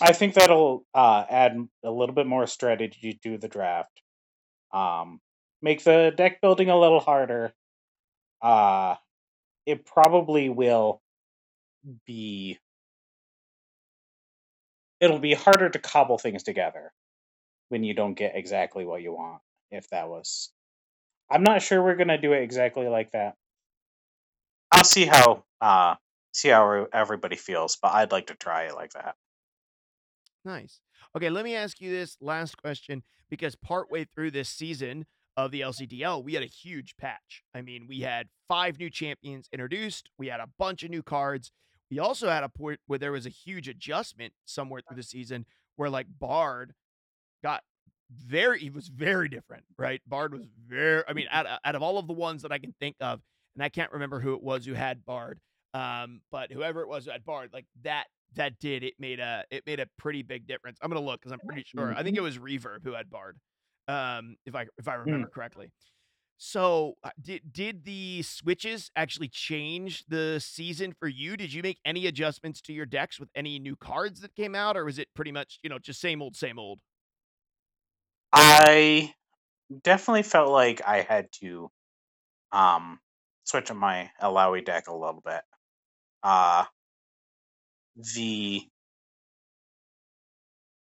I 0.02 0.14
think 0.14 0.36
that'll 0.36 0.86
uh, 0.94 1.26
add 1.30 1.58
a 1.84 1.92
little 1.92 2.16
bit 2.16 2.28
more 2.28 2.48
strategy 2.48 3.20
to 3.24 3.38
the 3.38 3.48
draft. 3.48 4.02
Um, 4.72 5.20
make 5.62 5.84
the 5.84 6.14
deck 6.16 6.40
building 6.42 6.70
a 6.70 6.80
little 6.80 7.00
harder. 7.00 7.54
Uh, 8.42 8.96
it 9.66 9.86
probably 9.86 10.50
will 10.50 11.02
be. 12.06 12.60
It'll 15.00 15.20
be 15.20 15.34
harder 15.34 15.70
to 15.70 15.80
cobble 15.80 16.18
things 16.18 16.44
together 16.44 16.92
when 17.70 17.84
you 17.84 17.94
don't 17.94 18.16
get 18.16 18.36
exactly 18.36 18.86
what 18.86 19.02
you 19.02 19.14
want. 19.14 19.42
If 19.72 19.90
that 19.92 20.10
was, 20.10 20.52
I'm 21.30 21.44
not 21.44 21.62
sure 21.62 21.82
we're 21.82 21.96
gonna 21.96 22.20
do 22.20 22.34
it 22.34 22.42
exactly 22.42 22.88
like 22.88 23.12
that. 23.12 23.36
I'll 24.72 24.84
see 24.84 25.06
how 25.06 25.44
uh 25.62 25.96
see 26.34 26.50
how 26.50 26.88
everybody 26.92 27.36
feels, 27.36 27.78
but 27.82 27.94
I'd 27.94 28.12
like 28.12 28.28
to 28.28 28.36
try 28.36 28.64
it 28.64 28.76
like 28.76 28.94
that. 28.94 29.16
Nice. 30.46 30.82
Okay, 31.16 31.30
let 31.30 31.44
me 31.44 31.56
ask 31.56 31.82
you 31.82 31.92
this 31.92 32.18
last 32.22 32.58
question 32.58 33.04
because 33.30 33.56
partway 33.56 34.06
through 34.06 34.32
this 34.32 34.50
season 34.50 35.06
of 35.38 35.52
the 35.52 35.62
LCDL, 35.62 36.24
we 36.24 36.34
had 36.34 36.44
a 36.44 36.48
huge 36.48 36.96
patch. 36.98 37.44
I 37.54 37.62
mean, 37.62 37.86
we 37.88 38.02
had 38.02 38.28
five 38.48 38.80
new 38.80 38.90
champions 38.90 39.48
introduced, 39.52 40.10
we 40.18 40.28
had 40.28 40.40
a 40.40 40.50
bunch 40.58 40.84
of 40.84 40.90
new 40.90 41.04
cards. 41.04 41.52
We 41.90 42.00
also 42.00 42.30
had 42.30 42.44
a 42.44 42.50
point 42.50 42.80
where 42.88 43.00
there 43.00 43.12
was 43.12 43.26
a 43.26 43.30
huge 43.30 43.68
adjustment 43.68 44.34
somewhere 44.46 44.82
through 44.88 44.98
the 44.98 45.04
season 45.04 45.46
where 45.76 45.90
like 45.90 46.08
Bard 46.20 46.74
got 47.44 47.64
very 48.12 48.60
he 48.60 48.70
was 48.70 48.88
very 48.88 49.30
different, 49.30 49.64
right? 49.78 50.02
Bard 50.08 50.34
was 50.34 50.46
very 50.68 51.04
I 51.08 51.14
mean, 51.14 51.28
out, 51.32 51.46
out 51.64 51.76
of 51.76 51.82
all 51.82 51.98
of 51.98 52.08
the 52.08 52.14
ones 52.14 52.42
that 52.44 52.52
I 52.52 52.60
can 52.60 52.74
think 52.80 52.96
of, 53.02 53.22
and 53.56 53.64
I 53.64 53.70
can't 53.70 53.92
remember 53.92 54.20
who 54.20 54.34
it 54.34 54.44
was 54.44 54.66
who 54.66 54.74
had 54.74 55.06
Bard, 55.06 55.40
um, 55.74 56.22
but 56.32 56.52
whoever 56.52 56.82
it 56.82 56.88
was 56.88 57.06
who 57.06 57.12
had 57.12 57.26
Bard, 57.26 57.52
like 57.54 57.66
that 57.84 58.06
that 58.36 58.60
did 58.60 58.84
it 58.84 58.94
made 59.00 59.20
a 59.20 59.44
it 59.50 59.66
made 59.66 59.80
a 59.80 59.88
pretty 59.98 60.22
big 60.22 60.48
difference. 60.48 60.78
I'm 60.82 60.90
gonna 60.90 61.06
look 61.06 61.20
because 61.22 61.32
I'm 61.32 61.40
pretty 61.40 61.64
sure. 61.66 61.94
I 61.96 62.04
think 62.04 62.18
it 62.18 62.22
was 62.22 62.38
Reverb 62.38 62.84
who 62.84 62.94
had 62.94 63.10
Bard, 63.10 63.38
um, 63.88 64.36
if 64.46 64.56
I 64.56 64.68
if 64.78 64.88
I 64.88 64.96
remember 64.96 65.28
correctly. 65.28 65.72
So 66.42 66.96
uh, 67.04 67.10
did 67.22 67.52
did 67.52 67.84
the 67.84 68.22
switches 68.22 68.92
actually 68.96 69.28
change 69.28 70.06
the 70.08 70.40
season 70.40 70.94
for 70.98 71.10
you? 71.10 71.36
Did 71.36 71.52
you 71.54 71.62
make 71.62 71.80
any 71.86 72.08
adjustments 72.08 72.62
to 72.62 72.74
your 72.74 72.86
decks 72.86 73.20
with 73.20 73.30
any 73.36 73.60
new 73.60 73.76
cards 73.76 74.22
that 74.22 74.34
came 74.36 74.56
out, 74.56 74.78
or 74.78 74.86
was 74.86 74.98
it 75.00 75.10
pretty 75.14 75.34
much 75.34 75.60
you 75.64 75.70
know 75.70 75.78
just 75.80 76.00
same 76.00 76.22
old 76.22 76.38
same 76.38 76.58
old? 76.58 76.80
I 78.34 79.14
definitely 79.84 80.24
felt 80.24 80.50
like 80.52 80.82
I 80.86 81.02
had 81.02 81.32
to 81.42 81.72
um 82.52 83.00
switch 83.46 83.72
up 83.72 83.78
my 83.78 84.12
Illaoi 84.22 84.66
deck 84.66 84.88
a 84.88 84.96
little 84.96 85.22
bit. 85.26 85.42
Uh 86.24 86.66
the 87.96 88.68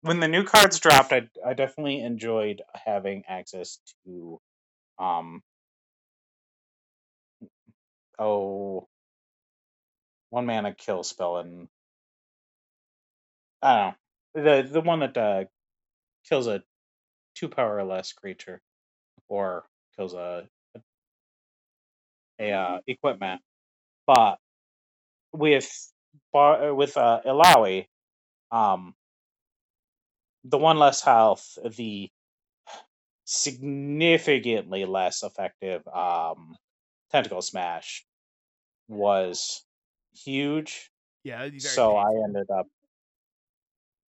when 0.02 0.20
the 0.20 0.28
new 0.28 0.44
cards 0.44 0.80
dropped, 0.80 1.14
I 1.14 1.30
I 1.46 1.54
definitely 1.54 2.02
enjoyed 2.02 2.62
having 2.74 3.24
access 3.28 3.80
to 4.06 4.40
um 5.00 5.42
oh 8.20 8.88
one 10.32 10.46
mana 10.46 10.74
kill 10.76 11.04
spell 11.04 11.38
and 11.38 11.68
I 13.62 13.94
don't 14.36 14.46
know 14.46 14.64
the 14.64 14.70
the 14.70 14.82
one 14.82 15.02
that 15.02 15.18
uh, 15.18 15.46
kills 16.30 16.48
a 16.48 16.64
two 17.36 17.50
power 17.50 17.78
or 17.78 17.84
less 17.86 18.14
creature 18.14 18.62
or 19.30 19.66
kills 19.98 20.14
a 20.14 20.48
a, 20.76 20.82
a 22.40 22.52
uh, 22.54 22.80
equipment. 22.88 23.42
But 24.08 24.38
with 25.34 25.70
bar 26.34 26.72
uh, 26.72 26.76
with 26.76 26.98
uh, 26.98 27.22
Illaoi, 27.26 27.88
um, 28.52 28.96
the 30.46 30.58
one 30.60 30.80
less 30.80 31.02
health, 31.04 31.58
the 31.78 32.10
significantly 33.34 34.86
less 34.86 35.24
effective 35.24 35.88
um, 35.88 36.56
tentacle 37.12 37.42
smash 37.42 38.06
was 38.88 39.66
huge. 40.16 40.92
Yeah, 41.24 41.50
So 41.58 41.96
I 41.96 42.12
ended 42.24 42.50
up, 42.52 42.68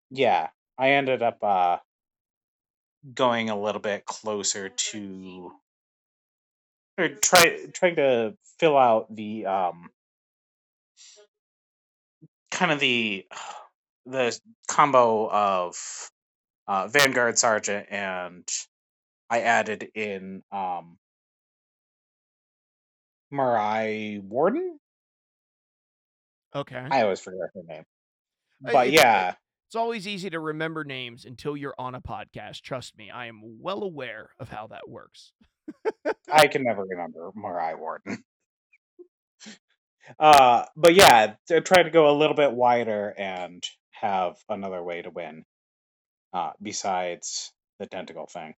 yeah, 0.10 0.50
I 0.78 0.92
ended 0.92 1.22
up 1.22 1.44
uh, 1.44 1.78
going 3.14 3.50
a 3.50 3.60
little 3.60 3.82
bit 3.82 4.06
closer 4.06 4.70
to 4.70 5.52
or 6.98 7.10
try 7.10 7.66
trying 7.74 7.96
to 7.96 8.38
fill 8.60 8.78
out 8.78 9.14
the 9.14 9.46
um 9.46 9.90
kind 12.52 12.72
of 12.72 12.80
the 12.80 13.28
the 14.06 14.38
combo 14.68 15.30
of 15.30 15.76
uh, 16.68 16.88
Vanguard 16.88 17.38
Sergeant 17.38 17.88
and 17.90 18.48
I 19.34 19.42
added 19.42 19.90
in 19.96 20.44
um 20.52 21.00
Marai 23.32 24.20
Warden. 24.20 24.80
Okay. 26.56 26.88
I 26.90 27.02
always 27.02 27.20
forget 27.20 27.50
her 27.56 27.64
name, 27.68 27.86
Uh, 28.66 28.72
but 28.72 28.92
yeah, 28.92 29.36
it's 29.68 29.76
always 29.76 30.08
easy 30.08 30.30
to 30.30 30.40
remember 30.40 30.84
names 30.84 31.26
until 31.26 31.58
you're 31.58 31.76
on 31.78 31.96
a 31.96 32.02
podcast. 32.02 32.62
Trust 32.62 32.98
me, 32.98 33.10
I 33.10 33.28
am 33.28 33.42
well 33.60 33.84
aware 33.84 34.32
of 34.40 34.50
how 34.50 34.68
that 34.68 34.90
works. 34.90 35.34
I 36.32 36.48
can 36.48 36.64
never 36.64 36.84
remember 36.84 37.32
Marai 37.36 37.76
Warden. 37.76 38.24
Uh, 40.20 40.66
but 40.76 40.96
yeah, 40.96 41.36
try 41.48 41.84
to 41.84 41.90
go 41.90 42.10
a 42.10 42.18
little 42.18 42.36
bit 42.36 42.52
wider 42.52 43.14
and 43.18 43.64
have 43.92 44.38
another 44.50 44.84
way 44.84 45.02
to 45.02 45.10
win, 45.10 45.46
uh, 46.34 46.52
besides 46.62 47.52
the 47.80 47.88
tentacle 47.88 48.28
thing. 48.28 48.56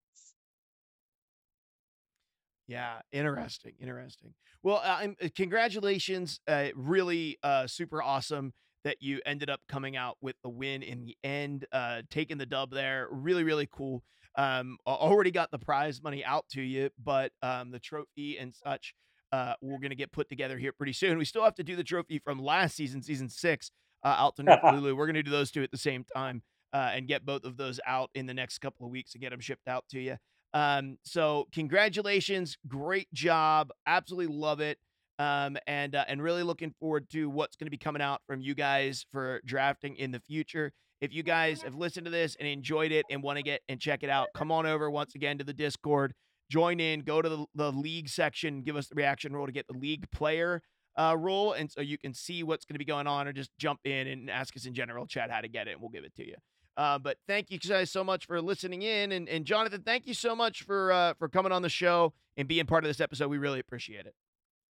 Yeah, 2.68 3.00
interesting, 3.12 3.74
interesting. 3.80 4.34
Well, 4.64 4.78
uh, 4.78 4.98
I'm, 5.02 5.16
uh, 5.24 5.28
congratulations. 5.36 6.40
Uh, 6.48 6.70
really 6.76 7.38
uh, 7.44 7.68
super 7.68 8.02
awesome 8.02 8.54
that 8.84 8.98
you 9.02 9.20
ended 9.26 9.50
up 9.50 9.62
coming 9.70 9.96
out 9.96 10.18
with 10.22 10.36
the 10.44 10.50
win 10.50 10.84
in 10.84 11.00
the 11.00 11.16
end, 11.24 11.66
uh, 11.72 12.02
taking 12.10 12.38
the 12.38 12.46
dub 12.46 12.72
there. 12.72 13.08
Really, 13.12 13.44
really 13.44 13.68
cool. 13.72 14.04
um, 14.38 14.78
already 14.88 15.32
got 15.32 15.52
the 15.52 15.60
prize 15.60 16.02
money 16.04 16.24
out 16.26 16.46
to 16.50 16.62
you, 16.62 16.90
but 17.02 17.32
um, 17.42 17.72
the 17.72 17.80
trophy 17.80 18.38
and 18.38 18.54
such 18.54 18.94
uh, 19.32 19.54
we're 19.62 19.80
going 19.80 19.90
to 19.90 19.96
get 19.96 20.12
put 20.12 20.30
together 20.30 20.58
here 20.58 20.72
pretty 20.72 20.94
soon. 20.94 21.18
We 21.18 21.26
still 21.26 21.44
have 21.44 21.56
to 21.56 21.64
do 21.64 21.76
the 21.76 21.84
trophy 21.84 22.20
from 22.20 22.40
last 22.40 22.76
season, 22.76 23.02
season 23.02 23.30
six, 23.30 23.72
uh, 24.04 24.16
out 24.18 24.36
to 24.38 24.44
North 24.44 24.60
Lulu. 24.64 24.96
We're 24.96 25.08
going 25.08 25.16
to 25.16 25.24
do 25.24 25.32
those 25.32 25.52
two 25.52 25.64
at 25.64 25.72
the 25.72 25.78
same 25.78 26.06
time 26.16 26.42
uh, 26.74 26.92
and 26.94 27.08
get 27.08 27.26
both 27.26 27.44
of 27.44 27.58
those 27.58 27.80
out 27.86 28.10
in 28.16 28.26
the 28.28 28.34
next 28.34 28.60
couple 28.60 28.86
of 28.86 28.92
weeks 28.92 29.14
and 29.14 29.22
get 29.22 29.32
them 29.32 29.40
shipped 29.40 29.68
out 29.68 29.86
to 29.92 30.00
you. 30.00 30.18
Um, 30.56 30.98
so 31.04 31.48
congratulations, 31.52 32.58
great 32.68 33.14
job, 33.14 33.70
absolutely 33.86 34.36
love 34.36 34.60
it, 34.60 34.80
um, 35.20 35.58
and 35.68 35.94
uh, 35.94 36.06
and 36.08 36.24
really 36.24 36.42
looking 36.42 36.74
forward 36.80 37.08
to 37.12 37.30
what's 37.30 37.56
going 37.56 37.68
to 37.68 37.72
be 37.72 37.78
coming 37.78 38.02
out 38.02 38.22
from 38.26 38.42
you 38.42 38.56
guys 38.56 39.06
for 39.12 39.42
drafting 39.46 39.96
in 39.98 40.12
the 40.12 40.20
future. 40.20 40.72
If 41.02 41.14
you 41.14 41.22
guys 41.22 41.62
have 41.62 41.76
listened 41.76 42.06
to 42.06 42.12
this 42.12 42.36
and 42.40 42.48
enjoyed 42.48 42.92
it 42.92 43.06
and 43.12 43.22
want 43.22 43.38
to 43.38 43.44
get 43.44 43.62
and 43.70 43.80
check 43.80 44.02
it 44.02 44.10
out, 44.10 44.30
come 44.34 44.52
on 44.52 44.66
over 44.66 44.90
once 44.90 45.14
again 45.14 45.38
to 45.38 45.44
the 45.44 45.54
Discord 45.54 46.14
join 46.50 46.80
in, 46.80 47.02
go 47.02 47.22
to 47.22 47.30
the, 47.30 47.46
the 47.56 47.72
league 47.72 48.10
section, 48.10 48.62
give 48.62 48.76
us 48.76 48.88
the 48.88 48.96
reaction 48.96 49.34
roll 49.34 49.46
to 49.46 49.52
get 49.52 49.68
the 49.68 49.78
league 49.78 50.10
player 50.12 50.62
uh, 50.98 51.16
role. 51.18 51.54
And 51.54 51.72
so 51.72 51.82
you 51.82 51.98
can 51.98 52.14
see 52.14 52.44
what's 52.44 52.66
going 52.66 52.76
to 52.76 52.80
be 52.80 52.86
going 52.86 53.08
on 53.08 53.28
or 53.28 53.34
just 53.34 53.52
jump 53.58 53.80
in 53.84 54.08
and 54.08 54.30
ask 54.30 54.56
us 54.56 54.66
in 54.66 54.74
general 54.74 55.06
chat 55.08 55.32
how 55.32 55.42
to 55.42 55.48
get 55.48 55.68
it 55.68 55.72
and 55.72 55.82
we'll 55.82 55.90
give 55.90 56.04
it 56.04 56.16
to 56.16 56.26
you. 56.26 56.36
Uh, 56.78 57.00
but 57.00 57.18
thank 57.28 57.52
you 57.52 57.58
guys 57.58 57.90
so 57.90 58.04
much 58.04 58.26
for 58.28 58.42
listening 58.42 58.82
in. 58.82 59.12
And, 59.12 59.30
and 59.30 59.46
Jonathan, 59.46 59.82
thank 59.82 60.08
you 60.08 60.14
so 60.14 60.36
much 60.36 60.64
for 60.64 60.92
uh, 60.92 61.14
for 61.18 61.30
coming 61.30 61.52
on 61.52 61.62
the 61.62 61.70
show 61.70 62.14
and 62.38 62.48
being 62.48 62.66
part 62.66 62.84
of 62.84 62.90
this 62.90 63.00
episode. 63.00 63.30
We 63.30 63.38
really 63.38 63.60
appreciate 63.60 64.06
it. 64.06 64.14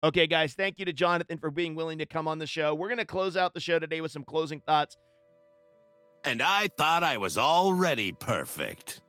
Okay, 0.04 0.28
guys, 0.28 0.54
thank 0.54 0.78
you 0.78 0.86
to 0.86 0.94
Jonathan 0.94 1.40
for 1.40 1.50
being 1.50 1.74
willing 1.74 1.98
to 1.98 2.06
come 2.06 2.28
on 2.28 2.38
the 2.38 2.46
show. 2.46 2.76
We're 2.76 2.90
going 2.90 3.00
to 3.00 3.06
close 3.06 3.36
out 3.36 3.56
the 3.56 3.60
show 3.60 3.80
today 3.80 4.02
with 4.02 4.12
some 4.12 4.24
closing 4.24 4.60
thoughts. 4.60 4.98
And 6.24 6.44
I 6.44 6.68
thought 6.78 7.04
I 7.04 7.18
was 7.18 7.38
already 7.40 8.12
perfect. 8.12 9.02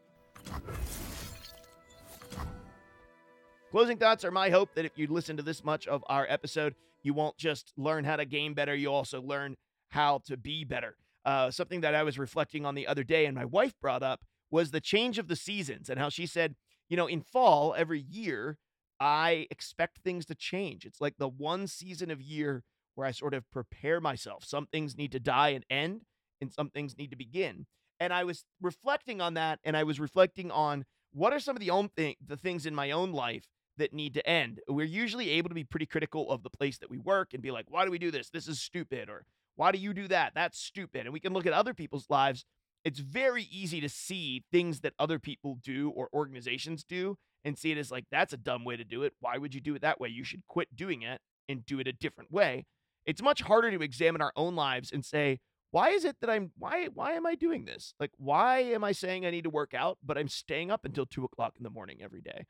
Closing 3.70 3.98
thoughts 3.98 4.24
are 4.24 4.30
my 4.30 4.48
hope 4.48 4.74
that 4.74 4.86
if 4.86 4.92
you 4.96 5.06
listen 5.08 5.36
to 5.36 5.42
this 5.42 5.62
much 5.62 5.86
of 5.86 6.02
our 6.08 6.26
episode, 6.30 6.74
you 7.02 7.12
won't 7.12 7.36
just 7.36 7.74
learn 7.76 8.04
how 8.04 8.16
to 8.16 8.24
game 8.24 8.54
better, 8.54 8.74
you 8.74 8.88
also 8.88 9.20
learn 9.20 9.56
how 9.88 10.20
to 10.26 10.36
be 10.36 10.64
better. 10.64 10.96
Uh, 11.26 11.50
something 11.50 11.80
that 11.82 11.94
I 11.94 12.04
was 12.04 12.18
reflecting 12.18 12.64
on 12.64 12.76
the 12.76 12.86
other 12.86 13.04
day 13.04 13.26
and 13.26 13.34
my 13.34 13.44
wife 13.44 13.74
brought 13.82 14.02
up 14.02 14.24
was 14.50 14.70
the 14.70 14.80
change 14.80 15.18
of 15.18 15.26
the 15.26 15.34
seasons 15.36 15.90
and 15.90 15.98
how 15.98 16.08
she 16.08 16.24
said, 16.24 16.54
you 16.88 16.96
know, 16.96 17.08
in 17.08 17.20
fall 17.20 17.74
every 17.76 18.00
year, 18.00 18.58
I 19.00 19.48
expect 19.50 19.98
things 19.98 20.24
to 20.26 20.36
change. 20.36 20.86
It's 20.86 21.00
like 21.00 21.16
the 21.18 21.28
one 21.28 21.66
season 21.66 22.12
of 22.12 22.22
year 22.22 22.62
where 22.94 23.08
I 23.08 23.10
sort 23.10 23.34
of 23.34 23.50
prepare 23.50 24.00
myself. 24.00 24.44
Some 24.44 24.66
things 24.66 24.96
need 24.96 25.12
to 25.12 25.20
die 25.20 25.48
and 25.48 25.66
end, 25.68 26.02
and 26.40 26.52
some 26.52 26.70
things 26.70 26.96
need 26.96 27.10
to 27.10 27.16
begin. 27.16 27.66
And 27.98 28.12
I 28.12 28.24
was 28.24 28.44
reflecting 28.62 29.20
on 29.20 29.34
that, 29.34 29.58
and 29.64 29.76
I 29.76 29.82
was 29.82 29.98
reflecting 29.98 30.50
on 30.50 30.84
what 31.12 31.32
are 31.32 31.40
some 31.40 31.56
of 31.56 31.60
the 31.60 31.70
own 31.70 31.88
thing, 31.88 32.14
the 32.24 32.36
things 32.36 32.66
in 32.66 32.74
my 32.74 32.90
own 32.90 33.12
life 33.12 33.44
that 33.78 33.92
need 33.92 34.14
to 34.14 34.26
end. 34.26 34.60
We're 34.68 34.86
usually 34.86 35.30
able 35.30 35.48
to 35.48 35.54
be 35.54 35.64
pretty 35.64 35.86
critical 35.86 36.30
of 36.30 36.42
the 36.42 36.50
place 36.50 36.78
that 36.78 36.90
we 36.90 36.98
work 36.98 37.34
and 37.34 37.42
be 37.42 37.50
like, 37.50 37.66
why 37.68 37.84
do 37.84 37.90
we 37.90 37.98
do 37.98 38.10
this? 38.10 38.30
This 38.30 38.48
is 38.48 38.60
stupid. 38.60 39.08
Or 39.10 39.24
why 39.56 39.72
do 39.72 39.78
you 39.78 39.92
do 39.92 40.08
that? 40.08 40.32
That's 40.34 40.58
stupid. 40.58 41.02
And 41.02 41.12
we 41.12 41.20
can 41.20 41.32
look 41.32 41.46
at 41.46 41.52
other 41.52 41.74
people's 41.74 42.06
lives. 42.08 42.44
It's 42.84 43.00
very 43.00 43.48
easy 43.50 43.80
to 43.80 43.88
see 43.88 44.44
things 44.52 44.80
that 44.80 44.94
other 44.98 45.18
people 45.18 45.58
do 45.62 45.90
or 45.90 46.08
organizations 46.12 46.84
do 46.84 47.16
and 47.44 47.58
see 47.58 47.72
it 47.72 47.78
as 47.78 47.90
like, 47.90 48.04
that's 48.10 48.32
a 48.32 48.36
dumb 48.36 48.64
way 48.64 48.76
to 48.76 48.84
do 48.84 49.02
it. 49.02 49.14
Why 49.20 49.38
would 49.38 49.54
you 49.54 49.60
do 49.60 49.74
it 49.74 49.82
that 49.82 50.00
way? 50.00 50.08
You 50.08 50.24
should 50.24 50.46
quit 50.46 50.76
doing 50.76 51.02
it 51.02 51.20
and 51.48 51.66
do 51.66 51.80
it 51.80 51.88
a 51.88 51.92
different 51.92 52.30
way. 52.30 52.66
It's 53.04 53.22
much 53.22 53.42
harder 53.42 53.70
to 53.70 53.82
examine 53.82 54.20
our 54.20 54.32
own 54.36 54.54
lives 54.54 54.92
and 54.92 55.04
say, 55.04 55.38
why 55.70 55.90
is 55.90 56.04
it 56.04 56.16
that 56.20 56.30
I'm 56.30 56.52
why 56.58 56.86
why 56.94 57.12
am 57.12 57.26
I 57.26 57.34
doing 57.34 57.64
this? 57.64 57.92
Like 58.00 58.12
why 58.16 58.60
am 58.60 58.82
I 58.84 58.92
saying 58.92 59.26
I 59.26 59.30
need 59.30 59.44
to 59.44 59.50
work 59.50 59.74
out, 59.74 59.98
but 60.04 60.16
I'm 60.16 60.28
staying 60.28 60.70
up 60.70 60.84
until 60.84 61.06
two 61.06 61.24
o'clock 61.24 61.54
in 61.58 61.64
the 61.64 61.70
morning 61.70 61.98
every 62.02 62.20
day? 62.20 62.46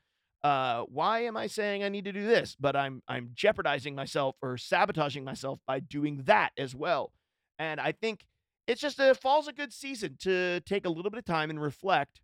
Uh, 0.47 0.85
why 0.85 1.24
am 1.24 1.36
I 1.36 1.48
saying 1.48 1.82
I 1.82 1.89
need 1.89 2.05
to 2.05 2.12
do 2.12 2.24
this? 2.24 2.56
But 2.59 2.77
I'm 2.77 3.02
I'm 3.09 3.31
jeopardizing 3.35 3.97
myself 3.97 4.36
or 4.40 4.56
sabotaging 4.56 5.24
myself 5.24 5.59
by 5.66 5.81
doing 5.81 6.23
that 6.27 6.51
as 6.56 6.73
well. 6.73 7.12
And 7.59 7.81
I 7.81 7.90
think 7.90 8.24
it's 8.68 8.81
just 8.81 9.01
a 9.01 9.12
fall's 9.16 9.48
a 9.48 9.52
good 9.52 9.73
season 9.73 10.16
to 10.20 10.60
take 10.60 10.86
a 10.86 10.89
little 10.89 11.10
bit 11.10 11.18
of 11.18 11.24
time 11.24 11.51
and 11.51 11.60
reflect. 11.60 12.20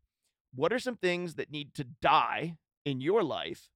What 0.54 0.72
are 0.72 0.78
some 0.78 0.94
things 0.94 1.34
that 1.34 1.50
need 1.50 1.74
to 1.74 1.84
die 2.00 2.58
in 2.84 3.00
your 3.00 3.24
life 3.24 3.70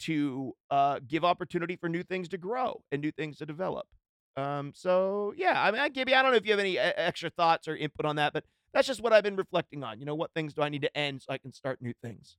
to 0.00 0.54
uh, 0.70 1.00
give 1.06 1.22
opportunity 1.22 1.76
for 1.76 1.90
new 1.90 2.02
things 2.02 2.30
to 2.30 2.38
grow 2.38 2.82
and 2.90 3.02
new 3.02 3.12
things 3.12 3.36
to 3.38 3.44
develop? 3.44 3.86
Um, 4.34 4.72
so 4.74 5.34
yeah, 5.36 5.62
I 5.62 5.70
mean, 5.72 5.92
Gibby, 5.92 6.14
I 6.14 6.22
don't 6.22 6.30
know 6.30 6.38
if 6.38 6.46
you 6.46 6.52
have 6.52 6.60
any 6.60 6.78
extra 6.78 7.28
thoughts 7.28 7.68
or 7.68 7.76
input 7.76 8.06
on 8.06 8.16
that, 8.16 8.32
but 8.32 8.44
that's 8.72 8.86
just 8.86 9.02
what 9.02 9.12
I've 9.12 9.24
been 9.24 9.36
reflecting 9.36 9.84
on. 9.84 10.00
You 10.00 10.06
know, 10.06 10.14
what 10.14 10.30
things 10.34 10.54
do 10.54 10.62
I 10.62 10.70
need 10.70 10.82
to 10.82 10.96
end 10.96 11.20
so 11.20 11.34
I 11.34 11.36
can 11.36 11.52
start 11.52 11.82
new 11.82 11.92
things? 12.02 12.38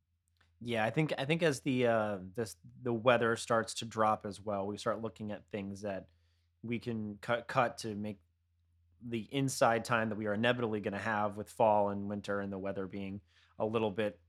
Yeah, 0.64 0.86
I 0.86 0.92
think 0.92 1.14
I 1.18 1.26
think 1.26 1.42
as 1.42 1.62
the 1.62 1.88
uh 1.88 2.18
this 2.36 2.56
the 2.84 2.94
weather 2.94 3.36
starts 3.36 3.74
to 3.76 3.86
drop 3.86 4.26
as 4.26 4.40
well, 4.40 4.68
we 4.68 4.78
start 4.78 5.02
looking 5.02 5.32
at 5.32 5.44
things 5.52 5.82
that 5.82 6.06
we 6.64 6.78
can 6.78 7.18
cut 7.22 7.48
cut 7.48 7.80
to 7.80 7.96
make 7.96 8.20
the 9.08 9.28
inside 9.32 9.84
time 9.84 10.10
that 10.10 10.18
we 10.18 10.28
are 10.28 10.36
inevitably 10.36 10.80
going 10.80 10.94
to 10.94 11.00
have 11.00 11.36
with 11.36 11.50
fall 11.50 11.90
and 11.90 12.08
winter 12.08 12.40
and 12.40 12.54
the 12.54 12.60
weather 12.60 12.86
being 12.86 13.20
a 13.58 13.66
little 13.66 13.90
bit 13.90 14.20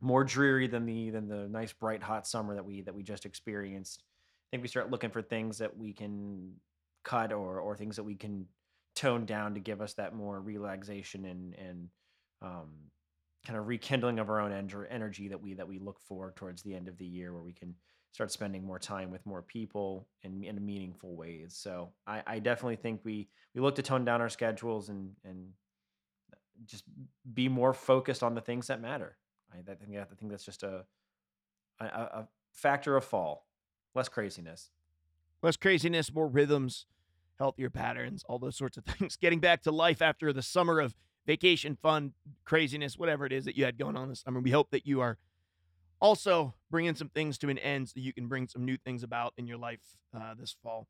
more 0.00 0.24
dreary 0.24 0.66
than 0.66 0.86
the 0.86 1.10
than 1.10 1.28
the 1.28 1.46
nice 1.48 1.74
bright 1.74 2.02
hot 2.02 2.26
summer 2.26 2.54
that 2.54 2.64
we 2.64 2.80
that 2.80 2.94
we 2.94 3.02
just 3.02 3.26
experienced. 3.26 4.02
I 4.02 4.46
think 4.50 4.62
we 4.62 4.68
start 4.68 4.90
looking 4.90 5.10
for 5.10 5.20
things 5.20 5.58
that 5.58 5.76
we 5.76 5.92
can 5.92 6.52
cut 7.02 7.32
or 7.34 7.60
or 7.60 7.76
things 7.76 7.96
that 7.96 8.04
we 8.04 8.14
can 8.14 8.46
tone 8.94 9.26
down 9.26 9.54
to 9.54 9.60
give 9.60 9.82
us 9.82 9.92
that 9.94 10.14
more 10.14 10.40
relaxation 10.40 11.26
and 11.26 11.54
and 11.54 11.88
um 12.40 12.70
kind 13.44 13.58
of 13.58 13.66
rekindling 13.66 14.18
of 14.18 14.30
our 14.30 14.40
own 14.40 14.52
energy 14.90 15.28
that 15.28 15.40
we 15.40 15.54
that 15.54 15.68
we 15.68 15.78
look 15.78 16.00
for 16.00 16.32
towards 16.36 16.62
the 16.62 16.74
end 16.74 16.88
of 16.88 16.96
the 16.98 17.04
year 17.04 17.32
where 17.32 17.42
we 17.42 17.52
can 17.52 17.74
start 18.12 18.30
spending 18.30 18.64
more 18.64 18.78
time 18.78 19.10
with 19.10 19.26
more 19.26 19.42
people 19.42 20.06
in, 20.22 20.44
in 20.44 20.64
meaningful 20.64 21.16
ways. 21.16 21.52
So 21.56 21.90
I, 22.06 22.22
I 22.26 22.38
definitely 22.38 22.76
think 22.76 23.00
we 23.04 23.28
we 23.54 23.60
look 23.60 23.74
to 23.74 23.82
tone 23.82 24.04
down 24.04 24.20
our 24.20 24.28
schedules 24.28 24.88
and 24.88 25.12
and 25.24 25.48
uh, 26.32 26.36
just 26.64 26.84
be 27.34 27.48
more 27.48 27.74
focused 27.74 28.22
on 28.22 28.34
the 28.34 28.40
things 28.40 28.68
that 28.68 28.80
matter. 28.80 29.16
I, 29.52 29.58
I 29.58 29.74
think 29.74 29.96
i 29.98 30.04
think 30.14 30.30
that's 30.30 30.44
just 30.44 30.62
a, 30.62 30.84
a 31.80 31.84
a 31.84 32.28
factor 32.52 32.96
of 32.96 33.04
fall. 33.04 33.46
Less 33.94 34.08
craziness. 34.08 34.70
Less 35.42 35.56
craziness 35.56 36.12
more 36.12 36.28
rhythms 36.28 36.86
healthier 37.38 37.68
patterns 37.68 38.24
all 38.28 38.38
those 38.38 38.56
sorts 38.56 38.76
of 38.76 38.84
things. 38.86 39.16
Getting 39.16 39.40
back 39.40 39.62
to 39.62 39.70
life 39.70 40.00
after 40.00 40.32
the 40.32 40.42
summer 40.42 40.80
of 40.80 40.94
vacation, 41.26 41.76
fun, 41.80 42.12
craziness, 42.44 42.98
whatever 42.98 43.26
it 43.26 43.32
is 43.32 43.44
that 43.44 43.56
you 43.56 43.64
had 43.64 43.78
going 43.78 43.96
on 43.96 44.08
this 44.08 44.20
summer. 44.20 44.40
We 44.40 44.50
hope 44.50 44.70
that 44.70 44.86
you 44.86 45.00
are 45.00 45.18
also 46.00 46.54
bringing 46.70 46.94
some 46.94 47.08
things 47.08 47.38
to 47.38 47.48
an 47.48 47.58
end 47.58 47.88
so 47.88 47.94
you 47.96 48.12
can 48.12 48.26
bring 48.26 48.48
some 48.48 48.64
new 48.64 48.76
things 48.76 49.02
about 49.02 49.32
in 49.36 49.46
your 49.46 49.56
life 49.56 49.80
uh, 50.14 50.34
this 50.38 50.56
fall. 50.62 50.86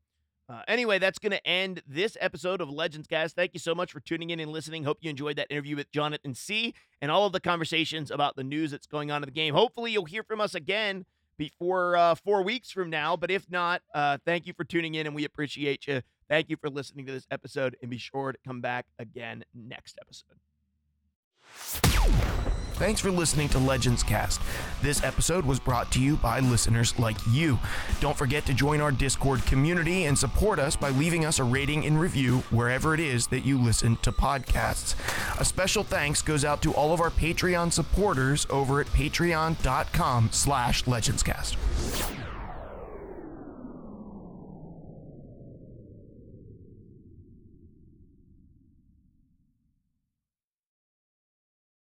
Uh, 0.47 0.61
anyway, 0.67 0.99
that's 0.99 1.17
going 1.17 1.31
to 1.31 1.47
end 1.47 1.81
this 1.87 2.15
episode 2.21 2.61
of 2.61 2.69
Legends 2.69 3.07
Cast. 3.07 3.35
Thank 3.35 3.53
you 3.53 3.59
so 3.59 3.73
much 3.73 3.91
for 3.91 3.99
tuning 3.99 4.29
in 4.29 4.39
and 4.39 4.51
listening. 4.51 4.83
Hope 4.83 4.99
you 5.01 5.09
enjoyed 5.09 5.37
that 5.37 5.47
interview 5.49 5.75
with 5.75 5.91
Jonathan 5.91 6.35
C. 6.35 6.75
and 7.01 7.09
all 7.09 7.25
of 7.25 7.33
the 7.33 7.39
conversations 7.39 8.11
about 8.11 8.35
the 8.35 8.43
news 8.43 8.69
that's 8.69 8.85
going 8.85 9.09
on 9.09 9.23
in 9.23 9.27
the 9.27 9.31
game. 9.31 9.55
Hopefully, 9.55 9.91
you'll 9.91 10.05
hear 10.05 10.21
from 10.21 10.39
us 10.39 10.53
again 10.53 11.05
before 11.37 11.97
uh, 11.97 12.15
four 12.15 12.43
weeks 12.43 12.71
from 12.71 12.89
now. 12.89 13.17
But 13.17 13.31
if 13.31 13.49
not, 13.49 13.81
uh, 13.93 14.19
thank 14.25 14.45
you 14.45 14.53
for 14.53 14.63
tuning 14.63 14.95
in 14.95 15.07
and 15.07 15.15
we 15.15 15.25
appreciate 15.25 15.87
you. 15.87 16.01
Thank 16.27 16.49
you 16.49 16.57
for 16.57 16.69
listening 16.69 17.05
to 17.05 17.11
this 17.11 17.27
episode, 17.29 17.75
and 17.81 17.91
be 17.91 17.97
sure 17.97 18.31
to 18.31 18.37
come 18.45 18.61
back 18.61 18.85
again 18.99 19.43
next 19.53 19.97
episode. 20.01 20.39
Thanks 22.75 22.99
for 22.99 23.09
listening 23.09 23.47
to 23.49 23.57
Legends 23.57 24.03
Cast. 24.03 24.41
This 24.81 25.01
episode 25.01 25.45
was 25.45 25.61
brought 25.61 25.93
to 25.93 26.01
you 26.01 26.17
by 26.17 26.41
listeners 26.41 26.97
like 26.99 27.15
you. 27.29 27.57
Don't 28.01 28.17
forget 28.17 28.45
to 28.47 28.53
join 28.53 28.81
our 28.81 28.91
Discord 28.91 29.45
community 29.45 30.03
and 30.05 30.17
support 30.17 30.59
us 30.59 30.75
by 30.75 30.89
leaving 30.89 31.23
us 31.23 31.39
a 31.39 31.43
rating 31.45 31.85
and 31.85 31.97
review 31.97 32.39
wherever 32.49 32.93
it 32.93 32.99
is 32.99 33.27
that 33.27 33.45
you 33.45 33.57
listen 33.57 33.95
to 34.01 34.11
podcasts. 34.11 34.93
A 35.39 35.45
special 35.45 35.85
thanks 35.85 36.21
goes 36.21 36.43
out 36.43 36.61
to 36.63 36.73
all 36.73 36.93
of 36.93 36.99
our 36.99 37.11
Patreon 37.11 37.71
supporters 37.71 38.45
over 38.49 38.81
at 38.81 38.87
patreon.com 38.87 40.29
slash 40.33 40.83
legendscast. 40.83 42.24